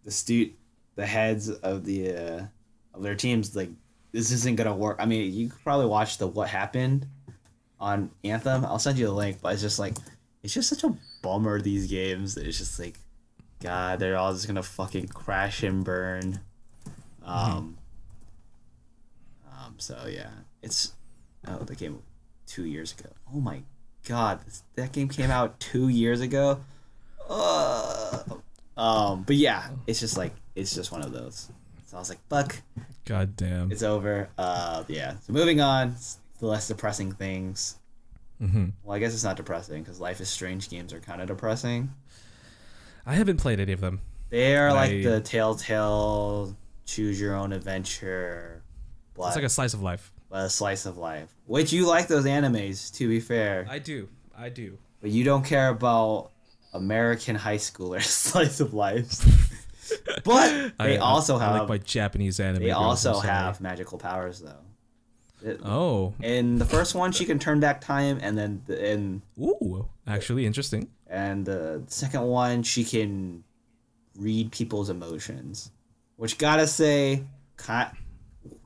the 0.04 0.10
stu 0.10 0.50
the 0.94 1.06
heads 1.06 1.48
of 1.48 1.84
the 1.84 2.10
uh, 2.10 2.46
of 2.94 3.02
their 3.02 3.14
teams 3.14 3.56
like 3.56 3.70
this 4.12 4.30
isn't 4.30 4.56
gonna 4.56 4.76
work. 4.76 4.98
I 5.00 5.06
mean, 5.06 5.32
you 5.32 5.48
could 5.48 5.62
probably 5.62 5.86
watch 5.86 6.18
the 6.18 6.26
what 6.26 6.48
happened 6.48 7.06
on 7.80 8.10
Anthem. 8.22 8.64
I'll 8.64 8.78
send 8.78 8.98
you 8.98 9.06
the 9.06 9.12
link, 9.12 9.38
but 9.40 9.54
it's 9.54 9.62
just 9.62 9.78
like 9.78 9.94
it's 10.42 10.54
just 10.54 10.68
such 10.68 10.84
a 10.84 10.94
bummer. 11.22 11.60
These 11.60 11.88
games. 11.88 12.36
It's 12.36 12.58
just 12.58 12.78
like, 12.78 12.98
God, 13.60 13.98
they're 13.98 14.16
all 14.16 14.32
just 14.32 14.46
gonna 14.46 14.62
fucking 14.62 15.08
crash 15.08 15.62
and 15.62 15.84
burn. 15.84 16.40
Um. 17.24 17.78
Um, 19.50 19.74
so 19.78 20.06
yeah, 20.08 20.30
it's 20.62 20.92
oh 21.46 21.58
the 21.58 21.74
game 21.74 22.02
two 22.46 22.64
years 22.64 22.94
ago. 22.98 23.10
Oh 23.34 23.40
my 23.40 23.62
god, 24.08 24.44
this, 24.44 24.62
that 24.76 24.92
game 24.92 25.08
came 25.08 25.30
out 25.30 25.58
two 25.60 25.88
years 25.88 26.20
ago. 26.20 26.60
Uh, 27.28 28.22
um, 28.76 29.24
but 29.24 29.36
yeah, 29.36 29.68
it's 29.86 30.00
just 30.00 30.16
like 30.16 30.32
it's 30.54 30.74
just 30.74 30.92
one 30.92 31.02
of 31.02 31.12
those. 31.12 31.50
So 31.86 31.96
I 31.96 32.00
was 32.00 32.08
like, 32.08 32.20
fuck, 32.28 32.56
God 33.04 33.36
damn. 33.36 33.72
it's 33.72 33.82
over. 33.82 34.28
Uh, 34.38 34.84
yeah. 34.88 35.14
So 35.26 35.32
moving 35.32 35.60
on, 35.60 35.96
the 36.38 36.46
less 36.46 36.68
depressing 36.68 37.12
things. 37.12 37.76
Mm-hmm. 38.42 38.66
Well, 38.84 38.96
I 38.96 39.00
guess 39.00 39.14
it's 39.14 39.24
not 39.24 39.36
depressing 39.36 39.82
because 39.82 40.00
Life 40.00 40.20
is 40.20 40.28
Strange 40.28 40.70
games 40.70 40.92
are 40.92 41.00
kind 41.00 41.20
of 41.20 41.28
depressing. 41.28 41.90
I 43.08 43.14
haven't 43.14 43.38
played 43.38 43.58
any 43.58 43.72
of 43.72 43.80
them. 43.80 44.00
They 44.28 44.54
are 44.56 44.72
like 44.72 44.90
I- 44.92 45.02
the 45.02 45.20
Telltale 45.20 46.54
choose 46.84 47.18
your 47.20 47.34
own 47.34 47.52
adventure. 47.52 48.62
It's 49.16 49.34
like 49.34 49.44
a 49.44 49.48
slice 49.48 49.72
of 49.74 49.82
life. 49.82 50.12
but 50.30 50.44
a 50.44 50.50
slice 50.50 50.84
of 50.86 50.98
life. 50.98 51.34
Which 51.46 51.72
you 51.72 51.86
like 51.86 52.06
those 52.06 52.24
animes, 52.26 52.92
to 52.96 53.08
be 53.08 53.18
fair. 53.20 53.66
I 53.68 53.78
do. 53.78 54.08
I 54.36 54.50
do. 54.50 54.76
but 55.00 55.10
you 55.10 55.24
don't 55.24 55.44
care 55.44 55.68
about 55.68 56.30
American 56.74 57.34
high 57.34 57.56
schoolers 57.56 58.02
slice 58.28 58.60
of 58.60 58.74
life. 58.74 59.24
but 60.24 60.72
I- 60.78 60.86
they 60.86 60.98
I- 60.98 61.00
also 61.00 61.36
I 61.38 61.44
have 61.44 61.60
like 61.60 61.68
my 61.68 61.78
Japanese 61.78 62.38
anime. 62.40 62.62
they 62.62 62.70
also 62.72 63.20
have 63.20 63.60
magical 63.60 63.96
powers 63.98 64.40
though. 64.40 64.60
It- 65.42 65.60
Oh, 65.64 66.14
In 66.20 66.58
the 66.58 66.64
first 66.64 66.94
one, 66.94 67.12
she 67.12 67.24
can 67.24 67.38
turn 67.38 67.58
back 67.60 67.80
time, 67.80 68.18
and 68.20 68.36
then 68.36 68.60
the, 68.66 68.92
in 68.92 69.22
ooh, 69.40 69.88
actually 70.06 70.44
interesting. 70.46 70.90
And 71.08 71.44
the 71.44 71.82
second 71.86 72.22
one, 72.22 72.62
she 72.62 72.84
can 72.84 73.44
read 74.18 74.52
people's 74.52 74.90
emotions. 74.90 75.70
Which 76.16 76.36
gotta 76.38 76.66
say, 76.66 77.24
ki- 77.64 77.96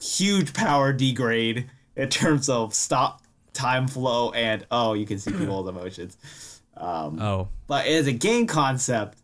huge 0.00 0.52
power 0.54 0.92
degrade 0.92 1.70
in 1.96 2.08
terms 2.08 2.48
of 2.48 2.72
stop 2.74 3.20
time 3.52 3.86
flow 3.86 4.32
and 4.32 4.66
oh, 4.70 4.94
you 4.94 5.04
can 5.06 5.18
see 5.18 5.30
people's 5.32 5.68
emotions. 5.76 6.16
Um, 6.76 7.20
Oh, 7.20 7.48
But 7.66 7.86
as 7.86 8.06
a 8.06 8.12
game 8.12 8.46
concept, 8.46 9.18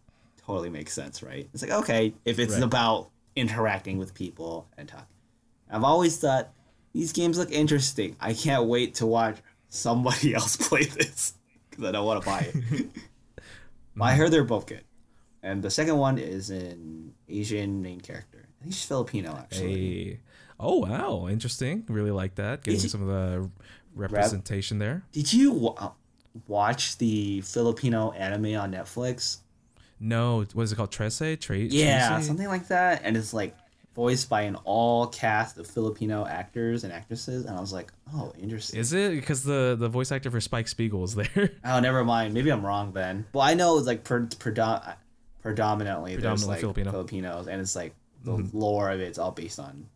totally 0.46 0.68
makes 0.68 0.92
sense, 0.92 1.22
right? 1.22 1.48
It's 1.54 1.62
like 1.62 1.72
okay, 1.72 2.12
if 2.26 2.38
it's 2.38 2.54
Right. 2.54 2.62
about 2.62 3.08
interacting 3.34 3.96
with 3.98 4.12
people 4.14 4.68
and 4.76 4.86
talking. 4.88 5.06
I've 5.70 5.84
always 5.84 6.18
thought 6.18 6.50
these 6.92 7.12
games 7.12 7.38
look 7.38 7.50
interesting. 7.50 8.16
I 8.20 8.34
can't 8.34 8.64
wait 8.66 8.96
to 8.96 9.06
watch 9.06 9.38
somebody 9.70 10.34
else 10.34 10.56
play 10.56 10.84
this 10.84 11.32
because 11.70 11.84
I 11.86 11.92
don't 11.92 12.04
want 12.04 12.22
to 12.22 12.26
buy 12.28 12.40
it. 12.52 12.86
but 13.98 14.04
I 14.04 14.10
mm-hmm. 14.10 14.20
heard 14.20 14.30
they're 14.30 14.44
both 14.44 14.66
good, 14.66 14.84
and 15.42 15.62
the 15.62 15.70
second 15.70 15.96
one 15.98 16.18
is 16.18 16.50
an 16.50 17.14
Asian 17.28 17.82
main 17.82 18.00
character. 18.00 18.48
I 18.60 18.64
think 18.64 18.74
she's 18.74 18.84
Filipino 18.84 19.36
actually. 19.38 20.12
a 20.12 20.20
oh 20.60 20.78
wow, 20.78 21.28
interesting. 21.28 21.84
Really 21.88 22.10
like 22.10 22.34
that. 22.36 22.62
Getting 22.62 22.80
some 22.80 23.02
of 23.02 23.08
the 23.08 23.50
representation 23.94 24.78
there. 24.78 25.02
Did 25.12 25.32
you 25.32 25.52
wa- 25.52 25.92
watch 26.46 26.98
the 26.98 27.40
Filipino 27.42 28.12
anime 28.12 28.56
on 28.56 28.72
Netflix? 28.72 29.38
No, 30.00 30.44
what 30.52 30.62
is 30.62 30.72
it 30.72 30.76
called? 30.76 30.92
Trese? 30.92 31.40
Tra- 31.40 31.56
Yeah, 31.56 32.20
something 32.20 32.46
like 32.46 32.68
that. 32.68 33.02
And 33.04 33.16
it's 33.16 33.34
like 33.34 33.56
voiced 33.98 34.28
by 34.28 34.42
an 34.42 34.54
all 34.62 35.08
cast 35.08 35.58
of 35.58 35.66
Filipino 35.66 36.24
actors 36.24 36.84
and 36.84 36.92
actresses. 36.92 37.44
And 37.46 37.56
I 37.56 37.60
was 37.60 37.72
like, 37.72 37.92
oh, 38.14 38.32
interesting. 38.40 38.78
Is 38.78 38.92
it 38.92 39.10
because 39.10 39.42
the 39.42 39.74
the 39.76 39.88
voice 39.88 40.12
actor 40.12 40.30
for 40.30 40.40
Spike 40.40 40.68
Spiegel 40.68 41.02
is 41.02 41.16
there? 41.16 41.50
oh, 41.64 41.80
never 41.80 42.04
mind. 42.04 42.32
Maybe 42.32 42.50
I'm 42.50 42.64
wrong 42.64 42.92
then. 42.92 43.26
Well, 43.32 43.42
I 43.42 43.54
know 43.54 43.76
it's 43.76 43.88
like 43.88 44.04
per, 44.04 44.26
predom- 44.26 44.94
predominantly, 45.42 46.14
there's 46.14 46.46
like 46.46 46.60
Filipino. 46.60 46.92
Filipinos, 46.92 47.48
and 47.48 47.60
it's 47.60 47.74
like 47.74 47.92
the 48.22 48.36
mm-hmm. 48.36 48.56
lore 48.56 48.88
of 48.88 49.00
it's 49.00 49.18
all 49.18 49.32
based 49.32 49.58
on 49.58 49.88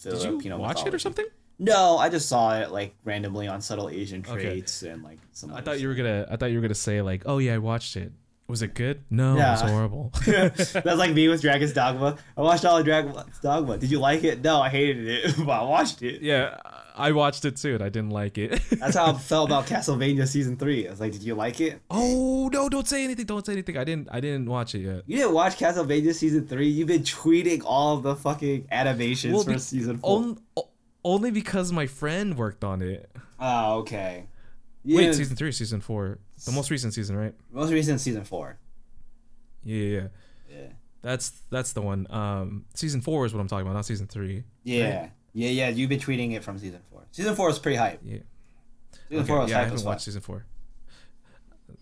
Filipino. 0.00 0.38
Did 0.38 0.44
you 0.46 0.56
watch 0.56 0.84
it 0.84 0.92
or 0.92 0.98
something? 0.98 1.26
No, 1.60 1.98
I 1.98 2.08
just 2.08 2.28
saw 2.28 2.58
it 2.58 2.72
like 2.72 2.96
randomly 3.04 3.46
on 3.46 3.60
subtle 3.60 3.88
Asian 3.90 4.24
Okay. 4.28 4.42
traits 4.42 4.82
and 4.82 5.04
like 5.04 5.18
some. 5.30 5.54
I 5.54 5.60
thought 5.60 5.78
you 5.78 5.86
were 5.86 5.94
gonna. 5.94 6.26
I 6.28 6.34
thought 6.34 6.46
you 6.46 6.56
were 6.56 6.62
gonna 6.62 6.74
say 6.74 7.00
like, 7.00 7.22
oh 7.26 7.38
yeah, 7.38 7.54
I 7.54 7.58
watched 7.58 7.96
it. 7.96 8.10
Was 8.50 8.62
it 8.62 8.74
good? 8.74 9.04
No, 9.10 9.34
it 9.34 9.38
was 9.38 9.60
horrible. 9.62 10.12
That's 10.26 10.74
like 10.74 11.14
me 11.14 11.28
with 11.28 11.40
Dragon's 11.40 11.72
Dogma. 11.72 12.18
I 12.36 12.40
watched 12.42 12.64
all 12.64 12.76
of 12.78 12.84
Dragon's 12.84 13.38
Dogma. 13.40 13.78
Did 13.78 13.90
you 13.90 13.98
like 14.00 14.24
it? 14.24 14.42
No, 14.42 14.60
I 14.60 14.68
hated 14.68 15.06
it, 15.06 15.34
but 15.46 15.48
I 15.48 15.62
watched 15.62 16.02
it. 16.02 16.20
yeah, 16.20 16.58
I 16.96 17.12
watched 17.12 17.44
it 17.44 17.56
too, 17.56 17.74
and 17.74 17.82
I 17.82 17.88
didn't 17.88 18.10
like 18.10 18.36
it. 18.38 18.60
That's 18.70 18.96
how 18.96 19.06
I 19.06 19.12
felt 19.14 19.48
about 19.48 19.66
Castlevania 19.66 20.26
season 20.26 20.56
three. 20.56 20.86
I 20.86 20.90
was 20.90 21.00
like, 21.00 21.12
did 21.12 21.22
you 21.22 21.34
like 21.34 21.60
it? 21.60 21.80
oh 21.90 22.50
no! 22.52 22.68
Don't 22.68 22.88
say 22.88 23.04
anything. 23.04 23.24
Don't 23.26 23.46
say 23.46 23.52
anything. 23.52 23.76
I 23.76 23.84
didn't. 23.84 24.08
I 24.10 24.20
didn't 24.20 24.46
watch 24.46 24.74
it 24.74 24.80
yet. 24.80 25.02
You 25.06 25.16
didn't 25.18 25.32
watch 25.32 25.56
Castlevania 25.56 26.12
season 26.12 26.46
three. 26.46 26.68
You've 26.68 26.88
been 26.88 27.04
tweeting 27.04 27.62
all 27.64 27.98
the 27.98 28.16
fucking 28.16 28.66
animations 28.70 29.32
Well, 29.34 29.44
for 29.44 29.52
be- 29.52 29.58
season 29.58 29.98
four. 29.98 30.18
On, 30.18 30.38
only 31.04 31.30
because 31.30 31.72
my 31.72 31.86
friend 31.86 32.36
worked 32.36 32.64
on 32.64 32.82
it. 32.82 33.10
oh, 33.38 33.78
okay. 33.78 34.26
You 34.82 34.96
Wait, 34.96 35.14
season 35.14 35.36
three, 35.36 35.52
season 35.52 35.80
four, 35.80 36.18
the 36.44 36.52
most 36.52 36.70
recent 36.70 36.94
season, 36.94 37.16
right? 37.16 37.34
most 37.52 37.70
recent 37.72 38.00
season 38.00 38.24
four. 38.24 38.58
Yeah, 39.64 39.76
yeah, 39.84 40.06
yeah. 40.50 40.66
That's 41.02 41.30
that's 41.50 41.72
the 41.72 41.82
one. 41.82 42.06
Um, 42.10 42.64
season 42.74 43.00
four 43.00 43.26
is 43.26 43.32
what 43.34 43.40
I'm 43.40 43.48
talking 43.48 43.66
about, 43.66 43.74
not 43.74 43.86
season 43.86 44.06
three. 44.06 44.44
Yeah. 44.64 45.08
Yeah, 45.32 45.48
yeah. 45.50 45.68
You've 45.68 45.88
been 45.88 46.00
tweeting 46.00 46.34
it 46.34 46.42
from 46.42 46.58
season 46.58 46.80
four. 46.90 47.02
Season 47.12 47.34
four 47.34 47.46
was 47.48 47.58
pretty 47.58 47.76
hype. 47.76 48.00
Yeah. 48.04 48.18
Season 49.08 49.18
Okay, 49.22 49.26
four 49.28 49.40
was 49.40 49.50
yeah, 49.50 49.56
I 49.56 49.58
hype 49.60 49.64
haven't 49.66 49.74
as 49.76 49.82
fuck. 49.82 49.88
watched 49.92 50.04
season 50.04 50.20
four. 50.22 50.44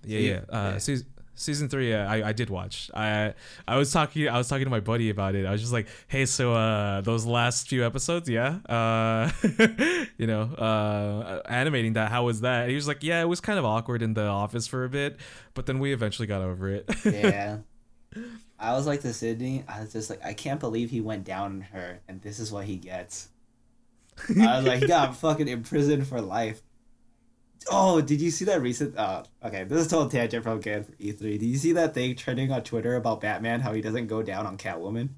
Yeah, 0.04 0.18
yeah. 0.18 0.40
Uh, 0.48 0.70
Yeah. 0.72 0.78
Season, 0.78 1.06
season 1.39 1.68
three, 1.68 1.91
yeah, 1.91 2.11
I, 2.11 2.28
I 2.28 2.32
did 2.32 2.51
watch. 2.51 2.91
I 2.95 3.34
I 3.66 3.76
was 3.76 3.93
talking 3.93 4.28
I 4.28 4.36
was 4.36 4.49
talking 4.49 4.64
to 4.64 4.70
my 4.70 4.80
buddy 4.80 5.11
about 5.11 5.34
it. 5.34 5.47
I 5.47 5.53
was 5.53 5.61
just 5.61 5.72
like, 5.72 5.89
hey, 6.09 6.26
so 6.26 6.53
uh, 6.53 7.01
those 7.01 7.24
last 7.24 7.68
few 7.68 7.84
episodes, 7.86 8.28
yeah, 8.28 8.59
uh, 8.68 9.30
you 10.18 10.26
know, 10.26 10.43
uh, 10.43 11.43
animating 11.49 11.95
that, 11.95 12.11
how 12.11 12.24
was 12.26 12.41
that? 12.43 12.62
And 12.62 12.70
he 12.70 12.76
was 12.76 12.89
like, 12.89 13.03
yeah, 13.03 13.22
it 13.22 13.26
was 13.26 13.41
kind 13.41 13.59
of 13.59 13.64
awkward 13.64 14.03
in 14.03 14.14
the 14.14 14.26
office 14.26 14.66
for 14.66 14.84
a 14.84 14.89
bit, 14.89 15.18
but 15.55 15.66
then 15.66 15.78
we 15.78 15.93
eventually 15.93 16.26
got 16.26 16.43
over 16.43 16.68
it. 16.68 16.91
yeah. 17.05 17.59
I 18.59 18.72
was 18.72 18.86
like 18.86 19.03
to 19.03 19.12
Sydney. 19.12 19.64
I 19.68 19.80
was 19.80 19.93
just 19.93 20.11
like, 20.11 20.24
I 20.24 20.32
can't 20.32 20.59
believe 20.59 20.91
he 20.91 21.01
went 21.01 21.24
down 21.24 21.53
on 21.53 21.61
her, 21.61 22.01
and 22.09 22.20
this 22.22 22.41
is 22.41 22.51
what 22.51 22.64
he 22.64 22.76
gets. 22.76 23.28
I 24.28 24.57
was 24.57 24.66
like, 24.66 24.80
he 24.80 24.86
got 24.86 25.16
fucking 25.20 25.49
imprisoned 25.49 26.07
for 26.07 26.20
life. 26.20 26.61
Oh, 27.70 28.00
did 28.00 28.20
you 28.20 28.30
see 28.30 28.44
that 28.46 28.62
recent? 28.62 28.96
Uh, 28.96 29.24
okay, 29.44 29.64
this 29.64 29.78
is 29.80 29.88
total 29.88 30.08
tangent 30.08 30.42
from 30.42 30.58
again 30.58 30.84
for 30.84 30.92
E3. 30.92 31.18
Did 31.38 31.42
you 31.44 31.58
see 31.58 31.72
that 31.72 31.94
thing 31.94 32.16
trending 32.16 32.50
on 32.52 32.62
Twitter 32.62 32.96
about 32.96 33.20
Batman? 33.20 33.60
How 33.60 33.72
he 33.72 33.80
doesn't 33.80 34.06
go 34.06 34.22
down 34.22 34.46
on 34.46 34.56
Catwoman? 34.56 35.10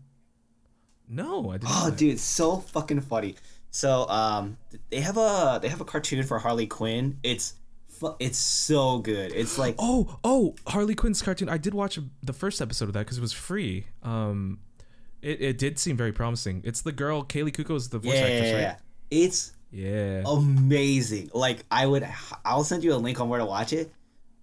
no, 1.11 1.51
I 1.51 1.59
didn't. 1.59 1.73
Oh, 1.75 1.91
dude, 1.91 2.13
it's 2.15 2.23
so 2.23 2.59
fucking 2.59 3.01
funny 3.01 3.35
So 3.71 4.09
um, 4.09 4.57
they 4.91 5.01
have 5.01 5.17
a 5.17 5.59
they 5.61 5.69
have 5.69 5.81
a 5.81 5.85
cartoon 5.85 6.23
for 6.23 6.39
Harley 6.39 6.67
Quinn. 6.67 7.19
It's 7.23 7.55
fu- 7.89 8.15
it's 8.21 8.39
so 8.39 8.99
good. 8.99 9.33
It's 9.35 9.59
like 9.59 9.75
Oh, 9.79 10.19
oh, 10.25 10.55
Harley 10.69 10.95
Quinn's 10.95 11.21
cartoon. 11.21 11.49
I 11.49 11.59
did 11.59 11.75
watch 11.75 11.99
the 12.23 12.33
first 12.33 12.63
episode 12.63 12.87
of 12.87 12.93
that 12.95 13.01
because 13.01 13.19
it 13.19 13.23
was 13.23 13.33
free. 13.33 13.87
Um, 14.03 14.61
it, 15.21 15.41
it 15.43 15.59
did 15.59 15.79
seem 15.79 15.97
very 15.97 16.13
promising. 16.13 16.63
It's 16.65 16.81
the 16.81 16.93
girl 16.93 17.25
Kaley 17.25 17.51
Cuoco 17.51 17.75
is 17.75 17.89
the 17.89 17.99
voice 17.99 18.15
yeah, 18.15 18.21
actress, 18.21 18.51
yeah, 18.51 18.69
right? 18.69 18.79
it's 19.11 19.53
Yeah. 19.71 20.23
amazing. 20.27 21.31
Like 21.33 21.65
I 21.71 21.87
would, 21.87 22.07
I'll 22.45 22.65
send 22.65 22.85
you 22.85 22.95
a 22.95 22.97
link 22.97 23.21
on 23.21 23.29
where 23.29 23.39
to 23.39 23.45
watch 23.45 23.73
it, 23.73 23.93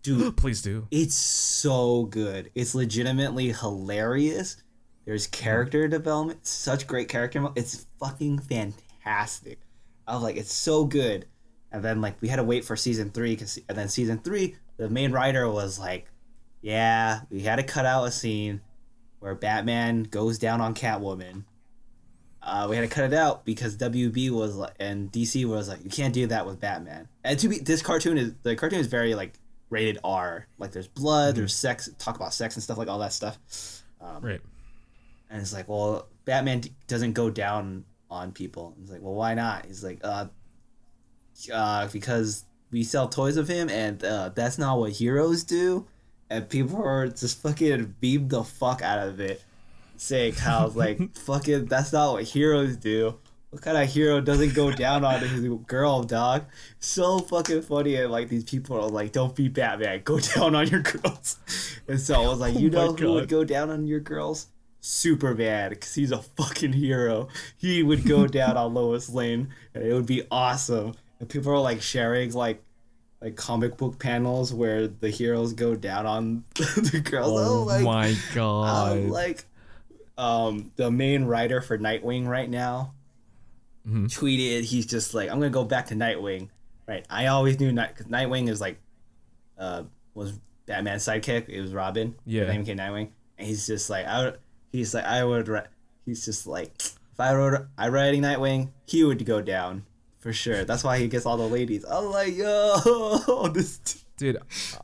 dude. 0.04 0.38
Please 0.38 0.62
do. 0.62 0.88
It's 0.92 1.16
so 1.16 2.06
good. 2.06 2.52
It's 2.56 2.76
legitimately 2.76 3.52
hilarious. 3.52 4.58
There's 5.06 5.28
mm-hmm. 5.28 5.44
character 5.44 5.88
development, 5.88 6.46
such 6.46 6.88
great 6.88 7.10
character. 7.10 7.48
It's 7.56 7.86
fucking 8.00 8.40
fantastic. 8.40 9.60
I 10.08 10.14
was 10.14 10.24
like, 10.24 10.38
it's 10.38 10.54
so 10.54 10.86
good. 10.86 11.26
And 11.72 11.84
then 11.84 12.02
like 12.02 12.22
we 12.22 12.30
had 12.30 12.38
to 12.38 12.44
wait 12.44 12.64
for 12.64 12.76
season 12.76 13.12
three, 13.12 13.36
cause 13.36 13.60
and 13.68 13.78
then 13.78 13.90
season 13.90 14.20
three, 14.20 14.56
the 14.78 14.90
main 14.90 15.12
writer 15.12 15.50
was 15.50 15.80
like, 15.80 16.08
yeah, 16.62 17.22
we 17.30 17.42
had 17.42 17.58
to 17.58 17.64
cut 17.64 17.86
out 17.86 18.06
a 18.06 18.12
scene 18.12 18.62
where 19.20 19.36
Batman 19.36 20.04
goes 20.04 20.38
down 20.38 20.62
on 20.62 20.74
Catwoman. 20.74 21.44
Uh, 22.48 22.66
we 22.70 22.78
had 22.78 22.82
to 22.82 22.88
cut 22.88 23.04
it 23.04 23.14
out 23.14 23.44
because 23.44 23.76
WB 23.76 24.32
was 24.32 24.56
like, 24.56 24.74
and 24.80 25.12
DC 25.12 25.44
was 25.46 25.68
like, 25.68 25.84
you 25.84 25.90
can't 25.90 26.14
do 26.14 26.28
that 26.28 26.46
with 26.46 26.62
Batman. 26.62 27.10
And 27.26 27.38
to 27.40 27.50
be, 27.50 27.60
this 27.60 27.82
cartoon 27.82 28.18
is 28.18 28.34
the 28.44 28.56
cartoon 28.56 28.80
is 28.80 28.88
very 28.88 29.16
like 29.16 29.34
rated 29.70 30.00
R. 30.02 30.48
Like 30.58 30.72
there's 30.72 30.88
blood, 30.88 31.36
there's 31.36 31.54
sex, 31.54 31.90
talk 32.00 32.16
about 32.16 32.34
sex 32.34 32.56
and 32.56 32.64
stuff 32.64 32.78
like 32.78 32.88
all 32.88 33.00
that 33.00 33.12
stuff. 33.12 33.38
Right. 34.22 34.40
And 35.30 35.42
it's 35.42 35.54
like, 35.54 35.68
well, 35.68 36.08
Batman 36.24 36.62
d- 36.62 36.74
doesn't 36.88 37.14
go 37.14 37.30
down 37.30 37.84
on 38.10 38.32
people. 38.32 38.76
It's 38.82 38.92
like, 38.92 39.02
well, 39.02 39.16
why 39.16 39.34
not? 39.34 39.66
He's 39.66 39.84
like, 39.84 40.00
uh, 40.04 40.28
uh, 41.54 41.88
because 41.90 42.46
we 42.72 42.84
sell 42.84 43.10
toys 43.10 43.38
of 43.38 43.48
him, 43.48 43.70
and 43.70 44.04
uh, 44.04 44.30
that's 44.30 44.58
not 44.58 44.80
what 44.80 44.92
heroes 44.94 45.44
do. 45.44 45.86
And 46.30 46.48
people 46.48 46.82
are 46.82 47.08
just 47.08 47.42
fucking 47.42 47.96
beam 48.00 48.28
the 48.28 48.44
fuck 48.44 48.82
out 48.82 49.08
of 49.08 49.20
it, 49.20 49.44
saying 49.98 50.36
how 50.36 50.68
like 50.70 51.16
fucking 51.18 51.66
that's 51.66 51.92
not 51.94 52.14
what 52.14 52.24
heroes 52.24 52.78
do. 52.78 53.16
What 53.50 53.62
kind 53.62 53.78
of 53.78 53.88
hero 53.90 54.20
doesn't 54.20 54.54
go 54.54 54.72
down 54.72 55.06
on 55.06 55.22
his 55.22 55.48
girl, 55.68 56.04
dog? 56.04 56.44
So 56.80 57.20
fucking 57.20 57.62
funny, 57.62 57.96
and 57.96 58.12
like 58.12 58.28
these 58.30 58.44
people 58.44 58.78
are 58.78 58.90
like, 58.90 59.14
"Don't 59.14 59.34
be 59.36 59.48
Batman, 59.48 60.02
go 60.04 60.20
down 60.36 60.54
on 60.54 60.68
your 60.68 60.82
girls." 60.82 61.38
And 61.88 62.00
so 62.00 62.16
I 62.22 62.28
was 62.28 62.40
like, 62.40 62.56
Oh 62.56 62.60
"You 62.60 62.70
my 62.70 62.76
know 62.88 62.94
who 62.94 63.14
would 63.14 63.30
go 63.30 63.44
down 63.46 63.70
on 63.70 63.88
your 63.88 64.02
girls? 64.02 64.48
Superman, 64.82 65.70
because 65.72 65.94
he's 65.96 66.12
a 66.12 66.18
fucking 66.22 66.74
hero. 66.74 67.28
He 67.58 67.84
would 67.84 68.06
go 68.06 68.28
down 68.40 68.58
on 68.58 68.74
Lois 68.74 69.10
Lane, 69.10 69.50
and 69.74 69.84
it 69.84 69.94
would 69.94 70.06
be 70.06 70.24
awesome." 70.30 70.94
And 71.20 71.28
people 71.30 71.52
are 71.52 71.60
like 71.60 71.82
sharing 71.82 72.34
like 72.34 72.62
like 73.22 73.36
comic 73.36 73.78
book 73.78 73.98
panels 73.98 74.54
where 74.54 74.88
the 74.88 75.10
heroes 75.10 75.54
go 75.54 75.76
down 75.76 76.06
on 76.06 76.44
the 76.56 77.02
girls. 77.04 77.32
Oh, 77.40 77.62
Oh, 77.62 77.66
my 77.66 77.82
my 77.82 78.16
god. 78.36 78.92
um, 78.98 79.10
like 79.10 79.46
um 80.18 80.72
the 80.76 80.90
main 80.92 81.26
writer 81.26 81.62
for 81.62 81.78
Nightwing 81.78 82.28
right 82.28 82.50
now 82.50 82.94
Mhm. 83.88 84.06
tweeted 84.08 84.64
he's 84.64 84.86
just 84.86 85.14
like 85.14 85.30
I'm 85.30 85.40
gonna 85.40 85.50
go 85.50 85.64
back 85.64 85.88
to 85.88 85.96
Nightwing. 85.96 86.50
Right, 86.88 87.06
I 87.10 87.28
always 87.28 87.60
knew 87.60 87.72
Night 87.72 87.96
cause 87.96 88.08
Nightwing 88.08 88.50
is 88.50 88.60
like 88.62 88.80
uh 89.58 89.84
was 90.14 90.34
Batman's 90.66 91.04
sidekick. 91.06 91.48
It 91.50 91.62
was 91.62 91.74
Robin. 91.74 92.16
Yeah. 92.26 92.48
Name 92.48 92.62
became 92.62 92.78
Nightwing, 92.78 93.10
and 93.38 93.48
he's 93.48 93.66
just 93.68 93.90
like 93.90 94.06
I 94.06 94.24
would. 94.26 94.38
He's 94.72 94.94
like 94.94 95.06
I 95.06 95.24
would. 95.24 95.50
He's 96.06 96.26
just 96.26 96.48
like 96.48 96.72
if 96.82 97.20
I 97.20 97.34
wrote 97.34 97.66
I 97.78 97.90
writing 97.90 98.24
Nightwing, 98.24 98.70
he 98.86 99.04
would 99.04 99.26
go 99.26 99.42
down 99.42 99.86
for 100.20 100.34
sure. 100.34 100.66
That's 100.66 100.84
why 100.84 100.98
he 101.00 101.08
gets 101.08 101.26
all 101.26 101.38
the 101.38 101.48
ladies. 101.48 101.86
I'm 101.86 102.06
like 102.12 102.36
yo, 102.36 103.48
this. 103.54 104.04
Dude, 104.18 104.38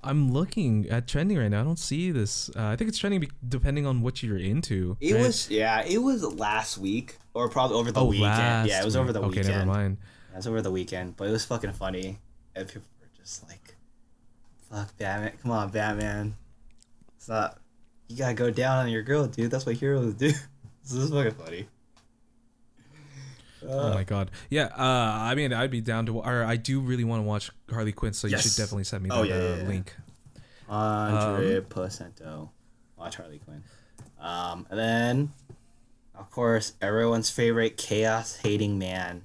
I'm 0.04 0.32
looking 0.32 0.88
at 0.90 1.08
trending 1.08 1.40
right 1.40 1.50
now. 1.50 1.62
I 1.62 1.64
don't 1.64 1.80
see 1.80 2.12
this. 2.12 2.52
Uh, 2.56 2.68
I 2.68 2.76
think 2.76 2.90
it's 2.90 3.00
trending 3.00 3.20
be- 3.20 3.32
depending 3.48 3.88
on 3.88 4.04
what 4.04 4.22
you're 4.22 4.38
into. 4.38 4.96
It 5.02 5.14
right? 5.14 5.24
was 5.24 5.50
yeah, 5.50 5.84
it 5.84 5.98
was 5.98 6.24
last 6.24 6.78
week 6.78 7.18
or 7.34 7.50
probably 7.50 7.78
over 7.78 7.92
the 7.92 8.00
oh, 8.00 8.06
weekend. 8.06 8.28
last 8.28 8.70
yeah, 8.70 8.82
it 8.82 8.86
was 8.86 8.96
over 8.96 9.12
the 9.12 9.20
okay, 9.20 9.28
weekend. 9.30 9.48
Okay, 9.48 9.58
never 9.58 9.66
mind. 9.66 9.98
It 10.32 10.38
was 10.38 10.48
over 10.48 10.62
the 10.62 10.70
weekend, 10.70 11.18
but 11.18 11.28
it 11.28 11.32
was 11.32 11.46
fucking 11.46 11.74
funny. 11.74 12.20
And 12.56 12.68
people 12.68 12.84
were 13.02 13.10
just 13.20 13.48
like, 13.50 13.76
"Fuck 14.70 14.96
Batman! 15.00 15.32
Come 15.42 15.50
on, 15.50 15.70
Batman! 15.70 16.36
It's 17.18 17.28
not. 17.28 17.60
You 18.08 18.18
gotta 18.18 18.36
go 18.36 18.52
down 18.52 18.86
on 18.86 18.92
your 18.92 19.02
girl, 19.02 19.26
dude. 19.26 19.50
That's 19.50 19.66
what 19.66 19.76
heroes 19.78 20.14
do." 20.14 20.28
this 20.84 20.94
is 20.94 21.10
fucking 21.10 21.32
funny. 21.32 21.68
Oh 23.68 23.92
Uh, 23.92 23.94
my 23.94 24.04
god. 24.04 24.32
Yeah, 24.50 24.66
uh, 24.78 25.18
I 25.22 25.36
mean, 25.36 25.54
I'd 25.54 25.72
be 25.72 25.82
down 25.82 26.06
to. 26.08 26.20
Or 26.20 26.44
I 26.44 26.56
do 26.58 26.80
really 26.80 27.04
want 27.04 27.20
to 27.20 27.24
watch 27.28 27.52
Harley 27.70 27.92
Quinn, 27.92 28.14
so 28.14 28.28
you 28.28 28.38
should 28.38 28.56
definitely 28.56 28.84
send 28.86 29.04
me 29.04 29.10
Oh, 29.12 29.22
that 29.22 29.30
yeah, 29.30 29.36
uh, 29.36 29.40
yeah, 29.56 29.56
yeah. 29.64 29.68
link. 29.68 29.96
Hundred 30.68 31.70
percento. 31.70 32.50
Watch 32.98 33.16
Harley 33.18 33.40
Quinn. 33.40 33.64
Um, 34.20 34.66
and 34.70 34.80
then, 34.80 35.34
of 36.16 36.32
course, 36.32 36.74
everyone's 36.82 37.30
favorite 37.30 37.78
chaos 37.78 38.38
hating 38.38 38.80
man. 38.80 39.24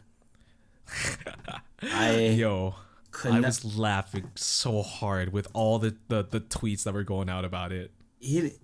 I 1.83 2.17
Yo, 2.37 2.75
could 3.11 3.33
I 3.33 3.39
not. 3.39 3.47
was 3.47 3.77
laughing 3.79 4.31
so 4.35 4.83
hard 4.83 5.33
with 5.33 5.47
all 5.53 5.79
the, 5.79 5.97
the, 6.09 6.25
the 6.25 6.41
tweets 6.41 6.83
that 6.85 6.95
were 6.95 7.05
going 7.05 7.29
out 7.29 7.45
about 7.45 7.73
it. 7.73 7.93
it 8.21 8.59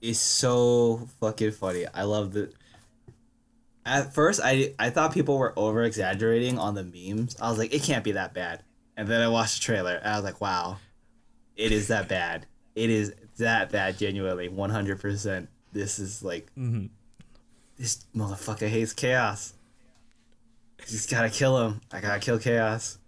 is 0.00 0.20
so 0.20 1.08
fucking 1.20 1.52
funny. 1.52 1.86
I 1.92 2.02
love 2.04 2.32
the. 2.32 2.52
At 3.84 4.14
first, 4.14 4.40
I 4.42 4.74
I 4.78 4.90
thought 4.90 5.12
people 5.12 5.38
were 5.38 5.52
over 5.58 5.82
exaggerating 5.82 6.58
on 6.58 6.74
the 6.74 6.84
memes. 6.84 7.36
I 7.40 7.48
was 7.50 7.58
like, 7.58 7.74
it 7.74 7.82
can't 7.82 8.04
be 8.04 8.12
that 8.12 8.32
bad. 8.34 8.62
And 8.96 9.08
then 9.08 9.20
I 9.20 9.28
watched 9.28 9.56
the 9.56 9.64
trailer, 9.64 9.94
and 9.96 10.06
I 10.08 10.16
was 10.16 10.24
like, 10.24 10.40
wow, 10.40 10.76
it 11.56 11.72
is 11.72 11.88
that 11.88 12.08
bad. 12.08 12.46
It 12.74 12.90
is 12.90 13.12
that 13.38 13.70
bad. 13.72 13.98
Genuinely, 13.98 14.48
one 14.48 14.70
hundred 14.70 15.00
percent. 15.00 15.48
This 15.72 15.98
is 15.98 16.22
like, 16.22 16.50
Mhm. 16.56 16.90
this 17.78 18.04
motherfucker 18.14 18.68
hates 18.68 18.92
chaos. 18.92 19.54
Just 20.86 21.10
gotta 21.10 21.30
kill 21.30 21.58
him. 21.66 21.80
I 21.90 22.00
gotta 22.00 22.20
kill 22.20 22.38
chaos. 22.38 22.98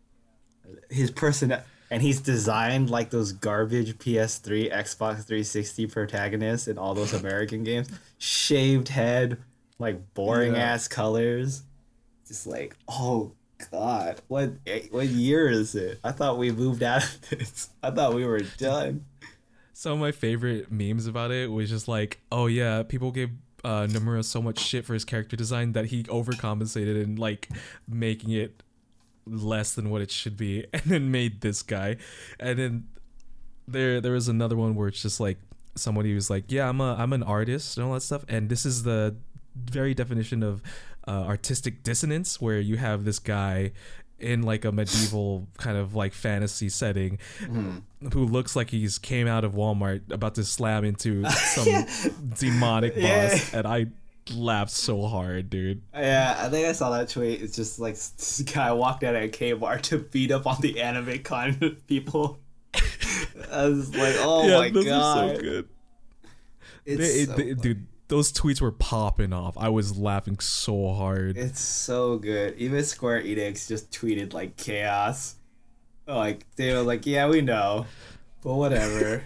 His 0.90 1.10
person 1.10 1.54
and 1.90 2.02
he's 2.02 2.20
designed 2.20 2.88
like 2.90 3.10
those 3.10 3.32
garbage 3.32 3.98
PS3, 3.98 4.72
Xbox 4.72 5.24
360 5.24 5.86
protagonists 5.86 6.66
in 6.66 6.78
all 6.78 6.94
those 6.94 7.12
American 7.12 7.62
games. 7.64 7.88
Shaved 8.18 8.88
head, 8.88 9.36
like 9.78 10.14
boring 10.14 10.54
Yeah. 10.54 10.72
ass 10.74 10.88
colors. 10.88 11.62
Just 12.26 12.46
like, 12.46 12.76
oh 12.88 13.32
god, 13.70 14.20
what 14.28 14.52
what 14.90 15.06
year 15.06 15.48
is 15.48 15.74
it? 15.74 16.00
I 16.02 16.12
thought 16.12 16.38
we 16.38 16.50
moved 16.52 16.82
out 16.82 17.04
of 17.04 17.20
this. 17.30 17.68
I 17.82 17.90
thought 17.90 18.14
we 18.14 18.24
were 18.24 18.40
done. 18.58 19.04
Some 19.72 19.92
of 19.94 19.98
my 19.98 20.12
favorite 20.12 20.70
memes 20.70 21.06
about 21.06 21.30
it 21.32 21.50
was 21.50 21.68
just 21.68 21.88
like, 21.88 22.20
oh 22.30 22.46
yeah, 22.46 22.82
people 22.82 23.10
gave 23.10 23.30
uh, 23.64 23.86
Nomura 23.90 24.24
so 24.24 24.40
much 24.40 24.58
shit 24.58 24.84
for 24.84 24.94
his 24.94 25.04
character 25.04 25.36
design 25.36 25.72
that 25.72 25.86
he 25.86 26.04
overcompensated 26.04 27.02
and 27.02 27.18
like 27.18 27.48
making 27.88 28.30
it 28.30 28.62
less 29.26 29.74
than 29.74 29.90
what 29.90 30.00
it 30.02 30.10
should 30.10 30.36
be, 30.36 30.64
and 30.72 30.82
then 30.82 31.10
made 31.10 31.40
this 31.40 31.62
guy, 31.62 31.96
and 32.38 32.58
then 32.58 32.88
there 33.66 34.00
there 34.00 34.12
was 34.12 34.28
another 34.28 34.56
one 34.56 34.74
where 34.74 34.88
it's 34.88 35.02
just 35.02 35.18
like 35.20 35.38
somebody 35.74 36.14
was 36.14 36.30
like, 36.30 36.44
yeah, 36.52 36.68
I'm 36.68 36.80
a 36.80 36.94
I'm 36.98 37.12
an 37.12 37.22
artist 37.22 37.76
and 37.76 37.86
all 37.86 37.94
that 37.94 38.02
stuff, 38.02 38.24
and 38.28 38.48
this 38.48 38.64
is 38.64 38.82
the 38.84 39.16
very 39.54 39.94
definition 39.94 40.42
of 40.42 40.62
uh, 41.06 41.10
artistic 41.10 41.82
dissonance 41.82 42.40
where 42.40 42.60
you 42.60 42.76
have 42.76 43.04
this 43.04 43.18
guy 43.18 43.72
in 44.18 44.42
like 44.42 44.64
a 44.64 44.72
medieval 44.72 45.48
kind 45.58 45.76
of 45.76 45.94
like 45.94 46.12
fantasy 46.14 46.68
setting 46.68 47.18
who 48.12 48.24
looks 48.24 48.54
like 48.56 48.70
he's 48.70 48.96
came 48.98 49.26
out 49.26 49.44
of 49.44 49.52
Walmart 49.52 50.10
about 50.10 50.34
to 50.36 50.44
slam 50.44 50.84
into 50.84 51.28
some 51.30 51.86
demonic 52.38 52.94
boss 52.94 53.02
Yeah. 53.02 53.58
and 53.58 53.66
I 53.66 53.86
laughed 54.32 54.70
so 54.70 55.02
hard, 55.06 55.50
dude. 55.50 55.82
Yeah, 55.92 56.36
I 56.38 56.48
think 56.48 56.66
I 56.66 56.72
saw 56.72 56.88
that 56.90 57.10
tweet. 57.10 57.42
It's 57.42 57.54
just 57.54 57.78
like 57.78 57.94
this 57.96 58.40
guy 58.46 58.72
walked 58.72 59.04
out 59.04 59.14
of 59.14 59.22
a 59.22 59.28
Kmart 59.28 59.82
to 59.82 59.98
beat 59.98 60.30
up 60.30 60.46
on 60.46 60.56
the 60.62 60.80
anime 60.80 61.18
con 61.22 61.76
people. 61.86 62.38
I 63.52 63.66
was 63.68 63.94
like, 63.94 64.14
oh 64.20 64.48
my 64.58 64.70
those 64.70 64.84
god, 64.86 65.36
so 65.36 65.42
good. 65.42 65.68
It's 66.86 67.02
it- 67.02 67.26
so 67.26 67.54
dude, 67.62 67.86
those 68.08 68.32
tweets 68.32 68.60
were 68.60 68.72
popping 68.72 69.32
off. 69.32 69.56
I 69.56 69.68
was 69.68 69.96
laughing 69.96 70.38
so 70.38 70.92
hard. 70.92 71.36
It's 71.36 71.60
so 71.60 72.18
good. 72.18 72.56
Even 72.56 72.84
Square 72.84 73.22
Enix 73.22 73.68
just 73.68 73.90
tweeted 73.90 74.32
like 74.32 74.56
chaos. 74.56 75.36
Like 76.06 76.46
they 76.56 76.72
were 76.72 76.82
like, 76.82 77.06
yeah, 77.06 77.28
we 77.28 77.40
know, 77.40 77.86
but 78.42 78.54
whatever. 78.54 79.24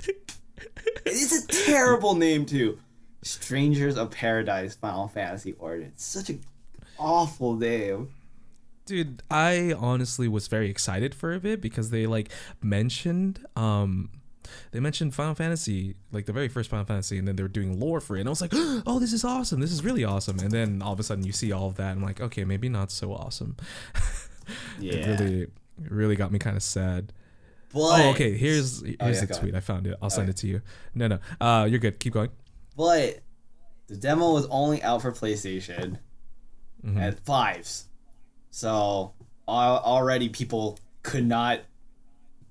it's 1.07 1.45
a 1.45 1.47
terrible 1.47 2.15
name 2.15 2.47
too. 2.47 2.79
Strangers 3.23 3.97
of 3.97 4.13
Paradise 4.13 4.77
Final 4.77 5.09
Fantasy 5.09 5.55
Origin. 5.59 5.93
Such 5.97 6.31
a 6.31 6.39
awful 6.99 7.57
name. 7.57 8.11
Dude, 8.87 9.23
I 9.31 9.75
honestly 9.77 10.29
was 10.29 10.47
very 10.49 10.71
excited 10.71 11.15
for 11.15 11.35
a 11.35 11.41
bit 11.41 11.61
because 11.61 11.91
they 11.91 12.07
like 12.07 12.31
mentioned 12.63 13.45
um 13.57 14.11
they 14.73 14.81
mentioned 14.81 15.15
Final 15.15 15.35
Fantasy, 15.35 15.95
like 16.13 16.27
the 16.27 16.33
very 16.33 16.49
first 16.49 16.71
Final 16.71 16.85
Fantasy, 16.85 17.19
and 17.19 17.27
then 17.27 17.37
they 17.37 17.43
were 17.43 17.49
doing 17.49 17.79
lore 17.79 18.01
for 18.01 18.17
it. 18.17 18.21
And 18.21 18.29
I 18.29 18.31
was 18.31 18.41
like, 18.41 18.53
oh, 18.55 18.99
this 18.99 19.13
is 19.13 19.25
awesome. 19.25 19.61
This 19.61 19.73
is 19.73 19.85
really 19.85 20.05
awesome. 20.05 20.39
And 20.39 20.51
then 20.51 20.83
all 20.83 20.93
of 20.93 21.01
a 21.01 21.03
sudden 21.03 21.25
you 21.25 21.33
see 21.33 21.53
all 21.53 21.69
of 21.69 21.77
that. 21.77 21.91
And 21.93 22.01
I'm 22.01 22.05
like, 22.07 22.21
okay, 22.21 22.45
maybe 22.45 22.69
not 22.69 22.91
so 22.91 23.13
awesome. 23.13 23.57
Yeah. 24.79 24.93
it 24.95 25.21
really, 25.21 25.41
it 25.43 25.51
really 25.91 26.17
got 26.17 26.33
me 26.33 26.39
kind 26.39 26.57
of 26.57 26.63
sad. 26.63 27.13
But, 27.73 27.79
Oh, 27.81 28.11
okay. 28.11 28.37
Here's 28.37 28.81
here's 28.83 28.97
yeah, 29.21 29.25
the 29.27 29.35
tweet. 29.35 29.55
I 29.55 29.61
found 29.61 29.87
it. 29.87 29.97
I'll 30.01 30.09
send 30.11 30.25
Okay. 30.25 30.31
it 30.31 30.37
to 30.39 30.47
you. 30.47 30.63
No, 30.95 31.07
no. 31.09 31.19
Uh, 31.41 31.67
you're 31.69 31.79
good. 31.81 32.01
Keep 32.01 32.15
going. 32.15 32.31
But 32.77 33.21
the 33.89 33.97
demo 33.97 34.33
was 34.33 34.47
only 34.47 34.83
out 34.83 35.03
for 35.03 35.13
PlayStation 35.13 35.99
Mhm. 36.85 36.99
at 37.01 37.21
fives, 37.27 37.87
so 38.51 39.13
already 39.49 40.29
people 40.29 40.79
could 41.03 41.27
not. 41.27 41.61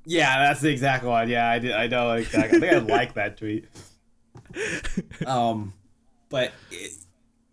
Yeah, 0.09 0.39
that's 0.39 0.61
the 0.61 0.69
exact 0.69 1.03
one. 1.03 1.27
Yeah, 1.27 1.49
I 1.49 1.59
did. 1.59 1.73
I 1.73 1.88
know 1.88 2.13
exactly. 2.13 2.59
I 2.59 2.61
think 2.61 2.73
I 2.73 2.95
like 2.95 3.13
that 3.15 3.38
tweet. 3.38 3.67
Um, 5.25 5.73
but 6.29 6.53
it, 6.71 6.91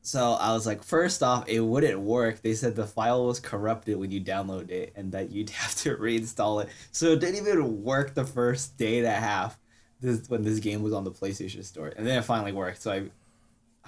so 0.02 0.34
I 0.34 0.52
was 0.52 0.64
like, 0.64 0.84
first 0.84 1.22
off, 1.22 1.48
it 1.48 1.58
wouldn't 1.60 1.98
work. 1.98 2.42
They 2.42 2.54
said 2.54 2.76
the 2.76 2.86
file 2.86 3.26
was 3.26 3.40
corrupted 3.40 3.96
when 3.96 4.12
you 4.12 4.20
download 4.20 4.70
it, 4.70 4.92
and 4.94 5.10
that 5.12 5.32
you'd 5.32 5.50
have 5.60 5.74
to 5.76 5.96
reinstall 5.96 6.62
it. 6.62 6.70
So 6.92 7.08
it 7.08 7.20
didn't 7.20 7.36
even 7.36 7.82
work 7.82 8.14
the 8.14 8.24
first 8.24 8.76
day 8.78 8.98
and 8.98 9.06
a 9.06 9.10
half. 9.10 9.58
This 10.00 10.28
when 10.28 10.44
this 10.44 10.60
game 10.60 10.82
was 10.82 10.92
on 10.92 11.02
the 11.02 11.10
PlayStation 11.10 11.64
Store, 11.64 11.88
and 11.88 12.06
then 12.06 12.18
it 12.18 12.22
finally 12.22 12.52
worked. 12.52 12.82
So 12.82 12.92
I, 12.92 13.10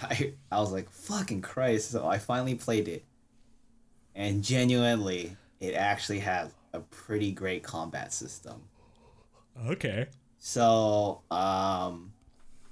I, 0.03 0.33
I 0.51 0.61
was 0.61 0.73
like, 0.73 0.91
fucking 0.91 1.43
Christ! 1.43 1.93
So 1.93 2.07
I 2.07 2.19
finally 2.19 2.57
played 2.57 2.89
it, 2.89 3.05
and 4.15 4.43
genuinely, 4.43 5.37
it 5.61 5.75
actually 5.75 6.21
has 6.21 6.51
a 6.77 6.81
pretty 6.81 7.33
great 7.33 7.63
combat 7.63 8.13
system. 8.13 8.63
Okay. 9.69 10.07
So, 10.39 11.23
um, 11.31 12.13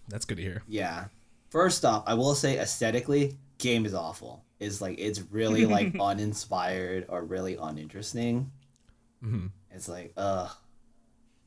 That's 0.09 0.25
good 0.25 0.37
to 0.37 0.43
hear. 0.43 0.63
yeah. 0.69 1.07
First 1.51 1.85
off, 1.85 2.05
I 2.07 2.15
will 2.15 2.35
say 2.35 2.59
aesthetically, 2.59 3.37
game 3.59 3.87
is 3.87 3.95
awful. 3.95 4.45
It's 4.61 4.81
like 4.81 4.99
it's 4.99 5.21
really 5.31 5.67
like 5.77 5.95
uninspired 5.99 7.07
or 7.09 7.25
really 7.25 7.57
uninteresting. 7.61 8.51
hmm 9.23 9.47
It's 9.71 9.89
like 9.89 10.13
ugh. 10.17 10.51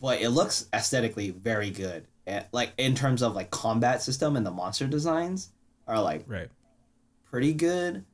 But 0.01 0.21
it 0.21 0.29
looks 0.29 0.67
aesthetically 0.73 1.31
very 1.31 1.69
good. 1.71 2.07
And, 2.25 2.45
like 2.51 2.71
in 2.77 2.95
terms 2.95 3.21
of 3.21 3.35
like 3.35 3.51
combat 3.51 4.01
system 4.01 4.35
and 4.35 4.45
the 4.45 4.51
monster 4.51 4.87
designs 4.87 5.49
are 5.87 6.01
like 6.01 6.23
Right. 6.27 6.49
pretty 7.25 7.53
good. 7.53 8.05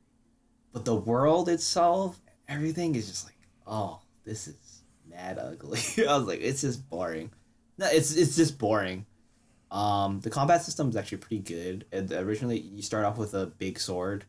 But 0.71 0.85
the 0.85 0.95
world 0.95 1.49
itself, 1.49 2.19
everything 2.47 2.95
is 2.95 3.07
just 3.07 3.25
like, 3.25 3.37
oh, 3.67 3.99
this 4.25 4.47
is 4.47 4.81
mad 5.09 5.37
ugly. 5.39 5.79
I 6.07 6.17
was 6.17 6.27
like, 6.27 6.41
it's 6.41 6.61
just 6.61 6.89
boring. 6.89 7.31
No, 7.77 7.87
it's 7.87 8.15
it's 8.15 8.35
just 8.35 8.57
boring. 8.57 9.05
Um, 9.71 10.19
the 10.19 10.29
combat 10.29 10.61
system 10.63 10.89
is 10.89 10.95
actually 10.95 11.17
pretty 11.19 11.39
good. 11.39 11.85
And 11.91 12.11
originally, 12.11 12.59
you 12.59 12.81
start 12.83 13.05
off 13.05 13.17
with 13.17 13.33
a 13.33 13.47
big 13.47 13.79
sword, 13.79 14.25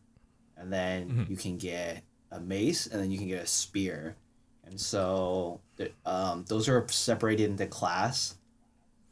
and 0.57 0.73
then 0.73 1.09
Mhm. 1.09 1.29
you 1.29 1.37
can 1.37 1.57
get 1.57 2.03
a 2.31 2.39
mace, 2.39 2.87
and 2.87 2.99
then 3.01 3.11
you 3.11 3.17
can 3.19 3.27
get 3.27 3.43
a 3.43 3.47
spear. 3.47 4.15
And 4.63 4.81
so, 4.81 5.61
um, 6.05 6.45
those 6.47 6.67
are 6.67 6.87
separated 6.89 7.51
into 7.51 7.67
class, 7.67 8.35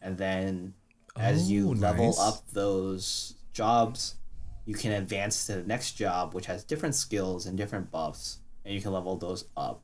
and 0.01 0.17
then 0.17 0.73
as 1.15 1.51
you 1.51 1.69
Oh, 1.69 1.73
level 1.73 2.07
nice. 2.07 2.19
up 2.19 2.47
those 2.49 3.35
jobs, 3.53 4.15
you 4.65 4.73
can 4.73 4.91
advance 4.93 5.45
to 5.45 5.57
the 5.57 5.63
next 5.63 5.91
job, 5.91 6.33
which 6.33 6.47
has 6.47 6.63
different 6.63 6.95
skills 6.95 7.45
and 7.45 7.55
different 7.55 7.91
buffs, 7.91 8.39
and 8.65 8.73
you 8.73 8.81
can 8.81 8.91
level 8.91 9.15
those 9.15 9.45
up. 9.55 9.83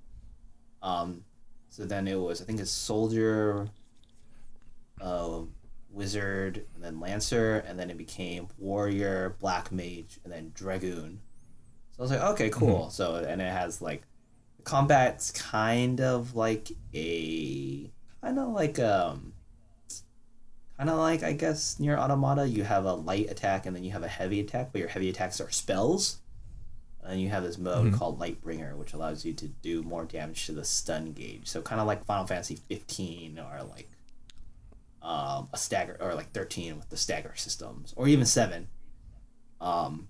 Um, 0.81 1.23
so 1.69 1.85
then 1.85 2.07
it 2.07 2.19
was, 2.19 2.41
I 2.41 2.45
think, 2.45 2.59
it's 2.59 2.71
soldier, 2.71 3.69
uh, 5.01 5.41
wizard, 5.91 6.65
and 6.75 6.83
then 6.83 6.99
lancer, 6.99 7.63
and 7.67 7.77
then 7.77 7.89
it 7.89 7.97
became 7.97 8.47
warrior, 8.57 9.35
black 9.39 9.71
mage, 9.71 10.19
and 10.23 10.33
then 10.33 10.51
dragoon. 10.53 11.21
So 11.91 11.99
I 11.99 12.01
was 12.03 12.11
like, 12.11 12.21
okay, 12.31 12.49
cool. 12.49 12.89
So 12.89 13.15
and 13.15 13.41
it 13.41 13.51
has 13.51 13.81
like 13.81 14.03
combat's 14.63 15.31
kind 15.31 15.99
of 16.01 16.35
like 16.35 16.71
a 16.93 17.89
kind 18.21 18.37
of 18.37 18.49
like 18.49 18.77
um 18.79 19.33
kind 20.77 20.89
of 20.89 20.97
like 20.97 21.23
I 21.23 21.33
guess 21.33 21.77
NieR 21.79 21.97
Automata 21.97 22.47
you 22.47 22.63
have 22.63 22.85
a 22.85 22.93
light 22.93 23.29
attack 23.29 23.65
and 23.65 23.75
then 23.75 23.83
you 23.83 23.91
have 23.91 24.03
a 24.03 24.07
heavy 24.07 24.39
attack, 24.39 24.69
but 24.71 24.79
your 24.79 24.89
heavy 24.89 25.09
attacks 25.09 25.41
are 25.41 25.49
spells. 25.51 26.19
And 27.05 27.19
you 27.21 27.29
have 27.29 27.43
this 27.43 27.57
mode 27.57 27.93
Mhm. 27.93 27.97
called 27.97 28.19
Lightbringer, 28.19 28.75
which 28.75 28.93
allows 28.93 29.23
you 29.25 29.33
to 29.33 29.47
do 29.47 29.81
more 29.83 30.05
damage 30.05 30.45
to 30.47 30.51
the 30.51 30.65
stun 30.65 31.13
gauge. 31.13 31.47
So 31.47 31.61
kind 31.61 31.79
of 31.81 31.87
like 31.87 32.03
Final 32.05 32.27
Fantasy 32.27 32.55
15 32.67 33.39
or 33.39 33.63
like 33.63 33.89
um, 35.01 35.47
a 35.53 35.57
stagger 35.57 35.95
or 36.01 36.13
like 36.13 36.31
13 36.33 36.75
with 36.75 36.89
the 36.89 36.97
stagger 36.97 37.31
systems 37.35 37.93
or 37.95 38.07
even 38.09 38.25
7. 38.25 38.67
Um, 39.61 40.09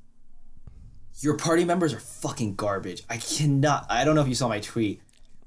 your 1.21 1.37
party 1.37 1.63
members 1.63 1.93
are 1.93 1.99
fucking 1.99 2.55
garbage. 2.55 3.03
I 3.09 3.17
cannot. 3.17 3.85
I 3.89 4.03
don't 4.03 4.15
know 4.15 4.21
if 4.21 4.27
you 4.27 4.35
saw 4.35 4.47
my 4.47 4.59
tweet. 4.59 5.01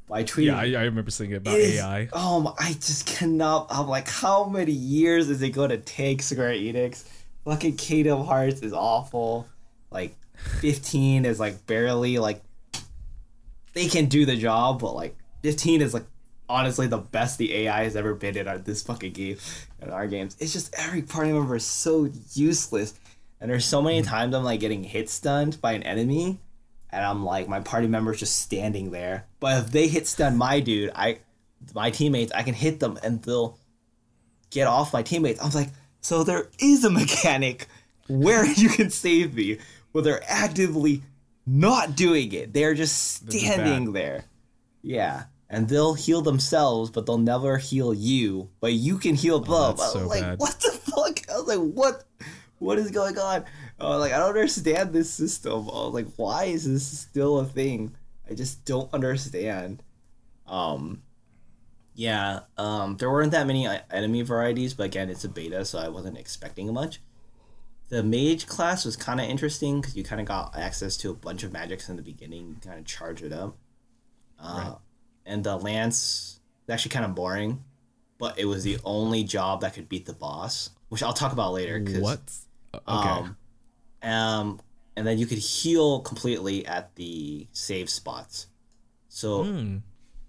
But 0.09 0.14
I 0.19 0.24
tweeted. 0.24 0.44
Yeah, 0.47 0.59
I, 0.59 0.82
I 0.82 0.85
remember 0.85 1.10
seeing 1.10 1.32
it 1.32 1.36
about 1.36 1.55
It 1.59 1.77
AI. 1.81 2.09
Oh, 2.12 2.40
my, 2.40 2.52
I 2.59 2.73
just 2.74 3.06
cannot. 3.06 3.66
I'm 3.70 3.89
like, 3.89 4.09
how 4.09 4.44
many 4.44 4.73
years 4.73 5.28
is 5.28 5.43
it 5.43 5.51
going 5.51 5.70
to 5.70 5.78
take 5.78 6.23
Square 6.23 6.52
Enix? 6.55 7.05
Fucking 7.44 7.77
Kingdom 7.77 8.24
Hearts 8.24 8.60
is 8.60 8.73
awful. 8.73 9.48
Like, 9.90 10.14
15 10.35 11.25
is 11.25 11.41
like 11.41 11.67
barely 11.67 12.19
like. 12.19 12.43
They 13.75 13.89
can 13.89 14.07
do 14.07 14.27
the 14.27 14.37
job, 14.37 14.81
but 14.81 14.95
like 14.95 15.17
15 15.43 15.81
is 15.81 15.95
like 15.95 16.05
honestly 16.49 16.87
the 16.87 16.99
best 16.99 17.39
the 17.39 17.55
AI 17.55 17.85
has 17.85 17.97
ever 17.97 18.15
been 18.15 18.37
in 18.37 18.47
our, 18.47 18.59
this 18.59 18.83
fucking 18.83 19.13
game 19.13 19.39
in 19.81 19.89
our 19.91 20.07
games. 20.07 20.37
It's 20.39 20.53
just 20.53 20.75
every 20.77 21.01
party 21.01 21.33
member 21.33 21.57
is 21.57 21.65
so 21.65 22.11
useless. 22.35 22.95
And 23.41 23.51
there's 23.51 23.65
so 23.65 23.83
many 23.83 24.01
hmm. 24.01 24.07
times 24.07 24.35
I'm 24.35 24.45
like 24.45 24.61
getting 24.61 24.85
hit 24.85 25.09
stunned 25.09 25.61
by 25.61 25.73
an 25.73 25.83
enemy, 25.83 26.39
and 26.91 27.05
I'm 27.05 27.25
like 27.25 27.49
my 27.49 27.61
party 27.61 27.89
member's 27.89 28.21
just 28.21 28.37
standing 28.37 28.91
there. 28.91 29.27
But 29.41 29.59
if 29.59 29.73
they 29.73 29.89
hit 29.89 30.07
stun 30.07 30.37
my 30.37 30.61
dude, 30.61 30.93
I 30.95 31.19
my 31.75 31.91
teammates, 31.91 32.33
I 32.33 32.43
can 32.43 32.55
hit 32.55 32.81
them 32.81 32.99
and 33.03 33.23
they'll 33.23 33.59
get 34.51 34.67
off 34.67 34.93
my 34.93 35.03
teammates. 35.03 35.43
I'm 35.43 35.51
like, 35.51 35.71
so 36.01 36.23
there 36.23 36.49
is 36.59 36.85
a 36.85 36.91
mechanic 36.91 37.67
where 38.09 38.45
you 38.55 38.69
can 38.69 38.91
save 38.91 39.35
me, 39.35 39.59
but 39.93 40.05
they're 40.05 40.23
actively 40.27 41.02
not 41.47 41.97
doing 41.97 42.32
it. 42.32 42.52
They're 42.52 42.74
just 42.74 43.28
standing 43.31 43.93
there. 43.93 44.24
Yeah. 44.82 45.24
And 45.51 45.69
they'll 45.69 45.94
heal 45.94 46.23
themselves, 46.23 46.90
but 46.90 47.05
they'll 47.05 47.19
never 47.19 47.59
heal 47.59 47.93
you. 47.93 48.48
But 48.60 48.73
you 48.73 48.98
can 48.98 49.14
heal 49.14 49.40
them. 49.40 49.52
Oh, 49.52 49.69
that's 49.69 49.82
I 49.82 49.85
was 49.85 49.93
so 49.93 50.09
like, 50.09 50.23
bad. 50.23 50.39
what 50.39 50.60
the 50.60 50.70
fuck? 50.70 51.31
I 51.31 51.39
was 51.39 51.47
like, 51.47 51.59
what? 51.59 52.05
What 52.59 52.78
is 52.78 52.90
going 52.90 53.19
on? 53.19 53.44
I 53.78 53.85
was 53.85 54.01
like, 54.01 54.12
I 54.12 54.19
don't 54.19 54.28
understand 54.28 54.93
this 54.93 55.10
system. 55.10 55.52
I 55.69 55.85
was 55.85 55.94
like, 55.94 56.06
why 56.16 56.44
is 56.44 56.64
this 56.64 56.86
still 56.86 57.39
a 57.40 57.44
thing? 57.44 57.94
I 58.31 58.35
just 58.35 58.64
don't 58.64 58.93
understand. 58.94 59.82
Um, 60.47 61.02
yeah. 61.94 62.40
Um, 62.56 62.97
there 62.97 63.10
weren't 63.10 63.32
that 63.32 63.47
many 63.47 63.66
uh, 63.66 63.81
enemy 63.90 64.23
varieties, 64.23 64.74
but 64.74 64.85
again, 64.85 65.10
it's 65.10 65.24
a 65.24 65.28
beta, 65.28 65.64
so 65.64 65.78
I 65.78 65.89
wasn't 65.89 66.19
expecting 66.19 66.73
much. 66.73 67.01
The 67.93 68.02
mage 68.02 68.47
class 68.47 68.86
was 68.86 68.97
kind 68.97 69.20
of 69.20 69.27
interesting 69.28 69.82
because 69.82 69.94
you 69.94 70.02
kind 70.02 70.19
of 70.19 70.27
got 70.27 70.56
access 70.56 70.97
to 70.98 71.10
a 71.10 71.14
bunch 71.14 71.43
of 71.43 71.52
magics 71.52 71.90
in 71.90 71.97
the 71.97 72.02
beginning. 72.02 72.56
Kind 72.64 72.78
of 72.78 72.86
charge 72.86 73.23
it 73.23 73.35
up. 73.35 73.59
Uh, 74.39 74.55
Right. 74.70 74.77
And 75.27 75.44
the 75.44 75.56
lance 75.56 76.40
is 76.66 76.73
actually 76.73 76.89
kind 76.93 77.05
of 77.05 77.14
boring, 77.14 77.62
but 78.19 78.39
it 78.39 78.47
was 78.47 78.64
the 78.64 78.78
only 78.82 79.24
job 79.24 79.60
that 79.60 79.74
could 79.74 79.90
beat 79.90 80.06
the 80.06 80.14
boss, 80.14 80.70
which 80.89 81.02
I'll 81.02 81.12
talk 81.12 81.32
about 81.35 81.52
later. 81.52 81.78
'cause, 81.85 81.98
What? 82.01 82.32
Uh, 82.73 82.78
Okay. 82.89 83.09
Um, 83.10 84.10
um, 84.10 84.60
and 84.97 85.06
then 85.06 85.19
you 85.19 85.27
could 85.27 85.39
heal 85.39 86.01
completely 86.01 86.64
at 86.66 86.94
the 86.97 87.47
save 87.52 87.90
spots. 87.90 88.47
So 89.10 89.44
Hmm. 89.44 89.77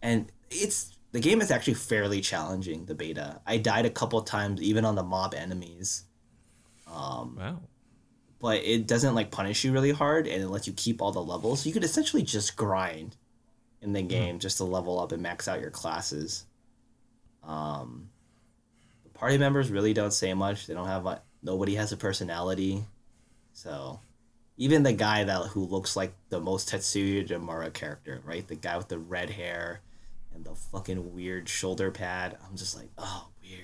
and 0.01 0.29
it's 0.51 0.97
the 1.13 1.21
game 1.21 1.39
is 1.41 1.49
actually 1.49 1.75
fairly 1.75 2.19
challenging. 2.19 2.85
The 2.87 2.95
beta, 2.95 3.39
I 3.45 3.57
died 3.57 3.85
a 3.85 3.89
couple 3.89 4.21
times 4.23 4.61
even 4.61 4.83
on 4.83 4.95
the 4.95 5.03
mob 5.03 5.33
enemies, 5.33 6.03
um, 6.93 7.35
Wow. 7.37 7.59
but 8.39 8.63
it 8.63 8.87
doesn't 8.87 9.15
like 9.15 9.31
punish 9.31 9.63
you 9.63 9.71
really 9.71 9.91
hard, 9.91 10.27
and 10.27 10.41
it 10.43 10.47
lets 10.47 10.67
you 10.67 10.73
keep 10.73 11.01
all 11.01 11.11
the 11.11 11.23
levels. 11.23 11.61
So 11.61 11.67
you 11.67 11.73
could 11.73 11.83
essentially 11.83 12.23
just 12.23 12.55
grind 12.55 13.15
in 13.81 13.93
the 13.93 14.01
game 14.01 14.39
just 14.39 14.57
to 14.57 14.63
level 14.63 14.99
up 14.99 15.11
and 15.11 15.21
max 15.21 15.47
out 15.47 15.59
your 15.61 15.71
classes. 15.71 16.45
Um, 17.43 18.09
the 19.03 19.09
party 19.09 19.37
members 19.37 19.69
really 19.69 19.93
don't 19.93 20.13
say 20.13 20.33
much. 20.33 20.67
They 20.67 20.73
don't 20.73 20.87
have 20.87 21.03
like 21.03 21.19
nobody 21.41 21.75
has 21.75 21.91
a 21.91 21.97
personality, 21.97 22.83
so 23.53 23.99
even 24.57 24.83
the 24.83 24.93
guy 24.93 25.23
that 25.23 25.47
who 25.47 25.65
looks 25.65 25.95
like 25.95 26.13
the 26.29 26.39
most 26.39 26.69
Tetsuya 26.71 27.27
Nomura 27.27 27.73
character, 27.73 28.21
right? 28.23 28.47
The 28.47 28.55
guy 28.55 28.77
with 28.77 28.87
the 28.87 28.99
red 28.99 29.31
hair 29.31 29.81
and 30.33 30.45
the 30.45 30.53
fucking 30.55 31.13
weird 31.13 31.49
shoulder 31.49 31.91
pad. 31.91 32.37
I'm 32.47 32.55
just 32.55 32.77
like, 32.77 32.89
oh, 32.97 33.27
weird. 33.41 33.61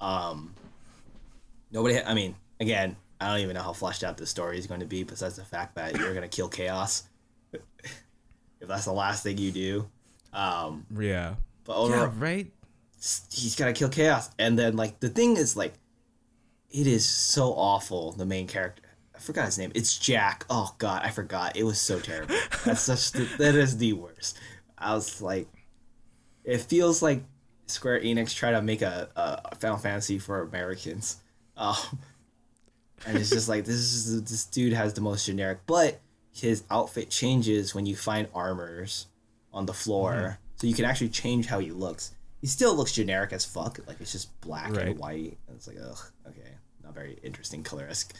Um, 0.00 0.54
nobody. 1.70 2.00
I 2.00 2.14
mean, 2.14 2.34
again, 2.60 2.96
I 3.20 3.28
don't 3.30 3.40
even 3.40 3.54
know 3.54 3.62
how 3.62 3.72
fleshed 3.72 4.04
out 4.04 4.16
this 4.16 4.30
story 4.30 4.58
is 4.58 4.66
going 4.66 4.80
to 4.80 4.86
be, 4.86 5.02
besides 5.02 5.36
the 5.36 5.44
fact 5.44 5.74
that 5.76 5.96
you're 5.96 6.14
gonna 6.14 6.28
kill 6.28 6.48
chaos. 6.48 7.04
if 7.52 8.66
that's 8.68 8.84
the 8.84 8.92
last 8.92 9.22
thing 9.22 9.38
you 9.38 9.52
do. 9.52 9.88
Um, 10.32 10.86
Yeah. 10.98 11.34
but 11.64 11.88
Yeah. 11.88 12.10
Right. 12.16 12.50
he's 13.30 13.54
gotta 13.56 13.72
kill 13.72 13.88
chaos 13.88 14.30
and 14.38 14.58
then 14.58 14.76
like 14.76 14.98
the 15.00 15.08
thing 15.08 15.36
is 15.36 15.56
like 15.56 15.72
it 16.70 16.86
is 16.86 17.08
so 17.08 17.52
awful 17.54 18.10
the 18.12 18.26
main 18.26 18.46
character 18.48 18.82
i 19.14 19.18
forgot 19.20 19.46
his 19.46 19.56
name 19.56 19.70
it's 19.74 19.96
jack 19.96 20.44
oh 20.50 20.74
god 20.78 21.02
i 21.04 21.10
forgot 21.10 21.56
it 21.56 21.62
was 21.62 21.80
so 21.80 22.00
terrible 22.00 22.34
that's 22.64 22.80
such 22.82 23.12
the, 23.12 23.24
that 23.38 23.54
is 23.54 23.78
the 23.78 23.92
worst 23.92 24.36
i 24.76 24.92
was 24.94 25.22
like 25.22 25.46
it 26.44 26.58
feels 26.60 27.00
like 27.00 27.22
square 27.66 28.00
enix 28.00 28.34
tried 28.34 28.50
to 28.52 28.60
make 28.62 28.82
a, 28.82 29.08
a 29.16 29.54
final 29.56 29.78
fantasy 29.78 30.18
for 30.18 30.42
americans 30.42 31.18
um, 31.58 31.76
and 33.06 33.18
it's 33.18 33.28
just 33.30 33.48
like 33.48 33.64
this 33.66 33.76
is 33.76 34.22
this 34.24 34.44
dude 34.46 34.72
has 34.72 34.94
the 34.94 35.00
most 35.00 35.26
generic 35.26 35.58
but 35.66 36.00
his 36.32 36.64
outfit 36.70 37.10
changes 37.10 37.74
when 37.74 37.84
you 37.86 37.94
find 37.96 38.28
armors 38.34 39.06
on 39.52 39.66
the 39.66 39.72
floor. 39.74 40.12
Mm-hmm. 40.12 40.34
so 40.56 40.66
you 40.66 40.74
can 40.74 40.84
actually 40.84 41.08
change 41.08 41.46
how 41.46 41.58
he 41.58 41.70
looks. 41.72 42.12
He 42.40 42.46
still 42.46 42.74
looks 42.74 42.92
generic 42.92 43.32
as 43.32 43.44
fuck 43.44 43.80
like 43.86 44.00
it's 44.00 44.12
just 44.12 44.40
black 44.40 44.70
Right. 44.72 44.86
and 44.88 44.98
white. 44.98 45.36
And 45.48 45.56
it's 45.56 45.66
like 45.66 45.76
ugh 45.82 45.98
okay 46.28 46.52
not 46.84 46.94
very 46.94 47.18
interesting 47.22 47.62
color-esque. 47.62 48.14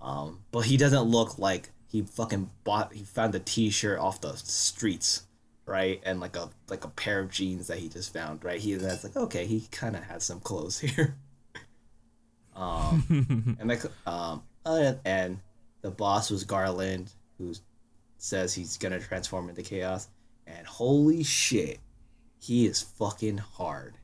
Um 0.00 0.40
but 0.52 0.66
he 0.66 0.76
doesn't 0.76 1.02
look 1.04 1.38
like 1.38 1.70
he 1.88 2.02
fucking 2.02 2.50
bought 2.64 2.92
he 2.92 3.04
found 3.04 3.34
a 3.34 3.38
t-shirt 3.38 3.98
off 3.98 4.20
the 4.20 4.34
streets 4.36 5.22
right? 5.64 6.00
And 6.04 6.20
like 6.20 6.36
a 6.36 6.50
like 6.68 6.84
a 6.84 6.88
pair 6.88 7.20
of 7.20 7.30
jeans 7.30 7.68
that 7.68 7.78
he 7.78 7.88
just 7.88 8.12
found 8.12 8.44
right? 8.44 8.60
He 8.60 8.74
that's 8.74 9.04
like 9.04 9.16
okay 9.16 9.46
he 9.46 9.66
kind 9.72 9.96
of 9.96 10.02
has 10.04 10.24
some 10.24 10.40
clothes 10.40 10.78
here 10.86 11.16
um 12.56 13.56
and 13.60 13.68
like 13.68 13.82
um 14.06 14.42
uh, 14.64 14.94
and 15.04 15.38
the 15.82 15.90
boss 15.90 16.30
was 16.30 16.44
garland 16.44 17.12
who 17.38 17.52
says 18.18 18.54
he's 18.54 18.76
gonna 18.76 18.98
transform 18.98 19.48
into 19.48 19.62
chaos 19.62 20.08
and 20.46 20.66
holy 20.66 21.22
shit 21.22 21.78
he 22.38 22.66
is 22.66 22.82
fucking 22.82 23.38
hard. 23.38 23.98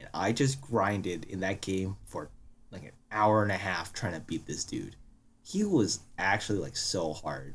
And 0.00 0.08
i 0.12 0.32
just 0.32 0.60
grinded 0.60 1.24
in 1.24 1.40
that 1.40 1.60
game 1.60 1.96
for 2.06 2.30
like 2.70 2.82
an 2.82 2.92
hour 3.12 3.42
and 3.42 3.52
a 3.52 3.56
half 3.56 3.92
trying 3.92 4.14
to 4.14 4.20
beat 4.20 4.46
this 4.46 4.64
dude. 4.64 4.96
He 5.42 5.64
was 5.64 6.00
actually 6.18 6.58
like 6.58 6.76
so 6.76 7.12
hard. 7.12 7.54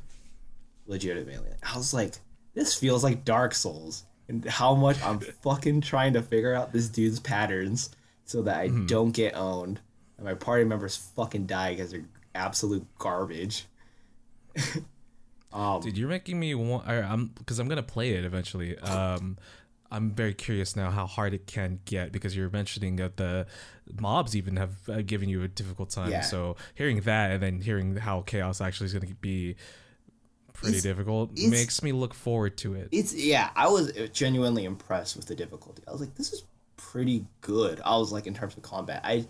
Legitimately. 0.88 1.52
I 1.62 1.78
was 1.78 1.94
like 1.94 2.16
this 2.54 2.74
feels 2.74 3.04
like 3.04 3.26
dark 3.26 3.54
souls 3.54 4.06
and 4.28 4.46
how 4.46 4.76
much 4.76 5.02
i'm 5.04 5.20
fucking 5.44 5.82
trying 5.82 6.14
to 6.14 6.22
figure 6.22 6.54
out 6.54 6.74
this 6.74 6.90
dude's 6.90 7.20
patterns 7.20 7.92
so 8.26 8.42
that 8.42 8.60
i 8.60 8.68
don't 8.86 9.12
get 9.12 9.36
owned 9.36 9.80
and 10.20 10.26
my 10.26 10.34
party 10.36 10.64
members 10.66 10.96
fucking 11.16 11.46
die 11.48 11.72
because 11.72 11.92
they're 11.92 12.06
absolute 12.36 12.86
garbage 13.00 13.66
um 15.54 15.82
Dude, 15.82 15.98
you're 15.98 16.10
making 16.10 16.40
me 16.40 16.54
want. 16.56 16.88
I'm 16.88 17.28
because 17.38 17.60
I'm 17.60 17.68
gonna 17.68 17.82
play 17.84 18.12
it 18.12 18.24
eventually. 18.26 18.78
Um, 18.80 19.38
I'm 19.92 20.12
very 20.12 20.34
curious 20.36 20.76
now 20.76 20.92
how 20.92 21.08
hard 21.08 21.34
it 21.34 21.48
can 21.48 21.80
get 21.86 22.12
because 22.12 22.36
you're 22.36 22.50
mentioning 22.52 22.98
that 22.98 23.18
the 23.18 23.48
mobs 24.00 24.36
even 24.36 24.58
have 24.58 24.74
uh, 24.88 25.02
given 25.02 25.30
you 25.30 25.42
a 25.42 25.48
difficult 25.48 25.90
time. 25.90 26.12
Yeah. 26.12 26.22
So 26.22 26.56
hearing 26.76 27.02
that 27.02 27.32
and 27.32 27.42
then 27.42 27.62
hearing 27.62 27.96
how 27.96 28.22
chaos 28.22 28.62
actually 28.62 28.88
is 28.88 28.94
gonna 28.94 29.08
be 29.22 29.56
pretty 30.54 30.78
It's- 30.78 30.84
difficult 30.84 31.32
it's- 31.32 31.50
makes 31.50 31.82
me 31.82 31.92
look 31.94 32.14
forward 32.14 32.56
to 32.58 32.76
it. 32.76 32.90
It's 32.92 33.16
yeah, 33.16 33.50
I 33.56 33.68
was 33.70 33.92
genuinely 34.14 34.66
impressed 34.66 35.16
with 35.18 35.26
the 35.26 35.36
difficulty. 35.36 35.82
I 35.88 35.92
was 35.92 36.02
like, 36.02 36.14
this 36.16 36.34
is 36.34 36.44
pretty 36.78 37.26
good. 37.42 37.82
I 37.84 37.98
was 37.98 38.12
like, 38.12 38.28
in 38.28 38.34
terms 38.36 38.56
of 38.56 38.62
combat, 38.62 39.02
I 39.04 39.26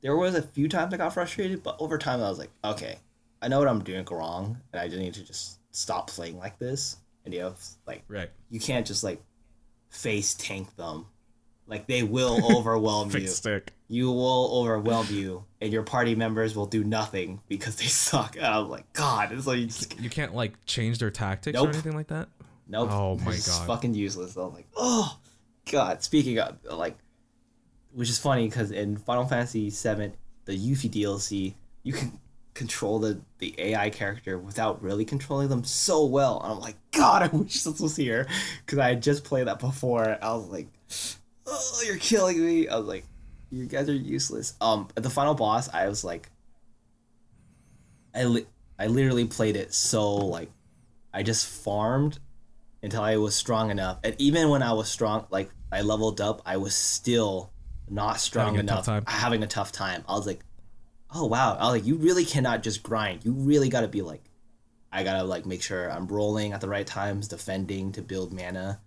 there 0.00 0.16
was 0.16 0.34
a 0.34 0.42
few 0.42 0.68
times 0.68 0.94
I 0.94 0.96
got 0.96 1.12
frustrated, 1.14 1.62
but 1.62 1.76
over 1.78 1.98
time 1.98 2.20
I 2.22 2.28
was 2.28 2.38
like, 2.38 2.50
okay, 2.64 2.98
I 3.42 3.48
know 3.48 3.58
what 3.58 3.68
I'm 3.68 3.82
doing 3.82 4.04
wrong, 4.10 4.58
and 4.72 4.80
I 4.80 4.88
just 4.88 4.98
need 5.00 5.14
to 5.14 5.24
just 5.24 5.58
stop 5.70 6.08
playing 6.10 6.38
like 6.38 6.58
this. 6.58 6.96
And 7.24 7.34
you 7.34 7.40
know, 7.40 7.54
like 7.86 8.02
Right. 8.08 8.30
you 8.50 8.58
can't 8.60 8.86
just 8.86 9.04
like 9.04 9.22
face 9.90 10.34
tank 10.34 10.74
them, 10.76 11.06
like 11.66 11.86
they 11.86 12.02
will 12.02 12.56
overwhelm 12.56 13.10
you. 13.10 13.26
Stick. 13.26 13.72
You 13.90 14.10
will 14.12 14.50
overwhelm 14.52 15.06
you, 15.10 15.44
and 15.60 15.72
your 15.72 15.82
party 15.82 16.14
members 16.14 16.54
will 16.54 16.66
do 16.66 16.84
nothing 16.84 17.40
because 17.48 17.76
they 17.76 17.84
suck. 17.86 18.36
And 18.36 18.44
I 18.46 18.58
was 18.58 18.68
like, 18.68 18.92
God, 18.92 19.32
it's 19.32 19.46
like 19.46 19.58
you 19.58 19.66
just 19.66 19.98
You 20.00 20.10
can't 20.10 20.34
like 20.34 20.62
change 20.66 20.98
their 20.98 21.10
tactics 21.10 21.54
Nope. 21.54 21.68
or 21.68 21.70
anything 21.72 21.94
like 21.96 22.08
that. 22.08 22.28
Nope. 22.66 22.90
Oh 22.92 23.16
my 23.18 23.32
It's 23.32 23.46
God. 23.58 23.66
fucking 23.66 23.94
useless. 23.94 24.36
I 24.36 24.40
was 24.40 24.54
like, 24.54 24.66
oh 24.76 25.18
god. 25.70 26.02
Speaking 26.02 26.38
of 26.38 26.56
like, 26.70 26.98
which 27.92 28.08
is 28.08 28.18
funny 28.18 28.48
because 28.48 28.70
in 28.70 28.96
Final 28.96 29.24
Fantasy 29.24 29.70
VII, 29.70 30.12
the 30.44 30.56
Yuffie 30.56 30.90
DLC, 30.90 31.54
you 31.82 31.92
can 31.92 32.18
control 32.54 32.98
the 32.98 33.20
the 33.38 33.54
AI 33.56 33.88
character 33.88 34.36
without 34.36 34.82
really 34.82 35.04
controlling 35.04 35.48
them 35.48 35.62
so 35.64 36.04
well. 36.04 36.40
And 36.42 36.52
I'm 36.52 36.60
like, 36.60 36.76
God, 36.92 37.22
I 37.22 37.36
wish 37.36 37.62
this 37.62 37.80
was 37.80 37.96
here 37.96 38.26
because 38.64 38.78
I 38.78 38.88
had 38.88 39.02
just 39.02 39.24
played 39.24 39.46
that 39.46 39.60
before. 39.60 40.18
I 40.20 40.34
was 40.34 40.48
like, 40.48 40.68
oh, 41.46 41.82
you're 41.86 41.96
killing 41.96 42.44
me. 42.44 42.68
I 42.68 42.76
was 42.76 42.86
like, 42.86 43.04
you 43.50 43.66
guys 43.66 43.88
are 43.88 43.94
useless. 43.94 44.54
Um, 44.60 44.88
at 44.96 45.02
the 45.02 45.10
final 45.10 45.34
boss, 45.34 45.72
I 45.72 45.88
was 45.88 46.04
like, 46.04 46.30
I 48.14 48.24
li- 48.24 48.46
I 48.78 48.88
literally 48.88 49.26
played 49.26 49.56
it 49.56 49.72
so 49.72 50.14
like, 50.16 50.50
I 51.14 51.22
just 51.22 51.46
farmed 51.46 52.18
until 52.82 53.02
I 53.02 53.16
was 53.16 53.34
strong 53.34 53.70
enough. 53.70 53.98
And 54.04 54.14
even 54.18 54.48
when 54.48 54.62
I 54.62 54.72
was 54.72 54.88
strong, 54.88 55.26
like 55.30 55.50
I 55.70 55.82
leveled 55.82 56.20
up, 56.20 56.42
I 56.44 56.56
was 56.56 56.74
still 56.74 57.50
not 57.90 58.20
strong 58.20 58.54
Having 58.54 58.60
a 58.60 58.72
enough. 58.72 58.86
time. 58.86 59.04
Having 59.06 59.42
a 59.42 59.46
tough 59.46 59.72
time. 59.72 60.04
I 60.08 60.12
was 60.12 60.26
like, 60.26 60.40
oh 61.14 61.26
wow. 61.26 61.56
I 61.58 61.64
was 61.64 61.72
like, 61.80 61.86
you 61.86 61.96
really 61.96 62.24
cannot 62.24 62.62
just 62.62 62.82
grind. 62.82 63.24
You 63.24 63.32
really 63.32 63.68
got 63.68 63.80
to 63.82 63.88
be 63.88 64.02
like, 64.02 64.22
I 64.90 65.04
gotta 65.04 65.22
like 65.24 65.44
make 65.44 65.62
sure 65.62 65.90
I'm 65.90 66.06
rolling 66.06 66.52
at 66.52 66.60
the 66.60 66.68
right 66.68 66.86
times, 66.86 67.28
defending 67.28 67.92
to 67.92 68.02
build 68.02 68.32
mana, 68.32 68.80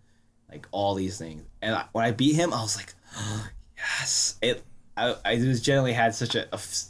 like 0.49 0.67
all 0.71 0.95
these 0.95 1.17
things. 1.17 1.43
And 1.61 1.75
I, 1.75 1.85
when 1.91 2.05
I 2.05 2.11
beat 2.11 2.35
him, 2.35 2.53
I 2.53 2.61
was 2.61 2.75
like, 2.75 2.93
yes. 3.77 4.37
It. 4.41 4.63
I, 4.97 5.15
I 5.23 5.35
just 5.37 5.63
generally 5.63 5.93
had 5.93 6.13
such 6.15 6.35
a 6.35 6.47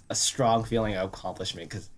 a 0.09 0.15
strong 0.15 0.63
feeling 0.63 0.95
of 0.95 1.09
accomplishment 1.09 1.69
because 1.69 1.89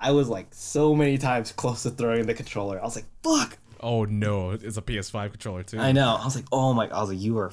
I 0.00 0.12
was 0.12 0.28
like 0.28 0.48
so 0.50 0.94
many 0.94 1.16
times 1.18 1.52
close 1.52 1.84
to 1.84 1.90
throwing 1.90 2.26
the 2.26 2.34
controller. 2.34 2.78
I 2.80 2.84
was 2.84 2.96
like, 2.96 3.06
fuck. 3.22 3.56
Oh 3.80 4.04
no, 4.04 4.50
it's 4.50 4.76
a 4.76 4.82
PS5 4.82 5.30
controller 5.30 5.62
too. 5.62 5.78
I 5.78 5.92
know. 5.92 6.16
I 6.20 6.24
was 6.24 6.36
like, 6.36 6.44
oh 6.52 6.74
my. 6.74 6.88
I 6.88 7.00
was 7.00 7.08
like, 7.10 7.20
you 7.20 7.38
are. 7.38 7.52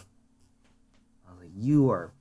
I 1.55 1.59
was 1.59 1.63
like, 1.63 1.67
you 1.67 1.91
are 1.91 2.11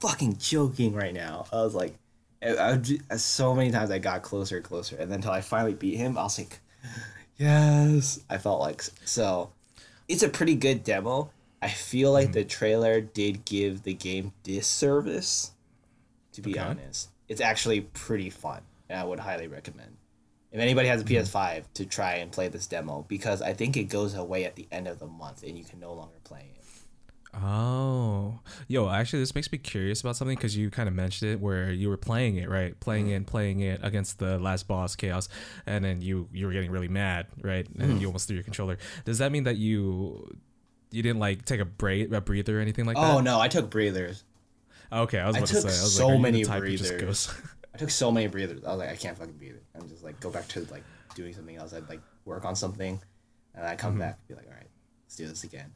fucking 0.00 0.36
joking 0.38 0.94
right 0.94 1.14
now. 1.14 1.46
I 1.52 1.56
was 1.56 1.74
like, 1.74 1.96
I, 2.42 2.54
I 2.54 2.70
would 2.72 3.02
uh, 3.10 3.16
so 3.16 3.54
many 3.54 3.70
times 3.70 3.90
I 3.90 3.98
got 3.98 4.22
closer 4.22 4.56
and 4.56 4.64
closer, 4.64 4.96
and 4.96 5.10
then 5.10 5.16
until 5.16 5.32
I 5.32 5.40
finally 5.40 5.74
beat 5.74 5.96
him, 5.96 6.18
I 6.18 6.22
was 6.22 6.38
like, 6.38 6.60
yes. 7.36 8.20
I 8.30 8.38
felt 8.38 8.60
like 8.60 8.82
so. 9.04 9.50
It's 10.08 10.22
a 10.22 10.28
pretty 10.28 10.54
good 10.54 10.84
demo. 10.84 11.30
I 11.62 11.68
feel 11.68 12.12
like 12.12 12.26
mm-hmm. 12.26 12.32
the 12.32 12.44
trailer 12.44 13.00
did 13.00 13.44
give 13.44 13.82
the 13.82 13.94
game 13.94 14.32
disservice. 14.42 15.52
To 16.32 16.42
be 16.42 16.52
Okay. 16.52 16.60
honest, 16.60 17.10
it's 17.28 17.40
actually 17.40 17.82
pretty 17.82 18.28
fun, 18.28 18.62
and 18.88 18.98
I 18.98 19.04
would 19.04 19.20
highly 19.20 19.46
recommend 19.46 19.96
if 20.54 20.60
anybody 20.60 20.86
has 20.86 21.00
a 21.00 21.04
mm-hmm. 21.04 21.16
PS5 21.16 21.64
to 21.74 21.84
try 21.84 22.14
and 22.14 22.30
play 22.30 22.46
this 22.46 22.68
demo 22.68 23.04
because 23.08 23.42
I 23.42 23.54
think 23.54 23.76
it 23.76 23.84
goes 23.84 24.14
away 24.14 24.44
at 24.44 24.54
the 24.54 24.68
end 24.70 24.86
of 24.86 25.00
the 25.00 25.06
month 25.06 25.42
and 25.42 25.58
you 25.58 25.64
can 25.64 25.80
no 25.80 25.92
longer 25.92 26.14
play 26.22 26.52
it. 26.53 26.53
Oh, 27.42 28.38
yo, 28.68 28.88
actually, 28.88 29.20
this 29.20 29.34
makes 29.34 29.50
me 29.50 29.58
curious 29.58 30.00
about 30.00 30.16
something 30.16 30.36
because 30.36 30.56
you 30.56 30.70
kind 30.70 30.88
of 30.88 30.94
mentioned 30.94 31.32
it 31.32 31.40
where 31.40 31.70
you 31.72 31.88
were 31.88 31.96
playing 31.96 32.36
it, 32.36 32.48
right? 32.48 32.78
Playing 32.78 33.06
mm-hmm. 33.06 33.12
it, 33.12 33.16
and 33.16 33.26
playing 33.26 33.60
it 33.60 33.80
against 33.82 34.18
the 34.18 34.38
last 34.38 34.68
boss, 34.68 34.94
Chaos, 34.94 35.28
and 35.66 35.84
then 35.84 36.00
you 36.00 36.28
you 36.32 36.46
were 36.46 36.52
getting 36.52 36.70
really 36.70 36.88
mad, 36.88 37.26
right? 37.42 37.68
And 37.68 37.80
then 37.80 37.88
mm-hmm. 37.90 37.98
you 37.98 38.06
almost 38.06 38.28
threw 38.28 38.36
your 38.36 38.44
controller. 38.44 38.78
Does 39.04 39.18
that 39.18 39.32
mean 39.32 39.44
that 39.44 39.56
you 39.56 40.36
you 40.90 41.02
didn't 41.02 41.18
like 41.18 41.44
take 41.44 41.60
a 41.60 41.64
break, 41.64 42.12
a 42.12 42.20
breather, 42.20 42.58
or 42.58 42.62
anything 42.62 42.84
like 42.84 42.96
Oh 42.96 43.02
that? 43.02 43.14
Oh 43.14 43.20
no, 43.20 43.40
I 43.40 43.48
took 43.48 43.68
breathers. 43.68 44.24
Okay, 44.92 45.18
I 45.18 45.26
was 45.26 45.36
I 45.36 45.38
about 45.40 45.48
to 45.48 45.54
say, 45.56 45.68
I 45.68 45.82
was 45.82 45.96
so 45.96 46.08
like, 46.08 46.20
many 46.20 46.44
type 46.44 46.62
who 46.62 46.76
just 46.76 46.90
breathers. 46.90 47.26
goes- 47.26 47.42
I 47.74 47.78
took 47.78 47.90
so 47.90 48.12
many 48.12 48.28
breathers. 48.28 48.62
I 48.64 48.70
was 48.70 48.78
like, 48.78 48.90
I 48.90 48.96
can't 48.96 49.18
fucking 49.18 49.34
breathe 49.34 49.56
it. 49.56 49.64
I'm 49.74 49.88
just 49.88 50.04
like 50.04 50.20
go 50.20 50.30
back 50.30 50.46
to 50.48 50.60
like 50.70 50.84
doing 51.16 51.34
something 51.34 51.56
else. 51.56 51.74
I'd 51.74 51.88
like 51.88 52.00
work 52.24 52.44
on 52.44 52.54
something, 52.54 53.02
and 53.56 53.66
I 53.66 53.74
come 53.74 53.92
mm-hmm. 53.92 54.00
back 54.00 54.18
and 54.20 54.28
be 54.28 54.34
like, 54.34 54.46
all 54.46 54.56
right, 54.56 54.70
let's 55.04 55.16
do 55.16 55.26
this 55.26 55.42
again. 55.42 55.72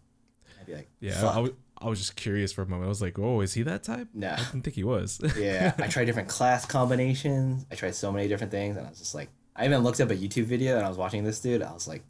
Like, 0.68 0.88
yeah, 1.00 1.20
fuck. 1.20 1.36
I, 1.36 1.40
I, 1.40 1.50
I 1.80 1.88
was 1.88 1.98
just 1.98 2.16
curious 2.16 2.52
for 2.52 2.62
a 2.62 2.66
moment. 2.66 2.86
I 2.86 2.88
was 2.88 3.02
like, 3.02 3.18
oh, 3.18 3.40
is 3.40 3.54
he 3.54 3.62
that 3.62 3.82
type? 3.84 4.08
Nah. 4.12 4.34
I 4.34 4.36
didn't 4.36 4.62
think 4.62 4.76
he 4.76 4.84
was. 4.84 5.20
yeah, 5.38 5.74
I 5.78 5.86
tried 5.88 6.04
different 6.06 6.28
class 6.28 6.66
combinations. 6.66 7.66
I 7.70 7.74
tried 7.74 7.94
so 7.94 8.10
many 8.12 8.28
different 8.28 8.50
things, 8.50 8.76
and 8.76 8.86
I 8.86 8.90
was 8.90 8.98
just 8.98 9.14
like, 9.14 9.28
I 9.54 9.64
even 9.64 9.82
looked 9.82 10.00
up 10.00 10.10
a 10.10 10.16
YouTube 10.16 10.44
video, 10.44 10.76
and 10.76 10.84
I 10.84 10.88
was 10.88 10.98
watching 10.98 11.24
this 11.24 11.40
dude. 11.40 11.62
I 11.62 11.72
was 11.72 11.86
like, 11.88 12.02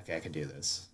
okay, 0.00 0.16
I 0.16 0.20
can 0.20 0.32
do 0.32 0.44
this. 0.44 0.88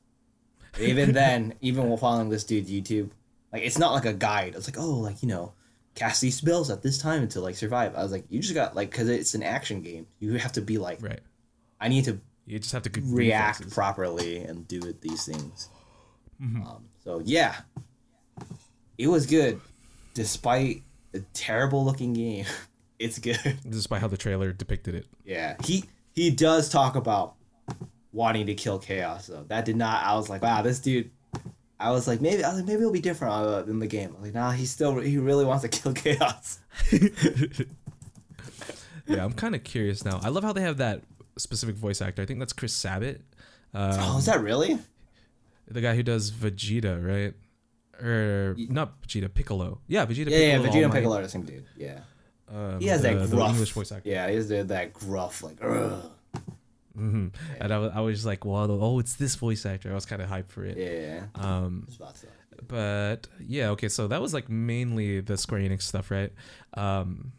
And 0.75 0.85
even 0.85 1.13
then, 1.13 1.55
even 1.61 1.89
while 1.89 1.97
following 1.97 2.29
this 2.31 2.45
dude 2.45 2.67
YouTube, 2.67 3.11
like 3.53 3.63
it's 3.63 3.79
not 3.79 3.93
like 3.93 4.05
a 4.05 4.13
guide. 4.13 4.55
It's 4.57 4.69
like, 4.69 4.79
oh, 4.79 4.95
like 4.99 5.23
you 5.23 5.29
know, 5.29 5.53
cast 5.95 6.21
these 6.21 6.37
spells 6.37 6.71
at 6.71 6.83
this 6.83 6.99
time 6.99 7.29
to 7.29 7.41
like 7.41 7.57
survive. 7.57 7.95
I 7.97 8.03
was 8.03 8.13
like, 8.13 8.25
you 8.29 8.41
just 8.41 8.55
got 8.55 8.77
like, 8.77 8.91
because 8.91 9.09
it's 9.09 9.35
an 9.35 9.43
action 9.43 9.83
game, 9.83 10.07
you 10.19 10.35
have 10.35 10.53
to 10.53 10.61
be 10.61 10.79
like, 10.79 11.03
right. 11.03 11.21
I 11.81 11.89
need 11.89 12.05
to 12.05 12.21
You 12.47 12.59
just 12.59 12.73
have 12.73 12.83
to 12.83 12.91
react 13.05 13.61
reflexes. 13.61 13.75
properly 13.75 14.39
and 14.39 14.67
do 14.69 14.81
it, 14.81 15.01
these 15.01 15.25
things. 15.27 15.69
Um, 16.41 16.85
so 17.03 17.21
yeah, 17.25 17.57
it 18.97 19.09
was 19.09 19.27
good, 19.27 19.61
despite 20.15 20.83
a 21.15 21.21
terrible 21.33 21.85
looking 21.85 22.13
game. 22.13 22.47
It's 23.01 23.21
good. 23.21 23.39
despite 23.71 24.01
how 24.01 24.09
the 24.09 24.17
trailer 24.17 24.53
depicted 24.53 24.97
it. 24.97 25.07
Yeah, 25.25 25.55
he 25.63 25.85
he 26.17 26.31
does 26.31 26.69
talk 26.69 26.97
about 26.97 27.37
wanting 28.13 28.47
to 28.47 28.55
kill 28.55 28.81
chaos 28.81 29.29
though. 29.29 29.45
That 29.47 29.65
did 29.65 29.77
not. 29.77 30.05
I 30.05 30.17
was 30.17 30.29
like, 30.29 30.43
wow, 30.43 30.63
this 30.63 30.81
dude. 30.81 31.13
I 31.79 31.93
was 31.93 32.09
like, 32.09 32.21
maybe 32.21 32.43
I 32.43 32.49
was 32.49 32.57
like, 32.57 32.67
maybe 32.67 32.81
it'll 32.81 32.91
be 32.91 33.01
different 33.01 33.35
uh, 33.35 33.63
in 33.69 33.79
the 33.79 33.87
game. 33.87 34.09
I 34.09 34.13
was 34.15 34.23
like, 34.23 34.35
nah, 34.35 34.51
he 34.51 34.67
still 34.67 34.99
he 34.99 35.17
really 35.17 35.45
wants 35.45 35.63
to 35.63 35.69
kill 35.79 35.93
Chaos. 35.93 36.59
yeah, 39.07 39.25
I'm 39.25 39.33
kind 39.33 39.55
of 39.55 39.63
curious 39.63 40.05
now. 40.05 40.19
I 40.21 40.29
love 40.29 40.43
how 40.43 40.53
they 40.53 40.63
have 40.63 40.79
that 40.79 41.03
specific 41.37 41.77
voice 41.77 42.03
actor. 42.03 42.23
I 42.23 42.27
think 42.27 42.41
that's 42.41 42.53
Chris 42.53 42.73
Sabat. 42.73 43.21
Um, 43.75 43.93
oh, 44.01 44.19
is 44.19 44.27
that 44.27 44.41
really? 44.41 44.79
The 45.71 45.81
guy 45.81 45.95
who 45.95 46.03
does 46.03 46.31
Vegeta, 46.31 47.05
right? 47.05 47.35
Or 48.03 48.55
not 48.59 49.03
Vegeta, 49.03 49.33
Piccolo. 49.33 49.81
Yeah, 49.87 50.07
Vegeta. 50.07 50.31
Yeah, 50.31 50.59
Piccolo, 50.59 50.65
yeah, 50.65 50.71
Vegeta 50.71 50.85
and 50.85 50.93
Piccolo 50.93 51.17
are 51.19 51.23
the 51.23 51.29
same 51.29 51.43
dude. 51.43 51.65
Yeah, 51.77 52.01
Um, 52.49 52.81
he 52.81 52.87
has 52.87 53.03
the, 53.03 53.15
that 53.15 53.29
the 53.31 53.37
gruff 53.37 53.51
English 53.51 53.73
voice 53.73 53.93
actor. 53.93 54.09
Yeah, 54.09 54.29
he 54.29 54.37
has 54.37 54.49
that, 54.49 54.69
that 54.69 54.93
gruff 54.95 55.43
like. 55.43 55.59
Ugh. 55.63 56.11
hmm 56.97 57.29
And 57.61 57.73
I 57.73 57.79
was, 57.79 57.93
I 57.95 58.01
was 58.01 58.15
just 58.17 58.27
like, 58.27 58.45
well, 58.45 58.71
oh, 58.71 58.99
it's 58.99 59.15
this 59.15 59.35
voice 59.35 59.67
actor. 59.67 59.91
I 59.91 59.95
was 59.95 60.07
kind 60.07 60.23
of 60.23 60.29
hyped 60.31 60.49
for 60.51 60.65
it. 60.65 60.77
Yeah. 60.79 61.25
Um, 61.35 61.85
Just 61.87 62.01
about 62.01 62.15
to. 62.17 62.27
but 62.67 63.27
yeah, 63.41 63.71
okay. 63.71 63.89
So 63.89 64.09
that 64.09 64.21
was 64.23 64.33
like 64.33 64.49
mainly 64.49 65.21
the 65.21 65.37
Square 65.37 65.61
Enix 65.63 65.83
stuff, 65.83 66.11
right? 66.11 66.33
Um, 66.75 67.33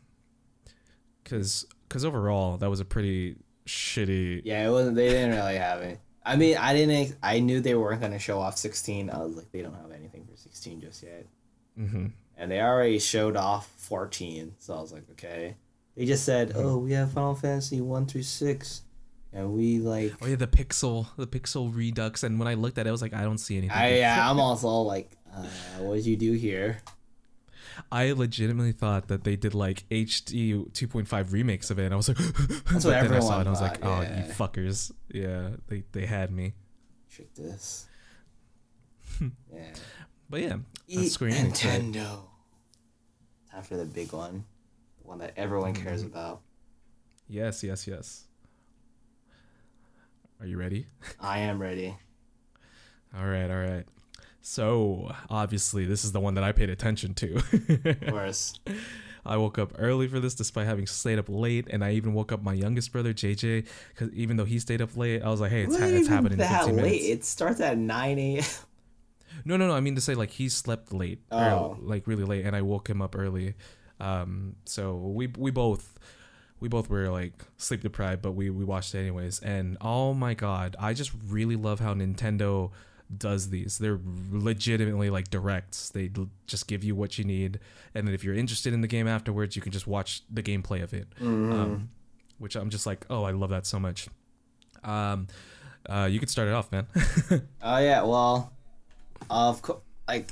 because 1.24 1.66
because 1.88 2.06
overall 2.06 2.58
that 2.58 2.70
was 2.70 2.80
a 2.80 2.86
pretty 2.86 3.38
shitty. 3.66 4.42
Yeah, 4.46 4.68
it 4.68 4.72
wasn't. 4.72 4.96
They 4.96 5.10
didn't 5.10 5.36
really 5.36 5.56
have 5.58 5.82
it. 5.82 6.00
I 6.26 6.36
mean, 6.36 6.58
I 6.58 6.74
didn't. 6.74 6.96
ex- 6.96 7.16
I 7.24 7.40
knew 7.40 7.60
they 7.62 7.76
weren't 7.76 8.02
gonna 8.02 8.20
show 8.20 8.40
off 8.40 8.58
16. 8.58 9.10
I 9.10 9.20
was 9.20 9.36
like, 9.36 9.52
they 9.52 9.62
don't 9.62 9.74
have 9.76 9.92
anything 9.92 10.26
for 10.30 10.36
16 10.38 10.82
just 10.82 11.04
yet. 11.04 11.26
hmm 11.76 12.08
And 12.38 12.52
they 12.52 12.62
already 12.62 13.00
showed 13.00 13.36
off 13.38 13.68
14, 13.78 14.56
so 14.60 14.76
I 14.76 14.82
was 14.82 14.92
like, 14.94 15.04
okay. 15.12 15.56
They 15.96 16.06
just 16.06 16.24
said, 16.26 16.54
oh, 16.56 16.78
we 16.78 16.92
have 16.94 17.12
Final 17.12 17.36
Fantasy 17.36 17.82
one 17.82 18.06
through 18.06 18.24
six, 18.24 18.84
and 19.34 19.54
we 19.54 19.80
like. 19.80 20.14
Oh 20.22 20.28
yeah, 20.28 20.36
the 20.38 20.48
pixel, 20.48 21.08
the 21.18 21.28
pixel 21.28 21.76
redux. 21.76 22.24
And 22.24 22.40
when 22.40 22.48
I 22.48 22.54
looked 22.54 22.78
at 22.78 22.86
it, 22.86 22.90
I 22.90 22.92
was 22.92 23.02
like, 23.02 23.14
I 23.14 23.24
don't 23.24 23.38
see 23.40 23.58
anything. 23.58 23.76
I 23.76 23.98
yeah, 23.98 24.30
I'm 24.30 24.40
also 24.40 24.70
like, 24.70 25.12
uh, 25.36 25.44
what 25.80 25.96
did 25.96 26.06
you 26.06 26.16
do 26.16 26.34
here? 26.34 26.82
I 27.92 28.12
legitimately 28.12 28.72
thought 28.74 29.08
that 29.10 29.24
they 29.24 29.36
did 29.36 29.54
like 29.54 29.88
HD 29.90 30.70
2.5 30.72 31.32
remakes 31.32 31.70
of 31.72 31.80
it, 31.80 31.86
and 31.86 31.94
I 31.94 31.98
was 31.98 32.08
like, 32.08 32.18
That's 32.18 32.84
what 32.84 32.84
then 32.84 32.94
I 32.94 32.98
everyone 33.00 33.22
saw 33.22 33.38
it, 33.38 33.40
and 33.42 33.50
I 33.50 33.52
was 33.52 33.62
like, 33.62 33.84
oh, 33.86 34.02
yeah. 34.02 34.26
you 34.28 34.32
fuckers, 34.34 34.92
yeah, 35.14 35.50
they 35.68 35.84
they 35.92 36.06
had 36.06 36.32
me. 36.32 36.54
Trick 37.10 37.34
this. 37.36 37.88
yeah. 39.22 39.30
But 40.30 40.42
yeah, 40.42 40.58
Eat 40.88 40.98
that's 40.98 41.12
Square 41.14 41.32
Enix. 41.32 41.66
right? 41.66 41.82
Nintendo. 41.82 42.22
Time 43.52 43.64
for 43.64 43.78
the 43.78 43.86
big 43.86 44.14
one, 44.14 44.46
the 45.02 45.08
one 45.08 45.18
that 45.20 45.34
everyone 45.38 45.74
cares 45.74 46.02
Mm-hmm. 46.04 46.12
about. 46.14 46.42
Yes, 47.28 47.64
yes, 47.64 47.88
yes. 47.88 48.24
Are 50.40 50.46
you 50.46 50.58
ready? 50.58 50.88
I 51.20 51.40
am 51.40 51.60
ready. 51.60 51.96
All 53.18 53.26
right, 53.26 53.50
all 53.50 53.58
right. 53.58 53.86
So 54.42 55.14
obviously, 55.30 55.86
this 55.86 56.04
is 56.06 56.12
the 56.12 56.20
one 56.20 56.36
that 56.36 56.44
I 56.44 56.52
paid 56.52 56.70
attention 56.70 57.14
to. 57.16 57.36
Of 57.86 58.02
course. 58.10 58.60
I 59.26 59.36
woke 59.38 59.60
up 59.60 59.74
early 59.78 60.08
for 60.08 60.20
this, 60.20 60.34
despite 60.34 60.66
having 60.66 60.88
stayed 60.88 61.20
up 61.20 61.26
late, 61.28 61.68
and 61.70 61.84
I 61.84 61.92
even 61.92 62.14
woke 62.14 62.32
up 62.32 62.42
my 62.42 62.54
youngest 62.54 62.92
brother 62.92 63.14
JJ, 63.14 63.66
because 63.90 64.12
even 64.14 64.38
though 64.38 64.46
he 64.46 64.60
stayed 64.60 64.82
up 64.82 64.96
late, 64.96 65.22
I 65.22 65.30
was 65.30 65.42
like, 65.42 65.52
"Hey, 65.52 65.64
it's, 65.64 65.78
ha- 65.78 65.86
it's 65.86 66.08
happening 66.08 66.34
in 66.34 66.38
that 66.40 66.64
15 66.64 66.76
late. 66.78 66.84
minutes." 66.84 67.06
It 67.06 67.26
starts 67.26 67.60
at 67.60 67.78
9 67.78 68.18
a.m. 68.20 68.44
No, 69.46 69.58
no, 69.58 69.68
no. 69.68 69.74
I 69.76 69.82
mean 69.82 69.96
to 69.96 70.02
say 70.02 70.16
like 70.16 70.32
he 70.32 70.50
slept 70.50 70.94
late, 70.94 71.22
Oh. 71.32 71.78
like 71.82 72.08
really 72.08 72.24
late, 72.24 72.46
and 72.46 72.56
I 72.56 72.62
woke 72.62 72.90
him 72.90 73.02
up 73.02 73.16
early. 73.16 73.56
Um, 74.00 74.56
so 74.66 74.96
we 74.96 75.28
we 75.38 75.52
both 75.52 76.00
we 76.62 76.68
both 76.70 76.90
were 76.90 77.10
like 77.10 77.34
sleep 77.58 77.82
deprived, 77.82 78.22
but 78.22 78.32
we 78.32 78.50
we 78.50 78.64
watched 78.66 78.96
it 78.96 79.00
anyways. 79.00 79.40
And 79.42 79.78
oh 79.82 80.14
my 80.14 80.34
god, 80.34 80.76
I 80.80 80.94
just 80.94 81.12
really 81.28 81.56
love 81.58 81.80
how 81.82 81.94
Nintendo 81.94 82.72
does 83.18 83.50
these. 83.50 83.78
They're 83.78 84.00
legitimately 84.32 85.10
like 85.10 85.30
directs. 85.30 85.90
They 85.90 86.12
just 86.48 86.68
give 86.68 86.84
you 86.84 86.96
what 86.96 87.18
you 87.18 87.24
need, 87.26 87.60
and 87.96 88.08
then 88.08 88.14
if 88.14 88.24
you're 88.24 88.36
interested 88.36 88.74
in 88.74 88.82
the 88.82 88.88
game 88.88 89.08
afterwards, 89.08 89.56
you 89.56 89.62
can 89.62 89.72
just 89.72 89.88
watch 89.88 90.22
the 90.30 90.44
gameplay 90.44 90.84
of 90.84 90.94
it. 90.94 91.08
Um, 91.22 91.90
which 92.38 92.56
I'm 92.56 92.70
just 92.70 92.86
like, 92.86 93.06
oh, 93.10 93.24
I 93.24 93.32
love 93.32 93.50
that 93.50 93.66
so 93.66 93.80
much. 93.80 94.08
Um, 94.84 95.28
uh, 95.90 96.08
you 96.10 96.20
could 96.20 96.30
start 96.30 96.48
it 96.48 96.54
off, 96.54 96.72
man. 96.72 96.88
Oh 97.62 97.78
yeah, 97.80 98.04
well, 98.04 98.54
of 99.30 99.62
course, 99.62 99.82
like, 100.08 100.32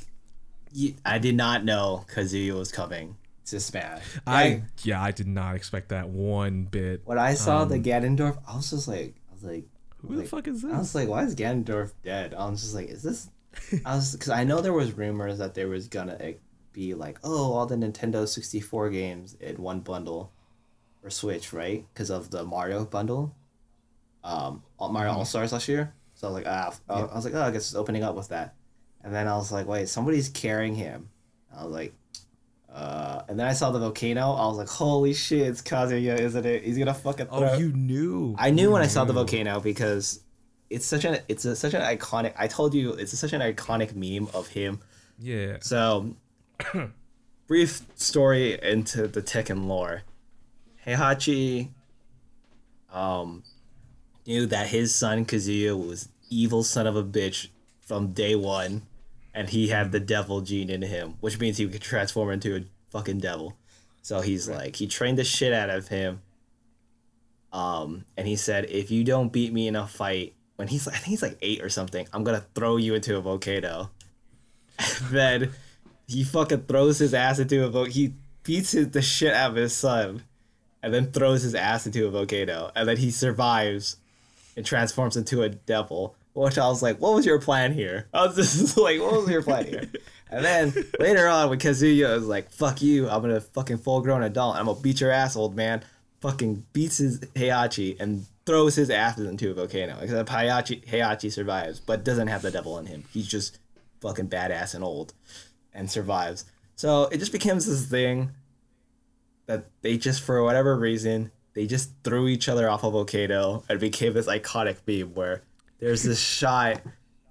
I 1.06 1.18
did 1.18 1.36
not 1.36 1.66
know 1.66 2.06
Kazuya 2.14 2.58
was 2.58 2.72
coming 2.72 3.18
to 3.48 3.60
Smash. 3.60 4.04
I 4.26 4.44
Like, 4.44 4.62
yeah, 4.84 5.02
I 5.02 5.12
did 5.12 5.28
not 5.28 5.56
expect 5.56 5.90
that 5.90 6.10
one 6.10 6.64
bit. 6.64 7.02
when 7.06 7.18
I 7.18 7.34
saw 7.34 7.64
Um, 7.64 7.70
the 7.70 7.80
Ganondorf, 7.80 8.38
I 8.48 8.56
was 8.56 8.70
just 8.70 8.88
like, 8.88 9.16
I 9.30 9.34
was 9.34 9.44
like, 9.44 9.66
Who 10.06 10.16
the 10.16 10.24
fuck 10.24 10.48
is 10.48 10.62
this? 10.62 10.74
I 10.74 10.78
was 10.78 10.96
like, 10.96 11.08
why 11.08 11.24
is 11.24 11.36
Ganondorf 11.36 11.92
dead? 12.04 12.34
I 12.34 12.50
was 12.50 12.62
just 12.62 12.76
like, 12.76 12.90
is 12.90 13.04
this? 13.04 13.30
I 13.86 13.96
was 13.96 14.14
because 14.14 14.30
I 14.30 14.44
know 14.44 14.62
there 14.62 14.74
was 14.74 14.94
rumors 14.94 15.40
that 15.40 15.56
there 15.56 15.68
was 15.68 15.88
gonna 15.88 16.18
like, 16.20 16.42
be 16.74 16.94
like, 16.94 17.20
oh, 17.24 17.54
all 17.54 17.66
the 17.66 17.76
Nintendo 17.76 18.28
sixty 18.28 18.60
four 18.60 18.90
games 18.90 19.36
in 19.40 19.58
one 19.58 19.80
bundle 19.80 20.32
for 21.02 21.10
Switch, 21.10 21.54
right? 21.54 21.86
Because 21.94 22.10
of 22.12 22.30
the 22.30 22.44
Mario 22.44 22.86
bundle, 22.86 23.36
um, 24.24 24.64
Mario 24.80 25.12
All 25.14 25.26
Stars 25.26 25.52
last 25.52 25.68
year. 25.68 25.94
So 26.14 26.28
I 26.28 26.32
was 26.32 26.44
like, 26.44 26.48
ah, 26.48 26.74
I 26.90 27.00
I 27.02 27.16
was 27.16 27.26
like, 27.26 27.34
oh, 27.34 27.42
I 27.42 27.52
guess 27.52 27.68
it's 27.68 27.76
opening 27.76 28.04
up 28.04 28.16
with 28.16 28.30
that. 28.30 28.56
And 29.04 29.14
then 29.14 29.28
I 29.28 29.36
was 29.38 29.52
like, 29.52 29.68
wait, 29.68 29.90
somebody's 29.90 30.30
carrying 30.30 30.76
him. 30.76 31.10
I 31.56 31.64
was 31.64 31.74
like, 31.74 31.94
uh, 32.78 33.24
and 33.28 33.40
then 33.40 33.48
I 33.48 33.54
saw 33.54 33.72
the 33.72 33.80
volcano. 33.80 34.34
I 34.34 34.46
was 34.46 34.58
like, 34.58 34.68
holy 34.68 35.12
shit, 35.16 35.48
it's 35.48 35.64
Kazuya, 35.64 36.20
isn't 36.20 36.46
it? 36.46 36.64
He's 36.64 36.78
gonna 36.78 36.94
fucking. 36.94 37.28
oh, 37.32 37.58
you 37.58 37.74
knew. 37.74 38.36
I 38.38 38.52
knew 38.52 38.72
when 38.72 38.84
I 38.84 38.88
saw 38.88 39.04
the 39.04 39.14
volcano 39.14 39.60
because 39.60 40.20
it's 40.70 40.86
such 40.86 41.04
an 41.04 41.18
it's 41.28 41.44
a, 41.46 41.56
such 41.56 41.74
an 41.74 41.82
iconic. 41.82 42.34
I 42.38 42.46
told 42.46 42.76
you 42.76 42.94
it's 42.94 43.18
such 43.18 43.34
an 43.34 43.42
iconic 43.42 43.96
meme 43.96 44.30
of 44.32 44.50
him. 44.50 44.82
Yeah. 45.18 45.58
So, 45.62 46.16
brief 47.48 47.82
story 47.96 48.60
into 48.62 49.08
the 49.08 49.24
Tekken 49.24 49.66
lore. 49.66 50.04
Heihachi, 50.86 51.70
um, 52.94 53.42
knew 54.28 54.46
that 54.46 54.68
his 54.68 54.94
son 54.94 55.26
Kazuya 55.26 55.76
was 55.76 56.10
evil 56.30 56.62
son 56.62 56.86
of 56.86 56.96
a 56.96 57.04
bitch 57.04 57.48
from 57.82 58.14
day 58.14 58.36
one, 58.36 58.84
and 59.38 59.52
he 59.52 59.68
had 59.68 59.92
the 59.92 60.00
devil 60.00 60.42
gene 60.42 60.72
in 60.72 60.82
him, 60.82 61.14
which 61.20 61.40
means 61.40 61.58
he 61.58 61.68
could 61.68 61.80
transform 61.80 62.32
into 62.32 62.56
a 62.56 62.66
fucking 62.90 63.20
devil. 63.20 63.56
So 64.02 64.22
he's 64.22 64.50
like, 64.50 64.78
he 64.78 64.88
trained 64.88 65.20
the 65.20 65.24
shit 65.24 65.54
out 65.54 65.70
of 65.70 65.90
him. 65.90 66.24
Um, 67.54 68.06
and 68.18 68.28
he 68.28 68.36
said, 68.36 68.66
if 68.66 68.90
you 68.90 69.04
don't 69.04 69.32
beat 69.32 69.54
me 69.54 69.68
in 69.68 69.76
a 69.76 69.86
fight, 69.86 70.34
when 70.56 70.68
he's, 70.68 70.88
I 70.88 70.94
think 70.94 71.06
he's 71.06 71.22
like 71.22 71.38
eight 71.44 71.62
or 71.62 71.70
something, 71.70 72.08
I'm 72.12 72.24
gonna 72.24 72.46
throw 72.56 72.78
you 72.78 72.96
into 72.96 73.16
a 73.16 73.22
volcano. 73.22 73.92
And 74.80 75.08
then 75.12 75.52
he 76.08 76.24
fucking 76.24 76.64
throws 76.64 76.98
his 76.98 77.14
ass 77.14 77.38
into 77.38 77.64
a 77.64 77.70
volcano. 77.70 77.94
He 77.94 78.16
beats 78.42 78.72
his, 78.72 78.90
the 78.90 79.04
shit 79.04 79.36
out 79.36 79.52
of 79.52 79.58
his 79.58 79.74
son, 79.74 80.24
and 80.82 80.92
then 80.92 81.12
throws 81.12 81.44
his 81.44 81.54
ass 81.54 81.86
into 81.86 82.08
a 82.08 82.10
volcano, 82.10 82.72
and 82.76 82.90
then 82.90 82.98
he 82.98 83.12
survives 83.12 83.98
and 84.56 84.66
transforms 84.66 85.16
into 85.16 85.44
a 85.44 85.50
devil. 85.50 86.16
Which 86.38 86.60
I 86.60 86.68
was 86.68 86.84
like, 86.84 87.00
what 87.00 87.16
was 87.16 87.26
your 87.26 87.40
plan 87.40 87.74
here? 87.74 88.08
I 88.14 88.28
was 88.28 88.36
just 88.36 88.78
like, 88.78 89.02
what 89.02 89.14
was 89.14 89.30
your 89.30 89.42
plan 89.42 89.66
here? 89.66 89.90
And 90.30 90.46
then 90.46 90.74
later 91.00 91.28
on, 91.28 91.50
when 91.50 91.58
Kazuya 91.58 92.16
was 92.16 92.28
like, 92.28 92.52
fuck 92.52 92.82
you, 92.82 93.10
I'm 93.10 93.22
gonna 93.22 93.42
fucking 93.42 93.80
full 93.80 94.02
grown 94.02 94.22
adult, 94.22 94.56
I'm 94.56 94.68
gonna 94.68 94.80
beat 94.80 95.02
your 95.02 95.12
ass, 95.12 95.36
old 95.36 95.56
man, 95.56 95.84
fucking 96.22 96.66
beats 96.74 96.98
his 96.98 97.20
Heihachi 97.20 98.00
and 98.00 98.28
throws 98.46 98.76
his 98.76 98.92
ass 98.92 99.18
into 99.18 99.50
a 99.50 99.54
volcano. 99.56 99.98
Except 100.00 100.30
Heihachi, 100.30 100.86
Heihachi 100.86 101.32
survives, 101.32 101.80
but 101.80 102.04
doesn't 102.04 102.28
have 102.28 102.44
the 102.44 102.52
devil 102.52 102.78
in 102.78 102.86
him. 102.86 103.06
He's 103.12 103.28
just 103.28 103.58
fucking 104.02 104.30
badass 104.30 104.76
and 104.76 104.84
old 104.84 105.14
and 105.74 105.90
survives. 105.90 106.46
So 106.76 107.06
it 107.06 107.18
just 107.18 107.32
becomes 107.32 107.66
this 107.66 107.88
thing 107.88 108.30
that 109.48 109.66
they 109.82 109.98
just, 109.98 110.22
for 110.22 110.44
whatever 110.44 110.78
reason, 110.78 111.32
they 111.56 111.66
just 111.66 111.90
threw 112.04 112.28
each 112.28 112.48
other 112.48 112.70
off 112.70 112.84
a 112.84 112.92
volcano 112.92 113.64
and 113.68 113.80
became 113.80 114.14
this 114.14 114.28
iconic 114.28 114.78
meme 114.86 115.16
where 115.16 115.42
there's 115.80 116.04
this 116.04 116.20
shot 116.20 116.82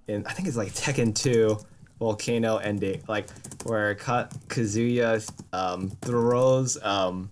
in, 0.07 0.25
I 0.25 0.33
think 0.33 0.47
it's 0.47 0.57
like 0.57 0.73
Tekken 0.73 1.13
2 1.13 1.57
volcano 1.99 2.57
ending, 2.57 3.03
like 3.07 3.29
where 3.63 3.95
Ka- 3.95 4.29
Kazuya 4.47 5.29
um, 5.53 5.89
throws 6.01 6.81
um, 6.83 7.31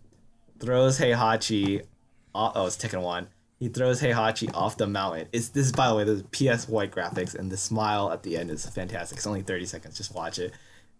throws 0.59 0.99
Heihachi. 0.99 1.83
Off, 2.33 2.53
oh, 2.55 2.65
it's 2.65 2.77
Tekken 2.77 3.01
1. 3.01 3.27
He 3.59 3.69
throws 3.69 4.01
Heihachi 4.01 4.53
off 4.53 4.75
the 4.75 4.87
mountain. 4.87 5.27
It's 5.31 5.49
this, 5.49 5.71
by 5.71 5.87
the 5.87 5.95
way, 5.95 6.03
the 6.03 6.23
PS 6.31 6.67
white 6.67 6.91
graphics, 6.91 7.33
and 7.33 7.49
the 7.49 7.57
smile 7.57 8.11
at 8.11 8.23
the 8.23 8.37
end 8.37 8.51
is 8.51 8.65
fantastic. 8.65 9.17
It's 9.17 9.27
only 9.27 9.41
30 9.41 9.65
seconds. 9.65 9.95
Just 9.95 10.13
watch 10.13 10.39
it. 10.39 10.51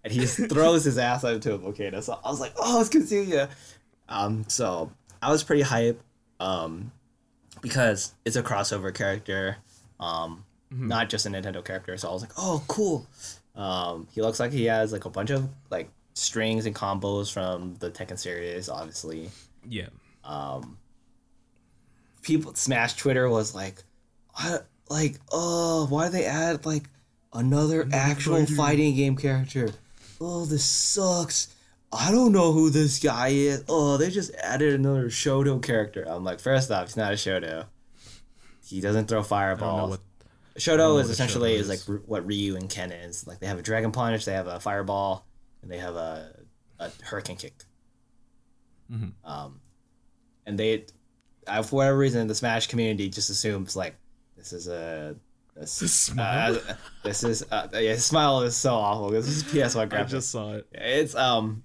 And 0.04 0.14
he 0.14 0.20
just 0.20 0.38
throws 0.50 0.86
his 0.86 0.98
ass 0.98 1.24
into 1.26 1.54
a 1.54 1.58
volcano. 1.58 2.00
So 2.00 2.18
I 2.24 2.30
was 2.30 2.40
like, 2.40 2.54
oh, 2.58 2.80
it's 2.80 2.90
Kazuya. 2.90 3.50
Um, 4.08 4.46
so 4.48 4.92
I 5.22 5.30
was 5.30 5.44
pretty 5.44 5.64
hype, 5.64 6.02
um, 6.40 6.92
because 7.62 8.14
it's 8.24 8.38
a 8.38 8.44
crossover 8.44 8.94
character, 8.94 9.58
um, 10.00 10.46
not 10.72 11.10
just 11.10 11.26
a 11.26 11.30
Nintendo 11.30 11.64
character. 11.64 11.96
So 11.98 12.10
I 12.10 12.14
was 12.14 12.22
like, 12.22 12.34
oh, 12.38 12.64
cool. 12.68 13.08
Um, 13.56 14.08
he 14.14 14.22
looks 14.22 14.40
like 14.40 14.52
he 14.52 14.66
has 14.66 14.92
like 14.92 15.06
a 15.06 15.10
bunch 15.10 15.30
of 15.30 15.48
like 15.70 15.90
strings 16.14 16.66
and 16.66 16.76
combos 16.76 17.32
from 17.32 17.76
the 17.80 17.90
Tekken 17.90 18.18
series, 18.18 18.70
obviously 18.70 19.30
Yeah. 19.68 19.88
Um, 20.24 20.78
people 22.22 22.54
Smash 22.56 22.96
Twitter 22.96 23.30
was 23.30 23.56
like? 23.56 23.84
Like, 24.90 25.16
oh, 25.32 25.88
why 25.88 26.10
they 26.10 26.26
add 26.26 26.66
like 26.66 26.84
another 27.34 27.88
actual 27.92 28.46
fighting 28.46 28.96
game 28.96 29.16
character. 29.16 29.70
Oh, 30.20 30.46
this 30.46 30.66
sucks. 30.66 31.54
I 31.92 32.12
don't 32.12 32.32
know 32.32 32.52
who 32.52 32.70
this 32.70 33.00
guy 33.00 33.30
is. 33.30 33.64
Oh, 33.70 33.98
they 33.98 34.10
just 34.10 34.34
added 34.36 34.74
another 34.74 35.06
Shoto 35.06 35.62
character. 35.64 36.04
I'm 36.08 36.24
like, 36.24 36.40
first 36.40 36.70
off, 36.72 36.88
he's 36.88 36.98
not 36.98 37.14
a 37.14 37.16
Shoto. 37.16 37.66
He 38.66 38.82
doesn't 38.82 39.08
throw 39.08 39.24
fireballs. 39.24 39.92
what. 39.92 40.00
Shoto 40.58 41.02
is 41.02 41.10
essentially 41.10 41.56
is 41.56 41.68
like 41.68 41.80
is. 41.80 41.90
r- 41.90 42.02
what 42.06 42.26
Ryu 42.26 42.56
and 42.56 42.70
Ken 42.70 42.92
is. 42.92 43.28
Like 43.28 43.40
they 43.40 43.48
have 43.48 43.60
a 43.60 43.62
dragon 43.62 43.92
punch, 43.92 44.24
they 44.26 44.32
have 44.34 44.48
a 44.48 44.60
fireball, 44.60 45.26
and 45.62 45.70
they 45.70 45.78
have 45.80 45.96
a, 45.96 46.32
a 46.80 46.90
hurricane 47.04 47.36
kick. 47.36 47.54
Mhm. 48.92 49.12
Um, 49.26 49.60
and 50.46 50.58
they, 50.58 50.86
for 51.46 51.76
whatever 51.76 51.98
reason, 51.98 52.28
the 52.28 52.36
Smash 52.36 52.68
community 52.68 53.10
just 53.10 53.30
assumes 53.30 53.76
like 53.76 53.96
this 54.38 54.54
is 54.54 54.68
a 54.68 55.16
this, 55.56 55.72
Smile? 55.72 56.56
uh, 56.56 56.74
this 57.04 57.24
is 57.24 57.44
uh, 57.52 57.68
yeah, 57.74 57.96
smile 57.98 58.42
is 58.42 58.56
so 58.56 58.74
awful. 58.76 59.10
Because 59.10 59.26
this 59.26 59.38
is 59.38 59.44
PS1 59.44 59.94
I 60.00 60.04
just 60.04 60.30
saw 60.32 60.54
it. 60.54 60.68
It's 60.72 61.16
um, 61.16 61.64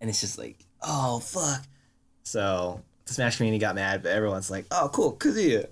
and 0.00 0.10
it's 0.10 0.20
just 0.20 0.36
like, 0.38 0.64
oh 0.82 1.20
fuck. 1.20 1.62
So 2.24 2.80
the 3.06 3.14
Smash 3.14 3.36
community 3.36 3.60
got 3.60 3.74
mad, 3.76 4.02
but 4.02 4.10
everyone's 4.12 4.50
like, 4.50 4.66
oh 4.72 4.90
cool, 4.92 5.16
Kazuya. 5.16 5.68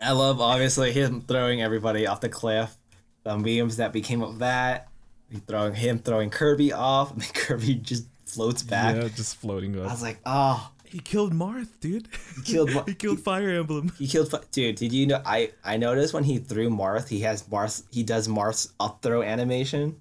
I 0.00 0.12
love 0.12 0.40
obviously 0.40 0.92
him 0.92 1.22
throwing 1.22 1.60
everybody 1.62 2.06
off 2.06 2.20
the 2.20 2.28
cliff. 2.28 2.76
The 3.24 3.36
memes 3.36 3.76
that 3.78 3.92
became 3.92 4.22
of 4.22 4.38
that, 4.38 4.88
he 5.30 5.38
throwing 5.38 5.74
him 5.74 5.98
throwing 5.98 6.30
Kirby 6.30 6.72
off, 6.72 7.10
and 7.12 7.20
then 7.20 7.30
Kirby 7.34 7.74
just 7.76 8.06
floats 8.26 8.62
back. 8.62 8.96
Yeah, 8.96 9.08
just 9.08 9.36
floating 9.36 9.78
I 9.78 9.84
was 9.84 10.02
like, 10.02 10.20
oh, 10.24 10.70
He 10.84 11.00
killed 11.00 11.34
Marth, 11.34 11.68
dude. 11.80 12.08
He 12.36 12.42
killed 12.42 12.72
Mar- 12.72 12.84
he 12.86 12.94
killed 12.94 13.20
Fire 13.20 13.50
Emblem. 13.50 13.92
he 13.98 14.06
killed. 14.06 14.30
fu- 14.30 14.38
Dude, 14.52 14.76
did 14.76 14.92
you 14.92 15.06
know? 15.06 15.20
I 15.26 15.50
I 15.64 15.76
noticed 15.76 16.14
when 16.14 16.24
he 16.24 16.38
threw 16.38 16.70
Marth, 16.70 17.08
he 17.08 17.20
has 17.20 17.42
Marth. 17.44 17.82
He 17.90 18.02
does 18.02 18.28
Marth's 18.28 18.72
up 18.80 19.02
throw 19.02 19.22
animation. 19.22 20.00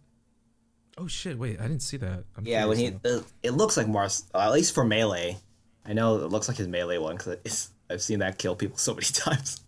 Oh 1.00 1.08
shit! 1.08 1.38
Wait, 1.38 1.60
I 1.60 1.64
didn't 1.64 1.82
see 1.84 1.98
that. 1.98 2.24
I'm 2.38 2.46
Yeah, 2.46 2.66
when 2.66 2.78
he 2.78 2.92
curious 2.92 3.22
it, 3.44 3.48
it 3.50 3.52
looks 3.52 3.78
like 3.78 3.88
Mars, 3.88 4.24
uh, 4.34 4.40
at 4.40 4.52
least 4.52 4.74
for 4.74 4.84
melee. 4.86 5.38
I 5.86 5.94
know 5.94 6.18
it 6.18 6.30
looks 6.32 6.48
like 6.48 6.58
his 6.58 6.68
melee 6.68 6.98
one 6.98 7.18
because 7.18 7.70
I've 7.90 8.02
seen 8.02 8.20
that 8.20 8.38
kill 8.38 8.56
people 8.56 8.78
so 8.88 8.94
many 8.94 9.06
times. 9.08 9.62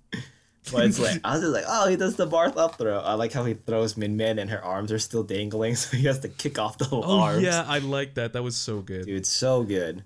But 0.72 0.86
it's 0.86 1.00
like 1.00 1.22
I 1.24 1.34
was 1.34 1.42
just 1.42 1.54
like, 1.54 1.66
oh, 1.68 1.88
he 1.90 1.96
does 1.96 2.16
the 2.16 2.28
Marth 2.28 2.58
up 2.58 2.78
throw. 2.78 3.00
I 3.00 3.14
like 3.14 3.32
how 3.34 3.46
he 3.46 3.54
throws 3.54 3.96
Min 3.98 4.18
Min 4.18 4.38
and 4.40 4.50
her 4.50 4.64
arms 4.64 4.92
are 4.92 5.00
still 5.00 5.24
dangling, 5.24 5.76
so 5.82 5.96
he 5.98 6.06
has 6.06 6.20
to 6.20 6.30
kick 6.30 6.60
off 6.60 6.78
the 6.78 6.86
now. 6.86 7.02
Oh 7.04 7.20
arms. 7.20 7.44
yeah, 7.44 7.66
I 7.68 7.80
like 7.80 8.16
that. 8.16 8.34
That 8.34 8.44
was 8.44 8.56
so 8.56 8.82
good. 8.82 9.06
dude, 9.06 9.26
so 9.26 9.64
good, 9.64 10.04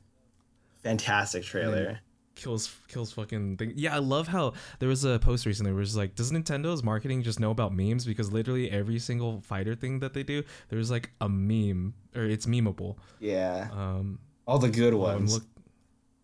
fantastic 0.83 1.43
trailer. 1.43 1.99
kills 2.35 2.75
kills 2.87 3.11
fucking 3.13 3.57
thing. 3.57 3.73
Yeah, 3.75 3.95
I 3.95 3.99
love 3.99 4.27
how 4.27 4.53
there 4.79 4.89
was 4.89 5.03
a 5.05 5.19
post 5.19 5.45
recently 5.45 5.71
where 5.71 5.81
it's 5.81 5.95
like, 5.95 6.15
does 6.15 6.31
Nintendo's 6.31 6.83
marketing 6.83 7.23
just 7.23 7.39
know 7.39 7.51
about 7.51 7.73
memes? 7.73 8.05
Because 8.05 8.31
literally 8.31 8.69
every 8.71 8.99
single 8.99 9.41
fighter 9.41 9.75
thing 9.75 9.99
that 9.99 10.13
they 10.13 10.23
do, 10.23 10.43
there's 10.69 10.91
like 10.91 11.11
a 11.21 11.29
meme 11.29 11.93
or 12.15 12.23
it's 12.23 12.45
memeable. 12.45 12.97
Yeah, 13.19 13.69
Um, 13.71 14.19
all 14.47 14.59
the 14.59 14.69
good 14.69 14.93
I'm 14.93 14.99
ones. 14.99 15.33
look, 15.35 15.43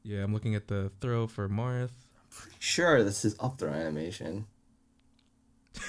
yeah, 0.03 0.23
I'm 0.23 0.33
looking 0.33 0.55
at 0.55 0.67
the 0.67 0.91
throw 0.99 1.27
for 1.27 1.47
Marth. 1.47 1.91
Sure, 2.59 3.03
this 3.03 3.25
is 3.25 3.35
up 3.39 3.57
throw 3.59 3.71
animation. 3.71 4.45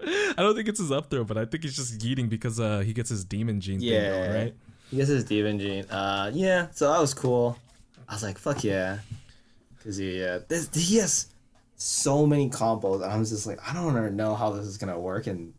I 0.00 0.34
don't 0.36 0.54
think 0.54 0.68
it's 0.68 0.78
his 0.78 0.92
up 0.92 1.10
throw, 1.10 1.24
but 1.24 1.38
I 1.38 1.44
think 1.46 1.62
he's 1.64 1.74
just 1.76 1.98
yeeting 2.00 2.28
because 2.28 2.60
uh 2.60 2.80
he 2.80 2.92
gets 2.92 3.08
his 3.08 3.24
demon 3.24 3.60
gene 3.60 3.80
thing 3.80 3.88
Yeah, 3.88 4.10
going, 4.10 4.32
right? 4.32 4.54
He 4.90 4.96
gets 4.98 5.08
his 5.08 5.24
demon 5.24 5.58
gene. 5.58 5.84
Uh, 5.86 6.30
yeah. 6.32 6.68
So 6.72 6.92
that 6.92 7.00
was 7.00 7.12
cool. 7.14 7.58
I 8.08 8.14
was 8.14 8.22
like, 8.22 8.38
fuck 8.38 8.62
yeah, 8.62 8.98
because 9.76 9.96
he 9.96 10.22
uh, 10.22 10.40
this 10.48 10.68
he 10.74 10.98
has 10.98 11.28
so 11.76 12.24
many 12.26 12.48
combos, 12.50 13.02
and 13.02 13.10
I 13.10 13.18
was 13.18 13.30
just 13.30 13.46
like, 13.46 13.58
I 13.68 13.72
don't 13.74 14.14
know 14.16 14.34
how 14.34 14.50
this 14.52 14.66
is 14.66 14.76
gonna 14.78 14.98
work 14.98 15.26
in 15.26 15.54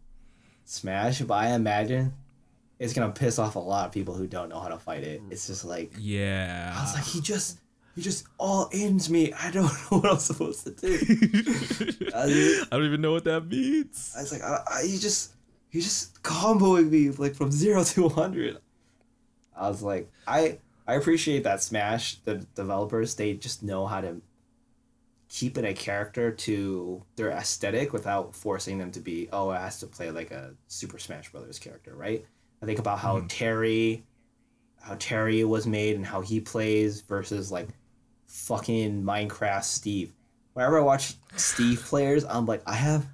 Smash, 0.66 1.22
but 1.22 1.34
I 1.34 1.50
imagine 1.50 2.14
it's 2.80 2.94
gonna 2.94 3.12
piss 3.12 3.38
off 3.40 3.56
a 3.56 3.60
lot 3.60 3.86
of 3.88 3.92
people 3.92 4.14
who 4.14 4.28
don't 4.28 4.50
know 4.50 4.60
how 4.60 4.70
to 4.70 4.78
fight 4.78 5.04
it. 5.04 5.22
It's 5.30 5.48
just 5.48 5.66
like 5.66 5.92
Yeah. 6.00 6.74
I 6.78 6.82
was 6.84 6.94
like, 6.94 7.04
he 7.04 7.20
just 7.20 7.58
he 7.98 8.04
just 8.04 8.28
all 8.38 8.70
ends 8.72 9.10
me. 9.10 9.34
I 9.34 9.50
don't 9.50 9.64
know 9.92 9.98
what 9.98 10.12
I'm 10.12 10.20
supposed 10.20 10.64
to 10.66 10.72
do. 10.72 11.00
I 12.14 12.68
don't 12.70 12.86
even 12.86 13.02
know 13.02 13.12
what 13.12 13.24
that 13.24 13.48
means. 13.48 14.14
I 14.16 14.22
was 14.22 14.32
like, 14.32 14.44
I, 14.44 14.60
I, 14.72 14.84
he 14.86 15.00
just, 15.00 15.34
he 15.70 15.82
just 15.82 16.22
comboing 16.22 16.92
me 16.92 17.10
like 17.10 17.34
from 17.34 17.52
zero 17.52 17.84
to 17.84 18.10
hundred. 18.10 18.60
I 19.56 19.68
was 19.68 19.82
like, 19.82 20.12
I, 20.28 20.60
I 20.88 20.94
appreciate 20.94 21.44
that 21.46 21.64
Smash 21.64 22.18
the 22.18 22.36
developers 22.54 23.16
they 23.16 23.34
just 23.34 23.64
know 23.64 23.88
how 23.88 24.02
to 24.02 24.22
keep 25.28 25.58
it 25.58 25.66
a 25.66 25.74
character 25.74 26.32
to 26.32 27.04
their 27.16 27.32
aesthetic 27.32 27.94
without 27.94 28.34
forcing 28.36 28.78
them 28.78 28.92
to 28.92 29.00
be 29.00 29.28
oh 29.34 29.52
it 29.52 29.58
has 29.58 29.80
to 29.80 29.88
play 29.88 30.12
like 30.12 30.30
a 30.30 30.54
Super 30.68 31.00
Smash 31.00 31.32
Brothers 31.32 31.58
character, 31.58 31.96
right? 31.96 32.24
I 32.62 32.68
think 32.68 32.78
about 32.78 33.00
how 33.00 33.20
hmm. 33.22 33.26
Terry, 33.26 34.04
how 34.82 34.96
Terry 35.00 35.44
was 35.46 35.66
made 35.66 35.96
and 35.96 36.06
how 36.06 36.22
he 36.22 36.40
plays 36.40 37.02
versus 37.02 37.52
like 37.52 37.70
fucking 38.28 39.04
Minecraft 39.04 39.64
Steve. 39.64 40.14
Whenever 40.54 40.80
I 40.80 40.84
watch 40.84 41.16
Steve 41.36 41.82
players, 41.84 42.24
I'm 42.26 42.46
like, 42.46 42.62
I 42.66 42.74
have 42.74 43.06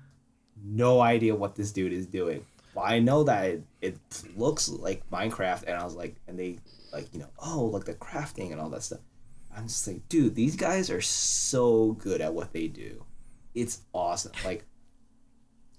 no 0.63 1.01
idea 1.01 1.35
what 1.35 1.55
this 1.55 1.71
dude 1.71 1.93
is 1.93 2.07
doing. 2.07 2.45
Well, 2.73 2.85
I 2.85 2.99
know 2.99 3.23
that 3.23 3.45
it, 3.45 3.63
it 3.81 3.97
looks 4.35 4.69
like 4.69 5.09
Minecraft, 5.09 5.63
and 5.63 5.77
I 5.77 5.83
was 5.83 5.95
like, 5.95 6.15
and 6.27 6.39
they 6.39 6.57
like, 6.91 7.13
you 7.13 7.19
know, 7.19 7.29
oh, 7.39 7.65
like 7.65 7.85
the 7.85 7.93
crafting 7.93 8.51
and 8.51 8.59
all 8.59 8.69
that 8.69 8.83
stuff. 8.83 8.99
I'm 9.55 9.67
just 9.67 9.87
like, 9.87 10.07
dude, 10.09 10.35
these 10.35 10.55
guys 10.55 10.89
are 10.89 11.01
so 11.01 11.93
good 11.93 12.21
at 12.21 12.33
what 12.33 12.53
they 12.53 12.67
do. 12.67 13.05
It's 13.53 13.81
awesome. 13.93 14.31
Like, 14.43 14.65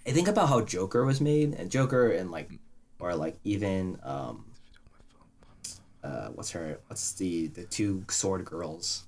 I 0.07 0.11
think 0.11 0.29
about 0.29 0.49
how 0.49 0.61
Joker 0.61 1.05
was 1.05 1.21
made, 1.21 1.55
and 1.55 1.71
Joker, 1.71 2.11
and 2.11 2.31
like, 2.31 2.51
or 3.01 3.17
like 3.17 3.39
even, 3.43 3.99
um, 4.05 4.45
uh, 6.05 6.29
what's 6.29 6.51
her, 6.53 6.79
what's 6.87 7.13
the 7.15 7.49
the 7.49 7.65
two 7.65 8.05
sword 8.09 8.45
girls, 8.45 9.05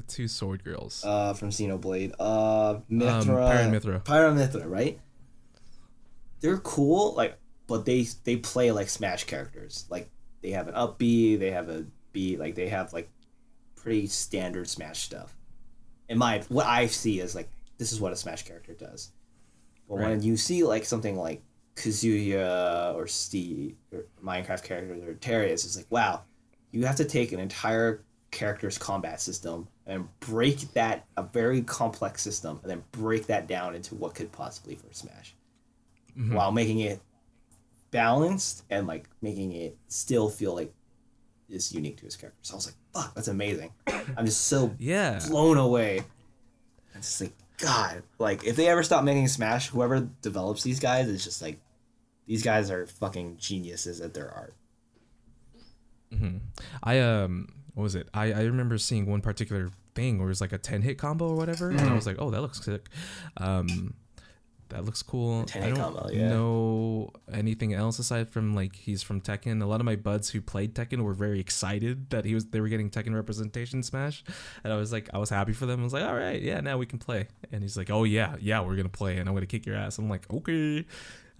The 0.00 0.06
two 0.06 0.28
sword 0.28 0.64
girls. 0.64 1.04
uh, 1.04 1.34
from 1.34 1.50
Xenoblade, 1.50 2.14
uh, 2.18 2.76
Mythra, 2.90 3.24
Pyra 3.26 3.64
and 3.66 3.74
Mythra. 3.74 4.02
Pyra 4.02 4.32
Mythra, 4.34 4.64
right? 4.66 4.98
They're 6.40 6.56
cool, 6.56 7.12
like, 7.14 7.36
but 7.66 7.84
they 7.84 8.06
they 8.24 8.36
play 8.36 8.72
like 8.72 8.88
Smash 8.88 9.24
characters. 9.24 9.84
Like, 9.90 10.10
they 10.40 10.52
have 10.52 10.68
an 10.68 10.74
up 10.74 10.98
B, 10.98 11.36
they 11.36 11.50
have 11.50 11.68
a 11.68 11.84
B, 12.12 12.38
like 12.38 12.54
they 12.54 12.68
have 12.68 12.94
like 12.94 13.10
pretty 13.76 14.06
standard 14.06 14.70
Smash 14.70 15.02
stuff. 15.02 15.36
In 16.08 16.16
my 16.16 16.38
what 16.48 16.64
I 16.64 16.86
see 16.86 17.20
is 17.20 17.34
like 17.34 17.50
this 17.76 17.92
is 17.92 18.00
what 18.00 18.14
a 18.14 18.16
Smash 18.16 18.44
character 18.44 18.72
does. 18.72 19.12
But 19.86 19.98
when 19.98 20.22
you 20.22 20.38
see 20.38 20.64
like 20.64 20.86
something 20.86 21.18
like 21.18 21.42
Kazuya 21.76 22.94
or 22.94 23.06
Steve 23.06 23.76
or 23.92 24.06
Minecraft 24.24 24.62
characters 24.62 25.06
or 25.06 25.12
Terrius, 25.14 25.66
it's 25.66 25.76
like 25.76 25.90
wow, 25.90 26.22
you 26.70 26.86
have 26.86 26.96
to 26.96 27.04
take 27.04 27.32
an 27.32 27.38
entire 27.40 28.02
character's 28.30 28.78
combat 28.78 29.20
system 29.20 29.66
and 29.86 30.06
break 30.20 30.58
that 30.74 31.04
a 31.16 31.22
very 31.22 31.62
complex 31.62 32.22
system 32.22 32.58
and 32.62 32.70
then 32.70 32.82
break 32.92 33.26
that 33.26 33.46
down 33.48 33.74
into 33.74 33.94
what 33.94 34.14
could 34.14 34.30
possibly 34.32 34.74
for 34.76 34.92
Smash, 34.92 35.34
Mhm. 36.16 36.34
while 36.34 36.52
making 36.52 36.80
it 36.80 37.00
balanced 37.90 38.62
and 38.70 38.86
like 38.86 39.08
making 39.20 39.52
it 39.52 39.76
still 39.88 40.28
feel 40.30 40.54
like 40.54 40.72
is 41.48 41.72
unique 41.72 41.96
to 41.96 42.04
his 42.04 42.14
character. 42.16 42.38
So 42.42 42.54
I 42.54 42.56
was 42.56 42.66
like, 42.66 42.76
fuck, 42.94 43.14
that's 43.14 43.26
amazing. 43.28 43.72
I'm 44.16 44.24
just 44.26 44.42
so 44.46 44.74
Yeah. 44.78 45.18
blown 45.28 45.56
away. 45.58 46.04
It's 46.94 47.08
just 47.08 47.20
like 47.22 47.32
God, 47.56 48.02
like 48.18 48.44
if 48.44 48.54
they 48.56 48.68
ever 48.68 48.82
stop 48.84 49.02
making 49.04 49.26
Smash, 49.28 49.68
whoever 49.70 50.08
develops 50.22 50.62
these 50.62 50.78
guys 50.80 51.08
is 51.08 51.24
just 51.24 51.42
like 51.42 51.58
these 52.26 52.42
guys 52.44 52.70
are 52.70 52.86
fucking 52.86 53.38
geniuses 53.38 54.00
at 54.00 54.14
their 54.14 54.30
art. 54.30 54.54
hmm 56.16 56.38
I 56.82 56.98
um, 57.00 57.48
what 57.80 57.84
was 57.84 57.94
it? 57.94 58.10
I 58.12 58.32
I 58.32 58.42
remember 58.42 58.76
seeing 58.76 59.06
one 59.06 59.22
particular 59.22 59.70
thing 59.94 60.18
where 60.18 60.26
it 60.26 60.28
was 60.28 60.42
like 60.42 60.52
a 60.52 60.58
ten 60.58 60.82
hit 60.82 60.98
combo 60.98 61.28
or 61.28 61.34
whatever, 61.34 61.70
and 61.70 61.80
I 61.80 61.94
was 61.94 62.06
like, 62.06 62.16
oh, 62.18 62.30
that 62.30 62.42
looks 62.42 62.62
sick. 62.62 62.88
Um, 63.38 63.94
that 64.68 64.84
looks 64.84 65.02
cool. 65.02 65.46
I 65.54 65.60
don't 65.60 65.76
combo, 65.76 66.10
yeah. 66.12 66.28
know 66.28 67.10
anything 67.32 67.72
else 67.72 67.98
aside 67.98 68.28
from 68.28 68.54
like 68.54 68.76
he's 68.76 69.02
from 69.02 69.22
Tekken. 69.22 69.62
A 69.62 69.64
lot 69.64 69.80
of 69.80 69.86
my 69.86 69.96
buds 69.96 70.28
who 70.28 70.42
played 70.42 70.74
Tekken 70.74 71.02
were 71.02 71.14
very 71.14 71.40
excited 71.40 72.10
that 72.10 72.26
he 72.26 72.34
was 72.34 72.44
they 72.48 72.60
were 72.60 72.68
getting 72.68 72.90
Tekken 72.90 73.14
representation 73.14 73.82
Smash, 73.82 74.24
and 74.62 74.70
I 74.70 74.76
was 74.76 74.92
like, 74.92 75.08
I 75.14 75.18
was 75.18 75.30
happy 75.30 75.54
for 75.54 75.64
them. 75.64 75.80
I 75.80 75.84
was 75.84 75.94
like, 75.94 76.04
all 76.04 76.14
right, 76.14 76.40
yeah, 76.42 76.60
now 76.60 76.76
we 76.76 76.84
can 76.84 76.98
play. 76.98 77.28
And 77.50 77.62
he's 77.62 77.78
like, 77.78 77.88
oh 77.88 78.04
yeah, 78.04 78.36
yeah, 78.40 78.60
we're 78.60 78.76
gonna 78.76 78.90
play, 78.90 79.16
and 79.16 79.26
I'm 79.26 79.34
gonna 79.34 79.46
kick 79.46 79.64
your 79.64 79.76
ass. 79.76 79.96
I'm 79.96 80.10
like, 80.10 80.30
okay. 80.30 80.84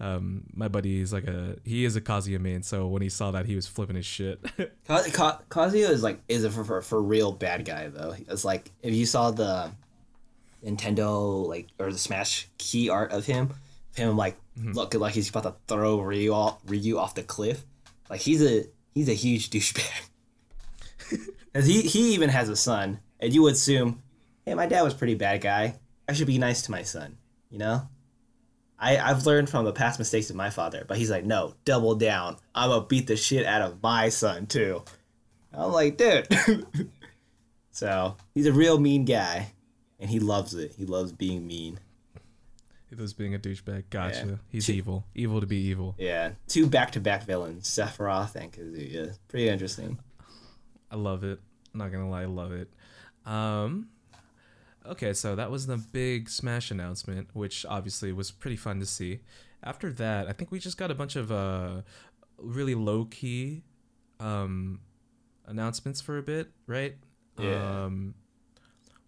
Um, 0.01 0.45
my 0.55 0.67
buddy 0.67 0.99
is 0.99 1.13
like 1.13 1.27
a 1.27 1.57
he 1.63 1.85
is 1.85 1.95
a 1.95 2.01
Kazuya 2.01 2.39
main, 2.39 2.63
so 2.63 2.87
when 2.87 3.03
he 3.03 3.09
saw 3.09 3.29
that, 3.31 3.45
he 3.45 3.55
was 3.55 3.67
flipping 3.67 3.95
his 3.95 4.05
shit. 4.05 4.41
Ka- 4.87 5.03
Ka- 5.13 5.41
Kazuya 5.47 5.89
is 5.91 6.01
like 6.01 6.21
is 6.27 6.43
a 6.43 6.49
for, 6.49 6.63
for, 6.63 6.81
for 6.81 6.99
real 6.99 7.31
bad 7.31 7.65
guy 7.65 7.87
though. 7.89 8.15
It's 8.27 8.43
like 8.43 8.71
if 8.81 8.95
you 8.95 9.05
saw 9.05 9.29
the 9.29 9.71
Nintendo 10.65 11.47
like 11.47 11.67
or 11.77 11.91
the 11.91 11.99
Smash 11.99 12.49
key 12.57 12.89
art 12.89 13.11
of 13.11 13.27
him, 13.27 13.53
him 13.95 14.17
like 14.17 14.37
looking 14.57 14.99
like 14.99 15.13
he's 15.13 15.29
about 15.29 15.43
to 15.43 15.53
throw 15.67 16.01
Ryu 16.01 16.33
off, 16.33 16.59
Ryu 16.65 16.97
off 16.97 17.13
the 17.13 17.21
cliff. 17.21 17.63
Like 18.09 18.21
he's 18.21 18.43
a 18.43 18.65
he's 18.95 19.07
a 19.07 19.13
huge 19.13 19.49
douchebag. 19.51 20.09
Cause 21.53 21.67
he 21.67 21.81
he 21.81 22.15
even 22.15 22.29
has 22.29 22.49
a 22.49 22.55
son, 22.55 23.01
and 23.19 23.31
you 23.31 23.43
would 23.43 23.53
assume, 23.53 24.01
hey, 24.45 24.55
my 24.55 24.65
dad 24.65 24.81
was 24.81 24.95
a 24.95 24.97
pretty 24.97 25.15
bad 25.15 25.41
guy. 25.41 25.75
I 26.09 26.13
should 26.13 26.25
be 26.25 26.39
nice 26.39 26.63
to 26.63 26.71
my 26.71 26.81
son. 26.81 27.17
You 27.51 27.59
know, 27.59 27.87
I 28.81 28.97
I've 28.97 29.25
learned 29.25 29.49
from 29.49 29.63
the 29.63 29.71
past 29.71 29.99
mistakes 29.99 30.29
of 30.31 30.35
my 30.35 30.49
father, 30.49 30.83
but 30.87 30.97
he's 30.97 31.11
like, 31.11 31.23
no, 31.23 31.53
double 31.63 31.95
down. 31.95 32.37
I'm 32.55 32.69
gonna 32.69 32.85
beat 32.85 33.07
the 33.07 33.15
shit 33.15 33.45
out 33.45 33.61
of 33.61 33.81
my 33.81 34.09
son 34.09 34.47
too. 34.47 34.83
I'm 35.53 35.71
like, 35.71 35.97
dude. 35.97 36.27
so 37.71 38.17
he's 38.33 38.47
a 38.47 38.53
real 38.53 38.79
mean 38.79 39.05
guy, 39.05 39.53
and 39.99 40.09
he 40.09 40.19
loves 40.19 40.55
it. 40.55 40.73
He 40.75 40.85
loves 40.85 41.11
being 41.11 41.45
mean. 41.45 41.79
He 42.89 42.95
loves 42.97 43.13
being 43.13 43.35
a 43.35 43.39
douchebag. 43.39 43.85
Gotcha. 43.89 44.25
Yeah. 44.27 44.35
He's 44.49 44.69
evil. 44.69 45.05
Evil 45.15 45.39
to 45.39 45.47
be 45.47 45.57
evil. 45.57 45.95
Yeah, 45.97 46.31
two 46.47 46.67
back-to-back 46.67 47.23
villains, 47.23 47.69
Sephiroth 47.69 48.35
and 48.35 48.51
Kazuya. 48.51 49.17
Pretty 49.29 49.47
interesting. 49.47 49.99
I 50.89 50.95
love 50.95 51.23
it. 51.23 51.39
Not 51.73 51.91
gonna 51.91 52.09
lie, 52.09 52.23
I 52.23 52.25
love 52.25 52.51
it. 52.51 52.69
Um, 53.25 53.87
okay, 54.85 55.13
so 55.13 55.35
that 55.35 55.51
was 55.51 55.67
the 55.67 55.77
big 55.77 56.29
Smash 56.29 56.71
announcement, 56.71 57.29
which 57.33 57.65
obviously 57.67 58.11
was 58.11 58.31
pretty 58.31 58.57
fun 58.57 58.79
to 58.79 58.85
see. 58.85 59.19
After 59.63 59.91
that, 59.93 60.27
I 60.27 60.33
think 60.33 60.51
we 60.51 60.59
just 60.59 60.77
got 60.77 60.89
a 60.91 60.95
bunch 60.95 61.15
of 61.15 61.31
uh, 61.31 61.81
really 62.37 62.73
low 62.75 63.05
key 63.05 63.63
um, 64.19 64.79
announcements 65.45 66.01
for 66.01 66.17
a 66.17 66.23
bit, 66.23 66.49
right? 66.67 66.95
Yeah. 67.37 67.83
Um, 67.85 68.15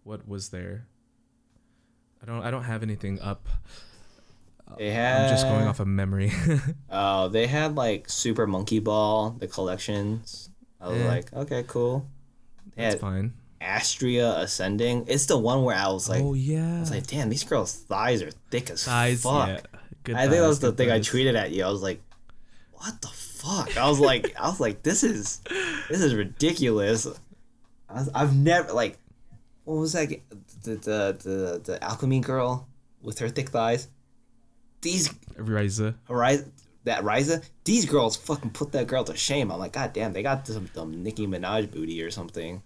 what 0.03 0.27
was 0.27 0.49
there? 0.49 0.87
I 2.21 2.25
don't. 2.25 2.41
I 2.43 2.51
don't 2.51 2.63
have 2.63 2.83
anything 2.83 3.19
up. 3.21 3.47
They 4.77 4.91
had 4.91 5.23
I'm 5.23 5.29
just 5.29 5.45
going 5.45 5.67
off 5.67 5.79
of 5.79 5.87
memory. 5.87 6.31
Oh, 6.89 7.27
they 7.27 7.47
had 7.47 7.75
like 7.75 8.09
Super 8.09 8.47
Monkey 8.47 8.79
Ball, 8.79 9.31
the 9.31 9.47
collections. 9.47 10.49
I 10.79 10.87
was 10.89 11.01
Eh. 11.01 11.07
like, 11.07 11.33
okay, 11.33 11.63
cool. 11.67 12.07
They 12.75 12.83
That's 12.83 12.93
had 12.95 13.01
fine. 13.01 13.33
Astria 13.63 14.35
Ascending. 14.37 15.05
It's 15.07 15.25
the 15.25 15.37
one 15.37 15.63
where 15.63 15.75
I 15.75 15.87
was 15.87 16.09
like, 16.09 16.21
oh 16.21 16.33
yeah. 16.33 16.77
I 16.77 16.79
was 16.81 16.91
like, 16.91 17.07
damn, 17.07 17.29
these 17.29 17.43
girls' 17.43 17.73
thighs 17.73 18.21
are 18.21 18.31
thick 18.51 18.69
as 18.69 18.81
Size. 18.81 19.23
fuck. 19.23 19.47
Yeah. 19.47 19.59
Good 20.03 20.15
I 20.15 20.27
think 20.27 20.41
that 20.41 20.47
was 20.47 20.59
the 20.59 20.73
thing 20.73 20.91
I 20.91 20.99
tweeted 20.99 21.35
at 21.35 21.51
you. 21.51 21.63
I 21.63 21.69
was 21.69 21.81
like, 21.81 22.01
what 22.73 23.01
the 23.01 23.07
fuck? 23.07 23.77
I 23.77 23.87
was 23.87 23.99
like, 23.99 24.35
I 24.37 24.49
was 24.49 24.59
like, 24.59 24.83
this 24.83 25.03
is, 25.03 25.41
this 25.89 26.01
is 26.01 26.13
ridiculous. 26.13 27.07
I 27.89 27.93
was, 27.93 28.09
I've 28.13 28.35
never 28.35 28.73
like, 28.73 28.99
what 29.63 29.75
was 29.75 29.93
that? 29.93 30.09
The 30.63 30.75
the 30.75 31.17
the 31.23 31.61
the 31.63 31.83
alchemy 31.83 32.19
girl 32.19 32.67
with 33.01 33.19
her 33.19 33.29
thick 33.29 33.49
thighs. 33.49 33.87
These 34.81 35.07
Ryza. 35.37 35.95
Ryza, 36.09 36.49
that 36.83 37.03
Ryza, 37.03 37.41
these 37.63 37.85
girls 37.85 38.17
fucking 38.17 38.51
put 38.51 38.73
that 38.73 38.87
girl 38.87 39.05
to 39.05 39.15
shame. 39.15 39.51
I'm 39.51 39.59
like, 39.59 39.71
god 39.71 39.93
damn, 39.93 40.11
they 40.11 40.23
got 40.23 40.45
some, 40.45 40.69
some 40.73 41.03
Nicki 41.03 41.25
Minaj 41.27 41.71
booty 41.71 42.03
or 42.03 42.11
something. 42.11 42.61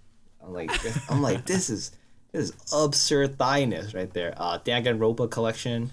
I'm 0.48 0.54
like, 0.54 0.72
I'm 1.12 1.22
like, 1.22 1.46
this 1.46 1.70
is 1.70 1.92
this 2.32 2.50
is 2.50 2.54
absurd 2.74 3.38
thighness 3.38 3.94
right 3.94 4.12
there. 4.14 4.34
Uh, 4.38 4.60
Danganronpa 4.60 5.30
collection. 5.30 5.92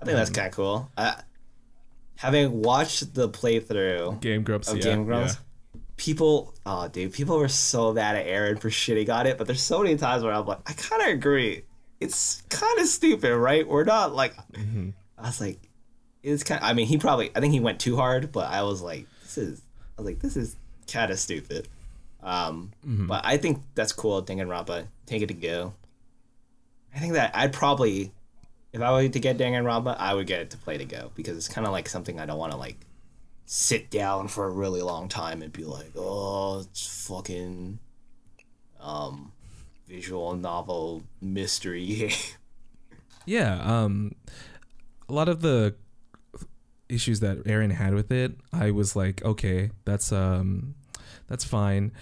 I 0.00 0.04
think 0.04 0.16
that's 0.16 0.30
Mm. 0.30 0.34
kind 0.34 0.46
of 0.48 0.54
cool. 0.54 0.90
Uh, 0.96 1.14
having 2.16 2.62
watched 2.62 3.14
the 3.14 3.28
playthrough 3.28 4.20
Game 4.20 4.42
Grumps. 4.42 4.68
of 4.68 4.78
yeah, 4.78 4.82
Game 4.84 5.04
Grumps, 5.04 5.34
yeah. 5.34 5.80
people, 5.96 6.54
oh 6.66 6.88
dude, 6.88 7.12
people 7.12 7.38
were 7.38 7.48
so 7.48 7.92
mad 7.92 8.16
at 8.16 8.26
Arin 8.26 8.58
for 8.60 8.68
shitting 8.70 9.08
on 9.14 9.26
it. 9.26 9.38
But 9.38 9.46
there's 9.46 9.62
so 9.62 9.82
many 9.82 9.96
times 9.96 10.22
where 10.24 10.32
I'm 10.32 10.46
like, 10.46 10.58
I 10.68 10.72
kind 10.72 11.02
of 11.02 11.08
agree. 11.08 11.62
It's 12.00 12.42
kind 12.48 12.78
of 12.80 12.86
stupid, 12.86 13.36
right? 13.36 13.66
We're 13.66 13.84
not 13.84 14.14
like, 14.14 14.34
Mm-hmm. 14.52 14.90
I 15.18 15.22
was 15.26 15.40
like, 15.40 15.60
it's 16.24 16.42
kind. 16.42 16.62
I 16.64 16.72
mean, 16.72 16.86
he 16.86 16.98
probably, 16.98 17.30
I 17.36 17.40
think 17.40 17.52
he 17.52 17.60
went 17.60 17.78
too 17.80 17.96
hard, 17.96 18.32
but 18.32 18.50
I 18.50 18.62
was 18.62 18.82
like, 18.82 19.06
this 19.22 19.38
is, 19.38 19.62
I 19.96 20.00
was 20.02 20.06
like, 20.06 20.18
this 20.20 20.36
is 20.36 20.56
kind 20.90 21.12
of 21.12 21.18
stupid. 21.20 21.68
Um, 22.22 22.72
Mm-hmm. 22.86 23.06
but 23.06 23.22
I 23.24 23.36
think 23.36 23.62
that's 23.74 23.92
cool. 23.92 24.22
Danganronpa, 24.22 24.86
take 25.06 25.22
it 25.22 25.26
to 25.28 25.34
go. 25.34 25.74
I 26.94 26.98
think 26.98 27.14
that 27.14 27.34
I'd 27.34 27.52
probably, 27.52 28.12
if 28.72 28.80
I 28.80 28.92
were 28.92 29.08
to 29.08 29.20
get 29.20 29.38
Danganronpa, 29.38 29.96
I 29.98 30.14
would 30.14 30.26
get 30.26 30.40
it 30.40 30.50
to 30.50 30.56
play 30.56 30.78
to 30.78 30.84
go 30.84 31.10
because 31.14 31.36
it's 31.36 31.48
kind 31.48 31.66
of 31.66 31.72
like 31.72 31.88
something 31.88 32.20
I 32.20 32.26
don't 32.26 32.38
want 32.38 32.52
to 32.52 32.58
like 32.58 32.76
sit 33.46 33.90
down 33.90 34.28
for 34.28 34.46
a 34.46 34.50
really 34.50 34.82
long 34.82 35.08
time 35.08 35.42
and 35.42 35.52
be 35.52 35.64
like, 35.64 35.90
oh, 35.96 36.60
it's 36.60 37.06
fucking, 37.08 37.78
um, 38.80 39.32
visual 39.88 40.34
novel 40.36 41.02
mystery. 41.20 42.12
Yeah, 43.24 43.60
um 43.84 44.16
a 45.08 45.12
lot 45.12 45.28
of 45.28 45.42
the 45.42 45.76
issues 46.88 47.20
that 47.20 47.44
Arin 47.44 47.70
had 47.72 47.94
with 47.94 48.10
it, 48.10 48.32
I 48.52 48.72
was 48.72 48.96
like, 48.96 49.24
okay, 49.24 49.70
that's 49.84 50.10
um 50.10 50.74
that's 51.28 51.44
fine. 51.44 51.92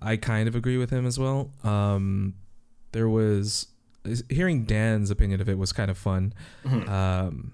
I 0.00 0.16
kind 0.16 0.48
of 0.48 0.54
agree 0.54 0.76
with 0.76 0.90
him 0.90 1.06
as 1.06 1.18
well. 1.18 1.50
Um 1.64 2.34
there 2.92 3.08
was 3.08 3.68
hearing 4.28 4.64
Dan's 4.64 5.10
opinion 5.10 5.40
of 5.40 5.48
it 5.48 5.58
was 5.58 5.72
kind 5.72 5.90
of 5.90 5.98
fun. 5.98 6.32
Um 6.88 7.52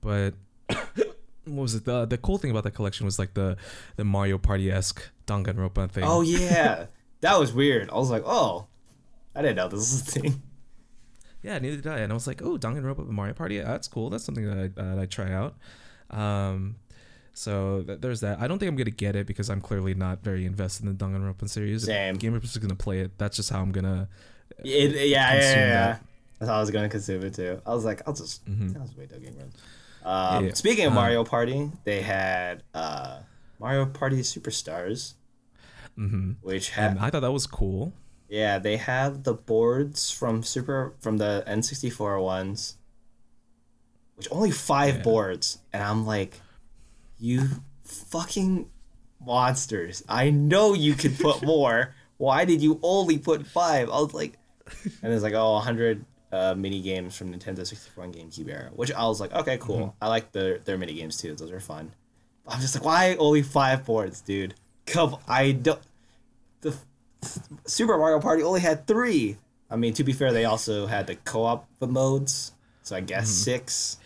but 0.00 0.34
what 0.68 1.62
was 1.62 1.74
it? 1.74 1.84
The 1.84 2.06
the 2.06 2.18
cool 2.18 2.38
thing 2.38 2.50
about 2.50 2.64
that 2.64 2.72
collection 2.72 3.04
was 3.04 3.18
like 3.18 3.34
the 3.34 3.56
the 3.96 4.04
Mario 4.04 4.38
Party 4.38 4.70
esque 4.70 5.10
Danganronpa 5.26 5.90
thing. 5.90 6.04
Oh 6.06 6.22
yeah, 6.22 6.86
that 7.20 7.38
was 7.38 7.52
weird. 7.52 7.90
I 7.90 7.94
was 7.96 8.10
like, 8.10 8.22
oh, 8.24 8.66
I 9.34 9.42
didn't 9.42 9.56
know 9.56 9.68
this 9.68 9.78
was 9.78 10.02
a 10.02 10.04
thing. 10.04 10.42
Yeah, 11.42 11.58
neither 11.58 11.76
did 11.76 11.86
I. 11.86 11.98
And 11.98 12.12
I 12.12 12.14
was 12.14 12.26
like, 12.26 12.42
oh, 12.42 12.58
Danganronpa 12.58 12.98
with 12.98 13.08
Mario 13.08 13.34
Party. 13.34 13.60
That's 13.60 13.86
cool. 13.88 14.10
That's 14.10 14.24
something 14.24 14.44
that 14.46 14.58
I 14.58 14.82
that 14.82 14.98
I 14.98 15.06
try 15.06 15.32
out. 15.32 15.54
Um, 16.10 16.76
so 17.38 17.84
th- 17.86 18.00
there's 18.00 18.20
that. 18.20 18.40
I 18.40 18.48
don't 18.48 18.58
think 18.58 18.68
I'm 18.68 18.76
gonna 18.76 18.90
get 18.90 19.14
it 19.16 19.26
because 19.26 19.48
I'm 19.48 19.60
clearly 19.60 19.94
not 19.94 20.22
very 20.22 20.44
invested 20.44 20.86
in 20.86 20.96
the 20.96 21.04
Danganronpa 21.04 21.48
series. 21.48 21.84
Same. 21.84 22.16
Game 22.16 22.34
is 22.34 22.56
gonna 22.58 22.74
play 22.74 23.00
it. 23.00 23.16
That's 23.18 23.36
just 23.36 23.50
how 23.50 23.60
I'm 23.60 23.72
gonna. 23.72 24.08
It, 24.64 24.90
yeah, 24.92 25.02
yeah, 25.02 25.04
yeah, 25.04 25.30
Consume 25.32 25.58
yeah. 25.60 25.68
that. 25.92 26.04
That's 26.38 26.48
how 26.50 26.56
I 26.56 26.60
was 26.60 26.70
gonna 26.70 26.88
consume 26.88 27.22
it 27.22 27.34
too. 27.34 27.60
I 27.66 27.74
was 27.74 27.84
like, 27.84 28.02
I'll 28.06 28.14
just, 28.14 28.42
I'll 28.48 28.82
just 28.86 28.96
wait 28.98 29.08
till 29.10 29.20
Game 29.20 29.34
Grumps. 29.34 29.56
Um, 30.04 30.12
Mm-hmm. 30.12 30.46
Yeah. 30.46 30.54
Speaking 30.54 30.84
of 30.86 30.90
Um, 30.92 30.94
Mario 30.96 31.24
Party, 31.24 31.70
they 31.84 32.02
had 32.02 32.62
uh, 32.74 33.20
Mario 33.60 33.86
Party 33.86 34.20
Superstars, 34.20 35.14
hmm 35.96 36.32
which 36.42 36.76
I 36.78 37.10
thought 37.10 37.20
that 37.20 37.32
was 37.32 37.46
cool. 37.46 37.92
yeah, 38.28 38.58
they 38.58 38.76
have 38.78 39.24
the 39.24 39.34
boards 39.34 40.10
from 40.10 40.42
Super 40.42 40.94
from 41.00 41.18
the 41.18 41.44
N64 41.46 42.22
ones, 42.22 42.76
which 44.16 44.28
only 44.30 44.50
five 44.50 44.96
Yeah. 44.96 45.02
boards, 45.02 45.58
and 45.72 45.82
I'm 45.82 46.06
like, 46.06 46.40
you 47.18 47.48
fucking 47.84 48.68
monsters! 49.24 50.02
I 50.08 50.30
know 50.30 50.74
you 50.74 50.94
could 50.94 51.18
put 51.18 51.42
more. 51.54 51.94
Why 52.16 52.44
did 52.44 52.60
you 52.62 52.78
only 52.82 53.18
put 53.18 53.46
five? 53.46 53.88
I 53.90 54.00
was 54.00 54.14
like, 54.14 54.38
and 55.02 55.12
it's 55.12 55.22
like 55.22 55.34
oh, 55.34 55.52
100 55.54 56.04
uh, 56.32 56.54
mini 56.56 56.80
games 56.80 57.16
from 57.16 57.32
Nintendo 57.32 57.66
64 57.66 58.04
and 58.04 58.14
GameCube 58.14 58.48
era, 58.50 58.70
which 58.74 58.92
I 58.92 59.04
was 59.06 59.20
like, 59.20 59.32
okay, 59.34 59.56
cool. 59.58 59.78
Mm-hmm. 59.78 60.04
I 60.04 60.08
like 60.08 60.32
their 60.32 60.58
their 60.58 60.76
mini 60.78 60.94
games 60.94 61.16
too; 61.16 61.34
those 61.34 61.50
are 61.50 61.60
fun. 61.60 61.92
But 62.44 62.54
I'm 62.54 62.60
just 62.60 62.74
like, 62.74 62.84
why 62.84 63.16
only 63.16 63.42
five 63.42 63.84
boards, 63.84 64.20
dude? 64.20 64.54
Come, 64.86 65.16
I 65.28 65.52
don't. 65.52 65.80
The 66.60 66.74
Super 67.66 67.96
Mario 67.98 68.20
Party 68.20 68.42
only 68.42 68.60
had 68.60 68.86
three. 68.86 69.36
I 69.70 69.76
mean, 69.76 69.92
to 69.94 70.04
be 70.04 70.12
fair, 70.12 70.32
they 70.32 70.44
also 70.46 70.86
had 70.86 71.06
the 71.06 71.14
co-op 71.16 71.68
modes, 71.80 72.52
so 72.82 72.96
I 72.96 73.00
guess 73.00 73.26
Mm-hmm. 73.26 73.44
six. 73.44 73.98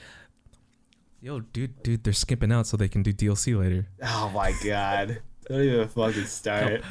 Yo, 1.24 1.38
dude, 1.38 1.80
dude, 1.84 2.02
they're 2.02 2.12
skipping 2.12 2.50
out 2.50 2.66
so 2.66 2.76
they 2.76 2.88
can 2.88 3.00
do 3.04 3.12
DLC 3.12 3.56
later. 3.56 3.86
Oh 4.02 4.28
my 4.34 4.52
god! 4.64 5.22
Don't 5.48 5.60
even 5.60 5.86
fucking 5.86 6.24
start. 6.24 6.82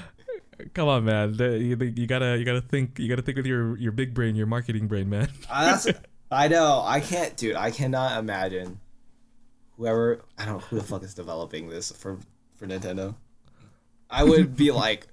Come 0.74 0.88
on, 0.88 1.04
man. 1.04 1.34
You, 1.34 1.76
you 1.76 2.08
gotta 2.08 2.38
you 2.38 2.46
gotta 2.46 2.62
think 2.62 2.98
you 2.98 3.10
gotta 3.10 3.22
think 3.22 3.36
with 3.36 3.46
your 3.46 3.78
your 3.78 3.92
big 3.92 4.14
brain, 4.14 4.38
your 4.38 4.48
marketing 4.48 4.88
brain, 4.88 5.10
man. 5.10 5.28
Uh, 5.50 5.66
that's, 5.66 6.00
I 6.32 6.48
know. 6.48 6.82
I 6.82 7.02
can't, 7.02 7.36
dude. 7.36 7.58
I 7.58 7.72
cannot 7.72 8.18
imagine 8.20 8.80
whoever. 9.76 10.22
I 10.38 10.46
don't 10.46 10.60
know 10.60 10.66
who 10.66 10.78
the 10.78 10.84
fuck 10.84 11.04
is 11.04 11.14
developing 11.14 11.68
this 11.68 11.92
for 11.92 12.18
for 12.56 12.68
Nintendo. 12.68 13.16
I 14.10 14.24
would 14.24 14.56
be 14.56 14.72
like, 14.72 15.08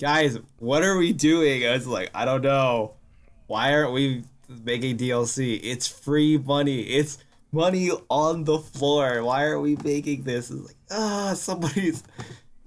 guys, 0.00 0.38
what 0.60 0.82
are 0.82 0.96
we 0.96 1.12
doing? 1.12 1.66
I 1.66 1.72
was 1.72 1.86
like, 1.86 2.10
I 2.14 2.24
don't 2.24 2.42
know. 2.42 2.94
Why 3.48 3.74
aren't 3.74 3.92
we 3.92 4.24
making 4.48 4.96
DLC? 4.96 5.60
It's 5.62 5.86
free 5.86 6.38
money. 6.38 6.80
It's 6.80 7.18
money 7.52 7.90
on 8.08 8.44
the 8.44 8.58
floor. 8.58 9.22
Why 9.22 9.44
are 9.44 9.60
we 9.60 9.76
making 9.84 10.24
this? 10.24 10.50
It's 10.50 10.66
like, 10.66 10.76
ah, 10.90 11.34
somebody's 11.36 12.02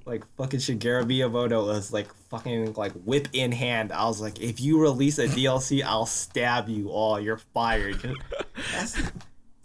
like 0.06 0.24
fucking 0.38 0.60
Shigeru 0.60 1.04
Miyamoto 1.04 1.66
was 1.66 1.92
like 1.92 2.14
fucking 2.30 2.74
like 2.74 2.92
whip 2.94 3.28
in 3.34 3.52
hand. 3.52 3.92
I 3.92 4.06
was 4.06 4.22
like, 4.22 4.40
if 4.40 4.62
you 4.62 4.80
release 4.80 5.18
a 5.18 5.28
DLC, 5.28 5.84
I'll 5.84 6.06
stab 6.06 6.70
you 6.70 6.90
all. 6.90 7.20
You're 7.20 7.38
fired. 7.54 8.00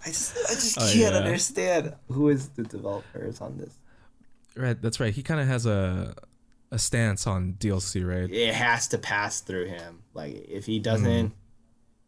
I 0.02 0.06
just, 0.06 0.36
I 0.48 0.55
just 0.55 0.78
Oh, 0.78 0.90
can't 0.92 1.14
yeah. 1.14 1.20
understand 1.20 1.94
who 2.09 2.30
is 2.30 2.48
the 2.51 2.62
developers 2.62 3.40
on 3.40 3.59
this. 3.59 3.74
Right, 4.56 4.80
that's 4.80 4.98
right. 4.98 5.12
He 5.12 5.22
kind 5.22 5.40
of 5.40 5.47
has 5.47 5.66
a 5.66 6.14
a 6.72 6.78
stance 6.78 7.26
on 7.26 7.55
DLC, 7.59 8.06
right? 8.06 8.30
It 8.32 8.55
has 8.55 8.88
to 8.88 8.98
pass 8.98 9.40
through 9.40 9.66
him. 9.66 10.02
Like 10.14 10.47
if 10.48 10.66
he 10.66 10.78
doesn't, 10.78 11.32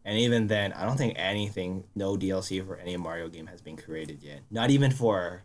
and 0.04 0.18
even 0.18 0.48
then, 0.48 0.72
I 0.72 0.84
don't 0.84 0.96
think 0.96 1.14
anything, 1.16 1.84
no 1.94 2.16
DLC 2.16 2.64
for 2.66 2.76
any 2.76 2.96
Mario 2.96 3.28
game 3.28 3.46
has 3.46 3.62
been 3.62 3.76
created 3.76 4.22
yet. 4.22 4.40
Not 4.50 4.70
even 4.70 4.90
for 4.90 5.42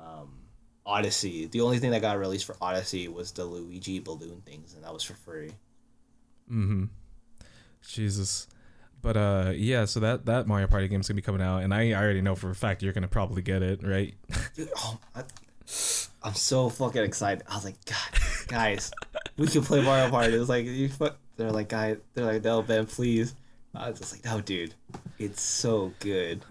um, 0.00 0.38
Odyssey. 0.84 1.46
The 1.46 1.60
only 1.60 1.78
thing 1.78 1.92
that 1.92 2.00
got 2.00 2.18
released 2.18 2.44
for 2.44 2.56
Odyssey 2.60 3.06
was 3.08 3.32
the 3.32 3.44
Luigi 3.44 4.00
balloon 4.00 4.42
things, 4.44 4.74
and 4.74 4.82
that 4.84 4.92
was 4.92 5.04
for 5.04 5.14
free. 5.14 5.50
Mm-hmm. 6.50 6.84
Jesus. 7.86 8.48
But 9.02 9.16
uh, 9.16 9.52
yeah. 9.54 9.84
So 9.84 10.00
that 10.00 10.26
that 10.26 10.48
Mario 10.48 10.66
Party 10.66 10.88
game's 10.88 11.06
gonna 11.06 11.16
be 11.16 11.22
coming 11.22 11.42
out, 11.42 11.62
and 11.62 11.72
I, 11.72 11.90
I 11.90 11.94
already 11.94 12.22
know 12.22 12.34
for 12.34 12.50
a 12.50 12.54
fact 12.54 12.82
you're 12.82 12.92
gonna 12.92 13.06
probably 13.06 13.42
get 13.42 13.62
it, 13.62 13.86
right? 13.86 14.14
Dude, 14.56 14.68
oh, 14.78 14.98
I, 15.14 15.22
I'm 16.22 16.34
so 16.34 16.68
fucking 16.68 17.02
excited. 17.02 17.44
I 17.48 17.54
was 17.54 17.64
like, 17.64 17.76
God, 17.84 18.48
guys, 18.48 18.90
we 19.36 19.46
can 19.46 19.62
play 19.62 19.82
Mario 19.82 20.10
Party. 20.10 20.34
It 20.34 20.38
was 20.38 20.48
like, 20.48 20.64
you 20.66 20.88
fuck. 20.88 21.18
They're 21.36 21.52
like, 21.52 21.68
guys, 21.68 21.98
they're 22.14 22.24
like, 22.24 22.44
no, 22.44 22.62
Ben, 22.62 22.86
please. 22.86 23.34
I 23.74 23.90
was 23.90 23.98
just 23.98 24.12
like, 24.12 24.24
no, 24.24 24.40
dude, 24.40 24.74
it's 25.18 25.42
so 25.42 25.92
good. 26.00 26.42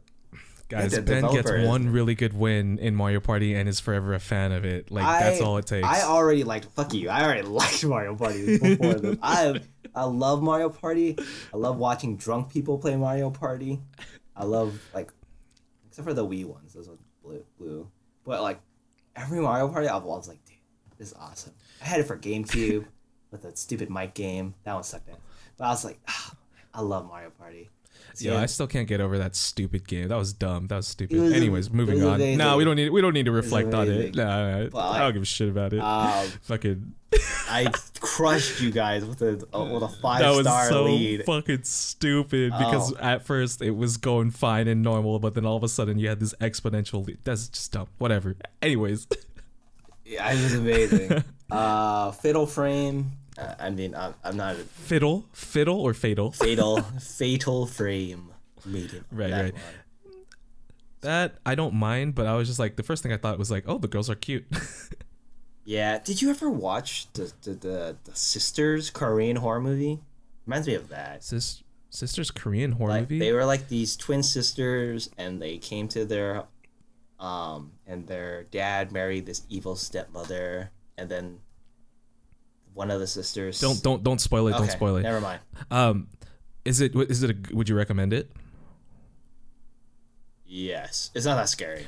Guys, 0.67 0.97
Ben 0.99 1.21
gets 1.21 1.31
developer 1.31 1.67
one 1.67 1.89
really 1.89 2.15
good 2.15 2.33
win 2.33 2.79
in 2.79 2.95
Mario 2.95 3.19
Party 3.19 3.53
and 3.53 3.69
is 3.69 3.79
forever 3.79 4.13
a 4.13 4.19
fan 4.19 4.51
of 4.51 4.65
it. 4.65 4.89
Like 4.89 5.03
that's 5.19 5.41
all 5.41 5.57
it 5.57 5.67
takes. 5.67 5.87
I 5.87 6.01
already 6.01 6.43
liked. 6.43 6.65
Fuck 6.73 6.93
you. 6.93 7.09
I 7.09 7.23
already 7.23 7.41
liked 7.47 7.83
Mario 7.85 8.15
Party 8.15 8.57
before 8.57 8.93
this. 8.95 9.17
I 9.23 9.59
I 9.93 10.05
love 10.05 10.41
Mario 10.41 10.69
Party. 10.69 11.17
I 11.53 11.57
love 11.57 11.77
watching 11.77 12.17
drunk 12.17 12.51
people 12.51 12.79
play 12.79 12.95
Mario 12.95 13.29
Party. 13.29 13.79
I 14.35 14.45
love 14.45 14.81
like, 14.93 15.11
except 15.87 16.07
for 16.07 16.15
the 16.15 16.25
Wii 16.25 16.45
ones. 16.45 16.73
Those 16.73 16.87
ones 16.87 17.01
blue, 17.23 17.43
blue. 17.59 17.87
But 18.25 18.41
like 18.41 18.59
every 19.15 19.39
Mario 19.39 19.67
Party, 19.67 19.87
I've 19.87 20.03
was 20.03 20.27
like, 20.27 20.43
dude, 20.45 20.57
this 20.97 21.09
is 21.09 21.13
awesome. 21.19 21.53
I 21.81 21.85
had 21.85 21.99
it 21.99 22.07
for 22.07 22.17
GameCube 22.17 22.85
with 23.35 23.43
that 23.43 23.57
stupid 23.57 23.89
mic 23.89 24.13
game. 24.13 24.55
That 24.63 24.73
one 24.73 24.83
sucked 24.83 25.09
in. 25.09 25.15
But 25.57 25.65
I 25.65 25.69
was 25.69 25.85
like, 25.85 25.99
ah, 26.07 26.33
I 26.73 26.81
love 26.81 27.07
Mario 27.07 27.29
Party. 27.29 27.69
So, 28.13 28.29
yeah, 28.31 28.39
I 28.41 28.45
still 28.45 28.67
can't 28.67 28.87
get 28.87 29.01
over 29.01 29.17
that 29.17 29.35
stupid 29.35 29.85
game. 29.87 30.07
That 30.07 30.15
was 30.17 30.31
dumb. 30.31 30.67
That 30.67 30.77
was 30.77 30.87
stupid. 30.87 31.19
Was- 31.19 31.33
Anyways, 31.33 31.69
moving 31.69 32.01
on. 32.03 32.15
amazing. 32.15 32.37
No, 32.37 32.55
we 32.55 32.63
don't 32.63 32.75
need 32.77 32.89
we 32.89 33.01
don't 33.01 33.13
need 33.13 33.25
to 33.25 33.31
reflect 33.31 33.73
on 33.73 33.89
it. 33.89 34.15
Nah, 34.15 34.67
But, 34.67 34.77
I 34.79 34.99
don't 34.99 35.13
give 35.13 35.21
a 35.21 35.25
shit 35.25 35.49
about 35.49 35.73
it. 35.73 35.79
um, 35.79 36.25
Fucking 36.43 36.93
I 37.49 37.71
crushed 37.99 38.61
you 38.61 38.71
guys 38.71 39.03
with 39.05 39.21
a 39.21 39.33
with 39.35 39.83
a 39.83 39.87
five 40.01 40.19
that 40.21 40.29
was 40.29 40.45
star 40.45 40.69
so 40.69 40.83
lead. 40.85 41.25
fucking 41.25 41.63
stupid 41.63 42.51
because 42.57 42.93
Oh. 42.93 42.97
at 42.99 43.25
first 43.25 43.61
it 43.61 43.71
was 43.71 43.97
going 43.97 44.31
fine 44.31 44.67
and 44.69 44.81
normal, 44.81 45.19
but 45.19 45.33
then 45.33 45.45
all 45.45 45.57
of 45.57 45.63
a 45.63 45.69
sudden 45.69 45.97
you 45.99 46.07
had 46.07 46.19
this 46.21 46.33
exponential 46.39 47.05
lead. 47.05 47.17
That's 47.23 47.49
just 47.49 47.71
dumb. 47.73 47.87
Whatever. 47.97 48.35
Anyways, 48.61 49.07
Yeah, 50.05 50.31
it 50.31 50.41
was 50.41 50.53
amazing. 50.53 51.23
uh, 51.51 52.11
Fatal 52.11 52.45
Frame. 52.45 53.11
Uh, 53.37 53.53
I 53.59 53.69
mean, 53.69 53.93
I'm, 53.95 54.13
I'm 54.23 54.37
not 54.37 54.55
a 54.55 54.59
fiddle, 54.59 55.25
fiddle 55.33 55.79
or 55.81 55.93
fatal. 55.93 56.31
fatal 56.31 56.81
fatal 57.01 57.65
frame 57.65 58.31
medium. 58.65 59.05
Right, 59.11 59.29
that 59.29 59.43
right. 59.43 59.53
one. 59.53 59.61
That 61.01 61.35
I 61.45 61.53
don't 61.55 61.73
mind, 61.75 62.15
but 62.15 62.25
I 62.25 62.33
was 62.35 62.47
just 62.47 62.59
like 62.59 62.77
the 62.77 62.83
first 62.83 63.03
thing 63.03 63.11
I 63.11 63.17
thought 63.17 63.37
was 63.37 63.51
like, 63.51 63.65
oh, 63.67 63.77
the 63.77 63.87
girls 63.87 64.09
are 64.09 64.15
cute. 64.15 64.45
Yeah. 65.67 65.97
Did 65.97 66.21
you 66.21 66.29
ever 66.29 66.47
watch 66.49 67.11
the 67.13 67.33
the, 67.41 67.53
the 67.55 67.97
the 68.03 68.15
Sisters 68.15 68.91
Korean 68.91 69.37
horror 69.37 69.59
movie? 69.59 69.99
Reminds 70.45 70.67
me 70.67 70.75
of 70.75 70.89
that. 70.89 71.23
Sis, 71.23 71.63
sister's 71.89 72.29
Korean 72.29 72.73
horror 72.73 72.91
Like 72.91 73.01
movie. 73.01 73.17
they 73.17 73.31
were 73.33 73.45
like 73.45 73.67
these 73.67 73.97
twin 73.97 74.21
sisters, 74.21 75.09
and 75.17 75.41
they 75.41 75.57
came 75.57 75.87
to 75.87 76.05
their, 76.05 76.43
um, 77.19 77.71
and 77.87 78.05
their 78.05 78.43
dad 78.43 78.91
married 78.91 79.25
this 79.25 79.41
evil 79.49 79.75
stepmother, 79.75 80.69
and 80.99 81.09
then 81.09 81.39
one 82.75 82.91
of 82.91 82.99
the 82.99 83.07
sisters. 83.07 83.59
don't 83.59 83.81
don't 83.81 84.03
don't 84.03 84.21
spoil 84.21 84.47
it. 84.47 84.51
Okay, 84.51 84.59
Don't 84.59 84.71
spoil 84.71 84.97
it. 84.97 85.03
Never 85.03 85.21
mind. 85.21 85.39
Um, 85.71 86.07
is 86.63 86.81
it 86.81 86.95
is 86.95 87.23
it 87.23 87.31
a, 87.31 87.55
would 87.55 87.67
you 87.67 87.75
recommend 87.75 88.13
it? 88.13 88.31
Yes, 90.45 91.09
it's 91.15 91.25
not 91.25 91.35
that 91.35 91.49
scary. 91.49 91.87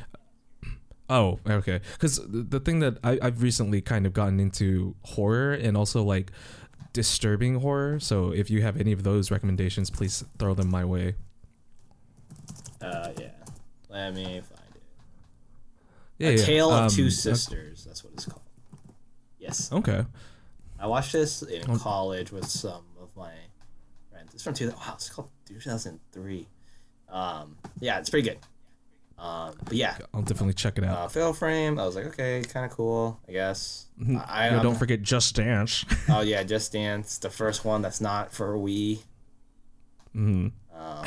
Oh, 1.09 1.39
okay. 1.47 1.79
Because 1.93 2.19
the, 2.27 2.59
thing 2.59 2.79
that 2.79 2.97
I, 3.01 3.17
I've 3.21 3.41
recently 3.41 3.79
kind 3.79 4.05
of 4.05 4.11
gotten 4.11 4.41
into 4.41 4.93
horror 5.03 5.53
and 5.53 5.77
also 5.77 6.03
like 6.03 6.31
disturbing 6.91 7.61
horror. 7.61 7.99
So 8.01 8.31
if 8.31 8.49
you 8.49 8.61
have 8.61 8.77
any 8.77 8.91
of 8.91 9.03
those 9.03 9.31
recommendations, 9.31 9.89
please 9.89 10.25
throw 10.37 10.53
them 10.53 10.69
my 10.69 10.83
way. 10.83 11.15
Uh, 12.81 13.11
yeah. 13.17 13.29
Let 13.89 14.15
me 14.15 14.41
find 14.41 14.75
it. 14.75 14.81
Yeah, 16.17 16.29
A 16.29 16.31
yeah. 16.33 16.45
Tale 16.45 16.71
of 16.71 16.83
Um, 16.83 16.89
Two 16.89 17.09
Sisters. 17.09 17.85
That's 17.85 18.03
what 18.03 18.13
it's 18.13 18.25
called. 18.25 18.41
Yes. 19.39 19.71
Okay. 19.71 20.03
I 20.79 20.87
watched 20.87 21.11
this 21.13 21.41
in 21.41 21.69
Um, 21.69 21.79
college 21.79 22.31
with 22.31 22.45
some 22.47 22.83
of 23.01 23.09
my 23.15 23.31
friends. 24.11 24.33
It's 24.33 24.43
from 24.43 24.53
two. 24.53 24.69
Wow, 24.69 24.93
it's 24.93 25.09
called 25.09 25.29
2003. 25.47 26.47
Um, 27.09 27.57
yeah, 27.79 27.99
it's 27.99 28.09
pretty 28.09 28.29
good. 28.29 28.39
Um, 29.17 29.55
but 29.65 29.73
yeah, 29.73 29.97
I'll 30.13 30.21
definitely 30.21 30.53
check 30.53 30.77
it 30.77 30.83
out. 30.83 30.95
uh, 30.97 31.07
Fail 31.07 31.33
Frame. 31.33 31.79
I 31.79 31.85
was 31.85 31.95
like, 31.95 32.05
okay, 32.07 32.43
kind 32.43 32.65
of 32.65 32.71
cool, 32.71 33.19
I 33.27 33.31
guess. 33.31 33.87
I, 34.27 34.49
Yo, 34.51 34.61
don't 34.61 34.75
forget 34.75 35.01
Just 35.01 35.35
Dance. 35.35 35.83
Oh 36.09 36.21
yeah, 36.21 36.43
Just 36.43 36.71
Dance, 36.73 37.17
the 37.17 37.31
first 37.31 37.65
one 37.65 37.81
that's 37.81 37.99
not 37.99 38.31
for 38.31 38.55
Wii. 38.55 38.99
hmm 40.13 40.49
Um, 40.75 41.05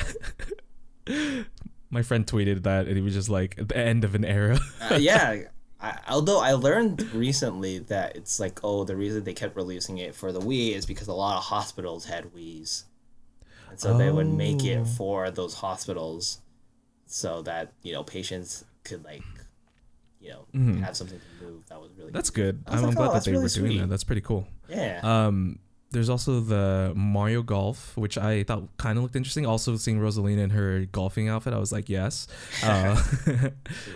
My 1.93 2.03
friend 2.03 2.27
tweeted 2.27 2.63
that 2.65 2.87
and 2.87 2.97
he 2.97 3.03
was 3.03 3.15
just 3.15 3.29
like 3.29 3.57
at 3.59 3.69
the 3.69 3.77
end 3.77 4.05
of 4.05 4.15
an 4.17 4.25
era. 4.25 4.59
uh, 4.81 4.97
yeah. 5.01 5.43
I, 5.83 5.99
although 6.09 6.41
I 6.41 6.53
learned 6.53 7.11
recently 7.15 7.79
that 7.79 8.15
it's 8.17 8.39
like, 8.39 8.61
oh, 8.63 8.85
the 8.85 8.97
reason 8.97 9.25
they 9.25 9.33
kept 9.33 9.57
releasing 9.57 9.99
it 9.99 10.15
for 10.15 10.31
the 10.33 10.41
Wii 10.41 10.75
is 10.75 10.85
because 10.87 11.09
a 11.09 11.15
lot 11.15 11.37
of 11.39 11.45
hospitals 11.45 12.05
had 12.05 12.25
Wii's, 12.35 12.85
and 13.71 13.81
so 13.81 13.97
they 13.97 14.11
would 14.11 14.27
make 14.29 14.63
Oh. 14.63 14.67
it 14.67 14.87
for 14.87 15.31
those 15.31 15.55
hospitals, 15.55 16.41
so 17.07 17.43
that 17.43 17.73
you 17.83 17.93
know 17.93 18.03
patients 18.05 18.65
could 18.85 19.05
like, 19.05 19.23
you 20.21 20.31
know, 20.31 20.81
have 20.85 20.97
something 20.97 21.19
to 21.19 21.45
move. 21.45 21.67
That 21.69 21.81
was 21.81 21.91
really 21.97 22.09
Mm-hmm. 22.09 22.17
That's 22.17 22.31
good. 22.31 22.63
Was 22.67 22.75
I'm, 22.81 22.87
like, 22.89 22.97
glad 22.97 23.09
oh, 23.09 23.13
that 23.15 23.25
they 23.25 23.31
really 23.33 23.45
were 23.45 23.49
doing 23.49 23.71
sweet. 23.71 23.79
that. 23.79 23.89
That's 23.89 24.05
pretty 24.05 24.21
cool. 24.23 24.47
yeah. 24.69 25.01
Um, 25.03 25.59
there's 25.93 26.09
also 26.09 26.41
the 26.41 26.93
Mario 26.95 27.43
Golf, 27.43 27.97
which 27.97 28.17
I 28.17 28.45
thought 28.45 28.65
kind 28.77 28.97
of 28.97 29.03
looked 29.03 29.17
interesting. 29.17 29.45
Also, 29.47 29.77
seeing 29.77 29.99
Rosalina 29.99 30.39
in 30.39 30.51
her 30.51 30.87
golfing 30.93 31.29
outfit, 31.29 31.53
I 31.53 31.59
was 31.59 31.73
like, 31.73 31.89
yes. 31.89 32.29
Uh, 32.63 33.01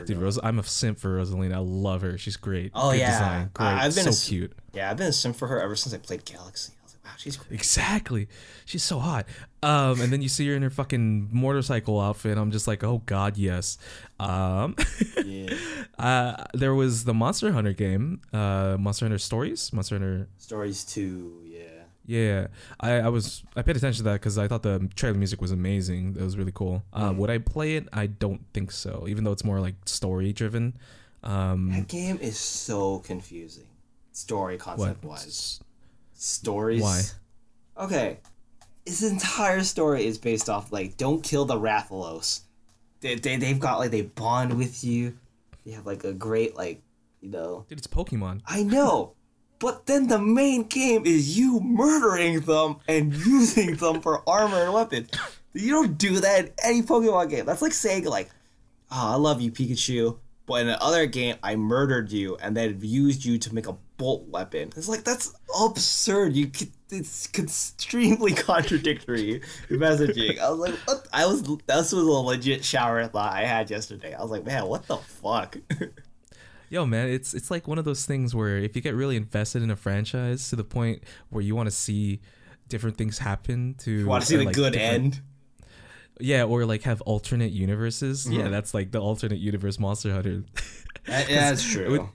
dude, 0.07 0.19
Ros- 0.19 0.39
I'm 0.43 0.59
a 0.59 0.65
simp 0.65 0.99
for 0.99 1.19
Rosalina. 1.19 1.55
I 1.55 1.59
love 1.59 2.03
her. 2.03 2.19
She's 2.19 2.37
great. 2.37 2.73
Oh, 2.75 2.91
yeah. 2.93 3.11
design. 3.13 3.51
Great. 3.55 3.67
I- 3.67 3.85
I've 3.87 3.95
been 3.95 4.11
so 4.13 4.27
a 4.27 4.29
cute. 4.29 4.53
yeah, 4.73 4.91
I've 4.91 4.97
been 4.97 5.07
a 5.09 5.13
sim 5.13 5.33
for 5.33 5.47
her 5.49 5.61
ever 5.61 5.77
since 5.77 5.95
I 5.95 5.99
played 5.99 6.25
Galaxy. 6.25 6.73
I 6.81 6.83
was 6.85 6.95
like, 6.95 7.05
wow, 7.05 7.11
she's 7.19 7.37
great. 7.37 7.53
Exactly. 7.53 8.29
She's 8.65 8.83
so 8.83 8.99
hot. 8.99 9.27
Um, 9.63 10.01
and 10.01 10.13
then 10.13 10.21
you 10.23 10.29
see 10.29 10.47
her 10.49 10.55
in 10.55 10.63
her 10.63 10.71
fucking 10.71 11.29
motorcycle 11.33 12.01
outfit. 12.01 12.37
I'm 12.39 12.51
just 12.51 12.67
like, 12.67 12.83
oh 12.83 13.03
god, 13.07 13.37
yes. 13.37 13.79
Um, 14.19 14.75
Yeah. 15.25 15.55
uh, 15.99 16.45
there 16.55 16.75
was 16.75 17.05
the 17.05 17.15
Monster 17.15 17.53
Hunter 17.53 17.73
game, 17.73 18.21
uh, 18.33 18.77
Monster 18.81 19.05
Hunter 19.07 19.19
Stories, 19.19 19.73
Monster 19.73 19.97
Hunter 19.97 20.29
Stories 20.39 20.85
two. 20.85 21.44
Yeah. 22.07 22.49
I, 22.81 22.93
I 23.01 23.09
was 23.09 23.43
I 23.57 23.63
paid 23.63 23.77
attention 23.77 23.99
to 24.05 24.11
that 24.11 24.15
because 24.15 24.37
I 24.37 24.47
thought 24.49 24.63
the 24.63 24.89
trailer 24.95 25.17
music 25.17 25.41
was 25.41 25.51
amazing. 25.51 26.17
It 26.19 26.23
was 26.23 26.37
really 26.37 26.53
cool. 26.53 26.83
Uh, 26.93 27.11
Mm. 27.11 27.17
Would 27.17 27.31
I 27.31 27.39
play 27.39 27.77
it? 27.77 27.89
I 27.93 28.07
don't 28.07 28.43
think 28.53 28.71
so. 28.73 29.07
Even 29.09 29.25
though 29.25 29.33
it's 29.33 29.45
more 29.45 29.61
like 29.61 29.75
story 29.87 30.33
driven. 30.33 30.75
Um, 31.23 31.71
That 31.73 31.89
game 31.89 32.19
is 32.21 32.39
so 32.39 32.99
confusing. 33.01 33.67
Story 34.13 34.55
what? 34.55 34.61
concept 34.61 35.05
wise. 35.05 35.61
Stories. 36.13 36.83
Why? 36.83 37.03
Okay. 37.79 38.19
His 38.87 39.03
entire 39.03 39.63
story 39.63 40.07
is 40.07 40.19
based 40.19 40.49
off 40.51 40.71
like 40.71 40.97
don't 40.99 41.23
kill 41.23 41.47
the 41.47 41.59
Rathalos. 41.59 42.43
They, 43.01 43.15
they 43.17 43.37
they've 43.37 43.59
got 43.59 43.79
like 43.79 43.91
they 43.91 44.03
bond 44.03 44.59
with 44.59 44.85
you. 44.85 45.17
They 45.65 45.73
have 45.73 45.87
like 45.87 46.05
a 46.05 46.13
great 46.13 46.55
like 46.57 46.83
you 47.23 47.31
know 47.31 47.65
Dude, 47.69 47.79
it's 47.79 47.87
Pokemon. 47.87 48.43
I 48.47 48.63
know. 48.63 49.14
But 49.59 49.87
then 49.87 50.09
the 50.09 50.19
main 50.19 50.65
game 50.65 51.07
is 51.07 51.39
you 51.39 51.61
murdering 51.61 52.41
them 52.41 52.77
and 52.89 53.15
using 53.27 53.77
them 53.77 54.01
for 54.01 54.29
armor 54.29 54.63
and 54.63 54.73
weapons. 54.73 55.11
You 55.53 55.71
don't 55.71 55.97
do 55.97 56.21
that 56.21 56.47
in 56.47 56.53
any 56.63 56.83
Pokemon 56.83 57.31
game. 57.31 57.47
That's 57.47 57.63
like 57.63 57.73
saying 57.73 58.05
like, 58.05 58.31
"Oh, 58.91 59.13
I 59.13 59.15
love 59.15 59.41
you, 59.41 59.53
Pikachu," 59.53 60.19
but 60.47 60.63
in 60.63 60.69
another 60.69 61.07
game, 61.07 61.37
I 61.43 61.57
murdered 61.57 62.11
you 62.11 62.37
and 62.37 62.57
then 62.57 62.79
used 62.83 63.25
you 63.25 63.39
to 63.39 63.55
make 63.55 63.69
a 63.69 63.77
bolt 63.97 64.27
weapon. 64.29 64.73
It's 64.77 64.89
like 64.89 65.05
that's 65.05 65.33
absurd. 65.59 66.35
You 66.35 66.51
it's 66.91 67.29
extremely 67.39 68.33
contradictory 68.35 69.41
messaging. 69.71 70.39
I 70.39 70.51
was 70.51 70.59
like, 70.59 70.75
what? 70.87 71.07
I 71.13 71.27
was 71.27 71.43
this 71.43 71.93
was 71.93 72.05
a 72.05 72.11
legit 72.11 72.65
shower 72.65 73.07
thought 73.07 73.33
I 73.33 73.45
had 73.45 73.71
yesterday. 73.71 74.15
I 74.15 74.23
was 74.23 74.31
like, 74.31 74.45
man, 74.45 74.67
what 74.67 74.87
the 74.87 74.97
fuck? 74.97 75.57
Yo, 76.71 76.87
man, 76.87 77.09
it's 77.09 77.35
it's 77.35 77.51
like 77.51 77.69
one 77.69 77.79
of 77.79 77.85
those 77.85 78.05
things 78.07 78.35
where 78.35 78.59
if 78.59 78.75
you 78.75 78.83
get 78.83 78.95
really 78.95 79.17
invested 79.17 79.63
in 79.63 79.71
a 79.71 79.77
franchise 79.77 80.49
to 80.51 80.57
the 80.57 80.65
point 80.65 81.03
where 81.31 81.43
you 81.43 81.55
want 81.55 81.67
to 81.69 81.71
see 81.75 82.21
different 82.69 82.97
things 82.97 83.19
happen 83.19 83.75
to 83.79 84.07
Want 84.07 84.23
to 84.23 84.27
see 84.27 84.37
the 84.37 84.45
like, 84.47 84.55
good 84.55 84.75
end? 84.75 85.21
Yeah, 86.21 86.45
or 86.45 86.65
like 86.65 86.83
have 86.83 87.01
alternate 87.03 87.53
universes. 87.53 88.25
Mm-hmm. 88.25 88.41
Yeah, 88.41 88.49
that's 88.49 88.73
like 88.73 88.93
the 88.93 89.01
alternate 89.01 89.39
universe 89.41 89.79
Monster 89.79 90.13
Hunter. 90.13 90.45
That- 91.07 91.29
yeah, 91.29 91.51
that's 91.51 91.63
true. 91.71 91.91
With- 91.91 92.09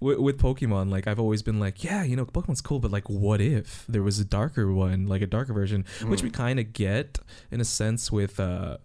with, 0.00 0.18
with 0.18 0.38
Pokemon, 0.38 0.92
like 0.92 1.08
I've 1.08 1.18
always 1.18 1.42
been 1.42 1.58
like, 1.58 1.82
yeah, 1.82 2.04
you 2.04 2.14
know, 2.14 2.24
Pokemon's 2.24 2.60
cool, 2.60 2.78
but 2.78 2.92
like, 2.92 3.08
what 3.08 3.40
if 3.40 3.84
there 3.88 4.02
was 4.02 4.20
a 4.20 4.24
darker 4.24 4.72
one, 4.72 5.06
like 5.08 5.22
a 5.22 5.26
darker 5.26 5.52
version, 5.52 5.84
which 6.04 6.20
Mm. 6.20 6.24
we 6.24 6.30
kind 6.30 6.60
of 6.60 6.72
get 6.72 7.18
in 7.50 7.60
a 7.60 7.64
sense 7.64 8.12
with 8.12 8.38
uh 8.38 8.76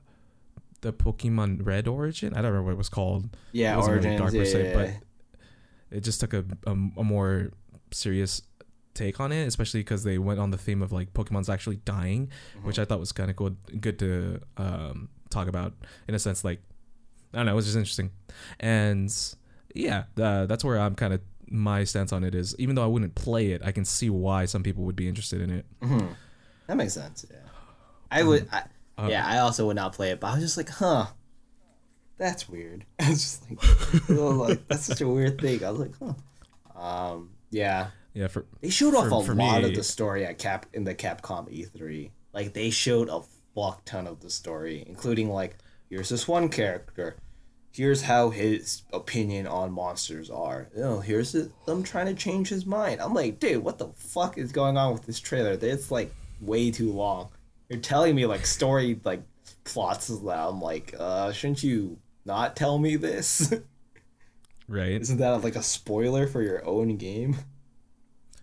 the 0.83 0.93
Pokemon 0.93 1.65
Red 1.65 1.87
Origin. 1.87 2.33
I 2.33 2.37
don't 2.37 2.51
remember 2.51 2.65
what 2.65 2.73
it 2.73 2.77
was 2.77 2.89
called. 2.89 3.35
yeah, 3.51 3.73
it 3.73 3.77
wasn't 3.77 4.03
really 4.03 4.17
dark 4.17 4.31
per 4.31 4.37
yeah, 4.37 4.43
se, 4.43 4.69
yeah, 4.69 4.75
but 4.75 5.97
it 5.97 6.01
just 6.01 6.19
took 6.19 6.33
a 6.33 6.45
a, 6.67 6.71
a 6.71 7.03
more 7.03 7.51
serious 7.91 8.43
take 8.93 9.19
on 9.19 9.31
it, 9.31 9.47
especially 9.47 9.79
because 9.79 10.03
they 10.03 10.17
went 10.17 10.39
on 10.39 10.51
the 10.51 10.57
theme 10.57 10.81
of 10.83 10.91
like 10.91 11.13
Pokemon's 11.13 11.49
actually 11.49 11.77
dying, 11.77 12.29
which 12.61 12.77
I 12.77 12.85
thought 12.85 12.99
was 12.99 13.11
kind 13.11 13.29
of 13.29 13.35
good, 13.35 13.57
good 13.81 13.97
to 13.99 14.39
um, 14.57 15.09
talk 15.29 15.47
about 15.47 15.73
in 16.07 16.13
a 16.13 16.19
sense. 16.19 16.43
Like, 16.43 16.61
I 17.33 17.37
don't 17.37 17.47
know, 17.47 17.53
it 17.53 17.55
was 17.55 17.65
just 17.65 17.77
interesting, 17.77 18.11
and 18.59 19.11
yeah, 19.73 20.03
uh, 20.21 20.45
that's 20.45 20.63
where 20.63 20.79
I'm 20.79 20.95
kind 20.95 21.13
of 21.13 21.21
my 21.47 21.85
stance 21.85 22.11
on 22.11 22.23
it 22.23 22.35
is. 22.35 22.55
Even 22.59 22.75
though 22.75 22.83
I 22.83 22.87
wouldn't 22.87 23.15
play 23.15 23.51
it, 23.51 23.61
I 23.63 23.71
can 23.71 23.85
see 23.85 24.09
why 24.09 24.45
some 24.45 24.63
people 24.63 24.83
would 24.83 24.95
be 24.95 25.07
interested 25.07 25.41
in 25.41 25.49
it. 25.49 25.65
That 26.67 26.77
makes 26.77 26.93
sense. 26.93 27.25
Yeah, 27.29 27.37
I 28.11 28.23
would. 28.23 28.47
I, 28.51 28.63
yeah, 29.07 29.25
I 29.25 29.39
also 29.39 29.65
would 29.67 29.75
not 29.75 29.93
play 29.93 30.11
it, 30.11 30.19
but 30.19 30.27
I 30.27 30.35
was 30.35 30.43
just 30.43 30.57
like, 30.57 30.69
huh, 30.69 31.07
that's 32.17 32.47
weird. 32.47 32.85
I 32.99 33.09
was 33.09 33.21
just 33.21 33.49
like, 33.49 34.09
like, 34.09 34.67
that's 34.67 34.85
such 34.85 35.01
a 35.01 35.07
weird 35.07 35.39
thing. 35.41 35.63
I 35.63 35.71
was 35.71 35.79
like, 35.79 35.93
huh. 35.99 36.79
Um, 36.79 37.29
yeah, 37.51 37.87
Yeah, 38.13 38.27
for 38.27 38.45
they 38.61 38.69
showed 38.69 38.95
off 38.95 39.09
For- 39.09 39.21
a 39.21 39.25
for 39.25 39.35
lot 39.35 39.61
me- 39.63 39.69
of 39.69 39.75
the 39.75 39.83
story 39.83 40.25
at 40.25 40.37
Cap 40.37 40.65
in 40.73 40.83
the 40.83 40.95
Capcom 40.95 41.47
E3. 41.51 42.11
Like 42.33 42.53
they 42.53 42.69
showed 42.71 43.09
a 43.09 43.21
fuck 43.55 43.85
ton 43.85 44.07
of 44.07 44.19
the 44.21 44.29
story, 44.29 44.83
including 44.87 45.29
like, 45.29 45.57
here's 45.89 46.09
this 46.09 46.27
one 46.27 46.49
character. 46.49 47.15
Here's 47.71 48.03
how 48.03 48.29
his 48.29 48.83
opinion 48.91 49.47
on 49.47 49.71
monsters 49.71 50.29
are. 50.29 50.69
Oh, 50.77 50.99
here's 50.99 51.31
them 51.65 51.81
trying 51.83 52.05
to 52.05 52.13
change 52.13 52.49
his 52.49 52.65
mind. 52.67 53.01
I'm 53.01 53.15
like, 53.15 53.39
dude, 53.39 53.63
what 53.63 53.79
the 53.79 53.87
fuck 53.95 54.37
is 54.37 54.51
going 54.51 54.77
on 54.77 54.93
with 54.93 55.05
this 55.07 55.19
trailer? 55.19 55.57
It's 55.59 55.89
like 55.89 56.13
way 56.39 56.69
too 56.69 56.91
long. 56.91 57.29
You're 57.73 57.81
telling 57.81 58.15
me 58.15 58.27
like 58.27 58.45
story 58.45 58.99
like 59.03 59.23
plots 59.63 60.07
that 60.07 60.37
I'm 60.37 60.61
like, 60.61 60.93
uh, 60.99 61.31
shouldn't 61.31 61.63
you 61.63 61.97
not 62.23 62.55
tell 62.55 62.77
me 62.77 62.97
this? 62.97 63.51
right. 64.67 65.01
Isn't 65.01 65.17
that 65.17 65.43
like 65.43 65.55
a 65.55 65.63
spoiler 65.63 66.27
for 66.27 66.43
your 66.43 66.63
own 66.67 66.97
game? 66.97 67.35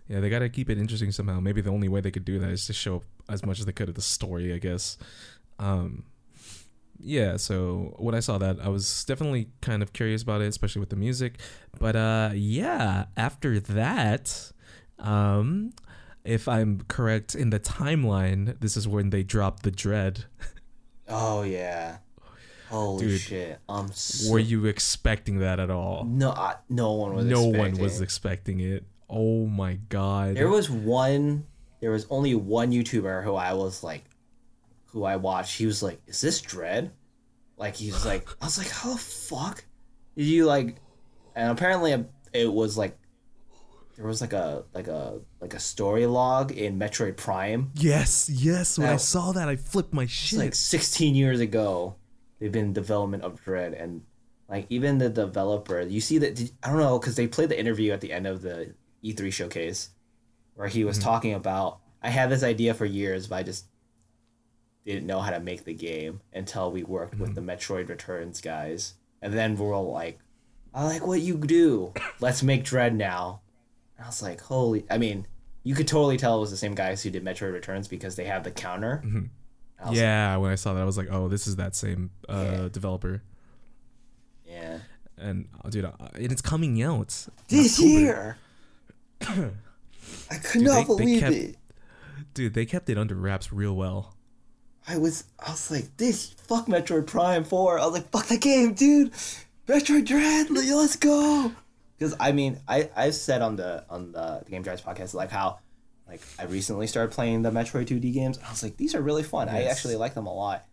Yeah, 0.09 0.19
they 0.19 0.29
gotta 0.29 0.49
keep 0.49 0.69
it 0.69 0.77
interesting 0.77 1.13
somehow. 1.13 1.39
Maybe 1.39 1.61
the 1.61 1.69
only 1.69 1.87
way 1.87 2.01
they 2.01 2.11
could 2.11 2.25
do 2.25 2.39
that 2.39 2.49
is 2.49 2.65
to 2.65 2.73
show 2.73 3.03
as 3.29 3.45
much 3.45 3.59
as 3.59 3.65
they 3.65 3.71
could 3.71 3.87
of 3.87 3.95
the 3.95 4.01
story, 4.01 4.53
I 4.53 4.57
guess. 4.57 4.97
Um, 5.57 6.03
yeah, 6.99 7.37
so 7.37 7.95
when 7.99 8.13
I 8.13 8.19
saw 8.19 8.37
that, 8.37 8.57
I 8.61 8.67
was 8.67 9.05
definitely 9.05 9.47
kind 9.61 9.81
of 9.81 9.93
curious 9.93 10.21
about 10.23 10.41
it, 10.41 10.47
especially 10.47 10.81
with 10.81 10.89
the 10.89 10.97
music. 10.97 11.39
But 11.79 11.95
uh, 11.95 12.31
yeah, 12.33 13.05
after 13.15 13.61
that, 13.61 14.51
um, 14.99 15.71
if 16.23 16.47
I'm 16.47 16.81
correct 16.87 17.35
in 17.35 17.49
the 17.49 17.59
timeline, 17.59 18.59
this 18.59 18.77
is 18.77 18.87
when 18.87 19.09
they 19.09 19.23
dropped 19.23 19.63
the 19.63 19.71
Dread. 19.71 20.25
Oh 21.13 21.41
yeah. 21.41 21.97
Holy 22.69 23.05
Dude, 23.05 23.19
shit! 23.19 23.59
I'm 23.67 23.91
so, 23.91 24.31
Were 24.31 24.39
you 24.39 24.65
expecting 24.65 25.39
that 25.39 25.59
at 25.59 25.69
all? 25.69 26.05
no, 26.05 26.31
I, 26.31 26.55
no 26.69 26.93
one 26.93 27.13
was. 27.15 27.25
no 27.25 27.49
expecting. 27.49 27.73
one 27.73 27.81
was 27.81 27.99
expecting 27.99 28.59
it. 28.61 28.85
Oh 29.09 29.45
my 29.45 29.73
god. 29.89 30.35
There 30.35 30.47
was 30.47 30.69
one. 30.69 31.45
There 31.81 31.91
was 31.91 32.07
only 32.09 32.33
one 32.33 32.71
YouTuber 32.71 33.25
who 33.25 33.35
I 33.35 33.51
was 33.53 33.83
like, 33.83 34.05
who 34.85 35.03
I 35.03 35.17
watched. 35.17 35.57
He 35.57 35.65
was 35.65 35.83
like, 35.83 35.99
"Is 36.07 36.21
this 36.21 36.39
Dread?" 36.39 36.91
Like 37.57 37.75
he 37.75 37.91
was 37.91 38.05
like, 38.05 38.25
I 38.41 38.45
was 38.45 38.57
like, 38.57 38.69
"How 38.69 38.93
the 38.93 38.97
fuck 38.99 39.65
did 40.15 40.27
you 40.27 40.45
like?" 40.45 40.77
And 41.35 41.51
apparently, 41.51 42.05
it 42.31 42.53
was 42.53 42.77
like, 42.77 42.97
there 44.01 44.07
was 44.07 44.19
like 44.19 44.33
a 44.33 44.63
like 44.73 44.87
a 44.87 45.19
like 45.39 45.53
a 45.53 45.59
story 45.59 46.07
log 46.07 46.51
in 46.51 46.79
Metroid 46.79 47.17
Prime. 47.17 47.69
Yes, 47.75 48.31
yes. 48.33 48.79
When 48.79 48.89
I 48.89 48.97
saw 48.97 49.31
that, 49.33 49.47
I 49.47 49.57
flipped 49.57 49.93
my 49.93 50.07
shit. 50.07 50.39
like 50.39 50.55
16 50.55 51.13
years 51.13 51.39
ago 51.39 51.97
they've 52.39 52.51
been 52.51 52.65
in 52.65 52.73
development 52.73 53.23
of 53.23 53.39
dread 53.41 53.73
and 53.73 54.01
like 54.49 54.65
even 54.69 54.97
the 54.97 55.09
developer 55.09 55.79
you 55.81 56.01
see 56.01 56.17
that 56.17 56.51
i 56.63 56.69
don't 56.69 56.79
know 56.79 56.97
because 56.97 57.15
they 57.15 57.27
played 57.27 57.49
the 57.49 57.59
interview 57.59 57.93
at 57.93 58.01
the 58.01 58.11
end 58.11 58.27
of 58.27 58.41
the 58.41 58.73
e3 59.03 59.31
showcase 59.31 59.89
where 60.55 60.67
he 60.67 60.83
was 60.83 60.97
mm-hmm. 60.97 61.07
talking 61.07 61.33
about 61.35 61.79
i 62.01 62.09
had 62.09 62.29
this 62.29 62.43
idea 62.43 62.73
for 62.73 62.85
years 62.85 63.27
but 63.27 63.35
i 63.35 63.43
just 63.43 63.65
didn't 64.85 65.05
know 65.05 65.19
how 65.19 65.29
to 65.29 65.39
make 65.39 65.63
the 65.63 65.73
game 65.73 66.19
until 66.33 66.71
we 66.71 66.83
worked 66.83 67.17
with 67.19 67.35
mm-hmm. 67.35 67.45
the 67.45 67.53
metroid 67.53 67.87
returns 67.87 68.41
guys 68.41 68.95
and 69.21 69.33
then 69.33 69.55
we're 69.55 69.73
all 69.73 69.91
like 69.91 70.19
i 70.73 70.83
like 70.83 71.05
what 71.05 71.21
you 71.21 71.37
do 71.37 71.93
let's 72.19 72.41
make 72.41 72.63
dread 72.63 72.95
now 72.95 73.39
i 74.01 74.05
was 74.07 74.21
like 74.21 74.41
holy 74.41 74.85
i 74.89 74.97
mean 74.97 75.25
you 75.63 75.75
could 75.75 75.87
totally 75.87 76.17
tell 76.17 76.37
it 76.37 76.41
was 76.41 76.51
the 76.51 76.57
same 76.57 76.73
guys 76.75 77.03
who 77.03 77.09
did 77.09 77.23
metroid 77.23 77.53
returns 77.53 77.87
because 77.87 78.15
they 78.15 78.25
have 78.25 78.43
the 78.43 78.51
counter 78.51 79.03
I 79.83 79.89
was 79.89 79.97
yeah, 79.99 80.37
when 80.37 80.51
I 80.51 80.55
saw 80.55 80.75
that, 80.75 80.81
I 80.81 80.85
was 80.85 80.95
like, 80.95 81.07
"Oh, 81.09 81.27
this 81.27 81.47
is 81.47 81.55
that 81.55 81.75
same 81.75 82.11
uh, 82.29 82.45
Yeah. 82.51 82.69
developer." 82.71 83.23
Yeah. 84.45 84.77
And 85.17 85.47
uh, 85.65 85.69
dude, 85.71 85.85
uh, 85.85 85.91
and 86.13 86.31
it's 86.31 86.43
coming 86.43 86.83
out 86.83 87.25
This 87.47 87.79
year. 87.79 88.37
I 89.21 89.25
could 90.43 90.59
Dude, 90.59 90.61
not 90.63 90.73
they- 90.75 90.81
they 90.81 90.85
believe 90.85 91.19
kept- 91.21 91.35
it. 91.35 91.55
Dude, 92.35 92.53
they 92.53 92.65
kept 92.67 92.89
it 92.89 92.97
under 92.99 93.15
wraps 93.15 93.51
real 93.51 93.75
well. 93.75 94.15
I 94.87 94.97
was 94.99 95.23
I 95.39 95.49
was 95.49 95.71
like, 95.71 95.97
this 95.97 96.27
fuck 96.47 96.67
Metroid 96.67 97.07
Prime 97.07 97.43
4. 97.43 97.79
I 97.79 97.85
was 97.85 97.93
like, 97.93 98.09
fuck 98.11 98.27
that 98.27 98.41
game, 98.41 98.73
dude. 98.73 99.11
Metroid 99.67 100.05
Dread, 100.05 100.49
let's 100.51 100.95
go. 100.95 101.51
Because 102.01 102.15
I 102.19 102.31
mean, 102.31 102.59
I 102.67 102.89
I've 102.95 103.13
said 103.13 103.43
on 103.43 103.57
the 103.57 103.85
on 103.87 104.11
the, 104.11 104.43
Game 104.49 104.63
Drives 104.63 104.81
podcast 104.81 105.13
like 105.13 105.29
how 105.29 105.59
like 106.07 106.19
I 106.39 106.45
recently 106.45 106.87
started 106.87 107.13
playing 107.13 107.43
the 107.43 107.51
Metroid 107.51 107.85
2D 107.85 108.11
games. 108.11 108.39
I 108.43 108.49
was 108.49 108.63
like, 108.63 108.75
these 108.75 108.95
are 108.95 109.01
really 109.01 109.21
fun. 109.21 109.49
I 109.49 109.51
Yes. 109.51 109.61
Mm-hmm. 109.61 109.71
actually 109.71 109.95
like 109.97 110.15
them 110.15 110.25
a 110.25 110.33
lot. 110.33 110.65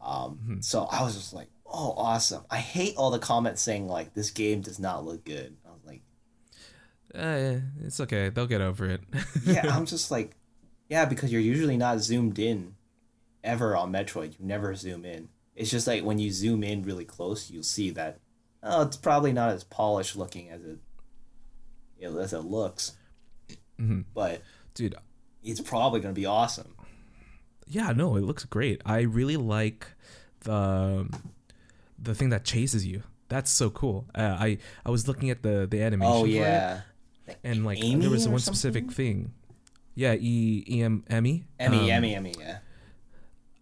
Um, 0.00 0.58
so 0.60 0.84
I 0.84 1.02
was 1.02 1.16
just 1.16 1.34
like, 1.34 1.48
oh, 1.66 1.92
awesome. 1.96 2.44
I 2.48 2.58
hate 2.58 2.94
all 2.96 3.10
the 3.10 3.18
comments 3.18 3.62
saying 3.62 3.88
like 3.88 4.14
this 4.14 4.30
game 4.30 4.60
does 4.60 4.78
not 4.78 5.04
look 5.04 5.24
good. 5.24 5.56
I 5.66 5.72
was 5.72 5.84
like, 5.84 6.02
Uh, 7.12 7.62
it's 7.84 7.98
okay. 7.98 8.28
They'll 8.28 8.46
get 8.46 8.60
over 8.60 8.86
it. 8.86 9.00
yeah, 9.44 9.76
I'm 9.76 9.86
just 9.86 10.12
like, 10.12 10.36
yeah, 10.88 11.04
because 11.04 11.32
you're 11.32 11.40
usually 11.40 11.76
not 11.76 11.98
zoomed 11.98 12.38
in 12.38 12.76
ever 13.42 13.76
on 13.76 13.90
Metroid. 13.92 14.38
You 14.38 14.46
never 14.46 14.72
zoom 14.76 15.04
in. 15.04 15.30
It's 15.56 15.68
just 15.68 15.88
like 15.88 16.04
when 16.04 16.20
you 16.20 16.30
zoom 16.30 16.62
in 16.62 16.84
really 16.84 17.04
close, 17.04 17.50
you'll 17.50 17.64
see 17.64 17.90
that 17.90 18.20
oh, 18.62 18.82
it's 18.82 18.96
probably 18.96 19.32
not 19.32 19.50
as 19.50 19.64
polished 19.64 20.16
looking 20.16 20.48
as 20.50 20.62
it 20.64 20.78
you 21.98 22.10
know, 22.10 22.18
as 22.18 22.32
it 22.32 22.40
looks, 22.40 22.92
Mhm. 23.80 24.04
but 24.14 24.42
Dude, 24.74 24.94
it's 25.42 25.60
probably 25.60 26.00
gonna 26.00 26.12
be 26.14 26.26
awesome. 26.26 26.74
yeah, 27.66 27.92
no, 27.92 28.16
it 28.16 28.22
looks 28.22 28.44
great. 28.44 28.82
I 28.84 29.00
really 29.00 29.36
like 29.36 29.86
the 30.40 31.08
the 31.98 32.14
thing 32.14 32.28
that 32.30 32.44
chases 32.44 32.86
you. 32.86 33.02
That's 33.28 33.50
so 33.50 33.70
cool. 33.70 34.06
Uh, 34.14 34.36
I 34.38 34.58
I 34.84 34.90
was 34.90 35.08
looking 35.08 35.30
at 35.30 35.42
the 35.42 35.66
the 35.70 35.82
animation. 35.82 36.12
Oh 36.14 36.24
it, 36.26 36.30
yeah, 36.30 36.82
and 37.42 37.64
like 37.64 37.82
Amy 37.82 38.02
there 38.02 38.10
was 38.10 38.28
one 38.28 38.38
something? 38.38 38.54
specific 38.54 38.92
thing. 38.92 39.32
Yeah, 39.94 40.14
E 40.14 40.64
E 40.68 40.82
M 40.82 41.02
Emmy. 41.08 41.44
Emmy, 41.58 41.78
Um, 41.84 41.90
Emmy, 41.90 42.14
Emmy, 42.14 42.34
yeah. 42.38 42.58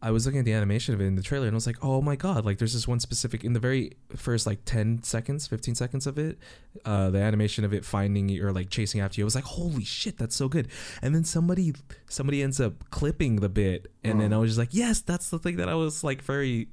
I 0.04 0.10
was 0.10 0.26
looking 0.26 0.38
at 0.38 0.44
the 0.44 0.52
animation 0.52 0.92
of 0.92 1.00
it 1.00 1.04
in 1.04 1.14
the 1.14 1.22
trailer 1.22 1.46
and 1.46 1.54
I 1.54 1.56
was 1.56 1.66
like, 1.66 1.78
oh 1.82 2.02
my 2.02 2.14
god, 2.14 2.44
like 2.44 2.58
there's 2.58 2.74
this 2.74 2.86
one 2.86 3.00
specific 3.00 3.42
in 3.42 3.54
the 3.54 3.58
very 3.58 3.92
first 4.14 4.46
like 4.46 4.66
10 4.66 5.02
seconds, 5.02 5.46
15 5.46 5.74
seconds 5.74 6.06
of 6.06 6.18
it, 6.18 6.38
uh, 6.84 7.08
the 7.08 7.20
animation 7.20 7.64
of 7.64 7.72
it 7.72 7.86
finding 7.86 8.28
you 8.28 8.46
or 8.46 8.52
like 8.52 8.68
chasing 8.68 9.00
after 9.00 9.18
you. 9.18 9.24
I 9.24 9.26
was 9.26 9.34
like, 9.34 9.44
holy 9.44 9.82
shit, 9.82 10.18
that's 10.18 10.36
so 10.36 10.46
good. 10.46 10.68
And 11.00 11.14
then 11.14 11.24
somebody 11.24 11.72
somebody 12.06 12.42
ends 12.42 12.60
up 12.60 12.90
clipping 12.90 13.36
the 13.36 13.48
bit 13.48 13.90
and 14.04 14.20
then 14.20 14.34
I 14.34 14.36
was 14.36 14.50
just 14.50 14.58
like, 14.58 14.74
yes, 14.74 15.00
that's 15.00 15.30
the 15.30 15.38
thing 15.38 15.56
that 15.56 15.70
I 15.70 15.74
was 15.74 16.04
like 16.04 16.20
very 16.20 16.68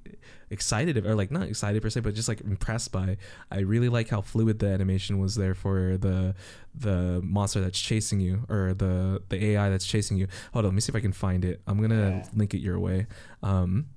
excited 0.51 1.03
or 1.05 1.15
like 1.15 1.31
not 1.31 1.47
excited 1.47 1.81
per 1.81 1.89
se, 1.89 2.01
but 2.01 2.13
just 2.13 2.27
like 2.27 2.41
impressed 2.41 2.91
by. 2.91 3.17
I 3.49 3.59
really 3.59 3.89
like 3.89 4.09
how 4.09 4.21
fluid 4.21 4.59
the 4.59 4.67
animation 4.67 5.17
was 5.19 5.35
there 5.35 5.55
for 5.55 5.97
the 5.97 6.35
the 6.75 7.21
monster 7.23 7.59
that's 7.61 7.79
chasing 7.79 8.19
you 8.19 8.45
or 8.49 8.73
the 8.73 9.21
the 9.29 9.43
AI 9.43 9.69
that's 9.69 9.85
chasing 9.87 10.17
you. 10.17 10.27
Hold 10.53 10.65
on, 10.65 10.71
let 10.71 10.75
me 10.75 10.81
see 10.81 10.91
if 10.91 10.95
I 10.95 10.99
can 10.99 11.13
find 11.13 11.43
it. 11.45 11.61
I'm 11.65 11.81
gonna 11.81 12.09
Yeah. 12.23 12.27
link 12.35 12.53
it 12.53 12.59
your 12.59 12.79
way. 12.79 13.07
Um, 13.41 13.87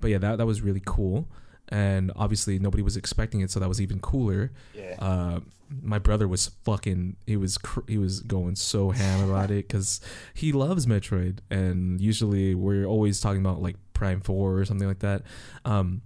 but 0.00 0.10
yeah, 0.10 0.18
that 0.18 0.36
that 0.38 0.46
was 0.46 0.60
really 0.60 0.82
cool, 0.84 1.28
and 1.68 2.12
obviously 2.14 2.58
nobody 2.58 2.82
was 2.82 2.96
expecting 2.96 3.40
it, 3.40 3.50
so 3.50 3.58
that 3.60 3.68
was 3.68 3.80
even 3.80 3.98
cooler. 4.00 4.52
Yeah. 4.74 4.94
Uh, 4.98 5.40
my 5.82 5.98
brother 5.98 6.28
was 6.28 6.46
fucking. 6.62 7.16
He 7.26 7.36
was 7.36 7.58
cr- 7.58 7.80
he 7.88 7.98
was 7.98 8.20
going 8.20 8.54
so 8.54 8.90
ham 8.90 9.28
about 9.28 9.50
it 9.50 9.66
because 9.66 10.00
he 10.32 10.52
loves 10.52 10.86
Metroid, 10.86 11.38
and 11.50 12.00
usually 12.00 12.54
we're 12.54 12.84
always 12.84 13.18
talking 13.20 13.40
about 13.40 13.60
like 13.60 13.74
Prime 13.96 14.20
Four 14.20 14.58
or 14.58 14.64
something 14.64 14.86
like 14.86 15.00
that. 15.00 15.22
Um, 15.64 16.02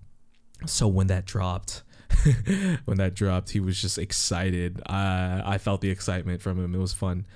so 0.65 0.89
when 0.89 1.09
that 1.09 1.27
dropped. 1.27 1.83
when 2.85 2.99
that 2.99 3.15
dropped, 3.15 3.51
he 3.51 3.61
was 3.61 3.81
just 3.81 3.99
excited. 3.99 4.81
I 4.87 5.43
I 5.45 5.59
felt 5.59 5.81
the 5.81 5.91
excitement 5.91 6.41
from 6.41 6.63
him. 6.63 6.75
It 6.75 6.79
was 6.79 6.93
fun. 6.93 7.27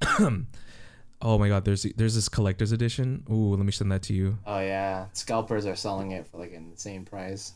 oh 1.22 1.38
my 1.38 1.48
god, 1.48 1.64
there's 1.64 1.82
there's 1.96 2.14
this 2.14 2.28
collector's 2.28 2.72
edition. 2.72 3.24
Ooh, 3.30 3.54
let 3.54 3.64
me 3.64 3.72
send 3.72 3.90
that 3.92 4.02
to 4.02 4.14
you. 4.14 4.38
Oh 4.46 4.60
yeah, 4.60 5.06
scalpers 5.12 5.66
are 5.66 5.76
selling 5.76 6.12
it 6.12 6.26
for 6.26 6.38
like 6.38 6.52
an 6.52 6.70
insane 6.70 7.04
price. 7.04 7.54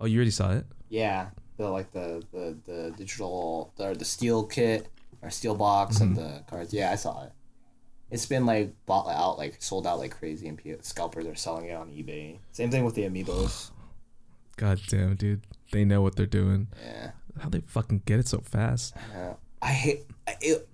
Oh, 0.00 0.06
you 0.06 0.18
already 0.18 0.30
saw 0.30 0.52
it? 0.52 0.66
Yeah, 0.88 1.28
the 1.56 1.68
like 1.68 1.90
the 1.92 2.22
the, 2.32 2.56
the 2.64 2.94
digital 2.96 3.72
or 3.78 3.94
the 3.94 4.04
steel 4.04 4.44
kit 4.44 4.88
or 5.22 5.30
steel 5.30 5.54
box 5.54 6.00
and 6.00 6.16
the 6.16 6.42
cards. 6.48 6.72
Yeah, 6.72 6.90
I 6.90 6.96
saw 6.96 7.24
it. 7.24 7.32
It's 8.14 8.26
been 8.26 8.46
like 8.46 8.72
bought 8.86 9.08
out, 9.08 9.38
like 9.38 9.56
sold 9.60 9.86
out 9.88 9.98
like 9.98 10.16
crazy, 10.16 10.46
and 10.46 10.60
scalpers 10.82 11.26
are 11.26 11.34
selling 11.34 11.66
it 11.66 11.74
on 11.74 11.88
eBay. 11.90 12.38
Same 12.52 12.70
thing 12.70 12.84
with 12.84 12.94
the 12.94 13.02
amiibos. 13.02 13.72
God 14.56 14.80
damn, 14.86 15.16
dude. 15.16 15.40
They 15.72 15.84
know 15.84 16.00
what 16.00 16.14
they're 16.14 16.24
doing. 16.26 16.68
Yeah, 16.80 17.10
How 17.40 17.48
they 17.48 17.58
fucking 17.60 18.02
get 18.06 18.20
it 18.20 18.28
so 18.28 18.38
fast? 18.38 18.94
uh, 19.16 19.34
I 19.60 19.72
hate 19.72 20.04
I, 20.28 20.36
it. 20.40 20.68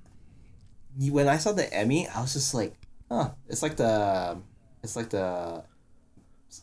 when 0.98 1.28
I 1.28 1.38
saw 1.38 1.52
the 1.52 1.72
Emmy, 1.72 2.06
I 2.08 2.20
was 2.20 2.34
just 2.34 2.52
like, 2.52 2.74
huh, 3.10 3.30
it's 3.48 3.62
like 3.62 3.76
the, 3.76 4.36
it's 4.82 4.96
like 4.96 5.08
the, 5.08 5.64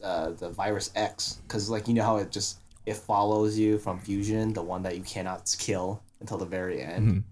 uh, 0.03 0.29
the 0.33 0.49
virus 0.51 0.91
X, 0.95 1.41
because 1.47 1.71
like 1.71 1.87
you 1.87 1.95
know 1.95 2.03
how 2.03 2.17
it 2.17 2.29
just 2.31 2.59
it 2.85 2.97
follows 2.97 3.57
you 3.57 3.79
from 3.79 3.99
Fusion, 3.99 4.53
the 4.53 4.61
one 4.61 4.83
that 4.83 4.95
you 4.95 5.01
cannot 5.01 5.55
kill 5.57 6.03
until 6.19 6.37
the 6.37 6.45
very 6.45 6.83
end. 6.83 7.07
Mhm. 7.07 7.23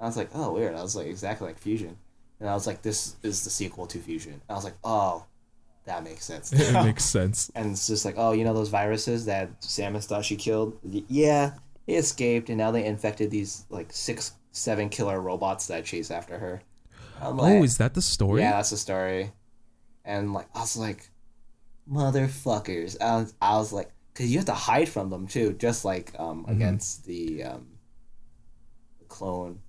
I 0.00 0.06
was 0.06 0.16
like, 0.16 0.30
oh 0.34 0.52
weird. 0.52 0.76
I 0.76 0.82
was 0.82 0.94
like 0.94 1.08
exactly 1.08 1.48
like 1.48 1.58
Fusion, 1.58 1.96
and 2.40 2.48
I 2.48 2.54
was 2.54 2.66
like, 2.66 2.82
this 2.82 3.16
is 3.22 3.44
the 3.44 3.50
sequel 3.50 3.86
to 3.86 3.98
Fusion. 3.98 4.40
I 4.48 4.54
was 4.54 4.64
like, 4.64 4.76
oh, 4.84 5.24
that 5.86 6.02
makes 6.04 6.24
sense. 6.24 6.52
it 6.52 6.72
makes 6.84 7.04
sense. 7.04 7.50
and 7.54 7.72
it's 7.72 7.86
just 7.86 8.04
like, 8.04 8.14
oh, 8.18 8.32
you 8.32 8.44
know 8.44 8.54
those 8.54 8.68
viruses 8.70 9.26
that 9.26 9.60
Samus 9.60 10.04
thought 10.06 10.24
she 10.24 10.36
killed? 10.36 10.78
Yeah, 10.82 11.52
they 11.86 11.94
escaped, 11.94 12.48
and 12.48 12.58
now 12.58 12.70
they 12.70 12.84
infected 12.84 13.30
these 13.30 13.66
like 13.70 13.92
six, 13.92 14.32
seven 14.52 14.88
killer 14.88 15.20
robots 15.20 15.66
that 15.68 15.84
chase 15.84 16.10
after 16.10 16.38
her. 16.38 16.62
I'm 17.20 17.36
like, 17.36 17.52
Oh, 17.54 17.62
is 17.62 17.78
that 17.78 17.94
the 17.94 18.02
story? 18.02 18.40
yeah, 18.40 18.52
that's 18.52 18.70
the 18.70 18.76
story. 18.76 19.30
And 20.04 20.32
like, 20.32 20.46
I 20.54 20.60
was 20.60 20.76
like, 20.76 21.08
motherfuckers. 21.90 23.00
I 23.00 23.16
was, 23.16 23.34
I 23.40 23.56
was 23.56 23.72
like, 23.72 23.90
because 24.12 24.30
you 24.30 24.38
have 24.38 24.46
to 24.46 24.52
hide 24.54 24.88
from 24.88 25.10
them 25.10 25.26
too, 25.26 25.52
just 25.54 25.84
like 25.84 26.12
um 26.18 26.42
Mm-hmm. 26.42 26.52
against 26.52 27.04
the 27.04 27.44
um 27.44 27.66
the 28.98 29.04
clone. 29.06 29.60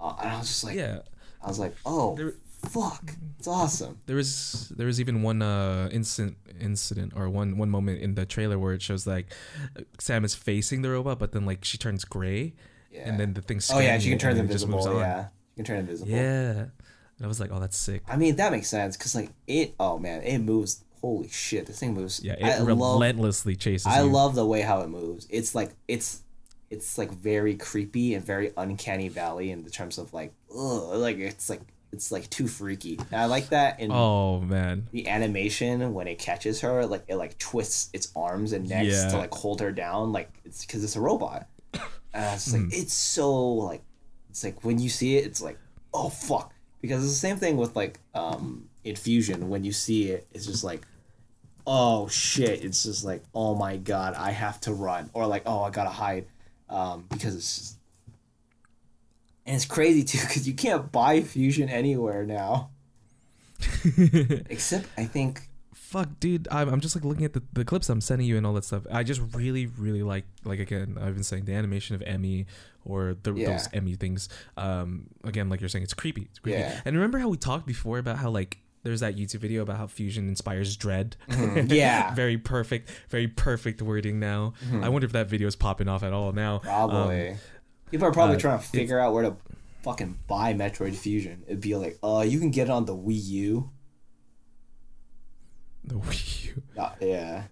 Uh, 0.00 0.14
and 0.20 0.30
I 0.30 0.38
was 0.38 0.48
just 0.48 0.64
like, 0.64 0.76
yeah. 0.76 1.00
I 1.44 1.48
was 1.48 1.58
like, 1.58 1.74
oh, 1.84 2.16
There- 2.16 2.34
fuck, 2.68 3.12
it's 3.38 3.46
awesome. 3.46 3.98
There 4.06 4.16
was 4.16 4.72
there 4.76 4.86
was 4.86 4.98
even 5.00 5.22
one 5.22 5.42
uh 5.42 5.88
incident 5.92 6.36
incident 6.60 7.12
or 7.14 7.28
one 7.28 7.58
one 7.58 7.68
moment 7.70 8.00
in 8.00 8.14
the 8.14 8.24
trailer 8.24 8.58
where 8.58 8.72
it 8.72 8.80
shows 8.82 9.06
like 9.06 9.26
Samus 9.98 10.34
facing 10.36 10.82
the 10.82 10.90
robot, 10.90 11.18
but 11.18 11.32
then 11.32 11.44
like 11.46 11.64
she 11.64 11.76
turns 11.78 12.04
gray, 12.04 12.54
Yeah. 12.90 13.08
and 13.08 13.20
then 13.20 13.34
the 13.34 13.42
thing's 13.42 13.70
oh 13.70 13.80
yeah, 13.80 13.98
she 13.98 14.08
can 14.10 14.18
turn 14.18 14.30
and 14.30 14.40
then 14.40 14.46
it 14.46 14.52
just 14.52 14.64
invisible. 14.64 14.98
Yeah, 15.00 15.28
she 15.50 15.56
can 15.56 15.64
turn 15.64 15.78
invisible. 15.80 16.10
Yeah. 16.10 16.66
And 17.16 17.24
I 17.24 17.28
was 17.28 17.38
like, 17.38 17.50
oh, 17.52 17.60
that's 17.60 17.76
sick. 17.76 18.02
I 18.08 18.16
mean 18.16 18.36
that 18.36 18.50
makes 18.50 18.68
sense 18.68 18.96
because 18.96 19.14
like 19.14 19.30
it. 19.46 19.74
Oh 19.78 19.98
man, 19.98 20.22
it 20.22 20.38
moves. 20.38 20.82
Holy 21.00 21.28
shit, 21.28 21.66
this 21.66 21.78
thing 21.78 21.92
moves. 21.92 22.24
Yeah, 22.24 22.36
I 22.42 22.56
it 22.56 22.60
love. 22.62 22.66
relentlessly 22.66 23.56
chases 23.56 23.86
I 23.86 24.00
you. 24.00 24.08
love 24.10 24.34
the 24.34 24.46
way 24.46 24.62
how 24.62 24.80
it 24.80 24.88
moves. 24.88 25.26
It's 25.28 25.54
like 25.54 25.72
it's 25.86 26.22
it's 26.74 26.98
like 26.98 27.10
very 27.10 27.54
creepy 27.54 28.14
and 28.14 28.24
very 28.24 28.52
uncanny 28.56 29.08
valley 29.08 29.50
in 29.50 29.64
the 29.64 29.70
terms 29.70 29.98
of 29.98 30.12
like 30.12 30.32
ugh, 30.50 30.96
like 30.96 31.18
it's 31.18 31.48
like 31.48 31.60
it's 31.92 32.10
like 32.10 32.28
too 32.28 32.48
freaky. 32.48 32.98
And 33.12 33.20
I 33.20 33.26
like 33.26 33.50
that 33.50 33.78
in 33.80 33.90
Oh 33.92 34.40
man. 34.40 34.88
the 34.90 35.06
animation 35.08 35.94
when 35.94 36.08
it 36.08 36.18
catches 36.18 36.60
her, 36.62 36.84
like 36.86 37.04
it 37.08 37.14
like 37.16 37.38
twists 37.38 37.90
its 37.92 38.10
arms 38.16 38.52
and 38.52 38.68
necks 38.68 39.04
to 39.12 39.16
like 39.18 39.32
hold 39.32 39.60
her 39.60 39.70
down, 39.70 40.12
like 40.12 40.28
it's 40.44 40.64
because 40.66 40.82
it's 40.84 40.96
a 40.96 41.00
robot. 41.00 41.46
And 41.72 42.34
it's 42.34 42.52
like 42.52 42.62
Hmm. 42.62 42.68
it's 42.72 42.92
so 42.92 43.32
like 43.70 43.82
it's 44.30 44.42
like 44.44 44.64
when 44.64 44.78
you 44.80 44.88
see 44.88 45.16
it, 45.18 45.24
it's 45.26 45.40
like 45.42 45.58
oh 45.92 46.08
fuck 46.08 46.52
because 46.80 47.02
it's 47.04 47.12
the 47.14 47.18
same 47.28 47.36
thing 47.36 47.56
with 47.56 47.76
like 47.76 48.00
um 48.14 48.68
in 48.82 48.96
Fusion 48.96 49.48
when 49.48 49.62
you 49.64 49.72
see 49.72 50.10
it, 50.10 50.26
it's 50.34 50.46
just 50.46 50.64
like 50.64 50.82
oh 51.66 52.08
shit, 52.08 52.64
it's 52.64 52.82
just 52.82 53.04
like 53.04 53.22
oh 53.34 53.54
my 53.54 53.76
god, 53.76 54.14
I 54.14 54.30
have 54.32 54.60
to 54.62 54.72
run 54.72 55.10
or 55.14 55.26
like 55.26 55.42
oh 55.46 55.62
I 55.62 55.70
gotta 55.70 55.90
hide 55.90 56.26
um 56.68 57.04
because 57.10 57.34
it's 57.36 57.58
just 57.58 57.76
and 59.46 59.54
it's 59.56 59.66
crazy 59.66 60.02
too 60.04 60.18
because 60.18 60.46
you 60.48 60.54
can't 60.54 60.90
buy 60.90 61.20
fusion 61.20 61.68
anywhere 61.68 62.24
now 62.24 62.70
except 64.50 64.86
I 64.96 65.04
think 65.04 65.48
Fuck, 65.74 66.18
dude. 66.18 66.48
I'm, 66.50 66.68
I'm 66.68 66.80
just 66.80 66.96
like 66.96 67.04
looking 67.04 67.24
at 67.24 67.34
the, 67.34 67.42
the 67.52 67.64
clips 67.64 67.88
I'm 67.88 68.00
sending 68.00 68.26
you 68.26 68.36
and 68.36 68.44
all 68.44 68.52
that 68.54 68.64
stuff. 68.64 68.84
I 68.90 69.04
just 69.04 69.20
really, 69.32 69.66
really 69.66 70.02
like, 70.02 70.24
like 70.44 70.58
again, 70.58 70.98
I've 71.00 71.14
been 71.14 71.22
saying 71.22 71.44
the 71.44 71.52
animation 71.54 71.94
of 71.94 72.02
Emmy 72.02 72.46
or 72.84 73.16
the, 73.22 73.32
Yeah. 73.32 73.52
those 73.52 73.68
Emmy 73.72 73.94
things. 73.94 74.28
Um, 74.56 75.06
again, 75.22 75.48
like 75.48 75.60
you're 75.60 75.68
saying, 75.68 75.84
it's 75.84 75.94
creepy. 75.94 76.22
It's 76.22 76.40
creepy. 76.40 76.58
Yeah. 76.58 76.80
And 76.84 76.96
remember 76.96 77.18
how 77.18 77.28
we 77.28 77.36
talked 77.36 77.64
before 77.64 77.98
about 77.98 78.16
how 78.18 78.30
like 78.30 78.58
there's 78.84 79.00
that 79.00 79.16
YouTube 79.16 79.40
video 79.40 79.62
about 79.62 79.78
how 79.78 79.86
fusion 79.86 80.28
inspires 80.28 80.76
dread. 80.76 81.16
Mm-hmm. 81.28 81.64
Yeah. 81.74 82.04
Mm-hmm. 82.04 82.14
very 82.14 82.38
perfect, 82.38 82.90
very 83.08 83.26
perfect 83.26 83.82
wording. 83.82 84.20
Now, 84.20 84.52
I 84.80 84.88
wonder 84.88 85.06
if 85.06 85.12
that 85.12 85.28
video 85.28 85.48
is 85.48 85.56
popping 85.56 85.88
off 85.88 86.02
at 86.02 86.12
all 86.12 86.32
now. 86.32 86.58
Probably. 86.58 87.30
Um, 87.30 87.36
People 87.90 88.06
are 88.08 88.12
probably 88.12 88.36
uh, 88.36 88.40
trying 88.40 88.58
to 88.58 88.64
figure 88.64 89.00
out 89.00 89.12
where 89.12 89.22
to 89.24 89.36
fucking 89.82 90.18
buy 90.26 90.52
Metroid 90.54 90.94
Fusion. 90.94 91.42
It'd 91.46 91.60
be 91.60 91.74
like, 91.74 91.98
uh, 92.02 92.24
you 92.26 92.38
can 92.38 92.50
get 92.50 92.68
it 92.68 92.70
on 92.70 92.84
the 92.84 92.94
Wii 92.94 93.24
U. 93.24 93.70
the 95.84 95.94
Wii 95.96 96.46
U. 96.46 96.62
Uh, 96.76 96.90
yeah. 97.00 97.42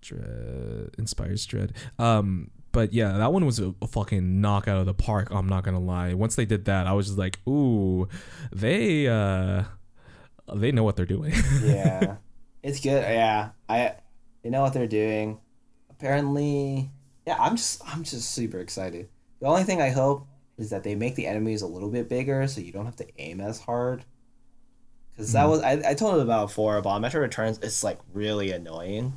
Dread 0.00 0.90
inspires 0.98 1.46
dread. 1.46 1.72
Um, 1.98 2.50
but 2.72 2.92
yeah, 2.92 3.12
that 3.12 3.32
one 3.32 3.44
was 3.46 3.58
a, 3.60 3.74
a 3.82 3.86
fucking 3.86 4.40
knock 4.40 4.66
out 4.68 4.78
of 4.78 4.86
the 4.86 4.94
park. 4.94 5.28
I'm 5.30 5.48
not 5.48 5.62
gonna 5.64 5.80
lie. 5.80 6.14
Once 6.14 6.34
they 6.36 6.44
did 6.44 6.64
that, 6.64 6.86
I 6.86 6.92
was 6.92 7.06
just 7.06 7.18
like, 7.18 7.38
ooh, 7.48 8.08
they 8.52 9.06
uh, 9.08 9.64
they 10.54 10.72
know 10.72 10.82
what 10.84 10.96
they're 10.96 11.06
doing. 11.06 11.32
Yeah. 11.62 12.16
it's 12.62 12.80
good. 12.80 13.02
Yeah. 13.02 13.50
I 13.68 13.94
they 14.42 14.50
know 14.50 14.62
what 14.62 14.72
they're 14.72 14.86
doing. 14.86 15.38
Apparently 15.90 16.90
yeah, 17.26 17.36
I'm 17.38 17.56
just 17.56 17.82
I'm 17.86 18.02
just 18.02 18.32
super 18.32 18.58
excited. 18.58 19.08
The 19.40 19.46
only 19.46 19.64
thing 19.64 19.80
I 19.80 19.90
hope 19.90 20.26
is 20.58 20.70
that 20.70 20.82
they 20.82 20.94
make 20.94 21.14
the 21.14 21.26
enemies 21.26 21.62
a 21.62 21.66
little 21.66 21.88
bit 21.90 22.08
bigger 22.08 22.46
so 22.48 22.60
you 22.60 22.72
don't 22.72 22.84
have 22.84 22.96
to 22.96 23.06
aim 23.18 23.40
as 23.40 23.60
hard. 23.60 24.04
Cause 25.16 25.32
that 25.32 25.46
Mhm. 25.46 25.50
was 25.50 25.60
I, 25.62 25.90
I 25.90 25.94
told 25.94 26.14
them 26.14 26.22
about 26.22 26.48
before 26.48 26.76
about 26.78 27.00
Metro 27.00 27.20
Returns, 27.20 27.58
it's 27.62 27.84
like 27.84 27.98
really 28.12 28.50
annoying 28.50 29.16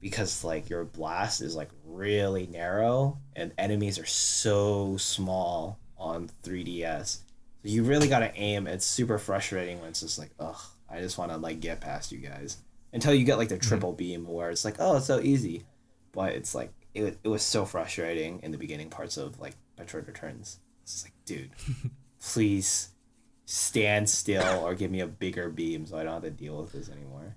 because 0.00 0.44
like 0.44 0.68
your 0.68 0.84
blast 0.84 1.40
is 1.40 1.56
like 1.56 1.70
really 1.94 2.46
narrow 2.46 3.18
and 3.36 3.52
enemies 3.56 3.98
are 3.98 4.06
so 4.06 4.96
small 4.96 5.78
on 5.96 6.30
3DS. 6.42 7.18
So 7.18 7.20
you 7.62 7.82
really 7.82 8.08
gotta 8.08 8.32
aim. 8.34 8.66
It's 8.66 8.84
super 8.84 9.18
frustrating 9.18 9.80
when 9.80 9.90
it's 9.90 10.00
just 10.00 10.18
like, 10.18 10.30
ugh, 10.38 10.60
I 10.90 11.00
just 11.00 11.18
wanna 11.18 11.38
like 11.38 11.60
get 11.60 11.80
past 11.80 12.12
you 12.12 12.18
guys. 12.18 12.58
Until 12.92 13.14
you 13.14 13.24
get 13.24 13.38
like 13.38 13.48
the 13.48 13.56
mm-hmm. 13.56 13.68
triple 13.68 13.92
beam 13.92 14.26
where 14.26 14.50
it's 14.50 14.64
like, 14.64 14.76
oh, 14.78 14.96
it's 14.96 15.06
so 15.06 15.20
easy. 15.20 15.64
But 16.12 16.32
it's 16.32 16.54
like 16.54 16.72
it, 16.94 17.02
wa- 17.02 17.10
it 17.22 17.28
was 17.28 17.42
so 17.42 17.64
frustrating 17.64 18.40
in 18.42 18.52
the 18.52 18.58
beginning 18.58 18.90
parts 18.90 19.16
of 19.16 19.40
like 19.40 19.56
Metroid 19.78 20.06
Returns. 20.06 20.58
It's 20.82 21.04
like, 21.04 21.14
dude, 21.24 21.50
please 22.22 22.90
stand 23.46 24.08
still 24.08 24.64
or 24.64 24.74
give 24.74 24.90
me 24.90 25.00
a 25.00 25.06
bigger 25.06 25.50
beam 25.50 25.86
so 25.86 25.98
I 25.98 26.04
don't 26.04 26.14
have 26.14 26.22
to 26.22 26.30
deal 26.30 26.60
with 26.60 26.72
this 26.72 26.88
anymore. 26.88 27.36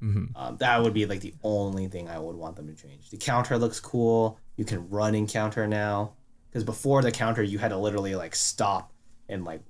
Hmm 0.00 0.26
Um, 0.36 0.56
that 0.58 0.82
would 0.82 0.94
be 0.94 1.06
like 1.06 1.20
the 1.20 1.34
only 1.42 1.88
thing 1.88 2.08
I 2.08 2.18
would 2.18 2.36
want 2.36 2.56
them 2.56 2.66
to 2.68 2.74
change. 2.74 3.10
The 3.10 3.16
counter 3.16 3.58
looks 3.58 3.80
cool. 3.80 4.38
You 4.56 4.64
can 4.64 4.88
run 4.90 5.14
in 5.14 5.26
counter 5.26 5.66
now, 5.66 6.12
because 6.50 6.64
before 6.64 7.02
the 7.02 7.10
counter 7.12 7.42
you 7.42 7.58
had 7.58 7.68
to 7.68 7.76
literally 7.78 8.14
like 8.14 8.34
stop 8.34 8.92
and 9.28 9.44
like 9.44 9.62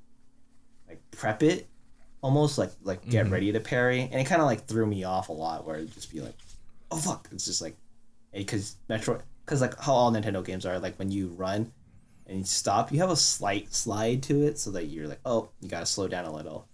like 0.88 1.01
prep 1.10 1.42
it, 1.42 1.66
almost 2.22 2.59
like 2.59 2.70
like 2.82 3.09
get 3.09 3.26
Mhm. 3.26 3.30
ready 3.32 3.52
to 3.52 3.60
parry, 3.60 4.02
and 4.02 4.14
it 4.20 4.26
kind 4.26 4.40
of 4.40 4.46
like 4.46 4.66
threw 4.66 4.86
me 4.86 5.05
off 5.05 5.28
a 5.28 5.32
lot. 5.32 5.66
Where 5.66 5.76
it'd 5.76 5.92
just 5.92 6.12
be 6.12 6.20
like, 6.20 6.34
oh 6.90 6.96
fuck, 6.98 7.28
it's 7.32 7.44
just 7.46 7.62
like, 7.62 7.76
because 8.32 8.76
Metro, 8.88 9.20
because 9.44 9.60
like 9.60 9.78
how 9.80 9.92
all 9.92 10.12
Nintendo 10.12 10.44
games 10.44 10.66
are, 10.66 10.78
like 10.78 10.96
when 10.98 11.10
you 11.10 11.28
run 11.28 11.72
and 12.26 12.38
you 12.38 12.44
stop, 12.44 12.90
you 12.92 12.98
have 13.01 13.10
a 13.10 13.16
slight 13.16 13.72
slide 13.74 14.22
to 14.24 14.42
it, 14.42 14.59
so 14.59 14.70
that 14.72 14.86
you're 14.86 15.06
like, 15.09 15.20
oh, 15.24 15.48
you 15.60 15.68
gotta 15.68 15.86
slow 15.86 16.09
down 16.09 16.24
a 16.24 16.32
little. 16.32 16.66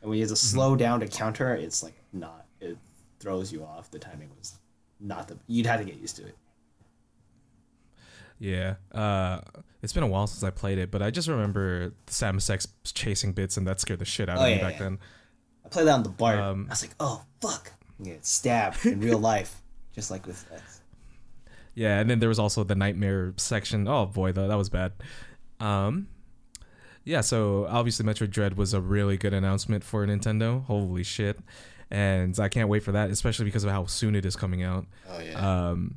And 0.00 0.08
when 0.10 0.18
you 0.18 0.24
have 0.24 0.30
to 0.30 0.36
slow 0.36 0.76
down 0.76 1.00
to 1.00 1.08
counter, 1.08 1.54
it's 1.54 1.82
like 1.82 1.94
not. 2.12 2.46
It 2.60 2.76
throws 3.20 3.52
you 3.52 3.64
off. 3.64 3.90
The 3.90 3.98
timing 3.98 4.30
was 4.38 4.58
not 5.00 5.28
the. 5.28 5.38
You'd 5.46 5.66
have 5.66 5.80
to 5.80 5.84
get 5.84 5.98
used 6.00 6.16
to 6.16 6.26
it. 6.26 6.36
Yeah. 8.38 8.74
Uh, 8.92 9.40
it's 9.82 9.92
been 9.92 10.02
a 10.02 10.06
while 10.08 10.26
since 10.26 10.42
I 10.44 10.50
played 10.50 10.78
it, 10.78 10.90
but 10.90 11.02
I 11.02 11.10
just 11.10 11.28
remember 11.28 11.92
Samus 12.06 12.48
X 12.50 12.68
chasing 12.84 13.32
bits, 13.32 13.56
and 13.56 13.66
that 13.66 13.80
scared 13.80 13.98
the 13.98 14.04
shit 14.04 14.28
out 14.28 14.38
Oh, 14.38 14.42
of 14.42 14.46
me 14.48 14.56
yeah, 14.56 14.60
back 14.62 14.74
yeah. 14.74 14.78
then. 14.80 14.98
I 15.64 15.68
played 15.68 15.86
that 15.86 15.92
on 15.94 16.02
the 16.02 16.08
BART. 16.08 16.38
Um, 16.38 16.66
I 16.68 16.72
was 16.72 16.82
like, 16.82 16.94
oh 17.00 17.24
fuck, 17.40 17.72
yeah, 18.02 18.14
stabbed 18.22 18.86
in 18.86 19.00
real 19.02 19.18
life, 19.18 19.60
just 19.94 20.10
like 20.10 20.26
with 20.26 20.44
X. 20.52 20.80
Yeah, 21.74 22.00
and 22.00 22.08
then 22.10 22.18
there 22.20 22.28
was 22.28 22.38
also 22.38 22.64
the 22.64 22.74
nightmare 22.74 23.34
section. 23.36 23.86
Oh 23.86 24.06
boy, 24.06 24.32
though 24.32 24.48
that 24.48 24.56
was 24.56 24.68
bad. 24.68 24.92
Um, 25.60 26.08
yeah, 27.04 27.20
so 27.20 27.66
obviously 27.68 28.04
Metroid 28.06 28.30
Dread 28.30 28.56
was 28.56 28.72
a 28.74 28.80
really 28.80 29.16
good 29.16 29.32
announcement 29.34 29.84
for 29.84 30.06
Nintendo. 30.06 30.64
Holy 30.64 31.02
shit! 31.04 31.38
And 31.90 32.38
I 32.38 32.48
can't 32.48 32.68
wait 32.68 32.82
for 32.82 32.92
that, 32.92 33.10
especially 33.10 33.46
because 33.46 33.64
of 33.64 33.70
how 33.70 33.86
soon 33.86 34.14
it 34.14 34.24
is 34.26 34.36
coming 34.36 34.62
out. 34.62 34.86
Oh 35.08 35.20
yeah. 35.20 35.68
Um, 35.70 35.96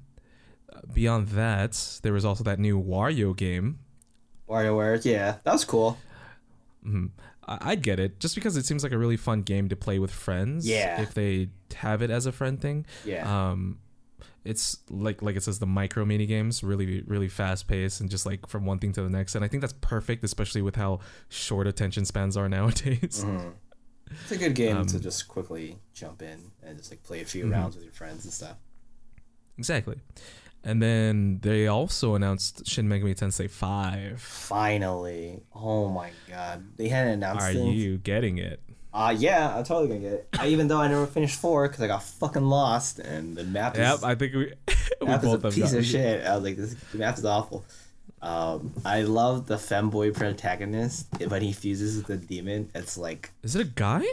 beyond 0.94 1.30
that, 1.30 2.00
there 2.04 2.14
was 2.14 2.24
also 2.26 2.44
that 2.46 2.60
new 2.60 2.82
Wario 2.82 3.36
game. 3.36 3.80
WarioWare. 4.50 5.04
Yeah, 5.06 5.38
that 5.44 5.54
was 5.54 5.66
cool. 5.66 5.98
Mhm. 6.86 7.12
I- 7.48 7.58
I'd 7.72 7.82
get 7.82 8.00
it 8.00 8.20
just 8.20 8.36
because 8.36 8.56
it 8.58 8.66
seems 8.66 8.84
like 8.84 8.92
a 8.92 8.98
really 8.98 9.18
fun 9.18 9.42
game 9.42 9.68
to 9.70 9.76
play 9.76 10.00
with 10.00 10.12
friends. 10.12 10.68
Yeah. 10.68 11.02
If 11.02 11.14
they 11.14 11.50
have 11.76 12.02
it 12.02 12.10
as 12.10 12.26
a 12.26 12.32
friend 12.32 12.60
thing. 12.62 12.86
Yeah. 13.06 13.50
Um, 13.52 13.80
it's 14.44 14.80
like 14.90 15.22
like 15.22 15.36
it 15.36 15.44
says 15.44 15.60
the 15.60 15.68
micro 15.68 16.04
mini 16.04 16.26
games 16.26 16.64
really 16.64 17.02
really 17.04 17.28
fast 17.28 17.68
paced 17.68 18.02
and 18.02 18.10
just 18.10 18.26
like 18.26 18.48
from 18.48 18.66
one 18.66 18.80
thing 18.80 18.92
to 18.94 19.04
the 19.04 19.10
next 19.10 19.36
and 19.36 19.46
I 19.46 19.48
think 19.48 19.62
that's 19.62 19.76
perfect 19.82 20.24
especially 20.24 20.64
with 20.64 20.76
how 20.76 21.00
short 21.30 21.68
attention 21.68 22.06
spans 22.06 22.36
are 22.36 22.50
nowadays. 22.58 23.24
Mhm. 23.24 23.54
It's 24.24 24.32
a 24.32 24.38
good 24.38 24.56
game 24.56 24.86
to 24.86 24.96
Um, 24.96 25.02
just 25.02 25.28
quickly 25.28 25.78
jump 25.94 26.22
in 26.22 26.52
and 26.64 26.78
just 26.78 26.92
like 26.92 27.04
play 27.04 27.22
a 27.22 27.26
few 27.26 27.46
Mhm. 27.46 27.52
rounds 27.52 27.76
with 27.76 27.84
your 27.84 27.94
friends 27.94 28.24
and 28.26 28.34
stuff. 28.34 28.58
Exactly. 29.58 29.98
And 30.64 30.82
then 30.82 31.40
they 31.42 31.68
also 31.68 32.14
announced 32.16 32.68
Shin 32.68 32.88
Megami 32.88 33.16
Tensei 33.16 33.50
5. 33.50 34.22
Finally. 34.22 35.42
Oh 35.56 35.90
my 35.90 36.12
god. 36.30 36.64
They 36.78 36.88
hadn't 36.88 37.14
announced 37.14 37.46
Are 37.48 37.54
things. 37.54 37.76
you 37.76 37.98
getting 37.98 38.38
it? 38.38 38.60
Uh, 38.94 39.16
yeah, 39.18 39.56
I'm 39.56 39.64
totally 39.64 39.88
gonna 39.88 40.00
get 40.02 40.14
it. 40.14 40.28
I, 40.38 40.48
even 40.50 40.68
though 40.68 40.80
I 40.80 40.88
never 40.88 41.08
finished 41.08 41.40
four 41.40 41.68
because 41.68 41.82
I 41.82 41.88
got 41.88 42.04
fucking 42.04 42.44
lost 42.44 43.00
and 43.00 43.36
the 43.38 43.44
map 43.46 43.74
is, 43.76 43.80
Yep, 43.80 44.00
I 44.04 44.16
think 44.16 44.34
we, 44.34 44.54
we 45.02 45.08
map 45.08 45.24
is 45.24 45.30
a 45.34 45.40
have 45.40 45.54
piece 45.54 45.74
of 45.74 45.86
shit. 45.86 46.26
I 46.26 46.36
was 46.36 46.44
like, 46.44 46.58
this 46.58 46.76
the 46.92 46.98
map 46.98 47.18
is 47.18 47.24
awful. 47.26 47.64
Um, 48.22 48.74
I 48.86 49.02
love 49.02 49.48
the 49.48 49.56
femboy 49.56 50.14
protagonist 50.14 51.08
when 51.28 51.42
he 51.42 51.54
fuses 51.54 51.98
with 51.98 52.08
the 52.08 52.18
demon. 52.28 52.70
It's 52.76 52.98
like 52.98 53.32
Is 53.44 53.56
it 53.56 53.62
a 53.62 53.70
guy? 53.70 54.04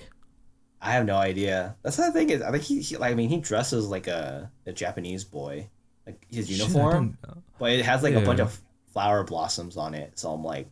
I 0.80 0.92
have 0.92 1.04
no 1.06 1.16
idea. 1.16 1.76
That's 1.82 1.96
the 1.96 2.10
thing 2.12 2.30
is, 2.30 2.40
I 2.40 2.50
think 2.52 2.62
he, 2.62 2.80
he 2.80 2.96
like 2.96 3.12
I 3.12 3.14
mean 3.14 3.28
he 3.28 3.38
dresses 3.38 3.88
like 3.88 4.06
a, 4.06 4.50
a 4.66 4.72
Japanese 4.72 5.24
boy, 5.24 5.68
like 6.06 6.24
his 6.30 6.50
uniform, 6.50 7.18
but 7.58 7.72
it 7.72 7.84
has 7.84 8.02
like 8.02 8.14
a 8.14 8.20
bunch 8.20 8.40
of 8.40 8.58
flower 8.92 9.24
blossoms 9.24 9.76
on 9.76 9.94
it. 9.94 10.18
So 10.18 10.30
I'm 10.32 10.44
like, 10.44 10.68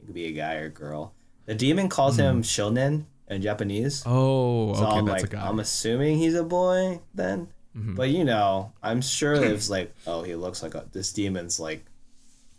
it 0.00 0.06
could 0.06 0.14
be 0.14 0.26
a 0.26 0.32
guy 0.32 0.56
or 0.56 0.64
a 0.66 0.70
girl. 0.70 1.14
The 1.46 1.54
demon 1.54 1.88
calls 1.88 2.18
him 2.18 2.42
Shonen 2.42 3.04
in 3.28 3.40
Japanese. 3.40 4.02
Hmm. 4.02 4.10
Oh, 4.12 4.74
So 4.74 4.86
okay, 4.86 4.96
I'm 4.98 5.04
that's 5.06 5.22
like, 5.22 5.32
a 5.32 5.36
guy. 5.36 5.48
I'm 5.48 5.60
assuming 5.60 6.18
he's 6.18 6.34
a 6.34 6.44
boy 6.44 7.00
then. 7.14 7.48
Mhm. 7.76 7.94
But 7.94 8.10
you 8.10 8.24
know, 8.24 8.72
I'm 8.82 9.00
sure 9.00 9.34
it's 9.52 9.70
like, 9.70 9.94
oh, 10.06 10.22
he 10.24 10.34
looks 10.34 10.62
like 10.62 10.74
a 10.74 10.84
this 10.92 11.12
demon's 11.12 11.60
like, 11.60 11.84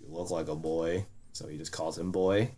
look 0.10 0.32
like 0.32 0.48
a 0.48 0.56
boy, 0.56 1.06
so 1.34 1.48
he 1.48 1.58
just 1.58 1.72
calls 1.72 1.98
him 1.98 2.12
boy. 2.12 2.52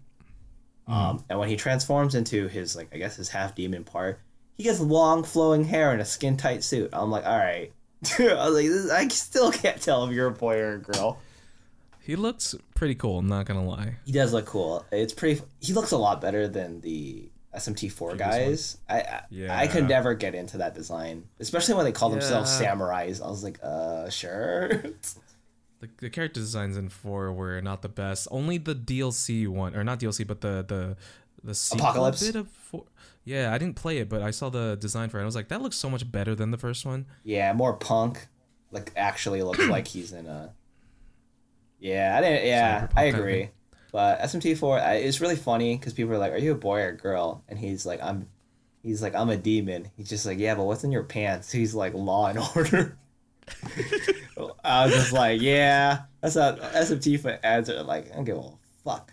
Hmm. 0.88 0.94
Um, 0.94 1.26
and 1.30 1.40
when 1.40 1.50
he 1.50 1.56
transforms 1.56 2.16
into 2.16 2.48
his 2.48 2.76
like, 2.76 2.90
I 2.94 2.98
guess 2.98 3.16
his 3.16 3.30
half 3.30 3.56
demon 3.56 3.84
part, 3.84 4.20
he 4.58 4.64
gets 4.64 4.80
long 4.80 5.24
flowing 5.24 5.64
hair 5.64 5.92
and 5.92 6.02
a 6.02 6.06
skin 6.06 6.36
tight 6.38 6.64
suit. 6.64 6.90
I'm 6.94 7.12
like, 7.12 7.26
all 7.26 7.38
right. 7.38 7.72
I 8.20 8.50
was 8.50 8.54
like, 8.54 8.68
this, 8.68 8.92
I 8.92 9.08
still 9.10 9.52
can't 9.52 9.82
tell 9.82 10.06
if 10.06 10.12
you're 10.12 10.28
a 10.28 10.32
boy 10.32 10.58
or 10.58 10.74
a 10.76 10.80
girl. 10.80 11.20
He 12.02 12.16
looks 12.16 12.56
pretty 12.74 12.96
cool. 12.96 13.20
I'm 13.20 13.28
not 13.28 13.46
gonna 13.46 13.66
lie. 13.66 13.98
He 14.06 14.12
does 14.12 14.34
look 14.34 14.48
cool. 14.48 14.86
It's 14.92 15.14
pretty. 15.14 15.42
He 15.60 15.74
looks 15.74 15.92
a 15.92 15.98
lot 15.98 16.22
better 16.22 16.48
than 16.48 16.82
the 16.82 17.30
SMT4 17.56 18.18
guys. 18.18 18.78
I 18.90 19.22
I, 19.30 19.64
I 19.64 19.68
could 19.68 19.88
never 19.88 20.16
get 20.16 20.34
into 20.34 20.58
that 20.58 20.74
design, 20.74 21.26
especially 21.40 21.76
when 21.76 21.86
they 21.86 21.92
call 21.92 22.10
themselves 22.10 22.50
samurais. 22.50 23.24
I 23.24 23.30
was 23.30 23.44
like, 23.44 23.60
uh, 23.62 24.10
sure. 24.10 24.84
The, 25.80 25.90
the 25.98 26.10
character 26.10 26.40
designs 26.42 26.76
in 26.78 26.90
four 26.90 27.32
were 27.32 27.62
not 27.62 27.82
the 27.82 27.90
best. 27.90 28.28
Only 28.32 28.58
the 28.58 28.76
DLC 28.76 29.48
one, 29.48 29.76
or 29.76 29.84
not 29.84 30.00
DLC, 30.00 30.28
but 30.28 30.42
the 30.42 30.66
the 30.68 30.98
the 31.44 31.56
sequel 31.56 31.86
Apocalypse? 31.86 32.26
bit 32.26 32.36
of 32.36 32.48
four. 32.50 32.84
Yeah, 33.24 33.54
I 33.54 33.58
didn't 33.58 33.76
play 33.76 34.00
it, 34.00 34.10
but 34.10 34.22
I 34.22 34.32
saw 34.32 34.50
the 34.50 34.76
design 34.76 35.10
for 35.10 35.20
it. 35.20 35.22
I 35.22 35.26
was 35.26 35.36
like, 35.36 35.48
that 35.50 35.62
looks 35.62 35.76
so 35.78 35.90
much 35.90 36.10
better 36.12 36.36
than 36.36 36.52
the 36.52 36.58
first 36.58 36.86
one. 36.86 37.06
yeah, 37.24 37.54
more 37.54 37.74
punk. 37.74 38.28
Like 38.72 38.92
actually 38.96 39.42
looks 39.44 39.60
like 39.68 39.88
he's 39.88 40.12
in 40.12 40.28
a. 40.28 40.54
Yeah, 41.80 42.16
I 42.18 42.22
didn't. 42.22 42.46
Yeah, 42.46 42.88
Cyberpunk 42.88 42.92
I 42.98 43.04
agree. 43.06 43.50
But 43.92 44.20
SMT4, 44.22 44.82
I- 44.82 44.94
it's 44.96 45.22
really 45.22 45.36
funny 45.38 45.78
because 45.78 45.94
people 45.94 46.14
are 46.14 46.18
like, 46.18 46.34
"Are 46.34 46.38
you 46.38 46.52
a 46.52 46.56
boy 46.56 46.82
or 46.82 46.90
a 46.90 46.98
girl?" 46.98 47.44
And 47.48 47.58
he's 47.58 47.86
like, 47.86 48.02
"I'm." 48.04 48.28
He's 48.84 49.02
like, 49.02 49.16
"I'm 49.16 49.30
a 49.30 49.38
demon." 49.38 49.90
He's 49.98 50.10
just 50.10 50.26
like, 50.26 50.38
"Yeah, 50.40 50.56
but 50.56 50.66
what's 50.66 50.84
in 50.84 50.92
your 50.92 51.04
pants?" 51.04 51.52
He's 51.52 51.74
like, 51.74 51.94
"Law 51.94 52.28
and 52.28 52.40
Order." 52.56 52.98
I 54.70 54.86
was 54.86 54.94
just 54.96 55.12
like, 55.14 55.42
"Yeah, 55.42 56.04
that's 56.22 56.36
not 56.36 56.60
SMT 56.60 57.20
for 57.20 57.40
answer." 57.44 57.82
Like, 57.84 58.12
I 58.12 58.16
don't 58.16 58.26
give 58.26 58.38
a 58.38 58.52
fuck. 58.84 59.12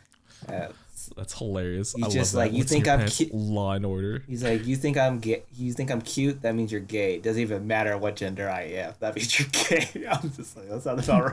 That's 1.17 1.39
hilarious. 1.39 1.93
He's 1.95 2.05
I 2.05 2.09
just 2.11 2.35
love 2.35 2.45
that. 2.45 2.51
like, 2.51 2.59
you 2.59 2.65
think 2.65 2.89
I'm 2.89 3.07
ki- 3.07 3.31
Law 3.33 3.73
and 3.73 3.87
Order. 3.87 4.23
He's 4.27 4.43
like, 4.43 4.67
you 4.67 4.77
think 4.77 4.97
I'm 4.99 5.19
gay? 5.21 5.45
You 5.57 5.73
think 5.73 5.91
I'm 5.91 6.03
cute? 6.03 6.43
That 6.43 6.55
means 6.55 6.73
you're 6.73 6.81
gay. 6.81 7.19
Doesn't 7.19 7.41
even 7.41 7.67
matter 7.67 7.97
what 7.97 8.17
gender 8.17 8.51
I 8.51 8.63
am. 8.63 8.95
That 9.01 9.15
means 9.15 9.39
you're 9.39 9.49
gay. 9.53 10.07
I'm 10.11 10.31
just 10.33 10.57
like, 10.57 10.69
that 10.69 10.83
sounds 10.83 11.09
about 11.09 11.25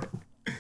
right. 0.48 0.56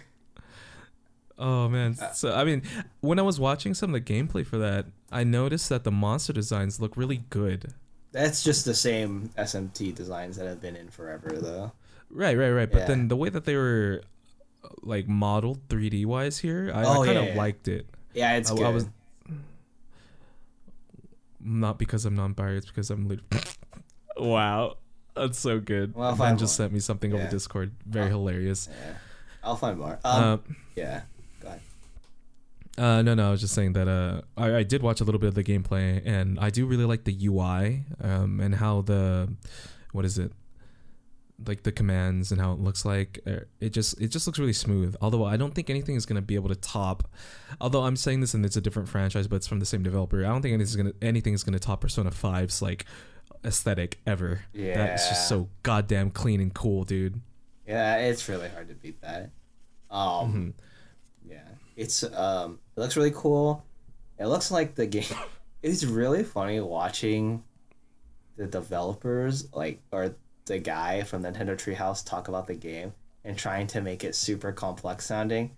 Oh 1.38 1.68
man. 1.69 1.95
Uh, 2.02 2.11
So 2.11 2.34
I 2.34 2.44
mean, 2.44 2.61
when 3.02 3.19
I 3.19 3.23
was 3.23 3.40
watching 3.40 3.73
some 3.73 3.94
of 3.94 4.03
the 4.03 4.14
gameplay 4.14 4.45
for 4.45 4.57
that, 4.60 4.85
I 5.11 5.23
noticed 5.23 5.69
that 5.69 5.84
the 5.84 5.91
monster 5.91 6.34
designs 6.34 6.80
look 6.80 6.95
really 6.98 7.23
good. 7.30 7.73
That's 8.11 8.44
just 8.44 8.65
the 8.65 8.76
same 8.76 9.31
SMT 9.38 9.95
designs 9.95 10.38
that 10.38 10.45
have 10.48 10.61
been 10.61 10.76
in 10.76 10.90
forever, 10.90 11.30
though. 11.40 11.72
Right, 12.14 12.38
right, 12.38 12.52
right. 12.52 12.72
But 12.72 12.80
Yeah. 12.81 12.85
then 12.88 13.07
the 13.07 13.15
way 13.15 13.30
that 13.30 13.44
they 13.45 13.56
were 13.56 14.02
uh, 14.64 14.68
like 14.84 15.07
modeled 15.07 15.68
3D 15.68 16.06
wise 16.06 16.38
here, 16.40 16.72
I, 16.73 16.84
Oh, 16.84 17.02
I 17.02 17.06
kind 17.07 17.18
of 17.18 17.23
yeah, 17.26 17.30
yeah. 17.31 17.38
liked 17.38 17.68
it. 17.68 17.88
Yeah, 18.14 18.38
it's 18.38 18.52
I- 18.52 18.56
I 18.56 18.69
was- 18.69 18.88
Not 21.40 21.77
because 21.77 22.06
I'm 22.06 22.15
non-biased, 22.15 22.68
because 22.68 22.90
I'm. 22.90 23.19
Wow, 24.15 24.77
that's 25.15 25.40
so 25.40 25.60
good. 25.60 25.95
Well, 25.95 26.15
find 26.15 26.38
just 26.38 26.52
more. 26.60 26.65
sent 26.65 26.73
me 26.73 26.80
something 26.80 27.11
over. 27.14 27.27
Discord. 27.27 27.72
Very 27.84 28.10
hilarious. 28.10 28.69
yeah. 28.72 28.94
I'll 29.44 29.56
find 29.56 29.80
more. 29.80 29.99
Um, 30.06 30.23
Uh, 30.23 30.38
yeah. 30.76 31.02
Go 31.41 31.48
ahead. 31.48 31.61
Uh, 32.77 33.02
no, 33.02 33.15
no, 33.15 33.30
I 33.30 33.31
was 33.31 33.41
just 33.41 33.56
saying 33.56 33.73
that 33.73 33.88
uh, 33.88 34.22
I, 34.38 34.57
I 34.57 34.64
did 34.64 34.84
watch 34.84 35.02
a 35.02 35.03
little 35.03 35.19
bit 35.19 35.30
of 35.30 35.34
the 35.34 35.44
gameplay, 35.44 35.99
and 36.06 36.40
I 36.40 36.52
do 36.52 36.68
really 36.68 36.85
like 36.85 37.06
the 37.06 37.18
UI 37.27 37.85
um, 38.02 38.40
and 38.40 38.53
how 38.53 38.81
the 38.81 39.34
what 39.94 40.06
is 40.06 40.19
it, 40.19 40.31
like 41.47 41.63
the 41.63 41.71
commands 41.71 42.31
and 42.31 42.39
how 42.41 42.51
it 42.53 42.59
looks 42.59 42.85
like. 42.85 43.19
Uh, 43.25 43.41
It 43.59 43.69
just 43.69 43.99
it 44.01 44.07
just 44.09 44.27
looks 44.27 44.39
really 44.39 44.53
smooth. 44.53 44.95
Although 45.01 45.25
I 45.25 45.37
don't 45.37 45.53
think 45.53 45.69
anything 45.69 45.95
is 45.95 46.05
gonna 46.05 46.21
be 46.21 46.35
able 46.35 46.49
to 46.49 46.55
top. 46.55 47.07
Although 47.61 47.83
I'm 47.83 47.95
saying 47.95 48.21
this 48.21 48.33
and 48.33 48.45
it's 48.45 48.57
a 48.57 48.61
different 48.61 48.89
franchise, 48.89 49.27
but 49.27 49.37
it's 49.37 49.47
from 49.47 49.59
the 49.59 49.65
same 49.65 49.83
developer. 49.83 50.19
I 50.25 50.29
don't 50.29 50.41
think 50.41 50.53
anything's 50.53 50.75
gonna 50.75 50.93
anything 51.01 51.33
is 51.33 51.43
gonna 51.43 51.59
top 51.59 51.81
Persona 51.81 52.11
5's 52.11 52.61
like 52.61 52.85
aesthetic 53.45 53.99
ever. 54.07 54.41
yeah 54.53 54.75
That's 54.75 55.07
just 55.09 55.27
so 55.27 55.49
goddamn 55.63 56.11
clean 56.11 56.39
and 56.41 56.53
cool, 56.53 56.83
dude. 56.83 57.19
Yeah, 57.67 57.97
it's 57.97 58.27
really 58.29 58.49
hard 58.49 58.67
to 58.69 58.73
beat 58.75 59.01
that. 59.01 59.31
Um, 59.89 60.33
Mhm. 60.33 60.53
yeah, 61.29 61.47
it's 61.75 62.03
um, 62.03 62.59
it 62.75 62.79
looks 62.79 62.95
really 62.97 63.11
cool. 63.15 63.63
It 64.19 64.27
looks 64.27 64.51
like 64.51 64.75
the 64.75 64.85
game. 64.87 65.03
It's 65.61 65.85
really 65.85 66.25
funny 66.25 66.59
watching 66.59 67.41
the 68.35 68.47
developers 68.47 69.47
like 69.53 69.79
or 69.93 70.15
the 70.45 70.59
guy 70.59 71.03
from 71.03 71.23
Nintendo 71.23 71.55
Treehouse 71.55 72.05
talk 72.05 72.27
about 72.27 72.47
the 72.47 72.55
game 72.55 72.93
and 73.23 73.37
trying 73.37 73.67
to 73.67 73.81
make 73.81 74.03
it 74.03 74.15
super 74.15 74.51
complex 74.51 75.05
sounding. 75.05 75.55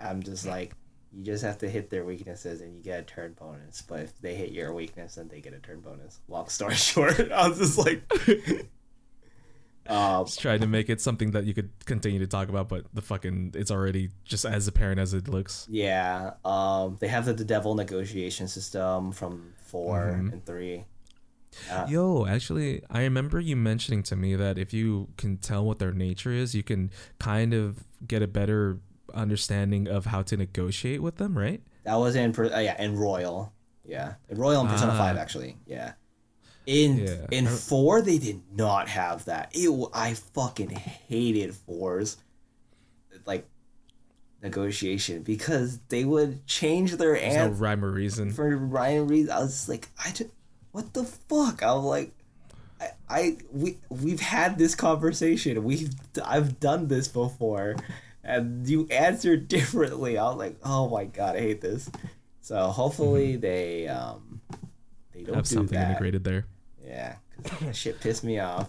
I'm 0.00 0.22
just 0.22 0.46
like, 0.46 0.72
you 1.12 1.24
just 1.24 1.42
have 1.44 1.58
to 1.58 1.68
hit 1.70 1.88
their 1.88 2.04
weaknesses 2.04 2.60
and 2.60 2.76
you 2.76 2.82
get 2.82 3.00
a 3.00 3.02
turn 3.02 3.32
bonus. 3.32 3.80
But 3.82 4.00
if 4.00 4.20
they 4.20 4.34
hit 4.34 4.52
your 4.52 4.74
weakness, 4.74 5.14
then 5.14 5.28
they 5.28 5.40
get 5.40 5.54
a 5.54 5.58
turn 5.58 5.80
bonus. 5.80 6.20
Long 6.28 6.48
story 6.48 6.74
short, 6.76 7.32
I 7.32 7.48
was 7.48 7.58
just 7.58 7.78
like, 7.78 8.02
um, 9.88 10.26
Just 10.26 10.40
trying 10.40 10.60
to 10.60 10.66
make 10.66 10.90
it 10.90 11.00
something 11.00 11.30
that 11.30 11.44
you 11.44 11.54
could 11.54 11.70
continue 11.86 12.18
to 12.18 12.26
talk 12.26 12.48
about, 12.50 12.68
but 12.68 12.84
the 12.92 13.00
fucking 13.02 13.52
it's 13.54 13.70
already 13.70 14.10
just 14.24 14.44
as 14.44 14.68
apparent 14.68 14.98
as 15.00 15.14
it 15.14 15.28
looks. 15.28 15.66
Yeah, 15.70 16.32
um, 16.44 16.96
they 17.00 17.08
have 17.08 17.24
the, 17.24 17.32
the 17.32 17.44
devil 17.44 17.74
negotiation 17.74 18.48
system 18.48 19.12
from 19.12 19.54
4 19.66 20.18
Mhm. 20.20 20.32
and 20.32 20.44
three. 20.44 20.84
Uh, 21.70 21.86
Yo, 21.88 22.26
actually, 22.26 22.82
I 22.90 23.00
remember 23.02 23.40
you 23.40 23.56
mentioning 23.56 24.02
to 24.04 24.16
me 24.16 24.34
that 24.36 24.58
if 24.58 24.72
you 24.72 25.08
can 25.16 25.36
tell 25.38 25.64
what 25.64 25.78
their 25.78 25.92
nature 25.92 26.30
is, 26.32 26.54
you 26.54 26.62
can 26.62 26.90
kind 27.18 27.54
of 27.54 27.84
get 28.06 28.22
a 28.22 28.26
better 28.28 28.78
understanding 29.14 29.88
of 29.88 30.06
how 30.06 30.22
to 30.22 30.36
negotiate 30.36 31.02
with 31.02 31.16
them, 31.16 31.36
right? 31.36 31.62
that 31.84 31.94
was 31.96 32.16
in 32.16 32.34
uh, 32.38 32.58
yeah 32.58 32.80
in 32.82 32.96
Royal. 32.96 33.52
Yeah, 33.84 34.14
in 34.28 34.36
Royal 34.38 34.60
and 34.62 34.68
Persona 34.68 34.92
Ah. 34.92 34.98
Five 34.98 35.16
actually. 35.16 35.56
Yeah. 35.66 35.92
In 36.66 36.98
Yeah. 36.98 37.26
in 37.30 37.46
four, 37.46 38.02
they 38.02 38.18
did 38.18 38.42
not 38.52 38.88
have 38.88 39.24
that. 39.26 39.52
It, 39.54 39.66
w- 39.66 39.88
I 39.94 40.14
fucking 40.14 40.70
hated 40.70 41.54
fours, 41.54 42.16
like 43.24 43.46
negotiation 44.42 45.22
because 45.22 45.78
they 45.88 46.04
would 46.04 46.46
change 46.46 46.96
their 46.96 47.14
There's 47.14 47.36
no 47.36 47.48
rhyme 47.50 47.84
or 47.84 47.90
reason. 47.90 48.30
for 48.32 48.56
Ryan 48.56 49.06
reason. 49.06 49.30
I 49.30 49.38
was 49.40 49.52
just 49.52 49.68
like, 49.68 49.88
I 50.04 50.10
just, 50.10 50.30
what 50.76 50.92
the 50.92 51.04
fuck? 51.04 51.62
I 51.62 51.72
was 51.72 51.84
like, 51.84 52.12
I, 52.78 52.88
I 53.08 53.38
we 53.50 53.78
we've 53.88 54.20
had 54.20 54.58
this 54.58 54.74
conversation. 54.74 55.64
We've 55.64 55.88
I've 56.22 56.60
done 56.60 56.88
this 56.88 57.08
before, 57.08 57.76
and 58.22 58.68
you 58.68 58.86
answered 58.90 59.48
differently. 59.56 60.18
I 60.18 60.24
was 60.24 60.36
like, 60.36 60.58
oh 60.62 60.90
my 60.90 61.06
god, 61.06 61.36
I 61.36 61.40
hate 61.40 61.62
this. 61.62 61.90
So 62.42 62.66
hopefully 62.66 63.32
mm-hmm. 63.32 63.40
they 63.40 63.88
um 63.88 64.42
they 65.14 65.22
don't 65.22 65.36
Have 65.36 65.48
do 65.48 65.54
something 65.54 65.78
that. 65.78 65.88
integrated 65.92 66.24
there. 66.24 66.44
Yeah, 66.84 67.16
'cause 67.42 67.74
shit 67.74 67.98
pissed 67.98 68.22
me 68.22 68.38
off. 68.38 68.68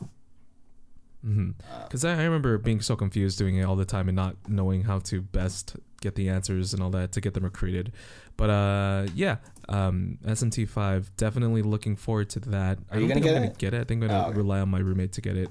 Mm-hmm. 1.26 1.50
Uh, 1.70 1.84
because 1.84 2.06
I, 2.06 2.12
I 2.12 2.24
remember 2.24 2.58
being 2.58 2.80
so 2.80 2.96
confused 2.96 3.38
doing 3.38 3.58
it 3.58 3.64
all 3.64 3.76
the 3.76 3.84
time 3.84 4.08
and 4.08 4.16
not 4.16 4.38
knowing 4.48 4.84
how 4.84 5.00
to 5.00 5.22
best 5.22 5.76
get 6.02 6.16
the 6.16 6.30
answers 6.30 6.74
and 6.74 6.82
all 6.84 6.90
that 6.92 7.12
to 7.14 7.22
get 7.22 7.34
them 7.34 7.44
recruited. 7.44 7.92
But 8.38 8.50
uh, 8.50 9.08
yeah, 9.16 9.38
um, 9.70 10.18
SMT 10.26 10.68
five 10.70 11.12
definitely 11.18 11.62
looking 11.64 11.96
forward 11.96 12.30
to 12.32 12.40
that. 12.42 12.80
I 12.92 12.96
Are 12.96 13.00
you 13.00 13.08
don't 13.08 13.10
gonna 13.10 13.14
think 13.16 13.24
get 13.26 13.36
I'm 13.38 13.44
it? 13.44 13.46
gonna 13.48 13.58
get 13.58 13.74
it. 13.74 13.82
I 13.82 13.84
think 13.84 14.04
I'm 14.04 14.10
gonna 14.10 14.24
Oh, 14.26 14.30
okay. 14.30 14.38
rely 14.38 14.60
on 14.60 14.70
my 14.70 14.80
roommate 14.80 15.14
to 15.14 15.22
get 15.22 15.38
it. 15.38 15.50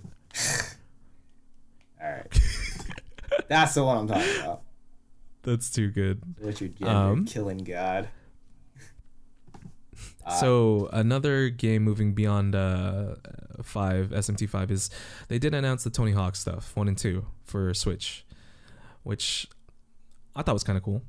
All 2.03 2.11
right, 2.11 2.41
that's 3.49 3.75
the 3.75 3.85
one 3.85 3.97
I'm 3.99 4.07
talking 4.09 4.41
about. 4.41 4.63
That's 5.43 5.71
too 5.71 5.91
good. 5.91 6.23
What 6.41 6.61
you're 6.61 6.89
Um, 6.89 7.25
killing 7.25 7.59
God. 7.59 8.09
so 10.41 10.89
another 10.93 11.49
game 11.49 11.83
moving 11.83 12.13
beyond 12.15 12.55
uh, 12.55 13.15
five 13.63 14.09
SMT 14.11 14.49
five 14.49 14.71
is 14.71 14.91
they 15.29 15.39
did 15.39 15.55
announce 15.55 15.85
the 15.85 15.91
Tony 15.91 16.13
Hawk 16.13 16.37
stuff 16.37 16.75
one 16.77 16.89
and 16.89 16.99
two 16.99 17.27
for 17.45 17.73
Switch, 17.75 18.25
which 19.05 19.47
I 20.37 20.43
thought 20.43 20.53
was 20.55 20.63
kind 20.65 20.77
of 20.77 20.85
cool. 20.85 21.03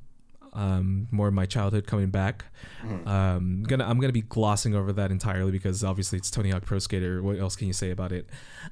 Um, 0.53 1.07
more 1.11 1.27
of 1.27 1.33
my 1.35 1.45
childhood 1.45 1.85
coming 1.85 2.09
back. 2.09 2.45
Mhm. 2.83 3.05
Um, 3.07 3.63
gonna 3.63 3.85
I'm 3.85 3.99
gonna 3.99 4.13
be 4.13 4.21
glossing 4.21 4.73
over 4.73 4.91
that 4.93 5.11
entirely 5.11 5.51
because 5.51 5.83
obviously 5.83 6.17
it's 6.17 6.31
Tony 6.31 6.49
Hawk 6.49 6.63
Pro 6.65 6.79
Skater. 6.79 7.21
What 7.21 7.37
else 7.37 7.55
can 7.55 7.67
you 7.67 7.73
say 7.73 7.91
about 7.91 8.11
it? 8.11 8.27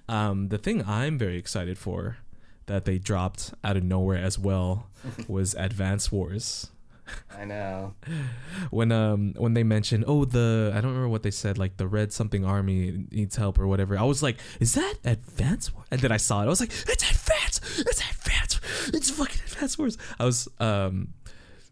Um, 0.09 0.47
the 0.47 0.57
thing 0.57 0.83
I'm 0.87 1.17
very 1.19 1.37
excited 1.37 1.77
for 1.77 2.17
that 2.67 2.85
they 2.85 2.97
dropped 2.97 3.53
out 3.63 3.77
of 3.77 3.83
nowhere 3.83 4.17
as 4.17 4.39
well 4.39 4.87
was 5.27 5.53
Advance 5.55 6.11
Wars 6.11 6.71
I 7.37 7.45
know. 7.45 7.93
when 8.69 8.91
um 8.91 9.33
when 9.37 9.53
they 9.53 9.63
mentioned 9.63 10.05
oh 10.07 10.25
the 10.25 10.71
I 10.73 10.81
don't 10.81 10.91
remember 10.91 11.09
what 11.09 11.23
they 11.23 11.31
said 11.31 11.57
like 11.57 11.77
the 11.77 11.87
red 11.87 12.11
something 12.13 12.43
army 12.45 13.05
needs 13.11 13.35
help 13.35 13.59
or 13.59 13.67
whatever. 13.67 13.97
I 13.97 14.03
was 14.03 14.23
like 14.23 14.37
is 14.59 14.73
that 14.73 14.95
Advance 15.03 15.73
Wars 15.73 15.87
and 15.91 16.01
then 16.01 16.11
I 16.11 16.17
saw 16.17 16.41
it. 16.41 16.45
I 16.45 16.49
was 16.49 16.59
like 16.59 16.71
it's 16.71 17.03
Advance! 17.03 17.61
It's 17.79 18.01
Advance! 18.09 18.61
It's 18.93 19.09
fucking 19.11 19.41
Advance 19.45 19.77
Wars! 19.77 19.97
I 20.19 20.25
was 20.25 20.47
um 20.59 21.09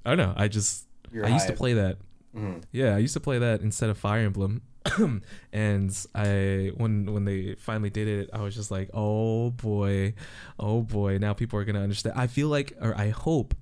I 0.06 0.10
don't 0.16 0.18
know. 0.18 0.34
I 0.36 0.48
just 0.48 0.86
You're 1.12 1.26
I 1.26 1.30
used 1.30 1.48
to 1.48 1.54
play 1.54 1.74
that. 1.74 1.98
Mhm. 2.36 2.64
yeah 2.72 2.96
I 2.96 2.98
used 2.98 3.14
to 3.14 3.20
play 3.20 3.40
that 3.40 3.62
instead 3.62 3.90
of 3.90 3.98
Fire 3.98 4.22
Emblem. 4.26 4.62
And 5.54 6.06
I 6.14 6.72
when 6.76 7.14
when 7.14 7.26
they 7.26 7.56
finally 7.56 7.90
did 7.90 8.08
it 8.08 8.30
I 8.34 8.42
was 8.42 8.54
just 8.56 8.70
like 8.72 8.90
oh 8.94 9.50
boy. 9.52 10.14
Oh 10.60 10.82
boy. 10.82 11.18
Now 11.20 11.34
people 11.34 11.58
are 11.60 11.64
gonna 11.66 11.82
understand 11.82 12.16
I 12.18 12.28
feel 12.28 12.50
like 12.50 12.74
or 12.82 12.94
I 12.98 13.10
hope 13.10 13.54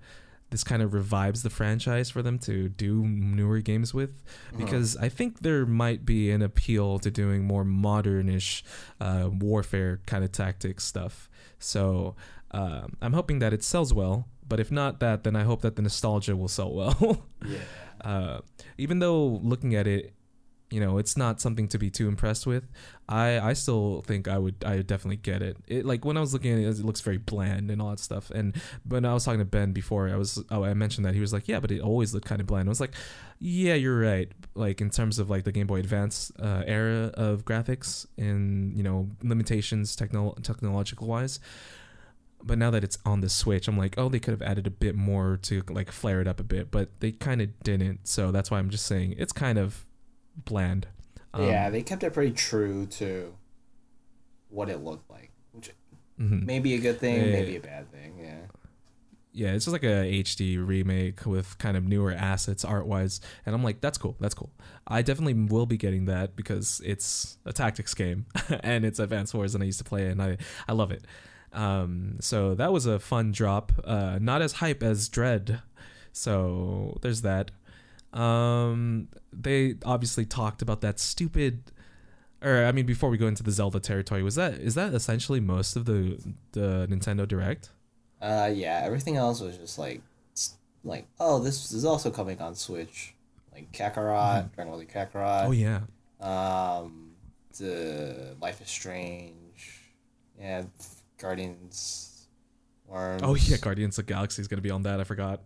this 0.52 0.64
kind 0.64 0.82
of 0.82 0.94
revives 0.94 1.44
the 1.44 1.50
franchise 1.50 2.10
for 2.10 2.22
them 2.22 2.38
to 2.40 2.70
do 2.70 3.04
newer 3.08 3.60
games 3.62 3.94
with 3.94 4.22
because 4.58 4.96
I 4.98 5.10
think 5.10 5.40
there 5.40 5.66
might 5.66 6.06
be 6.06 6.30
an 6.30 6.42
appeal 6.42 7.00
to 7.00 7.10
doing 7.10 7.46
more 7.46 7.64
modernish 7.64 8.62
uh, 9.00 9.30
warfare 9.32 10.02
kind 10.06 10.24
of 10.24 10.32
tactics 10.32 10.84
stuff. 10.84 11.30
So 11.58 12.16
um, 12.52 12.98
I'm 13.02 13.14
hoping 13.14 13.40
that 13.40 13.54
it 13.54 13.64
sells 13.64 13.94
well, 13.94 14.28
but 14.48 14.60
if 14.60 14.72
not 14.72 15.00
that, 15.00 15.24
then 15.24 15.36
I 15.38 15.44
hope 15.44 15.62
that 15.62 15.78
the 15.78 15.82
nostalgia 15.82 16.36
will 16.36 16.50
sell 16.50 16.74
well. 16.74 17.26
Yeah. 17.48 17.58
uh, 18.06 18.42
even 18.78 19.00
though 19.00 19.40
looking 19.42 19.74
at 19.74 19.88
it, 19.88 20.14
you 20.72 20.80
know, 20.80 20.98
it's 20.98 21.18
not 21.18 21.42
something 21.42 21.68
to 21.68 21.78
be 21.78 21.90
too 21.90 22.08
impressed 22.08 22.48
with. 22.48 22.64
I 23.10 23.40
I 23.40 23.54
still 23.54 24.02
think 24.08 24.30
I 24.30 24.38
would 24.38 24.56
I 24.66 24.78
would 24.78 24.88
definitely 24.88 25.18
get 25.18 25.42
it. 25.42 25.58
It 25.68 25.86
like 25.86 26.06
when 26.06 26.16
I 26.16 26.22
was 26.22 26.32
looking 26.34 26.54
at 26.54 26.60
it, 26.60 26.80
it 26.80 26.86
looks 26.86 27.02
very 27.02 27.18
bland 27.18 27.70
and 27.70 27.82
all 27.82 27.90
that 27.90 28.00
stuff. 28.00 28.32
And 28.32 28.56
when 28.88 29.04
I 29.04 29.14
was 29.14 29.26
talking 29.26 29.40
to 29.40 29.46
Ben 29.46 29.74
before, 29.74 30.08
I 30.10 30.16
was 30.16 30.42
oh 30.50 30.64
I 30.64 30.74
mentioned 30.74 31.06
that 31.06 31.14
he 31.14 31.20
was 31.20 31.34
like, 31.34 31.50
yeah, 31.50 31.60
but 31.60 31.72
it 31.72 31.82
always 31.82 32.14
looked 32.14 32.26
kind 32.26 32.40
of 32.40 32.48
bland. 32.48 32.70
I 32.70 32.72
was 32.72 32.80
like, 32.80 32.94
yeah, 33.40 33.74
you're 33.74 34.00
right. 34.00 34.32
Like 34.56 34.80
in 34.80 34.90
terms 34.90 35.20
of 35.20 35.30
like 35.30 35.44
the 35.44 35.52
Game 35.52 35.68
Boy 35.68 35.80
Advance 35.80 36.32
uh, 36.40 36.64
era 36.66 37.12
of 37.16 37.44
graphics 37.44 38.08
and 38.18 38.76
you 38.76 38.82
know 38.82 39.10
limitations 39.22 39.96
techno- 39.96 40.36
technological 40.42 41.08
wise. 41.08 41.42
But 42.44 42.58
now 42.58 42.72
that 42.72 42.84
it's 42.84 42.98
on 43.06 43.22
the 43.22 43.30
Switch, 43.30 43.68
I'm 43.68 43.78
like, 43.78 43.96
oh, 44.00 44.10
they 44.10 44.20
could 44.20 44.32
have 44.32 44.42
added 44.42 44.66
a 44.66 44.72
bit 44.72 44.96
more 44.96 45.38
to 45.44 45.62
like 45.70 45.92
flare 45.92 46.22
it 46.22 46.28
up 46.28 46.40
a 46.40 46.44
bit, 46.44 46.72
but 46.72 46.90
they 47.00 47.12
kind 47.12 47.40
of 47.40 47.60
didn't. 47.62 48.08
So 48.08 48.32
that's 48.32 48.50
why 48.50 48.58
I'm 48.58 48.70
just 48.72 48.86
saying 48.88 49.16
it's 49.20 49.32
kind 49.32 49.60
of 49.60 49.86
bland. 50.46 50.88
Um, 51.34 51.46
yeah, 51.46 51.70
they 51.70 51.82
kept 51.82 52.04
it 52.04 52.14
pretty 52.14 52.34
true 52.34 52.86
to 52.88 53.34
what 54.50 54.70
it 54.70 54.84
looked 54.84 55.10
like, 55.10 55.32
which 55.54 55.72
mhm. 56.20 56.46
may 56.46 56.60
be 56.60 56.76
a 56.76 56.80
good 56.80 57.00
thing, 57.00 57.32
maybe 57.32 57.56
a 57.56 57.62
bad 57.62 57.92
thing. 57.92 58.18
Yeah. 58.20 58.40
yeah, 59.34 59.54
it's 59.54 59.66
just 59.66 59.74
like 59.74 59.84
a 59.84 60.24
HD 60.24 60.66
remake 60.66 61.26
with 61.26 61.58
kind 61.58 61.78
of 61.78 61.88
newer 61.88 62.12
assets 62.12 62.66
art 62.66 62.86
wise, 62.86 63.22
and 63.46 63.56
I'm 63.56 63.64
like, 63.64 63.80
that's 63.80 63.98
cool, 63.98 64.18
that's 64.20 64.34
cool. 64.34 64.52
I 64.86 65.02
definitely 65.02 65.34
will 65.34 65.66
be 65.66 65.78
getting 65.78 66.06
that 66.06 66.36
because 66.36 66.82
it's 66.84 67.38
a 67.46 67.54
tactics 67.54 67.94
game 67.94 68.26
and 68.62 68.84
it's 68.84 69.00
Advanced 69.00 69.34
Wars, 69.34 69.56
and 69.56 69.64
I 69.64 69.66
used 69.66 69.80
to 69.80 69.86
play 69.86 70.08
it, 70.08 70.12
and 70.12 70.22
I 70.22 70.38
I 70.68 70.74
love 70.74 70.92
it. 70.92 71.06
Um, 71.54 72.18
so 72.22 72.56
that 72.56 72.72
was 72.72 72.86
a 72.86 73.00
fun 73.00 73.32
drop, 73.32 73.72
uh, 73.84 74.20
not 74.22 74.42
as 74.42 74.54
hype 74.54 74.84
as 74.84 75.10
Dread, 75.10 75.62
so 76.12 76.98
there's 77.02 77.22
that. 77.22 77.52
Um, 78.14 79.08
they 79.32 79.76
obviously 79.86 80.26
talked 80.26 80.62
about 80.62 80.82
that 80.82 81.00
stupid. 81.00 81.72
Or 82.44 82.66
I 82.66 82.72
mean, 82.72 82.86
before 82.86 83.10
we 83.10 83.18
go 83.18 83.28
into 83.28 83.44
the 83.44 83.52
Zelda 83.52 83.80
territory, 83.80 84.24
was 84.24 84.36
that 84.36 84.56
is 84.56 84.76
that 84.76 84.94
essentially 84.94 85.40
most 85.40 85.76
of 85.76 85.86
the 85.86 86.18
the 86.54 86.88
Nintendo 86.90 87.28
Direct? 87.28 87.70
Uh, 88.22 88.52
yeah. 88.54 88.82
Everything 88.84 89.16
else 89.18 89.42
was 89.42 89.58
just 89.58 89.80
like, 89.80 90.02
like, 90.84 91.08
oh, 91.20 91.40
this 91.40 91.72
is 91.72 91.86
also 91.86 92.12
coming 92.12 92.40
on 92.42 92.56
Switch, 92.56 93.14
like 93.54 93.72
Kakarot, 93.72 94.54
Dragon 94.54 94.72
Ball 94.72 94.80
Z 94.80 94.88
Kakarot. 94.94 95.46
Oh 95.46 95.52
yeah, 95.52 95.82
Um, 96.20 97.12
the 97.58 98.36
Life 98.42 98.62
is 98.62 98.70
Strange, 98.70 99.82
yeah, 100.40 100.64
Guardians, 101.20 102.28
Worms. 102.88 103.22
Oh 103.24 103.36
yeah, 103.36 103.58
Guardians 103.58 103.98
of 104.00 104.06
Galaxy 104.06 104.42
is 104.42 104.48
gonna 104.48 104.62
be 104.62 104.72
on 104.72 104.84
that. 104.84 105.00
I 105.00 105.04
forgot. 105.04 105.42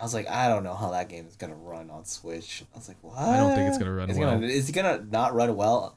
I 0.00 0.02
was 0.02 0.14
like, 0.14 0.28
I 0.30 0.48
don't 0.48 0.64
know 0.64 0.72
how 0.74 0.90
that 0.92 1.10
game 1.10 1.26
is 1.26 1.36
gonna 1.36 1.54
run 1.54 1.90
on 1.90 2.06
Switch. 2.06 2.64
I 2.74 2.78
was 2.78 2.88
like, 2.88 2.96
what? 3.02 3.18
I 3.18 3.36
don't 3.36 3.54
think 3.54 3.68
it's 3.68 3.76
gonna 3.78 3.92
run 3.92 4.08
is 4.08 4.16
well. 4.18 4.30
Gonna, 4.36 4.46
is 4.46 4.68
it 4.68 4.72
gonna 4.72 5.04
not 5.10 5.34
run 5.34 5.54
well, 5.56 5.96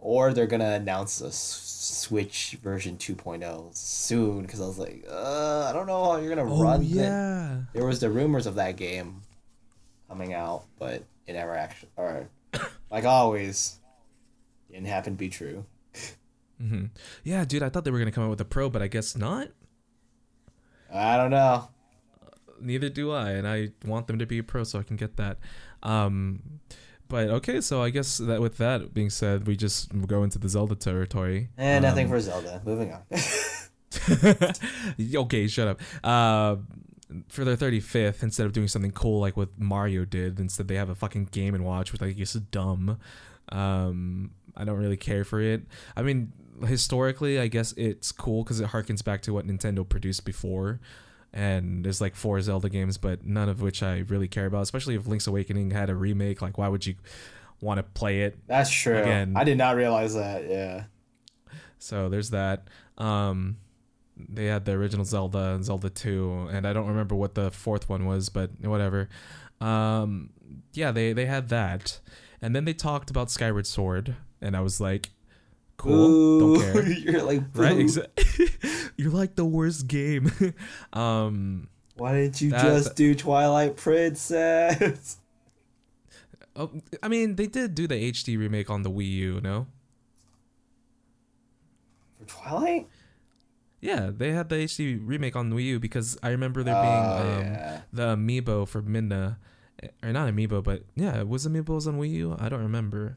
or 0.00 0.32
they're 0.32 0.46
gonna 0.46 0.70
announce 0.70 1.20
a 1.20 1.26
S- 1.26 1.66
Switch 2.06 2.56
version 2.62 2.96
2.0 2.96 3.74
soon? 3.76 4.42
Because 4.42 4.60
I 4.60 4.66
was 4.66 4.78
like, 4.78 5.04
uh, 5.10 5.66
I 5.68 5.72
don't 5.72 5.86
know 5.88 6.04
how 6.04 6.16
you're 6.18 6.28
gonna 6.34 6.44
run. 6.44 6.78
Oh, 6.78 6.82
yeah. 6.82 7.62
there 7.74 7.84
was 7.84 7.98
the 7.98 8.08
rumors 8.08 8.46
of 8.46 8.54
that 8.54 8.76
game 8.76 9.22
coming 10.08 10.32
out, 10.32 10.64
but 10.78 11.02
it 11.26 11.32
never 11.32 11.56
actually, 11.56 11.90
or 11.96 12.28
like 12.90 13.04
always, 13.04 13.78
didn't 14.70 14.86
happen 14.86 15.14
to 15.14 15.18
be 15.18 15.28
true. 15.28 15.64
hmm 16.58 16.84
Yeah, 17.24 17.44
dude, 17.44 17.64
I 17.64 17.68
thought 17.68 17.84
they 17.84 17.90
were 17.90 17.98
gonna 17.98 18.12
come 18.12 18.24
out 18.24 18.30
with 18.30 18.40
a 18.40 18.44
pro, 18.44 18.70
but 18.70 18.80
I 18.80 18.86
guess 18.86 19.16
not. 19.16 19.48
I 20.92 21.16
don't 21.16 21.30
know. 21.30 21.68
Neither 22.60 22.88
do 22.88 23.12
I, 23.12 23.32
and 23.32 23.46
I 23.48 23.70
want 23.84 24.06
them 24.06 24.18
to 24.18 24.26
be 24.26 24.38
a 24.38 24.42
pro 24.42 24.64
so 24.64 24.78
I 24.78 24.82
can 24.82 24.96
get 24.96 25.16
that. 25.16 25.38
Um, 25.82 26.42
but 27.08 27.28
okay, 27.28 27.60
so 27.60 27.82
I 27.82 27.90
guess 27.90 28.18
that 28.18 28.40
with 28.40 28.58
that 28.58 28.94
being 28.94 29.10
said, 29.10 29.46
we 29.46 29.56
just 29.56 29.90
go 30.06 30.22
into 30.22 30.38
the 30.38 30.48
Zelda 30.48 30.76
territory. 30.76 31.48
And 31.56 31.82
nothing 31.82 32.06
Um, 32.06 32.12
for 32.12 32.20
Zelda. 32.20 32.62
Moving 32.64 32.92
on. 32.92 33.02
okay, 35.16 35.46
shut 35.48 35.68
up. 35.68 35.80
Uh, 36.04 36.56
for 37.28 37.44
their 37.44 37.56
35th, 37.56 38.22
instead 38.22 38.46
of 38.46 38.52
doing 38.52 38.68
something 38.68 38.92
cool 38.92 39.20
like 39.20 39.36
what 39.36 39.48
Mario 39.58 40.04
did, 40.04 40.38
instead 40.38 40.68
they 40.68 40.76
have 40.76 40.88
a 40.88 40.94
fucking 40.94 41.26
Game 41.32 41.54
and 41.54 41.64
Watch, 41.64 41.92
which 41.92 42.02
I 42.02 42.12
guess 42.12 42.34
is 42.36 42.42
dumb. 42.42 42.98
Um, 43.50 44.30
I 44.56 44.64
don't 44.64 44.78
really 44.78 44.96
care 44.96 45.24
for 45.24 45.40
it. 45.40 45.62
I 45.96 46.02
mean, 46.02 46.32
historically, 46.64 47.40
I 47.40 47.48
guess 47.48 47.72
it's 47.76 48.12
cool 48.12 48.44
because 48.44 48.60
it 48.60 48.68
harkens 48.68 49.02
back 49.02 49.22
to 49.22 49.32
what 49.32 49.46
Nintendo 49.46 49.88
produced 49.88 50.24
before. 50.24 50.78
And 51.32 51.84
there's 51.84 52.00
like 52.00 52.16
four 52.16 52.40
Zelda 52.40 52.68
games, 52.68 52.98
but 52.98 53.24
none 53.24 53.48
of 53.48 53.62
which 53.62 53.82
I 53.82 53.98
really 54.08 54.28
care 54.28 54.46
about. 54.46 54.62
Especially 54.62 54.96
if 54.96 55.06
Link's 55.06 55.26
Awakening 55.26 55.70
had 55.70 55.88
a 55.88 55.94
remake. 55.94 56.42
Like, 56.42 56.58
why 56.58 56.68
would 56.68 56.86
you 56.86 56.96
want 57.60 57.78
to 57.78 57.82
play 57.82 58.22
it? 58.22 58.36
That's 58.46 58.70
true. 58.70 58.98
Again. 58.98 59.34
I 59.36 59.44
did 59.44 59.58
not 59.58 59.76
realize 59.76 60.14
that. 60.14 60.48
Yeah. 60.48 60.84
So 61.78 62.08
there's 62.08 62.30
that. 62.30 62.68
Um, 62.98 63.56
they 64.16 64.46
had 64.46 64.64
the 64.64 64.72
original 64.72 65.04
Zelda 65.04 65.54
and 65.54 65.64
Zelda 65.64 65.88
2, 65.88 66.48
and 66.52 66.66
I 66.66 66.72
don't 66.72 66.88
remember 66.88 67.14
what 67.14 67.34
the 67.34 67.50
fourth 67.50 67.88
one 67.88 68.06
was, 68.06 68.28
but 68.28 68.50
whatever. 68.60 69.08
Um, 69.60 70.30
yeah, 70.72 70.90
they 70.90 71.12
they 71.12 71.26
had 71.26 71.48
that, 71.48 72.00
and 72.42 72.54
then 72.54 72.64
they 72.64 72.72
talked 72.72 73.10
about 73.10 73.30
Skyward 73.30 73.66
Sword, 73.66 74.16
and 74.40 74.56
I 74.56 74.60
was 74.60 74.80
like, 74.80 75.10
cool, 75.80 76.56
don't 76.56 76.72
care. 76.72 76.88
You're 76.92 77.22
like, 77.22 77.42
Right? 77.54 77.88
You're 78.96 79.10
like 79.10 79.34
the 79.36 79.44
worst 79.44 79.86
game. 79.88 80.30
um, 80.92 81.68
Why 81.96 82.12
didn't 82.22 82.40
you 82.40 82.50
That- 82.50 82.62
just 82.62 82.96
do 82.96 83.14
Twilight 83.14 83.76
Princess? 83.76 85.16
oh, 86.56 86.70
I 87.02 87.08
mean, 87.08 87.36
they 87.36 87.46
did 87.46 87.74
do 87.74 87.86
the 87.86 87.94
HD 88.12 88.38
remake 88.38 88.68
on 88.70 88.82
the 88.82 88.90
Wii 88.90 89.10
U, 89.10 89.40
no? 89.42 89.66
For 92.18 92.24
Twilight? 92.26 92.88
Yeah, 93.80 94.10
they 94.14 94.32
had 94.32 94.48
the 94.50 94.56
HD 94.56 95.00
remake 95.02 95.36
on 95.36 95.48
the 95.48 95.56
Wii 95.56 95.64
U 95.64 95.80
because 95.80 96.18
I 96.22 96.30
remember 96.30 96.62
there 96.62 96.76
Oh, 96.76 96.82
being 96.82 97.38
um, 97.46 97.52
yeah. 97.54 97.80
the 97.92 98.14
amiibo 98.16 98.68
for 98.68 98.82
Midna, 98.82 99.36
or 100.02 100.12
not 100.12 100.28
amiibo, 100.28 100.62
but 100.62 100.82
yeah, 100.94 101.18
it 101.18 101.28
was 101.28 101.46
amiibos 101.46 101.86
on 101.86 101.98
Wii 101.98 102.10
U? 102.12 102.36
I 102.38 102.50
don't 102.50 102.60
remember. 102.62 103.16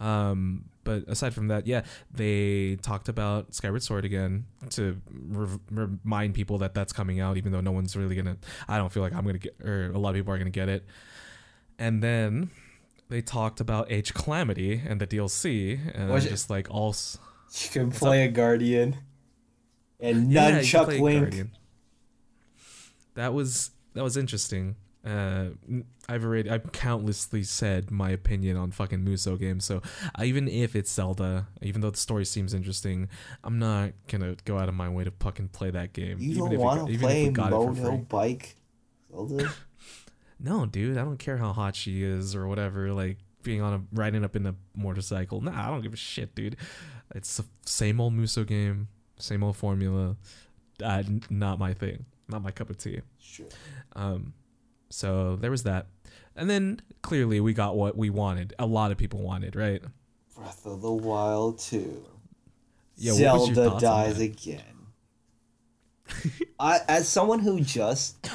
Um, 0.00 0.64
but 0.82 1.04
aside 1.08 1.34
from 1.34 1.48
that, 1.48 1.66
yeah, 1.66 1.82
they 2.10 2.76
talked 2.82 3.08
about 3.10 3.54
Skyward 3.54 3.82
Sword 3.82 4.04
again 4.06 4.46
to 4.70 5.00
re- 5.12 5.58
remind 5.70 6.34
people 6.34 6.58
that 6.58 6.72
that's 6.74 6.92
coming 6.92 7.20
out, 7.20 7.36
even 7.36 7.52
though 7.52 7.60
no 7.60 7.70
one's 7.72 7.94
really 7.96 8.16
gonna. 8.16 8.38
I 8.66 8.78
don't 8.78 8.90
feel 8.90 9.02
like 9.02 9.12
I'm 9.14 9.24
gonna 9.26 9.38
get, 9.38 9.56
or 9.62 9.90
a 9.92 9.98
lot 9.98 10.10
of 10.10 10.14
people 10.16 10.32
are 10.32 10.38
gonna 10.38 10.50
get 10.50 10.68
it. 10.70 10.84
And 11.78 12.02
then 12.02 12.50
they 13.10 13.20
talked 13.20 13.60
about 13.60 13.92
Age 13.92 14.14
Calamity 14.14 14.80
and 14.86 15.00
the 15.00 15.06
DLC, 15.06 15.78
and 15.94 16.10
Was 16.10 16.24
I'm 16.24 16.28
it- 16.28 16.30
just 16.30 16.48
like 16.50 16.68
all. 16.70 16.94
You 17.62 17.68
can 17.70 17.90
play 17.90 18.24
a 18.24 18.28
Guardian 18.28 18.96
and 19.98 20.30
Yeah, 20.32 20.60
Nunchuck 20.60 20.84
play 20.86 21.00
Link. 21.00 21.20
Guardian. 21.24 21.50
That 23.14 23.34
was 23.34 23.70
that 23.94 24.02
was 24.04 24.16
interesting. 24.16 24.76
Uh, 25.04 25.50
I've 26.08 26.24
already 26.24 26.50
I've 26.50 26.72
countlessly 26.72 27.42
said 27.42 27.90
my 27.90 28.10
opinion 28.10 28.56
on 28.56 28.70
fucking 28.70 29.00
Musou 29.00 29.38
games. 29.38 29.64
So 29.64 29.80
uh, 30.18 30.24
even 30.24 30.46
if 30.46 30.76
it's 30.76 30.92
Zelda, 30.92 31.48
even 31.62 31.80
though 31.80 31.90
the 31.90 31.96
story 31.96 32.24
seems 32.26 32.52
interesting, 32.52 33.08
I'm 33.42 33.58
not 33.58 33.92
gonna 34.08 34.36
go 34.44 34.58
out 34.58 34.68
of 34.68 34.74
my 34.74 34.88
way 34.88 35.04
to 35.04 35.10
fucking 35.10 35.48
play 35.48 35.70
that 35.70 35.92
game. 35.94 36.18
You 36.18 36.32
even 36.32 36.50
don't 36.50 36.58
want 36.58 36.86
to 36.86 36.92
even 36.92 37.00
play 37.06 37.24
we 37.24 37.30
got 37.30 37.48
it 37.48 37.50
Mono. 37.56 37.96
Bike 37.98 38.56
Zelda? 39.10 39.50
No, 40.42 40.64
dude, 40.64 40.96
I 40.96 41.02
don't 41.02 41.18
care 41.18 41.36
how 41.36 41.52
hot 41.52 41.76
she 41.76 42.02
is 42.02 42.34
or 42.34 42.46
whatever. 42.48 42.92
Like 42.94 43.18
being 43.42 43.60
on 43.60 43.74
a 43.74 43.82
riding 43.92 44.24
up 44.24 44.36
in 44.36 44.46
a 44.46 44.54
motorcycle. 44.74 45.40
Nah, 45.42 45.66
I 45.66 45.70
don't 45.70 45.82
give 45.82 45.92
a 45.92 45.96
shit, 45.98 46.34
dude. 46.34 46.56
It's 47.14 47.36
the 47.36 47.44
same 47.66 48.00
old 48.00 48.14
Musou 48.14 48.46
game, 48.46 48.88
same 49.18 49.42
old 49.42 49.56
formula. 49.56 50.16
Uh, 50.82 51.02
not 51.28 51.58
my 51.58 51.74
thing. 51.74 52.06
Not 52.28 52.42
my 52.42 52.52
cup 52.52 52.70
of 52.70 52.78
tea. 52.78 53.00
sure. 53.18 53.46
Um, 53.94 54.32
so 54.90 55.36
there 55.36 55.50
was 55.50 55.62
that, 55.62 55.86
and 56.36 56.50
then 56.50 56.82
clearly 57.02 57.40
we 57.40 57.54
got 57.54 57.76
what 57.76 57.96
we 57.96 58.10
wanted. 58.10 58.54
A 58.58 58.66
lot 58.66 58.90
of 58.90 58.98
people 58.98 59.22
wanted, 59.22 59.56
right? 59.56 59.82
Breath 60.36 60.66
of 60.66 60.82
the 60.82 60.92
Wild 60.92 61.58
2. 61.58 62.04
Yeah, 62.96 63.12
what 63.12 63.40
was 63.40 63.48
your 63.48 63.54
Zelda 63.54 63.80
dies 63.80 64.20
again. 64.20 64.60
I, 66.60 66.80
as 66.88 67.08
someone 67.08 67.40
who 67.40 67.60
just, 67.60 68.30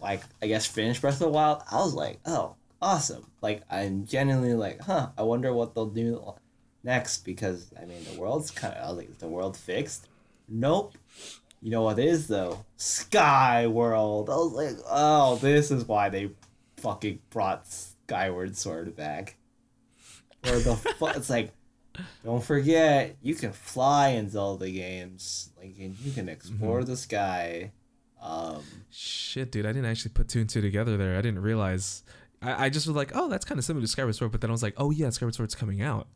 like, 0.00 0.22
I 0.42 0.46
guess 0.46 0.66
finished 0.66 1.00
Breath 1.00 1.14
of 1.14 1.20
the 1.20 1.28
Wild, 1.28 1.62
I 1.70 1.76
was 1.76 1.94
like, 1.94 2.18
oh, 2.26 2.56
awesome. 2.80 3.26
Like, 3.40 3.62
I'm 3.70 4.06
genuinely 4.06 4.54
like, 4.54 4.80
huh, 4.80 5.10
I 5.16 5.22
wonder 5.22 5.52
what 5.52 5.74
they'll 5.74 5.86
do 5.86 6.34
next 6.82 7.24
because, 7.24 7.72
I 7.80 7.84
mean, 7.84 8.04
the 8.12 8.18
world's 8.20 8.50
kind 8.50 8.74
of, 8.74 8.84
I 8.84 8.88
was 8.88 8.98
like, 8.98 9.10
is 9.10 9.18
the 9.18 9.28
world 9.28 9.56
fixed? 9.56 10.08
Nope. 10.48 10.94
You 11.62 11.70
know 11.70 11.82
what 11.82 11.98
is 11.98 12.26
though? 12.26 12.64
Sky 12.76 13.66
World. 13.66 14.30
I 14.30 14.36
was 14.36 14.52
like, 14.52 14.84
oh, 14.88 15.36
this 15.36 15.70
is 15.70 15.84
why 15.84 16.08
they 16.08 16.30
fucking 16.78 17.20
brought 17.30 17.66
Skyward 17.66 18.56
Sword 18.56 18.96
back. 18.96 19.36
Or 20.46 20.58
the 20.58 20.76
fuck? 20.76 21.16
It's 21.16 21.28
like, 21.28 21.52
don't 22.24 22.42
forget, 22.42 23.16
you 23.20 23.34
can 23.34 23.52
fly 23.52 24.08
in 24.10 24.30
Zelda 24.30 24.70
games. 24.70 25.50
Like, 25.58 25.76
and 25.78 25.98
you 26.00 26.12
can 26.12 26.28
explore 26.28 26.82
the 26.84 26.96
sky. 26.96 27.72
Um, 28.22 28.62
Shit, 28.90 29.52
dude, 29.52 29.66
I 29.66 29.72
didn't 29.72 29.86
actually 29.86 30.12
put 30.12 30.28
two 30.28 30.40
and 30.40 30.48
two 30.48 30.60
together 30.60 30.96
there. 30.96 31.16
I 31.16 31.22
didn't 31.22 31.42
realize. 31.42 32.02
I, 32.40 32.66
I 32.66 32.68
just 32.70 32.86
was 32.86 32.96
like, 32.96 33.12
oh, 33.14 33.28
that's 33.28 33.44
kind 33.44 33.58
of 33.58 33.64
similar 33.64 33.82
to 33.84 33.88
Skyward 33.88 34.14
Sword, 34.14 34.32
but 34.32 34.40
then 34.40 34.50
I 34.50 34.52
was 34.52 34.62
like, 34.62 34.74
oh 34.78 34.90
yeah, 34.90 35.10
Skyward 35.10 35.34
Sword's 35.34 35.54
coming 35.54 35.82
out. 35.82 36.08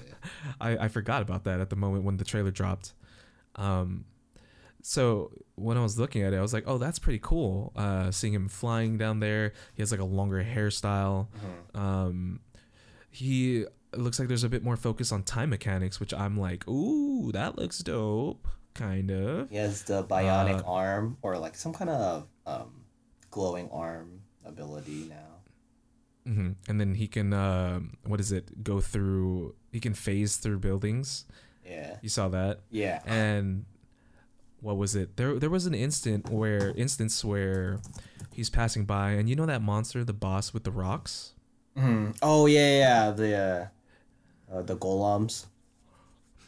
I, 0.60 0.76
I 0.76 0.88
forgot 0.88 1.22
about 1.22 1.44
that 1.44 1.60
at 1.60 1.70
the 1.70 1.76
moment 1.76 2.04
when 2.04 2.18
the 2.18 2.24
trailer 2.24 2.50
dropped. 2.50 2.92
Um, 3.56 4.04
so 4.86 5.30
when 5.54 5.78
I 5.78 5.82
was 5.82 5.98
looking 5.98 6.20
at 6.22 6.34
it, 6.34 6.36
I 6.36 6.42
was 6.42 6.52
like, 6.52 6.64
oh, 6.66 6.76
that's 6.76 6.98
pretty 6.98 7.20
cool. 7.22 7.72
Uh, 7.74 8.10
seeing 8.10 8.34
him 8.34 8.48
flying 8.48 8.98
down 8.98 9.20
there, 9.20 9.54
he 9.74 9.80
has 9.80 9.90
like 9.90 10.00
a 10.00 10.04
longer 10.04 10.44
hairstyle. 10.44 11.28
Um, 11.74 12.40
he 13.10 13.64
looks 13.96 14.18
like 14.18 14.28
there's 14.28 14.44
a 14.44 14.48
bit 14.48 14.62
more 14.62 14.76
focus 14.76 15.10
on 15.10 15.22
time 15.22 15.48
mechanics, 15.50 16.00
which 16.00 16.12
I'm 16.12 16.36
like, 16.38 16.68
ooh, 16.68 17.32
that 17.32 17.56
looks 17.56 17.78
dope, 17.78 18.46
kind 18.74 19.10
of. 19.10 19.48
he 19.48 19.56
has 19.56 19.84
the 19.84 20.04
bionic 20.04 20.60
Uh, 20.60 20.66
arm, 20.70 21.16
or 21.22 21.38
like 21.38 21.54
some 21.56 21.72
kind 21.72 21.88
of 21.90 22.26
um, 22.46 22.84
glowing 23.30 23.70
arm 23.70 24.20
ability 24.44 25.08
now. 25.08 26.30
hmm 26.30 26.50
And 26.68 26.78
then 26.80 26.94
he 26.94 27.06
can, 27.08 27.32
um 27.32 27.96
what 28.04 28.20
is 28.20 28.32
it? 28.32 28.62
Go 28.62 28.80
through. 28.80 29.54
He 29.72 29.80
can 29.80 29.94
phase 29.94 30.36
through 30.36 30.58
buildings. 30.58 31.24
Yeah. 31.64 31.96
You 32.02 32.10
saw 32.10 32.28
that, 32.28 32.60
Yeah. 32.70 33.00
and 33.06 33.64
what 34.64 34.76
was 34.76 34.96
it? 34.96 35.16
There, 35.16 35.38
there 35.38 35.50
was 35.50 35.66
an 35.66 35.74
instant 35.74 36.30
where 36.30 36.72
instance 36.76 37.24
where 37.24 37.78
he's 38.32 38.50
passing 38.50 38.84
by, 38.86 39.10
and 39.10 39.28
you 39.28 39.36
know 39.36 39.46
that 39.46 39.62
monster, 39.62 40.02
the 40.04 40.12
boss 40.14 40.52
with 40.54 40.64
the 40.64 40.72
rocks. 40.72 41.34
Mhm. 41.76 42.16
Oh, 42.22 42.46
yeah, 42.46 42.78
yeah. 42.78 43.10
The, 43.10 43.70
uh, 44.50 44.56
uh, 44.56 44.62
the 44.62 44.76
golems. 44.76 45.46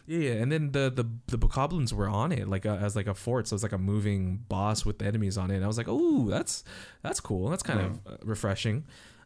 Yeah, 0.07 0.19
yeah, 0.21 0.33
and 0.43 0.53
then 0.53 0.71
the 0.71 0.89
the 0.89 1.05
the 1.27 1.37
bokoblins 1.37 1.93
were 1.93 2.09
on 2.09 2.31
it 2.31 2.47
like 2.47 2.65
a, 2.65 2.79
as 2.81 2.95
like 2.95 3.09
a 3.09 3.15
fort, 3.15 3.49
so 3.49 3.55
it's 3.57 3.65
like 3.65 3.73
a 3.73 3.79
moving 3.79 4.45
boss 4.49 4.85
with 4.87 5.03
enemies 5.03 5.37
on 5.37 5.51
it. 5.51 5.57
And 5.57 5.65
I 5.65 5.67
was 5.67 5.77
like, 5.77 5.89
oh, 5.89 6.29
that's 6.31 6.63
that's 7.03 7.19
cool. 7.21 7.49
That's 7.51 7.65
kind 7.65 7.81
of 7.81 8.07
uh, 8.07 8.17
refreshing. 8.23 8.85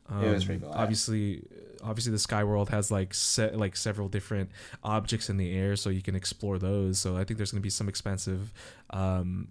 Um, 0.08 0.24
It 0.24 0.32
was 0.32 0.44
pretty 0.46 0.60
cool. 0.62 0.72
Obviously, 0.72 1.44
obviously 1.82 2.12
the 2.12 2.18
sky 2.18 2.44
world 2.44 2.70
has 2.70 2.90
like 2.90 3.14
set 3.14 3.56
like 3.56 3.76
several 3.76 4.08
different 4.08 4.50
objects 4.82 5.28
in 5.30 5.36
the 5.36 5.54
air, 5.56 5.76
so 5.76 5.90
you 5.90 6.02
can 6.02 6.14
explore 6.14 6.58
those. 6.58 6.98
So 6.98 7.16
I 7.16 7.24
think 7.24 7.38
there's 7.38 7.52
gonna 7.52 7.60
be 7.60 7.70
some 7.70 7.88
expensive, 7.88 8.52
um, 8.90 9.48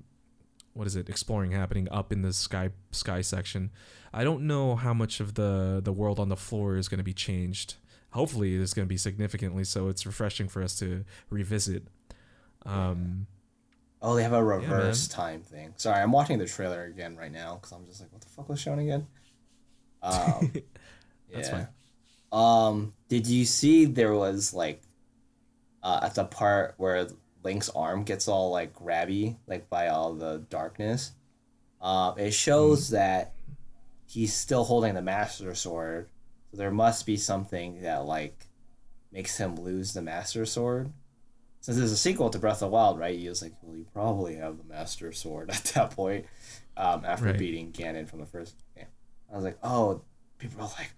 what 0.73 0.87
is 0.87 0.95
it, 0.95 1.09
exploring 1.09 1.51
happening 1.51 1.87
up 1.91 2.11
in 2.11 2.21
the 2.21 2.33
sky 2.33 2.69
sky 2.91 3.21
section. 3.21 3.71
I 4.13 4.23
don't 4.23 4.43
know 4.47 4.75
how 4.75 4.93
much 4.93 5.19
of 5.19 5.35
the 5.35 5.81
the 5.83 5.93
world 5.93 6.19
on 6.19 6.29
the 6.29 6.37
floor 6.37 6.77
is 6.77 6.87
gonna 6.87 7.03
be 7.03 7.13
changed. 7.13 7.75
Hopefully, 8.11 8.55
it's 8.55 8.73
gonna 8.73 8.87
be 8.87 8.97
significantly. 8.97 9.63
So 9.63 9.87
it's 9.87 10.05
refreshing 10.05 10.47
for 10.47 10.63
us 10.63 10.77
to 10.79 11.05
revisit. 11.29 11.87
Um, 12.65 13.27
Oh, 14.01 14.15
they 14.15 14.23
have 14.23 14.33
a 14.33 14.43
reverse 14.43 15.07
time 15.09 15.41
thing. 15.41 15.73
Sorry, 15.75 16.01
I'm 16.01 16.11
watching 16.13 16.39
the 16.39 16.45
trailer 16.45 16.85
again 16.85 17.17
right 17.17 17.31
now 17.31 17.55
because 17.55 17.73
I'm 17.73 17.85
just 17.85 17.99
like, 17.99 18.11
what 18.13 18.21
the 18.21 18.29
fuck 18.29 18.47
was 18.49 18.59
shown 18.59 18.79
again? 18.79 19.07
Um, 20.01 20.53
That's 21.33 21.49
yeah. 21.49 21.65
Um, 22.31 22.93
did 23.07 23.27
you 23.27 23.45
see 23.45 23.85
there 23.85 24.13
was 24.13 24.53
like 24.53 24.81
uh, 25.83 26.01
at 26.03 26.15
the 26.15 26.25
part 26.25 26.75
where 26.77 27.07
Link's 27.43 27.69
arm 27.69 28.03
gets 28.03 28.27
all 28.27 28.51
like 28.51 28.73
grabby, 28.73 29.37
like 29.47 29.69
by 29.69 29.87
all 29.87 30.13
the 30.13 30.45
darkness? 30.49 31.13
Uh, 31.81 32.13
it 32.17 32.33
shows 32.33 32.89
that 32.89 33.33
he's 34.05 34.33
still 34.33 34.63
holding 34.65 34.93
the 34.95 35.01
Master 35.01 35.55
Sword, 35.55 36.09
so 36.51 36.57
there 36.57 36.71
must 36.71 37.05
be 37.05 37.15
something 37.17 37.81
that 37.81 38.05
like 38.05 38.47
makes 39.11 39.37
him 39.37 39.55
lose 39.55 39.93
the 39.93 40.01
Master 40.01 40.45
Sword. 40.45 40.91
Since 41.61 41.77
there's 41.77 41.91
a 41.91 41.97
sequel 41.97 42.29
to 42.29 42.39
Breath 42.39 42.55
of 42.55 42.59
the 42.59 42.67
Wild, 42.67 42.99
right? 42.99 43.17
He 43.19 43.27
was 43.27 43.41
like, 43.41 43.53
well, 43.61 43.75
you 43.75 43.85
probably 43.93 44.35
have 44.35 44.57
the 44.57 44.63
Master 44.63 45.11
Sword 45.11 45.49
at 45.53 45.63
that 45.75 45.91
point. 45.91 46.25
Um, 46.77 47.03
after 47.05 47.25
Right. 47.25 47.37
beating 47.37 47.71
Ganon 47.73 48.07
from 48.07 48.19
the 48.19 48.25
first 48.25 48.55
game, 48.75 48.85
I 49.31 49.35
was 49.35 49.43
like, 49.43 49.57
oh, 49.63 50.01
people 50.39 50.63
are 50.63 50.71
like, 50.77 50.91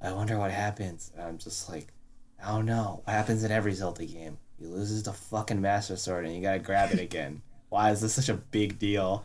I 0.00 0.12
wonder 0.12 0.38
what 0.38 0.50
happens. 0.50 1.12
And 1.14 1.22
I'm 1.22 1.38
just 1.38 1.68
like, 1.68 1.92
I 2.44 2.48
don't 2.48 2.66
know. 2.66 3.02
What 3.04 3.12
happens 3.12 3.44
in 3.44 3.52
every 3.52 3.72
Zelda 3.72 4.04
game? 4.04 4.38
He 4.58 4.66
loses 4.66 5.04
the 5.04 5.12
fucking 5.12 5.60
Master 5.60 5.96
Sword 5.96 6.24
and 6.24 6.34
you 6.34 6.42
gotta 6.42 6.58
grab 6.58 6.90
it 6.92 6.98
again. 6.98 7.42
Why 7.68 7.90
is 7.90 8.00
this 8.00 8.14
such 8.14 8.28
a 8.28 8.34
big 8.34 8.78
deal? 8.78 9.24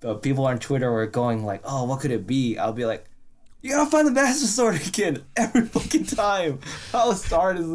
But 0.00 0.22
people 0.22 0.46
on 0.46 0.58
Twitter 0.58 0.90
were 0.90 1.06
going 1.06 1.44
like, 1.44 1.60
oh, 1.64 1.84
what 1.84 2.00
could 2.00 2.10
it 2.12 2.26
be? 2.26 2.56
I'll 2.56 2.72
be 2.72 2.86
like, 2.86 3.04
you 3.62 3.70
gotta 3.70 3.90
find 3.90 4.06
the 4.06 4.12
Master 4.12 4.46
Sword 4.46 4.80
again 4.86 5.24
every 5.36 5.66
fucking 5.66 6.06
time. 6.06 6.60
How 6.92 7.12
hard 7.12 7.58
is 7.58 7.72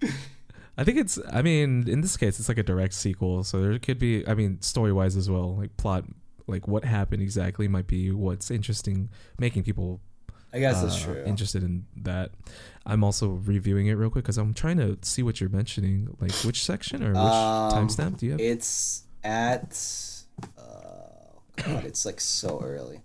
this? 0.00 0.12
I 0.76 0.84
think 0.84 0.98
it's. 0.98 1.18
I 1.32 1.42
mean, 1.42 1.88
in 1.88 2.02
this 2.02 2.16
case, 2.16 2.38
it's 2.38 2.48
like 2.48 2.58
a 2.58 2.62
direct 2.62 2.94
sequel, 2.94 3.42
so 3.42 3.60
there 3.60 3.76
could 3.80 3.98
be. 3.98 4.26
I 4.28 4.34
mean, 4.34 4.60
story 4.62 4.92
wise 4.92 5.16
as 5.16 5.28
well, 5.28 5.56
like 5.56 5.76
plot, 5.76 6.04
like 6.46 6.68
what 6.68 6.84
happened 6.84 7.20
exactly 7.20 7.66
might 7.66 7.88
be 7.88 8.12
what's 8.12 8.48
interesting, 8.48 9.08
making 9.40 9.64
people 9.64 10.00
I 10.52 10.60
guess 10.60 10.80
that's 10.82 11.02
uh, 11.02 11.12
true. 11.12 11.24
interested 11.26 11.62
in 11.62 11.84
that. 11.96 12.30
I'm 12.86 13.04
also 13.04 13.28
reviewing 13.28 13.86
it 13.88 13.92
real 13.94 14.08
quick 14.08 14.24
because 14.24 14.38
I'm 14.38 14.54
trying 14.54 14.78
to 14.78 14.96
see 15.02 15.22
what 15.22 15.40
you're 15.40 15.50
mentioning, 15.50 16.16
like 16.20 16.32
which 16.36 16.64
section 16.64 17.02
or 17.02 17.08
which 17.10 17.18
Um, 17.18 17.72
timestamp 17.88 18.18
do 18.18 18.26
you 18.26 18.32
have? 18.32 18.40
It's 18.40 19.02
at. 19.22 19.78
Uh, 20.56 20.62
God, 21.56 21.84
it's 21.84 22.06
like 22.06 22.20
so 22.20 22.60
early. 22.62 23.02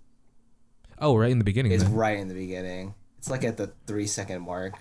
oh, 1.00 1.16
right 1.16 1.30
in 1.30 1.38
the 1.38 1.44
beginning. 1.44 1.72
It's 1.72 1.82
then. 1.84 1.94
right 1.94 2.18
in 2.18 2.28
the 2.28 2.34
beginning. 2.34 2.94
It's 3.18 3.28
like 3.28 3.44
at 3.44 3.56
the 3.58 3.72
three 3.86 4.06
second 4.06 4.42
mark. 4.42 4.74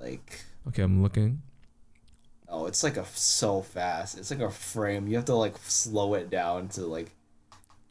Like, 0.00 0.44
Okay, 0.68 0.82
I'm 0.82 1.02
looking. 1.02 1.42
oh, 2.48 2.66
it's 2.66 2.82
like 2.82 2.96
a 2.96 3.04
so 3.14 3.62
fast. 3.62 4.18
It's 4.18 4.30
like 4.30 4.40
a 4.40 4.50
frame. 4.50 5.08
You 5.08 5.16
have 5.16 5.24
to 5.26 5.34
like 5.34 5.56
slow 5.64 6.14
it 6.14 6.30
down 6.30 6.68
to 6.70 6.82
like 6.86 7.10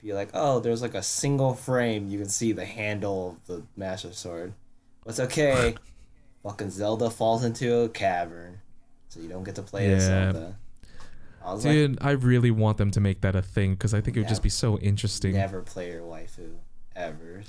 be 0.08 0.14
like, 0.14 0.30
oh, 0.34 0.60
there's 0.60 0.82
like 0.82 0.96
a 0.96 1.04
single 1.04 1.54
frame. 1.54 2.08
You 2.08 2.18
can 2.20 2.30
see 2.30 2.52
the 2.54 2.66
handle 2.66 3.38
of 3.48 3.48
the 3.48 3.64
Master 3.76 4.14
Sword. 4.14 4.54
But 5.04 5.12
it's 5.12 5.20
okay. 5.20 5.76
Fucking 6.44 6.70
Zelda 6.70 7.10
falls 7.10 7.44
into 7.44 7.80
a 7.80 7.90
cavern, 7.90 8.60
so 9.10 9.20
you 9.20 9.28
don't 9.28 9.44
get 9.44 9.56
to 9.56 9.62
play 9.62 9.90
Yeah. 9.90 10.00
Zelda. 10.00 10.56
I 11.44 11.54
was 11.54 11.66
like, 11.66 11.74
Dude, 11.74 11.98
I 12.02 12.12
really 12.12 12.52
want 12.52 12.78
them 12.78 12.92
to 12.92 13.00
make 13.02 13.22
that 13.22 13.36
a 13.36 13.42
thing 13.42 13.74
because 13.74 13.94
I 13.94 14.02
think 14.02 14.18
it 14.18 14.22
would 14.22 14.30
just 14.30 14.44
be 14.44 14.50
so 14.50 14.78
interesting. 14.80 15.34
never 15.34 15.62
play 15.62 15.92
your 15.92 16.02
waifu 16.02 16.56
ever. 16.96 17.44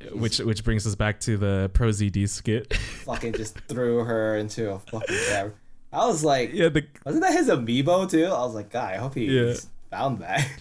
Uh, 0.00 0.16
which 0.16 0.38
which 0.38 0.64
brings 0.64 0.86
us 0.86 0.94
back 0.94 1.20
to 1.20 1.36
the 1.36 1.70
Pro 1.74 1.88
ZD 1.88 2.28
skit. 2.28 2.72
fucking 3.04 3.32
just 3.34 3.58
threw 3.68 4.04
her 4.04 4.36
into 4.36 4.72
a 4.72 4.78
fucking 4.78 5.16
cavern. 5.28 5.54
I 5.92 6.06
was 6.06 6.22
like, 6.24 6.52
yeah, 6.52 6.68
the 6.68 6.86
wasn't 7.04 7.24
that 7.24 7.32
his 7.32 7.48
amiibo 7.48 8.08
too? 8.10 8.24
I 8.26 8.44
was 8.44 8.54
like, 8.54 8.70
God, 8.70 8.94
I 8.94 8.96
hope 8.98 9.14
he 9.14 9.24
Yeah. 9.26 9.54
found 9.90 10.20
that. 10.20 10.48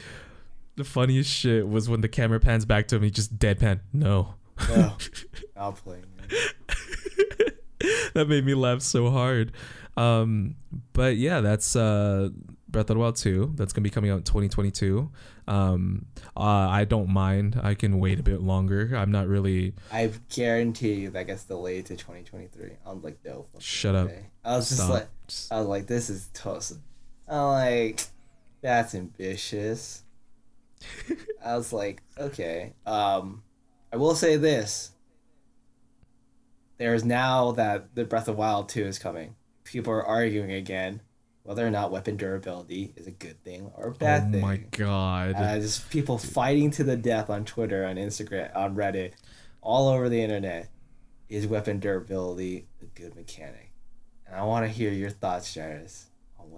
the 0.79 0.83
funniest 0.85 1.29
shit 1.29 1.67
was 1.67 1.87
when 1.87 2.01
the 2.01 2.07
camera 2.07 2.39
pans 2.39 2.65
back 2.65 2.87
to 2.87 2.95
him. 2.95 3.03
He 3.03 3.11
just 3.11 3.37
deadpan. 3.37 3.81
No. 3.93 4.33
no, 4.69 4.93
I'll 5.55 5.73
play. 5.73 5.99
that 8.13 8.27
made 8.27 8.45
me 8.45 8.53
laugh 8.53 8.81
so 8.81 9.09
hard. 9.09 9.51
Um, 9.95 10.55
but 10.93 11.17
yeah, 11.17 11.41
that's 11.41 11.75
uh, 11.75 12.29
Breath 12.67 12.89
of 12.89 12.95
the 12.95 12.99
Wild 12.99 13.15
2. 13.17 13.53
That's 13.55 13.73
gonna 13.73 13.83
be 13.83 13.89
coming 13.89 14.11
out 14.11 14.17
in 14.17 14.23
2022. 14.23 15.11
Um, 15.47 16.05
uh, 16.37 16.41
I 16.41 16.85
don't 16.85 17.09
mind. 17.09 17.59
I 17.61 17.73
can 17.73 17.99
wait 17.99 18.19
a 18.19 18.23
bit 18.23 18.41
longer. 18.41 18.95
I'm 18.95 19.11
not 19.11 19.27
really. 19.27 19.73
I 19.91 20.11
guarantee 20.33 20.93
you 20.93 21.09
that 21.11 21.27
gets 21.27 21.43
delayed 21.43 21.87
to 21.87 21.95
2023. 21.95 22.71
I'm 22.85 23.01
like, 23.01 23.17
no. 23.25 23.47
Shut 23.59 23.95
up. 23.95 24.07
way. 24.07 24.27
I 24.45 24.55
was 24.57 24.69
just 24.69 24.81
Stop. 24.81 24.91
like, 24.91 25.07
I 25.51 25.59
was 25.59 25.67
like, 25.67 25.87
this 25.87 26.09
is 26.09 26.29
toast. 26.33 26.77
I'm 27.27 27.47
like, 27.47 28.01
that's 28.61 28.95
ambitious. 28.95 30.03
I 31.45 31.55
was 31.55 31.73
like, 31.73 32.01
okay. 32.17 32.73
Um, 32.85 33.43
I 33.91 33.97
will 33.97 34.15
say 34.15 34.37
this. 34.37 34.91
There's 36.77 37.03
now 37.03 37.51
that 37.53 37.95
the 37.95 38.05
Breath 38.05 38.27
of 38.27 38.37
Wild 38.37 38.69
2 38.69 38.85
is 38.85 38.99
coming. 38.99 39.35
People 39.63 39.93
are 39.93 40.05
arguing 40.05 40.51
again 40.51 41.01
whether 41.43 41.65
or 41.65 41.71
not 41.71 41.91
weapon 41.91 42.15
durability 42.15 42.93
is 42.95 43.07
a 43.07 43.11
good 43.11 43.43
thing 43.43 43.71
or 43.75 43.87
a 43.87 43.91
bad 43.91 44.25
oh 44.27 44.31
thing. 44.33 44.43
Oh 44.43 44.47
my 44.47 44.57
god. 44.57 45.33
Uh, 45.35 45.57
just 45.59 45.89
people 45.89 46.19
fighting 46.19 46.69
to 46.71 46.83
the 46.83 46.95
death 46.95 47.29
on 47.29 47.43
Twitter, 47.43 47.85
on 47.85 47.95
Instagram, 47.95 48.55
on 48.55 48.75
Reddit, 48.75 49.13
all 49.61 49.87
over 49.87 50.09
the 50.09 50.21
internet. 50.21 50.69
Is 51.27 51.47
weapon 51.47 51.79
durability 51.79 52.67
a 52.83 52.85
good 52.85 53.15
mechanic? 53.15 53.71
And 54.27 54.35
I 54.35 54.43
want 54.43 54.65
to 54.65 54.71
hear 54.71 54.91
your 54.91 55.09
thoughts, 55.09 55.51
Jairus, 55.53 56.08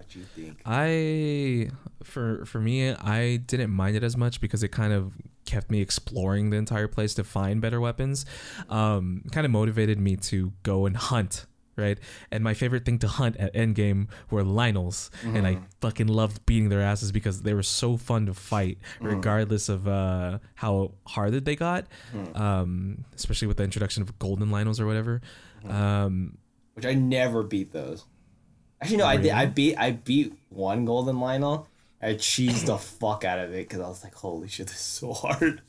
what 0.01 0.15
you 0.15 0.23
think. 0.23 0.61
I 0.65 1.69
for 2.03 2.45
for 2.45 2.59
me, 2.59 2.91
I 2.91 3.37
didn't 3.37 3.71
mind 3.71 3.95
it 3.95 4.03
as 4.03 4.17
much 4.17 4.41
because 4.41 4.63
it 4.63 4.69
kind 4.69 4.93
of 4.93 5.13
kept 5.45 5.69
me 5.71 5.81
exploring 5.81 6.49
the 6.49 6.57
entire 6.57 6.87
place 6.87 7.13
to 7.15 7.23
find 7.23 7.61
better 7.61 7.79
weapons. 7.79 8.25
Um, 8.69 9.23
kind 9.31 9.45
of 9.45 9.51
motivated 9.51 9.99
me 9.99 10.15
to 10.17 10.53
go 10.63 10.85
and 10.85 10.97
hunt. 10.97 11.45
Right, 11.77 11.97
and 12.31 12.43
my 12.43 12.53
favorite 12.53 12.83
thing 12.83 12.99
to 12.99 13.07
hunt 13.07 13.37
at 13.37 13.53
endgame 13.55 14.09
were 14.29 14.43
Lynels, 14.43 15.09
and 15.23 15.47
I 15.47 15.59
fucking 15.79 16.07
loved 16.07 16.45
beating 16.45 16.67
their 16.67 16.81
asses 16.81 17.13
because 17.13 17.43
they 17.43 17.53
were 17.53 17.63
so 17.63 17.95
fun 17.95 18.25
to 18.25 18.33
fight, 18.33 18.77
regardless 18.99 19.69
of 19.69 19.87
uh, 19.87 20.39
how 20.55 20.91
hard 21.07 21.33
they 21.45 21.55
got. 21.55 21.87
Um, 22.35 23.05
especially 23.15 23.47
with 23.47 23.57
the 23.57 23.63
introduction 23.63 24.03
of 24.03 24.19
golden 24.19 24.49
Lynels 24.49 24.81
or 24.81 24.85
whatever. 24.85 25.21
Um, 25.67 26.37
Which 26.73 26.85
I 26.85 26.93
never 26.93 27.41
beat 27.41 27.71
those. 27.71 28.03
Actually, 28.81 28.97
no, 28.97 29.05
I 29.05 29.17
did. 29.17 29.31
I 29.31 29.45
beat. 29.45 29.77
I 29.77 29.91
beat 29.91 30.33
one 30.49 30.85
golden 30.85 31.17
Lynel. 31.17 31.67
I 32.01 32.15
cheesed 32.15 32.65
the 32.65 32.77
fuck 32.99 33.23
out 33.23 33.39
of 33.39 33.51
it 33.51 33.67
because 33.67 33.79
I 33.79 33.87
was 33.87 34.03
like, 34.03 34.15
"Holy 34.15 34.47
shit, 34.47 34.67
this 34.67 34.77
is 34.77 34.81
so 34.81 35.13
hard." 35.13 35.61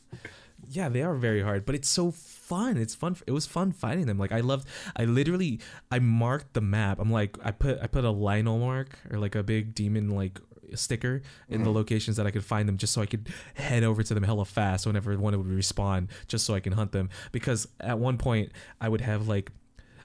Yeah, 0.70 0.88
they 0.88 1.02
are 1.02 1.14
very 1.14 1.42
hard, 1.42 1.66
but 1.66 1.74
it's 1.74 1.88
so 1.88 2.10
fun. 2.10 2.76
It's 2.76 2.94
fun. 2.94 3.16
It 3.26 3.32
was 3.32 3.46
fun 3.46 3.72
fighting 3.72 4.06
them. 4.06 4.18
Like 4.18 4.32
I 4.32 4.40
loved. 4.40 4.66
I 4.96 5.04
literally 5.04 5.60
I 5.90 5.98
marked 5.98 6.54
the 6.54 6.60
map. 6.60 6.98
I'm 6.98 7.10
like 7.10 7.36
I 7.44 7.50
put 7.50 7.80
I 7.82 7.86
put 7.86 8.04
a 8.04 8.12
Lynel 8.12 8.60
mark 8.60 8.96
or 9.10 9.18
like 9.18 9.34
a 9.34 9.42
big 9.42 9.74
demon 9.74 10.10
like 10.10 10.40
sticker 10.74 11.20
in 11.48 11.60
the 11.60 11.66
mm-hmm. 11.66 11.76
locations 11.76 12.16
that 12.16 12.26
I 12.26 12.30
could 12.30 12.44
find 12.44 12.68
them, 12.68 12.78
just 12.78 12.92
so 12.92 13.02
I 13.02 13.06
could 13.06 13.28
head 13.54 13.82
over 13.82 14.02
to 14.02 14.14
them 14.14 14.22
hella 14.22 14.44
fast 14.44 14.86
whenever 14.86 15.16
one 15.18 15.36
would 15.36 15.46
respawn, 15.46 16.08
just 16.28 16.46
so 16.46 16.54
I 16.54 16.60
can 16.60 16.72
hunt 16.72 16.92
them. 16.92 17.10
Because 17.32 17.68
at 17.80 17.98
one 17.98 18.16
point 18.16 18.52
I 18.80 18.88
would 18.88 19.02
have 19.02 19.28
like 19.28 19.50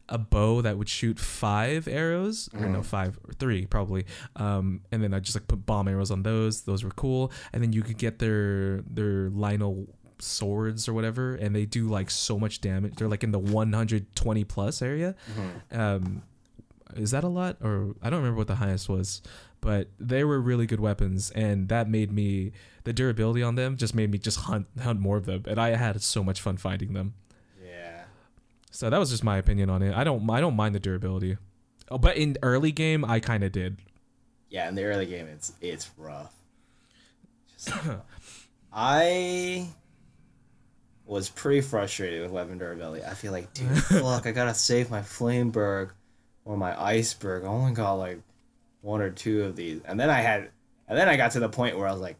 a 0.10 0.18
bow 0.18 0.62
that 0.62 0.78
would 0.78 0.90
shoot 0.90 1.20
five 1.20 1.88
arrows 1.88 2.50
or 2.54 2.68
no 2.68 2.82
five 2.84 3.18
or 3.28 3.34
three 3.34 3.66
probably. 3.66 4.06
Um 4.36 4.82
and 4.92 5.04
then 5.04 5.14
i 5.14 5.20
just 5.20 5.36
like 5.36 5.48
put 5.48 5.66
bomb 5.66 5.88
arrows 5.88 6.12
on 6.12 6.24
those. 6.24 6.62
Those 6.62 6.84
were 6.84 6.92
cool. 6.92 7.32
And 7.54 7.62
then 7.62 7.74
you 7.74 7.82
could 7.82 7.98
get 7.98 8.20
their 8.20 8.82
their 8.82 9.30
lynel 9.30 9.88
swords 10.20 10.88
or 10.88 10.94
whatever 10.94 11.36
and 11.36 11.56
they 11.56 11.66
do 11.66 11.88
like 11.88 12.10
so 12.10 12.40
much 12.40 12.62
damage. 12.62 12.96
They're 12.96 13.08
like 13.08 13.24
in 13.24 13.32
the 13.32 13.40
120 13.40 14.44
plus 14.46 14.82
area. 14.82 15.16
Um 15.72 16.24
is 16.96 17.12
that 17.12 17.24
a 17.24 17.28
lot? 17.28 17.58
Or 17.62 17.96
i 18.02 18.10
don't 18.10 18.20
remember 18.20 18.38
what 18.38 18.48
the 18.48 18.56
highest 18.56 18.88
was 18.90 19.22
but 19.60 19.90
they 20.00 20.24
were 20.24 20.40
really 20.40 20.66
good 20.68 20.80
weapons 20.80 21.32
and 21.32 21.68
that 21.70 21.90
made 21.90 22.12
me 22.12 22.52
the 22.84 22.94
durability 22.94 23.42
on 23.44 23.56
them 23.56 23.76
just 23.76 23.94
made 23.96 24.10
me 24.12 24.18
just 24.18 24.40
hunt 24.42 24.68
hunt 24.82 25.00
more 25.00 25.18
of 25.18 25.26
them. 25.26 25.44
And 25.48 25.60
i 25.60 25.70
had 25.76 26.02
so 26.02 26.24
much 26.24 26.40
fun 26.42 26.58
finding 26.58 26.94
them. 26.94 27.14
So 28.78 28.92
that 28.92 29.00
was 29.00 29.10
just 29.10 29.24
my 29.24 29.38
opinion 29.40 29.72
on 29.72 29.82
it. 29.82 29.96
I 29.96 30.04
don't 30.04 30.30
I 30.30 30.40
don't 30.40 30.56
mind 30.56 30.76
the 30.76 30.80
durability. 30.80 31.36
Oh, 31.90 31.98
but 31.98 32.16
in 32.16 32.38
early 32.44 32.72
game 32.72 33.04
I 33.04 33.20
kind 33.20 33.44
of 33.44 33.52
did. 33.52 33.78
Yeah, 34.52 34.70
in 34.70 34.76
the 34.76 34.84
early 34.84 35.08
game, 35.08 35.26
it's 35.26 35.52
it's 35.62 35.90
rough. 35.98 36.32
Just- 37.54 37.76
I 38.72 39.68
was 41.08 41.28
pretty 41.28 41.62
frustrated 41.62 42.22
with 42.22 42.30
weapon 42.30 42.60
durability. 42.60 43.04
I 43.04 43.16
feel 43.16 43.32
like, 43.32 43.52
dude, 43.56 43.68
fuck, 43.84 44.28
I 44.28 44.32
gotta 44.32 44.54
save 44.54 44.92
my 44.92 45.02
Flameberg 45.02 45.94
or 46.46 46.56
my 46.56 46.80
Iceberg. 46.80 47.46
I 47.46 47.48
only 47.48 47.74
got 47.74 47.94
like 47.94 48.20
one 48.82 49.02
or 49.02 49.10
two 49.10 49.44
of 49.46 49.56
these, 49.56 49.82
and 49.86 50.00
then 50.00 50.12
I 50.12 50.22
had, 50.22 50.52
and 50.88 50.96
then 50.96 51.10
I 51.10 51.18
got 51.18 51.32
to 51.32 51.40
the 51.40 51.50
point 51.50 51.80
where 51.80 51.88
I 51.88 51.94
was 51.94 52.02
like, 52.02 52.18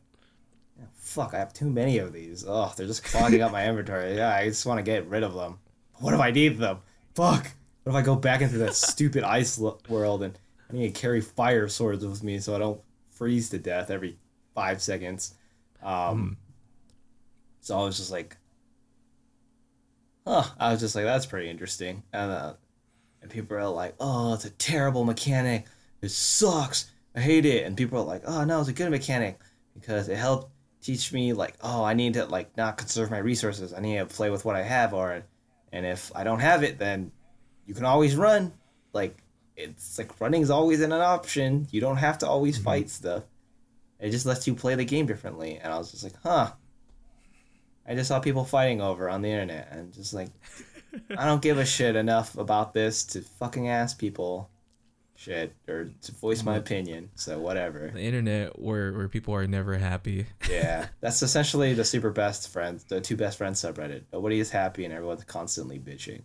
fuck, 0.96 1.36
I 1.36 1.38
have 1.38 1.54
too 1.54 1.70
many 1.70 2.00
of 2.00 2.14
these. 2.14 2.46
Oh, 2.48 2.74
they're 2.76 2.88
just 2.88 3.04
clogging 3.04 3.44
up 3.44 3.52
my 3.52 3.68
inventory. 3.70 4.16
Yeah, 4.16 4.34
I 4.34 4.46
just 4.48 4.66
want 4.66 4.80
to 4.80 4.84
get 4.84 5.06
rid 5.06 5.22
of 5.22 5.36
them. 5.36 5.60
What 6.00 6.14
if 6.14 6.20
I 6.20 6.32
need 6.32 6.58
them? 6.58 6.80
Fuck. 7.16 7.52
What 7.84 7.92
if 7.92 7.96
I 7.96 8.02
go 8.02 8.16
back 8.16 8.42
into 8.42 8.58
that 8.60 8.76
stupid 8.76 9.24
ice 9.40 9.60
world 9.90 10.24
and 10.24 10.38
I 10.70 10.74
need 10.74 10.94
to 10.96 11.00
carry 11.02 11.22
fire 11.22 11.68
swords 11.68 12.06
with 12.06 12.24
me 12.24 12.40
so 12.40 12.56
I 12.56 12.60
don't 12.60 12.82
freeze 13.12 13.50
to 13.52 13.58
death 13.60 13.90
every 13.90 14.18
five 14.56 14.82
seconds? 14.82 15.34
Um, 15.82 16.38
So 17.62 17.80
I 17.80 17.84
was 17.84 17.98
just 17.98 18.12
like, 18.12 18.38
huh. 20.26 20.44
I 20.60 20.72
was 20.72 20.80
just 20.80 20.96
like, 20.96 21.06
that's 21.06 21.26
pretty 21.26 21.50
interesting. 21.50 22.04
And, 22.14 22.32
uh, 22.32 22.54
and 23.22 23.32
people 23.32 23.58
are 23.58 23.70
like, 23.70 23.96
oh, 24.00 24.34
it's 24.34 24.46
a 24.46 24.50
terrible 24.52 25.06
mechanic. 25.06 25.66
It 26.02 26.12
sucks. 26.12 26.92
I 27.16 27.22
hate 27.22 27.46
it. 27.46 27.66
And 27.66 27.76
people 27.78 28.00
are 28.00 28.06
like, 28.06 28.24
oh, 28.26 28.44
no, 28.44 28.60
it's 28.60 28.70
a 28.70 28.74
good 28.74 28.92
mechanic 28.92 29.40
because 29.74 30.10
it 30.10 30.18
helped 30.18 30.52
teach 30.82 31.12
me, 31.12 31.34
like, 31.34 31.56
oh, 31.62 31.84
I 31.84 31.94
need 31.94 32.14
to, 32.14 32.26
like, 32.26 32.56
not 32.58 32.78
conserve 32.78 33.12
my 33.12 33.18
resources. 33.18 33.74
I 33.74 33.80
need 33.80 33.98
to 33.98 34.06
play 34.06 34.30
with 34.30 34.46
what 34.46 34.56
I 34.56 34.64
have. 34.64 34.94
Or, 34.94 35.24
and 35.78 35.86
if 35.86 36.12
I 36.16 36.24
don't 36.24 36.40
have 36.40 36.64
it, 36.64 36.80
then 36.80 37.12
you 37.68 37.76
can 37.76 37.86
always 37.86 38.16
run. 38.16 38.52
Like, 38.94 39.16
it's 39.56 40.00
like 40.00 40.20
running 40.20 40.42
is 40.42 40.50
always 40.50 40.82
an 40.82 40.92
option. 40.92 41.68
You 41.70 41.82
don't 41.82 41.98
have 41.98 42.18
to 42.20 42.28
always 42.28 42.56
mm-hmm. 42.56 42.66
fight 42.66 42.90
stuff. 42.90 43.26
It 44.00 44.10
just 44.10 44.26
lets 44.26 44.48
you 44.48 44.56
play 44.56 44.74
the 44.74 44.86
game 44.86 45.06
differently. 45.06 45.60
And 45.62 45.72
I 45.72 45.78
was 45.78 45.92
just 45.92 46.04
like, 46.04 46.16
huh. 46.24 46.52
I 47.88 47.94
just 47.94 48.08
saw 48.08 48.20
people 48.20 48.44
fighting 48.44 48.82
over 48.82 49.08
on 49.08 49.22
the 49.22 49.30
internet 49.30 49.70
and 49.72 49.94
just 49.94 50.16
like 50.16 50.30
I 51.16 51.26
don't 51.28 51.44
give 51.44 51.60
a 51.60 51.66
shit 51.66 51.96
enough 51.96 52.36
about 52.40 52.74
this 52.74 53.06
to 53.06 53.22
fucking 53.22 53.70
ask 53.70 54.00
people 54.00 54.50
shit 55.18 55.54
or 55.68 55.90
to 56.04 56.12
voice 56.14 56.44
my 56.44 56.56
opinion. 56.58 57.10
So 57.16 57.40
whatever. 57.40 57.90
The 57.94 58.02
internet 58.02 58.58
where 58.60 58.94
where 58.94 59.10
people 59.10 59.34
are 59.34 59.48
never 59.48 59.78
happy. 59.78 60.28
Yeah. 60.50 60.88
That's 61.02 61.22
essentially 61.22 61.74
the 61.74 61.84
super 61.84 62.12
best 62.12 62.50
friends, 62.50 62.84
the 62.86 63.02
two 63.02 63.18
best 63.18 63.38
friends 63.38 63.62
subreddit. 63.62 64.04
Nobody 64.14 64.40
is 64.40 64.50
happy 64.52 64.86
and 64.86 64.94
everyone's 64.94 65.24
constantly 65.26 65.80
bitching. 65.80 66.22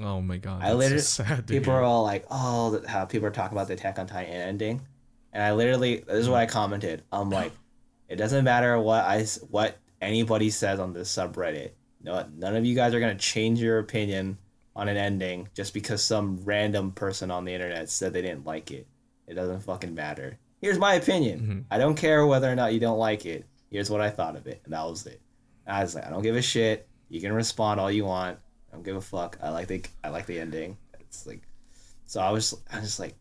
Oh 0.00 0.20
my 0.22 0.36
god. 0.38 0.62
I 0.62 0.72
literally 0.72 1.02
so 1.02 1.24
sad 1.24 1.46
people 1.46 1.72
hear. 1.72 1.82
are 1.82 1.84
all 1.84 2.04
like, 2.04 2.24
"Oh, 2.30 2.70
that- 2.70 2.86
how 2.86 3.04
people 3.04 3.26
are 3.26 3.32
talking 3.32 3.56
about 3.58 3.66
the 3.66 3.74
Attack 3.74 3.98
on 3.98 4.06
Titan 4.06 4.32
ending," 4.34 4.80
and 5.32 5.42
I 5.42 5.52
literally 5.52 5.96
this 5.96 6.14
is 6.16 6.28
what 6.28 6.38
I 6.40 6.46
commented. 6.46 7.02
I'm 7.12 7.28
like, 7.28 7.52
it 8.08 8.16
doesn't 8.16 8.44
matter 8.44 8.78
what 8.80 9.04
I 9.04 9.24
what 9.50 9.76
anybody 10.00 10.48
says 10.50 10.78
on 10.80 10.92
this 10.92 11.12
subreddit. 11.14 11.72
No, 12.02 12.24
none 12.36 12.56
of 12.56 12.64
you 12.64 12.74
guys 12.74 12.94
are 12.94 13.00
gonna 13.00 13.14
change 13.16 13.60
your 13.60 13.78
opinion 13.80 14.38
on 14.80 14.88
an 14.88 14.96
ending 14.96 15.46
just 15.52 15.74
because 15.74 16.02
some 16.02 16.40
random 16.42 16.90
person 16.90 17.30
on 17.30 17.44
the 17.44 17.52
internet 17.52 17.90
said 17.90 18.14
they 18.14 18.22
didn't 18.22 18.46
like 18.46 18.70
it. 18.70 18.86
It 19.26 19.34
doesn't 19.34 19.60
fucking 19.60 19.94
matter. 19.94 20.38
Here's 20.62 20.78
my 20.78 20.94
opinion. 20.94 21.66
I 21.70 21.76
don't 21.76 21.96
care 21.96 22.26
whether 22.26 22.50
or 22.50 22.54
not 22.54 22.72
you 22.72 22.80
don't 22.80 22.98
like 22.98 23.26
it. 23.26 23.44
Here's 23.70 23.90
what 23.90 24.00
I 24.00 24.08
thought 24.08 24.36
of 24.36 24.46
it, 24.46 24.62
and 24.64 24.72
that 24.72 24.86
was 24.86 25.04
it. 25.06 25.20
And 25.66 25.76
I 25.76 25.82
was 25.82 25.94
like, 25.94 26.06
I 26.06 26.10
don't 26.10 26.22
give 26.22 26.34
a 26.34 26.40
shit. 26.40 26.88
You 27.10 27.20
can 27.20 27.34
respond 27.34 27.78
all 27.78 27.90
you 27.90 28.06
want. 28.06 28.38
I 28.70 28.74
don't 28.74 28.82
give 28.82 28.96
a 28.96 29.02
fuck. 29.02 29.36
I 29.42 29.50
like 29.50 29.68
the 29.68 29.84
I 30.02 30.08
like 30.08 30.24
the 30.24 30.40
ending. 30.40 30.78
It's 30.98 31.26
like, 31.26 31.42
so 32.06 32.22
I 32.22 32.30
was 32.30 32.54
I 32.72 32.76
was 32.76 32.86
just 32.86 33.00
like, 33.00 33.14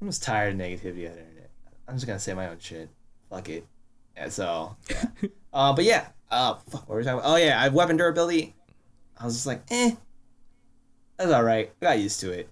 I'm 0.00 0.08
just 0.08 0.22
tired 0.22 0.54
of 0.54 0.60
negativity 0.60 1.10
on 1.10 1.14
the 1.14 1.20
internet. 1.20 1.50
I'm 1.88 1.96
just 1.96 2.06
gonna 2.06 2.18
say 2.18 2.32
my 2.32 2.48
own 2.48 2.58
shit. 2.58 2.88
Fuck 3.28 3.50
it. 3.50 3.66
And 4.16 4.32
so, 4.32 4.76
yeah. 4.88 5.04
uh, 5.52 5.74
but 5.74 5.84
yeah. 5.84 6.06
Uh, 6.30 6.54
fuck. 6.70 6.88
What 6.88 6.88
were 6.88 6.96
we 6.96 7.04
talking 7.04 7.18
about? 7.18 7.30
Oh 7.30 7.36
yeah, 7.36 7.60
I 7.60 7.64
have 7.64 7.74
weapon 7.74 7.98
durability. 7.98 8.54
I 9.18 9.26
was 9.26 9.34
just 9.34 9.46
like, 9.46 9.62
eh, 9.70 9.92
that's 11.20 11.32
all 11.32 11.44
right. 11.44 11.70
I 11.80 11.84
got 11.84 11.98
used 11.98 12.20
to 12.20 12.32
it. 12.32 12.48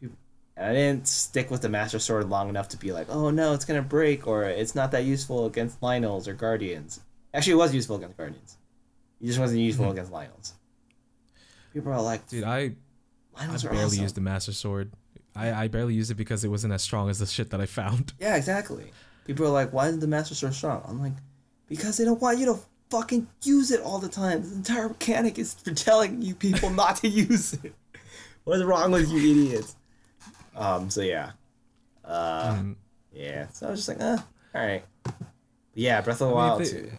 And 0.00 0.66
I 0.66 0.72
didn't 0.72 1.06
stick 1.06 1.52
with 1.52 1.62
the 1.62 1.68
Master 1.68 2.00
Sword 2.00 2.28
long 2.28 2.48
enough 2.48 2.68
to 2.70 2.76
be 2.76 2.90
like, 2.90 3.06
oh 3.10 3.30
no, 3.30 3.52
it's 3.52 3.64
gonna 3.64 3.82
break, 3.82 4.26
or 4.26 4.44
it's 4.44 4.74
not 4.74 4.90
that 4.90 5.04
useful 5.04 5.46
against 5.46 5.80
Lynels 5.80 6.26
or 6.26 6.34
Guardians. 6.34 7.00
Actually, 7.32 7.52
it 7.52 7.56
was 7.56 7.74
useful 7.74 7.96
against 7.96 8.16
Guardians. 8.16 8.56
It 9.20 9.26
just 9.26 9.38
wasn't 9.38 9.60
useful 9.60 9.84
mm-hmm. 9.84 9.92
against 9.92 10.12
Lynels. 10.12 10.52
People 11.72 11.92
are 11.92 12.02
like, 12.02 12.26
Dude, 12.28 12.42
I 12.42 12.72
I 13.36 13.44
Lynels 13.44 13.64
are 13.64 13.68
barely 13.68 13.84
awesome. 13.84 14.02
used 14.02 14.14
the 14.16 14.20
master 14.20 14.52
sword. 14.52 14.90
I, 15.36 15.52
I 15.52 15.68
barely 15.68 15.94
used 15.94 16.10
it 16.10 16.16
because 16.16 16.42
it 16.44 16.48
wasn't 16.48 16.72
as 16.72 16.82
strong 16.82 17.08
as 17.08 17.20
the 17.20 17.26
shit 17.26 17.50
that 17.50 17.60
I 17.60 17.66
found. 17.66 18.12
Yeah, 18.18 18.34
exactly. 18.34 18.90
People 19.24 19.46
are 19.46 19.50
like, 19.50 19.72
why 19.72 19.86
isn't 19.88 20.00
the 20.00 20.06
Master 20.06 20.34
Sword 20.34 20.54
strong? 20.54 20.82
I'm 20.88 21.00
like, 21.00 21.12
because 21.68 21.98
they 21.98 22.04
don't 22.04 22.20
want 22.20 22.38
you 22.38 22.46
to 22.46 22.58
fucking 22.90 23.26
use 23.42 23.70
it 23.70 23.80
all 23.80 23.98
the 23.98 24.08
time. 24.08 24.42
This 24.42 24.52
entire 24.52 24.88
mechanic 24.88 25.38
is 25.38 25.54
for 25.54 25.72
telling 25.72 26.22
you 26.22 26.34
people 26.34 26.70
not 26.70 26.96
to 26.96 27.08
use 27.08 27.54
it. 27.54 27.74
What 28.44 28.58
is 28.58 28.64
wrong 28.64 28.90
with 28.92 29.10
you 29.10 29.18
idiots? 29.18 29.76
Um. 30.56 30.90
So 30.90 31.02
yeah. 31.02 31.32
Uh. 32.04 32.54
Mm. 32.54 32.76
Yeah, 33.12 33.48
so 33.48 33.66
I 33.66 33.70
was 33.70 33.80
just 33.84 33.88
like, 33.88 34.00
uh, 34.00 34.18
all 34.54 34.64
right. 34.66 34.84
But 35.02 35.14
yeah, 35.74 36.00
Breath 36.00 36.20
of 36.22 36.28
the 36.30 36.34
I 36.34 36.38
mean, 36.38 36.48
Wild 36.48 36.62
if, 36.62 36.70
they, 36.72 36.80
too. 36.82 36.90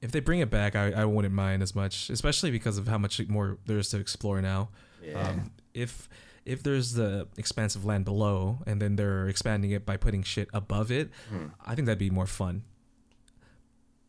if 0.00 0.12
they 0.12 0.20
bring 0.20 0.40
it 0.40 0.48
back, 0.50 0.74
I, 0.74 0.92
I 0.92 1.04
wouldn't 1.04 1.34
mind 1.34 1.62
as 1.62 1.74
much, 1.74 2.08
especially 2.08 2.50
because 2.50 2.78
of 2.78 2.88
how 2.88 2.96
much 2.98 3.20
more 3.28 3.58
there 3.66 3.78
is 3.78 3.90
to 3.90 3.98
explore 3.98 4.40
now. 4.40 4.70
Yeah. 5.02 5.28
Um, 5.28 5.52
if 5.74 6.08
if 6.46 6.62
there's 6.62 6.92
the 6.94 7.26
expansive 7.36 7.84
land 7.84 8.04
below 8.06 8.58
and 8.66 8.80
then 8.80 8.96
they're 8.96 9.28
expanding 9.28 9.70
it 9.72 9.84
by 9.84 9.96
putting 9.96 10.22
shit 10.22 10.48
above 10.54 10.90
it, 10.90 11.10
Hmm. 11.30 11.46
I 11.64 11.74
think 11.74 11.86
that'd 11.86 11.98
be 11.98 12.10
more 12.10 12.26
fun. 12.26 12.62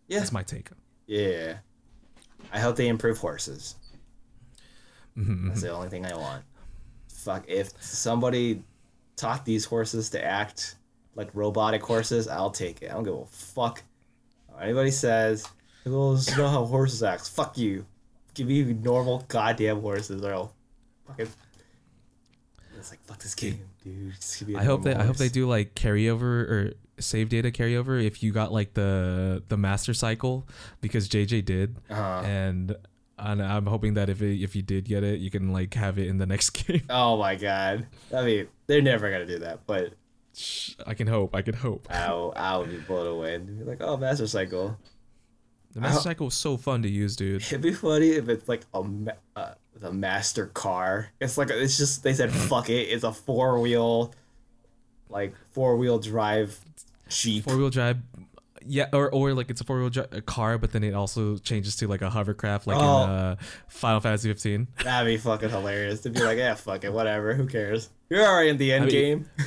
yeah. 0.07 0.19
That's 0.19 0.31
my 0.31 0.43
take. 0.43 0.69
Yeah. 1.07 1.57
I 2.51 2.59
hope 2.59 2.75
they 2.75 2.87
improve 2.87 3.17
horses. 3.17 3.75
Mhm. 5.17 5.47
That's 5.47 5.61
the 5.61 5.69
only 5.71 5.89
thing 5.89 6.05
I 6.05 6.15
want. 6.15 6.43
Fuck, 7.09 7.45
if 7.47 7.71
somebody 7.81 8.63
taught 9.15 9.45
these 9.45 9.65
horses 9.65 10.09
to 10.11 10.23
act 10.23 10.75
like 11.15 11.29
robotic 11.33 11.81
horses, 11.81 12.27
I'll 12.27 12.51
take 12.51 12.81
it. 12.81 12.91
I 12.91 12.93
don't 12.93 13.03
give 13.03 13.15
a 13.15 13.25
fuck 13.25 13.83
anybody 14.61 14.91
says. 14.91 15.47
Well, 15.85 16.13
this 16.13 16.27
is 16.29 16.37
not 16.37 16.51
how 16.51 16.65
horses 16.65 17.03
act. 17.03 17.29
Fuck 17.29 17.57
you. 17.57 17.85
Give 18.33 18.47
me 18.47 18.63
normal 18.73 19.23
goddamn 19.27 19.81
horses 19.81 20.23
or 20.23 20.33
I'll 20.33 20.53
fucking. 21.07 21.27
It's 22.77 22.91
like, 22.91 23.03
fuck 23.05 23.19
this 23.19 23.33
game, 23.35 23.59
dude. 23.83 24.13
Just 24.15 24.39
give 24.39 24.49
me 24.49 24.55
a 24.55 24.59
I 24.59 24.63
hope 24.63 24.83
they 24.83 24.91
normal 24.91 25.03
I 25.03 25.07
hope 25.07 25.17
they 25.17 25.29
do 25.29 25.47
like 25.47 25.75
carryover 25.75 26.21
or 26.21 26.73
save 26.99 27.29
data 27.29 27.51
carryover 27.51 28.03
if 28.03 28.23
you 28.23 28.31
got 28.31 28.51
like 28.53 28.73
the 28.73 29.43
the 29.49 29.57
master 29.57 29.93
cycle 29.93 30.47
because 30.81 31.09
JJ 31.09 31.43
did 31.45 31.75
Uh-huh. 31.89 32.21
and 32.25 32.75
and 33.17 33.41
I'm 33.41 33.65
hoping 33.65 33.93
that 33.93 34.09
if 34.09 34.21
it, 34.21 34.41
if 34.43 34.55
you 34.55 34.61
did 34.61 34.85
get 34.85 35.03
it, 35.03 35.19
you 35.21 35.29
can 35.31 35.53
like 35.53 35.73
have 35.75 35.97
it 35.97 36.07
in 36.07 36.17
the 36.17 36.25
next 36.25 36.49
game. 36.67 36.83
Oh 36.89 37.17
my 37.17 37.35
god. 37.35 37.87
I 38.13 38.23
mean, 38.23 38.47
they're 38.67 38.81
never 38.81 39.09
gonna 39.11 39.25
do 39.25 39.39
that, 39.39 39.61
but 39.65 39.93
I 40.85 40.93
can 40.95 41.07
hope. 41.07 41.33
I 41.33 41.41
can 41.41 41.53
hope. 41.55 41.87
I'll, 41.89 42.33
I'll 42.35 42.65
be 42.65 42.77
blown 42.77 43.07
away 43.07 43.35
and 43.35 43.57
be 43.59 43.63
like, 43.63 43.77
oh, 43.79 43.95
Master 43.95 44.27
Cycle. 44.27 44.77
The 45.73 45.79
master 45.81 46.01
cycle 46.01 46.25
was 46.27 46.33
so 46.35 46.55
fun 46.57 46.81
to 46.83 46.89
use, 46.89 47.15
dude. 47.17 47.41
It'd 47.41 47.61
be 47.61 47.73
funny 47.73 48.11
if 48.11 48.27
it's 48.29 48.47
like 48.49 48.61
a 48.73 48.83
uh, 49.35 49.53
the 49.77 49.91
master 49.93 50.47
car. 50.47 51.11
It's 51.19 51.37
like 51.37 51.49
it's 51.51 51.77
just 51.77 52.01
they 52.03 52.13
said 52.13 52.31
fuck 52.31 52.69
it. 52.69 52.83
It's 52.89 53.03
a 53.03 53.11
four 53.13 53.59
wheel, 53.59 54.13
like 55.09 55.35
four 55.51 55.77
wheel 55.77 55.99
drive 55.99 56.59
jeep. 57.09 57.43
Four 57.43 57.57
wheel 57.57 57.69
drive. 57.69 57.97
Yeah, 58.67 58.87
or, 58.93 59.11
or 59.11 59.33
like 59.33 59.51
it's 59.51 59.61
a 59.61 59.63
four 59.63 59.79
wheel 59.79 59.89
drive 59.91 60.25
car, 60.25 60.57
but 60.57 60.71
then 60.71 60.83
it 60.83 60.93
also 60.95 61.37
changes 61.37 61.75
to 61.77 61.87
like 61.87 62.01
a 62.01 62.09
hovercraft, 62.09 62.65
like 62.65 62.77
Oh. 62.79 63.03
in 63.03 63.09
uh, 63.09 63.35
Final 63.67 63.99
Fantasy 63.99 64.27
15. 64.29 64.67
That'd 64.83 65.05
be 65.07 65.17
fucking 65.17 65.49
hilarious 65.49 66.01
to 66.01 66.09
be 66.09 66.21
like, 66.23 66.37
yeah, 66.39 66.55
fuck 66.55 66.83
it, 66.83 66.91
whatever. 66.91 67.35
Who 67.35 67.45
cares? 67.45 67.89
You're 68.09 68.25
already 68.25 68.49
in 68.49 68.57
the 68.57 68.73
end 68.73 68.83
I 68.83 68.87
mean- 68.87 68.91
game. 68.95 69.29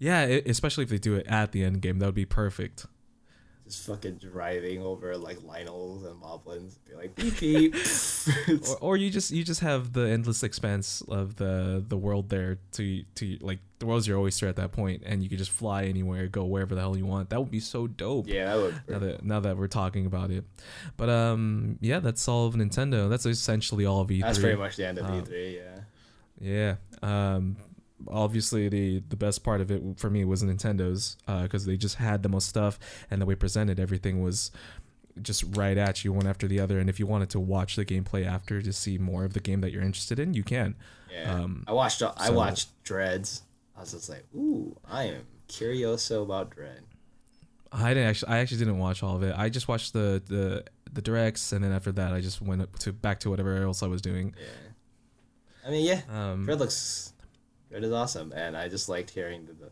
Yeah, 0.00 0.26
it, 0.26 0.46
especially 0.48 0.84
if 0.84 0.90
they 0.90 0.98
do 0.98 1.16
it 1.16 1.26
at 1.26 1.50
the 1.50 1.64
end 1.64 1.82
game, 1.82 1.98
that 1.98 2.06
would 2.06 2.14
be 2.14 2.24
perfect. 2.24 2.86
Just 3.68 3.86
fucking 3.86 4.14
driving 4.16 4.82
over 4.82 5.16
like 5.16 5.38
Lynels 5.38 6.06
and 6.06 6.20
Moblins. 6.22 6.76
Be 6.88 6.94
like 6.94 7.14
beep 7.14 7.38
beep. 7.38 7.74
Or, 8.70 8.76
or 8.92 8.96
you 8.96 9.08
just 9.10 9.30
you 9.30 9.42
just 9.44 9.60
have 9.60 9.92
the 9.94 10.02
endless 10.08 10.42
expanse 10.42 11.02
of 11.08 11.36
the 11.36 11.82
the 11.86 11.96
world 11.96 12.28
there 12.28 12.58
to 12.72 13.02
to 13.14 13.38
like 13.40 13.58
the 13.78 13.86
world's 13.86 14.06
your 14.06 14.18
oyster 14.18 14.46
at 14.48 14.56
that 14.56 14.72
point 14.72 15.02
and 15.06 15.22
you 15.22 15.28
could 15.30 15.38
just 15.38 15.50
fly 15.50 15.84
anywhere 15.84 16.26
go 16.26 16.44
wherever 16.44 16.74
the 16.74 16.80
hell 16.80 16.96
you 16.96 17.06
want 17.06 17.30
that 17.30 17.38
would 17.40 17.50
be 17.50 17.60
so 17.60 17.86
dope 17.86 18.26
yeah, 18.26 18.44
that 18.46 18.56
would. 18.62 18.74
now 18.88 18.98
that 18.98 19.24
now 19.24 19.40
that 19.40 19.56
we're 19.56 19.66
talking 19.68 20.04
about 20.04 20.30
it 20.30 20.44
but 20.96 21.08
um 21.08 21.78
yeah 21.80 22.00
that's 22.00 22.26
all 22.28 22.46
of 22.46 22.54
nintendo 22.54 23.08
that's 23.08 23.24
essentially 23.24 23.86
all 23.86 24.00
of 24.00 24.08
e3 24.08 24.20
That's 24.20 24.38
pretty 24.40 24.56
much 24.58 24.76
the 24.76 24.86
end 24.88 24.98
of 24.98 25.06
Um, 25.06 25.22
E3. 25.24 25.54
Yeah. 26.40 26.76
yeah 27.02 27.36
um 27.36 27.56
obviously 28.06 28.68
the 28.68 29.02
the 29.08 29.16
best 29.16 29.42
part 29.42 29.60
of 29.60 29.70
it 29.70 29.82
for 29.96 30.08
me 30.08 30.24
was 30.24 30.42
nintendo's 30.42 31.16
because 31.42 31.66
they 31.66 31.76
just 31.76 31.96
had 31.96 32.22
the 32.22 32.28
most 32.28 32.48
stuff 32.48 32.78
and 33.10 33.20
the 33.20 33.26
way 33.26 33.34
presented 33.34 33.80
everything 33.80 34.22
was 34.22 34.50
just 35.20 35.44
right 35.56 35.76
at 35.76 36.04
you 36.04 36.12
one 36.12 36.26
after 36.26 36.46
the 36.46 36.60
other 36.60 36.78
and 36.78 36.88
if 36.88 37.00
you 37.00 37.06
wanted 37.06 37.28
to 37.28 37.40
watch 37.40 37.74
the 37.74 37.84
gameplay 37.84 38.24
after 38.24 38.62
to 38.62 38.72
see 38.72 38.98
more 38.98 39.24
of 39.24 39.32
the 39.32 39.40
game 39.40 39.60
that 39.62 39.72
you're 39.72 39.82
interested 39.82 40.18
in 40.20 40.32
you 40.32 40.44
can 40.44 40.76
Yeah. 41.12 41.34
Um, 41.34 41.64
I 41.66 41.72
watched. 41.72 42.02
I 42.02 42.26
so- 42.28 42.32
watched 42.34 42.68
Dreads. 42.84 43.42
I 43.76 43.80
was 43.80 43.92
just 43.92 44.08
like, 44.08 44.24
ooh, 44.34 44.76
I 44.88 45.04
am 45.04 45.22
curioso 45.48 46.22
about 46.22 46.50
Dread. 46.50 46.82
i 47.72 47.88
didn't 47.94 48.08
actually 48.08 48.28
i 48.32 48.38
actually 48.38 48.58
didn't 48.58 48.78
watch 48.78 49.02
all 49.02 49.16
of 49.16 49.22
it 49.22 49.34
i 49.36 49.48
just 49.48 49.66
watched 49.68 49.92
the 49.92 50.22
the 50.26 50.64
the 50.92 51.02
directs 51.02 51.52
and 51.52 51.62
then 51.64 51.72
after 51.72 51.90
that 51.92 52.12
i 52.14 52.20
just 52.20 52.40
went 52.40 52.60
to 52.80 52.92
back 52.92 53.18
to 53.20 53.28
whatever 53.30 53.56
else 53.62 53.82
i 53.82 53.86
was 53.86 54.00
doing 54.02 54.34
Yeah. 54.38 54.46
I 55.66 55.70
mean, 55.70 55.84
yeah, 55.84 56.00
um 56.10 56.44
Dread 56.46 56.60
looks. 56.60 57.12
Dread 57.68 57.84
is 57.84 57.92
awesome, 57.92 58.32
and 58.32 58.56
I 58.56 58.68
just 58.68 58.88
liked 58.88 59.10
hearing 59.10 59.46
the, 59.46 59.52
the 59.52 59.70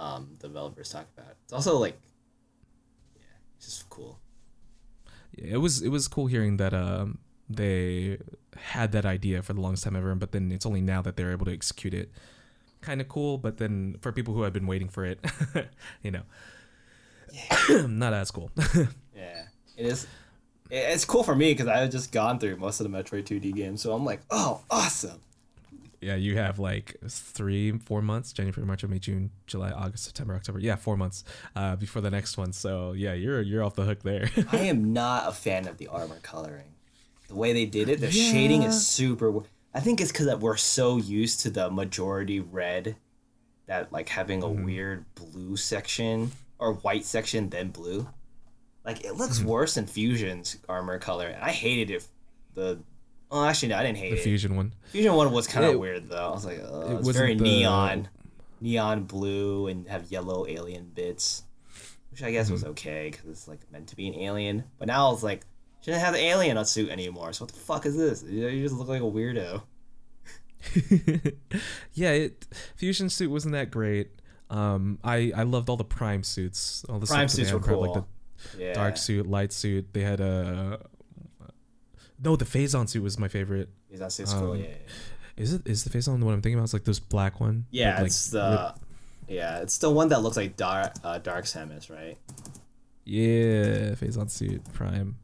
um 0.00 0.34
developers 0.40 0.90
talk 0.90 1.06
about 1.16 1.30
it. 1.30 1.36
It's 1.44 1.52
also 1.52 1.76
like, 1.78 1.98
yeah, 3.16 3.22
it's 3.56 3.66
just 3.66 3.88
cool. 3.90 4.20
it 5.36 5.58
was 5.58 5.82
it 5.82 5.88
was 5.90 6.08
cool 6.08 6.26
hearing 6.26 6.56
that 6.58 6.72
um 6.74 7.18
they 7.48 8.18
had 8.56 8.92
that 8.92 9.06
idea 9.06 9.42
for 9.42 9.52
the 9.54 9.60
longest 9.60 9.84
time 9.84 9.96
ever 9.96 10.14
but 10.14 10.32
then 10.32 10.50
it's 10.52 10.66
only 10.66 10.80
now 10.82 11.00
that 11.00 11.16
they're 11.16 11.32
able 11.32 11.46
to 11.46 11.52
execute 11.52 11.94
it 11.94 12.10
kind 12.82 13.00
of 13.00 13.08
cool 13.08 13.38
but 13.38 13.56
then 13.56 13.96
for 14.02 14.12
people 14.12 14.34
who 14.34 14.42
have 14.42 14.52
been 14.52 14.66
waiting 14.66 14.88
for 14.88 15.04
it 15.04 15.18
you 16.02 16.10
know 16.10 16.22
not 17.88 18.12
as 18.12 18.30
cool 18.30 18.50
Yeah, 19.16 19.44
it 19.76 19.86
is. 19.86 20.06
It's 20.70 21.04
cool 21.04 21.22
for 21.24 21.34
me 21.34 21.52
because 21.52 21.66
I 21.66 21.78
had 21.78 21.90
just 21.90 22.12
gone 22.12 22.38
through 22.38 22.56
most 22.56 22.80
of 22.80 22.90
the 22.90 22.96
Metroid 22.96 23.24
2D 23.24 23.54
games, 23.54 23.82
so 23.82 23.92
I'm 23.92 24.04
like, 24.04 24.20
oh, 24.30 24.60
awesome. 24.70 25.20
Yeah 26.00 26.14
you 26.14 26.36
have 26.36 26.58
like 26.58 26.96
three 27.08 27.72
four 27.78 28.00
months 28.00 28.32
january 28.32 28.64
march 28.64 28.84
may 28.84 28.98
june 28.98 29.30
july 29.46 29.70
august 29.72 30.04
september 30.04 30.34
october 30.34 30.58
yeah 30.60 30.76
four 30.76 30.96
months 30.96 31.24
uh 31.56 31.74
before 31.76 32.00
the 32.02 32.10
next 32.10 32.36
one 32.38 32.52
so 32.52 32.92
yeah 32.92 33.12
you're 33.12 33.42
you're 33.42 33.64
off 33.64 33.74
the 33.74 33.84
hook 33.84 34.02
there 34.02 34.30
I 34.52 34.58
am 34.58 34.92
not 34.92 35.28
a 35.28 35.32
fan 35.32 35.66
of 35.66 35.78
the 35.78 35.88
armor 35.88 36.18
coloring. 36.22 36.74
The 37.28 37.34
way 37.34 37.52
they 37.52 37.66
did 37.66 37.88
it, 37.90 38.00
the 38.00 38.10
shading 38.10 38.62
is 38.62 38.86
super. 38.86 39.42
I 39.74 39.80
think 39.80 40.00
it's 40.00 40.10
because 40.10 40.34
we're 40.36 40.56
so 40.56 40.96
used 40.96 41.40
to 41.40 41.50
the 41.50 41.68
majority 41.70 42.40
red, 42.40 42.96
that 43.66 43.92
like 43.92 44.08
having 44.08 44.42
a 44.42 44.46
Mm-hmm. 44.46 44.64
weird 44.64 45.04
blue 45.14 45.56
section 45.58 46.30
or 46.58 46.72
white 46.74 47.04
section 47.04 47.50
then 47.50 47.68
blue. 47.68 48.08
Like 48.84 49.04
it 49.04 49.14
looks 49.16 49.40
Mm-hmm. 49.40 49.48
worse 49.48 49.74
than 49.74 49.86
Fusion's 49.86 50.56
armor 50.70 50.98
color, 50.98 51.26
and 51.26 51.42
I 51.44 51.50
hated 51.50 51.90
it. 51.90 52.06
The 52.54 52.78
oh, 53.30 53.44
actually, 53.44 53.68
no, 53.70 53.76
I 53.78 53.82
didn't 53.82 53.98
hate 53.98 54.10
the 54.10 54.16
it. 54.18 54.22
fusion 54.22 54.56
one 54.56 54.72
Fusion 54.86 55.14
one 55.14 55.32
was 55.32 55.46
kind 55.46 55.66
of 55.66 55.74
It- 55.74 55.80
weird 55.80 56.08
though. 56.08 56.28
I 56.28 56.30
was 56.30 56.44
like, 56.46 56.60
oh, 56.62 56.90
it 56.90 56.94
wasn't 56.96 57.16
very 57.16 57.34
the- 57.34 57.42
neon, 57.44 58.08
neon 58.60 59.04
blue, 59.04 59.66
and 59.68 59.86
have 59.88 60.10
yellow 60.10 60.46
alien 60.46 60.90
bits, 60.94 61.42
which 62.10 62.22
I 62.22 62.30
guess 62.30 62.50
was 62.50 62.62
Mm-hmm. 62.62 62.70
okay 62.70 63.08
because 63.10 63.28
it's 63.30 63.48
like 63.48 63.60
meant 63.72 63.88
to 63.88 63.96
be 63.96 64.08
an 64.08 64.14
alien. 64.14 64.64
But 64.78 64.88
now 64.88 65.12
it's 65.12 65.22
like 65.22 65.42
shouldn't 65.80 66.02
have 66.02 66.14
the 66.14 66.20
alien 66.20 66.62
suit 66.64 66.90
anymore. 66.90 67.32
So 67.32 67.44
what 67.44 67.52
the 67.52 67.60
fuck 67.60 67.86
is 67.86 67.96
this? 67.96 68.22
You 68.22 68.48
you 68.48 68.62
just 68.64 68.74
look 68.74 68.88
like 68.88 69.00
a 69.02 69.04
weirdo. 69.04 69.62
yeah, 71.94 72.10
it 72.10 72.46
fusion 72.76 73.08
suit 73.08 73.30
wasn't 73.30 73.52
that 73.52 73.70
great. 73.70 74.10
Um, 74.50 74.98
I 75.04 75.32
I 75.36 75.42
loved 75.44 75.68
all 75.68 75.76
the 75.76 75.84
prime 75.84 76.22
suits. 76.24 76.84
All 76.88 76.98
the 76.98 77.06
Prime 77.06 77.28
suits 77.28 77.36
that 77.36 77.36
they 77.36 77.50
suits 77.50 77.64
had 77.66 77.76
were 77.76 77.82
cool. 77.84 77.94
Like 77.94 78.04
the 78.56 78.58
yeah, 78.64 78.72
dark 78.72 78.96
suit, 78.96 79.26
light 79.28 79.52
suit. 79.52 79.92
They 79.92 80.00
had 80.02 80.20
a. 80.20 80.80
No, 82.22 82.36
the 82.36 82.44
phazon 82.44 82.88
suit 82.88 83.02
was 83.02 83.18
my 83.18 83.28
favorite. 83.28 83.68
Yeah, 83.90 83.98
that 83.98 84.32
cool. 84.32 84.52
um, 84.52 84.58
Yeah, 84.58 84.66
yeah. 84.66 84.74
Is 85.36 85.52
it? 85.54 85.66
Is 85.66 85.84
the 85.84 85.90
phazon 85.90 86.18
the 86.18 86.24
one 86.24 86.34
I'm 86.34 86.42
thinking 86.42 86.58
about? 86.58 86.64
It's 86.64 86.72
like 86.72 86.84
this 86.84 86.98
black 86.98 87.40
one. 87.40 87.66
yeah 87.70 87.90
with, 87.92 87.98
like, 87.98 88.06
it's 88.08 88.30
the 88.30 88.74
yeah, 89.28 89.58
it's 89.58 89.78
the 89.78 89.90
one 89.90 90.08
that 90.08 90.22
looks 90.22 90.36
like 90.36 90.56
dark 90.56 90.94
uh, 91.04 91.18
Dark 91.18 91.44
Samus, 91.44 91.90
right? 91.90 92.18
Yeah, 93.04 93.94
phazon 93.94 94.30
suit 94.30 94.62
prime. 94.72 95.16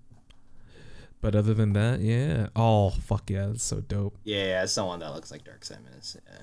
But 1.20 1.34
other 1.34 1.54
than 1.54 1.72
that, 1.72 2.00
yeah. 2.00 2.48
Oh 2.54 2.90
fuck 2.90 3.30
yeah, 3.30 3.46
that's 3.46 3.64
so 3.64 3.80
dope. 3.80 4.16
Yeah, 4.24 4.44
yeah, 4.44 4.62
it's 4.62 4.74
the 4.74 4.84
one 4.84 5.00
that 5.00 5.12
looks 5.14 5.30
like 5.30 5.42
Dark 5.44 5.62
Samus. 5.62 6.16
Yeah. 6.26 6.42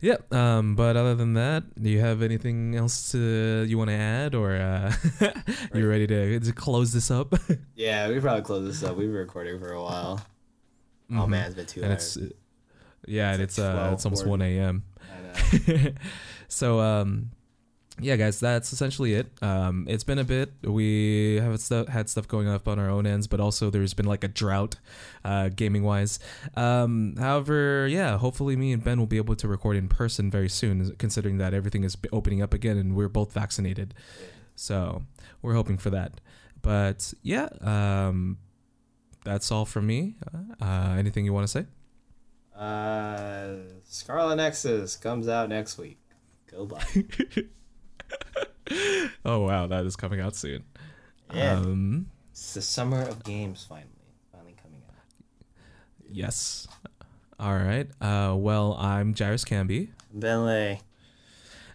Yeah. 0.00 0.16
Um. 0.30 0.76
But 0.76 0.96
other 0.96 1.14
than 1.14 1.34
that, 1.34 1.64
do 1.80 1.90
you 1.90 2.00
have 2.00 2.22
anything 2.22 2.74
else 2.74 3.12
to 3.12 3.64
you 3.68 3.76
want 3.78 3.90
to 3.90 3.96
add, 3.96 4.34
or 4.34 4.56
uh, 4.56 4.92
you 5.74 5.88
ready 5.88 6.06
to, 6.06 6.40
to 6.40 6.52
close 6.52 6.92
this 6.92 7.10
up? 7.10 7.34
Yeah, 7.76 8.08
we 8.08 8.20
probably 8.20 8.42
close 8.42 8.66
this 8.66 8.82
up. 8.88 8.96
We've 8.96 9.08
been 9.08 9.16
recording 9.16 9.58
for 9.58 9.72
a 9.72 9.82
while. 9.82 10.20
Oh 11.10 11.14
Mhm. 11.14 11.28
man, 11.28 11.46
it's 11.46 11.54
been 11.54 11.66
two 11.66 11.82
and 11.82 11.92
hours. 11.92 12.16
it's 12.16 12.32
yeah, 13.06 13.32
and 13.32 13.42
It's 13.42 13.58
it's 13.58 13.66
like 13.66 13.90
uh, 13.90 13.92
it's 13.94 14.04
almost 14.04 14.24
12:40. 14.24 14.28
one 14.28 14.42
a.m. 14.42 14.82
I 15.00 15.78
know. 15.82 15.90
so 16.48 16.80
um, 16.80 17.30
yeah, 18.02 18.16
guys, 18.16 18.40
that's 18.40 18.72
essentially 18.72 19.14
it. 19.14 19.26
Um, 19.42 19.86
it's 19.88 20.04
been 20.04 20.18
a 20.18 20.24
bit. 20.24 20.52
We 20.62 21.36
have 21.36 21.60
stuff 21.60 21.88
had 21.88 22.08
stuff 22.08 22.26
going 22.28 22.48
up 22.48 22.68
on 22.68 22.78
our 22.78 22.88
own 22.88 23.06
ends, 23.06 23.26
but 23.26 23.40
also 23.40 23.70
there's 23.70 23.94
been 23.94 24.06
like 24.06 24.24
a 24.24 24.28
drought, 24.28 24.76
uh, 25.24 25.48
gaming 25.48 25.82
wise. 25.82 26.18
Um, 26.56 27.16
however, 27.18 27.86
yeah, 27.88 28.18
hopefully 28.18 28.56
me 28.56 28.72
and 28.72 28.82
Ben 28.82 28.98
will 28.98 29.06
be 29.06 29.16
able 29.16 29.36
to 29.36 29.48
record 29.48 29.76
in 29.76 29.88
person 29.88 30.30
very 30.30 30.48
soon, 30.48 30.94
considering 30.96 31.38
that 31.38 31.54
everything 31.54 31.84
is 31.84 31.96
opening 32.12 32.42
up 32.42 32.54
again 32.54 32.76
and 32.76 32.94
we're 32.94 33.08
both 33.08 33.32
vaccinated. 33.32 33.94
So 34.56 35.02
we're 35.42 35.54
hoping 35.54 35.78
for 35.78 35.90
that. 35.90 36.20
But 36.62 37.14
yeah, 37.22 37.48
um, 37.60 38.38
that's 39.24 39.50
all 39.50 39.64
from 39.64 39.86
me. 39.86 40.16
Uh, 40.60 40.96
anything 40.98 41.24
you 41.24 41.32
want 41.32 41.46
to 41.46 41.48
say? 41.48 41.66
Uh, 42.56 43.56
Scarlet 43.84 44.36
Nexus 44.36 44.96
comes 44.96 45.28
out 45.28 45.48
next 45.48 45.78
week. 45.78 45.98
Go 46.50 46.58
Nobody. 46.58 47.48
oh 49.24 49.40
wow, 49.40 49.66
that 49.66 49.84
is 49.86 49.96
coming 49.96 50.20
out 50.20 50.34
soon. 50.36 50.64
Yeah. 51.32 51.54
Um, 51.58 52.06
It's 52.30 52.54
the 52.54 52.62
summer 52.62 53.02
of 53.02 53.22
games 53.24 53.64
finally, 53.68 53.88
finally 54.32 54.54
coming 54.62 54.82
out. 54.88 54.94
yes. 56.10 56.66
All 57.38 57.54
right. 57.56 57.88
Uh, 58.00 58.34
well, 58.36 58.74
I'm 58.74 59.14
Jairus 59.16 59.44
Cambe. 59.44 59.88
Benley. 60.12 60.80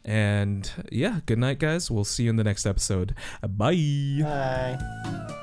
And 0.03 0.69
yeah, 0.91 1.21
good 1.25 1.39
night, 1.39 1.57
guys. 1.57 1.89
We'll 1.89 2.03
see 2.05 2.25
you 2.25 2.29
in 2.29 2.35
the 2.35 2.43
next 2.43 2.65
episode. 2.67 3.15
Bye. 3.41 4.19
Bye. 4.21 5.41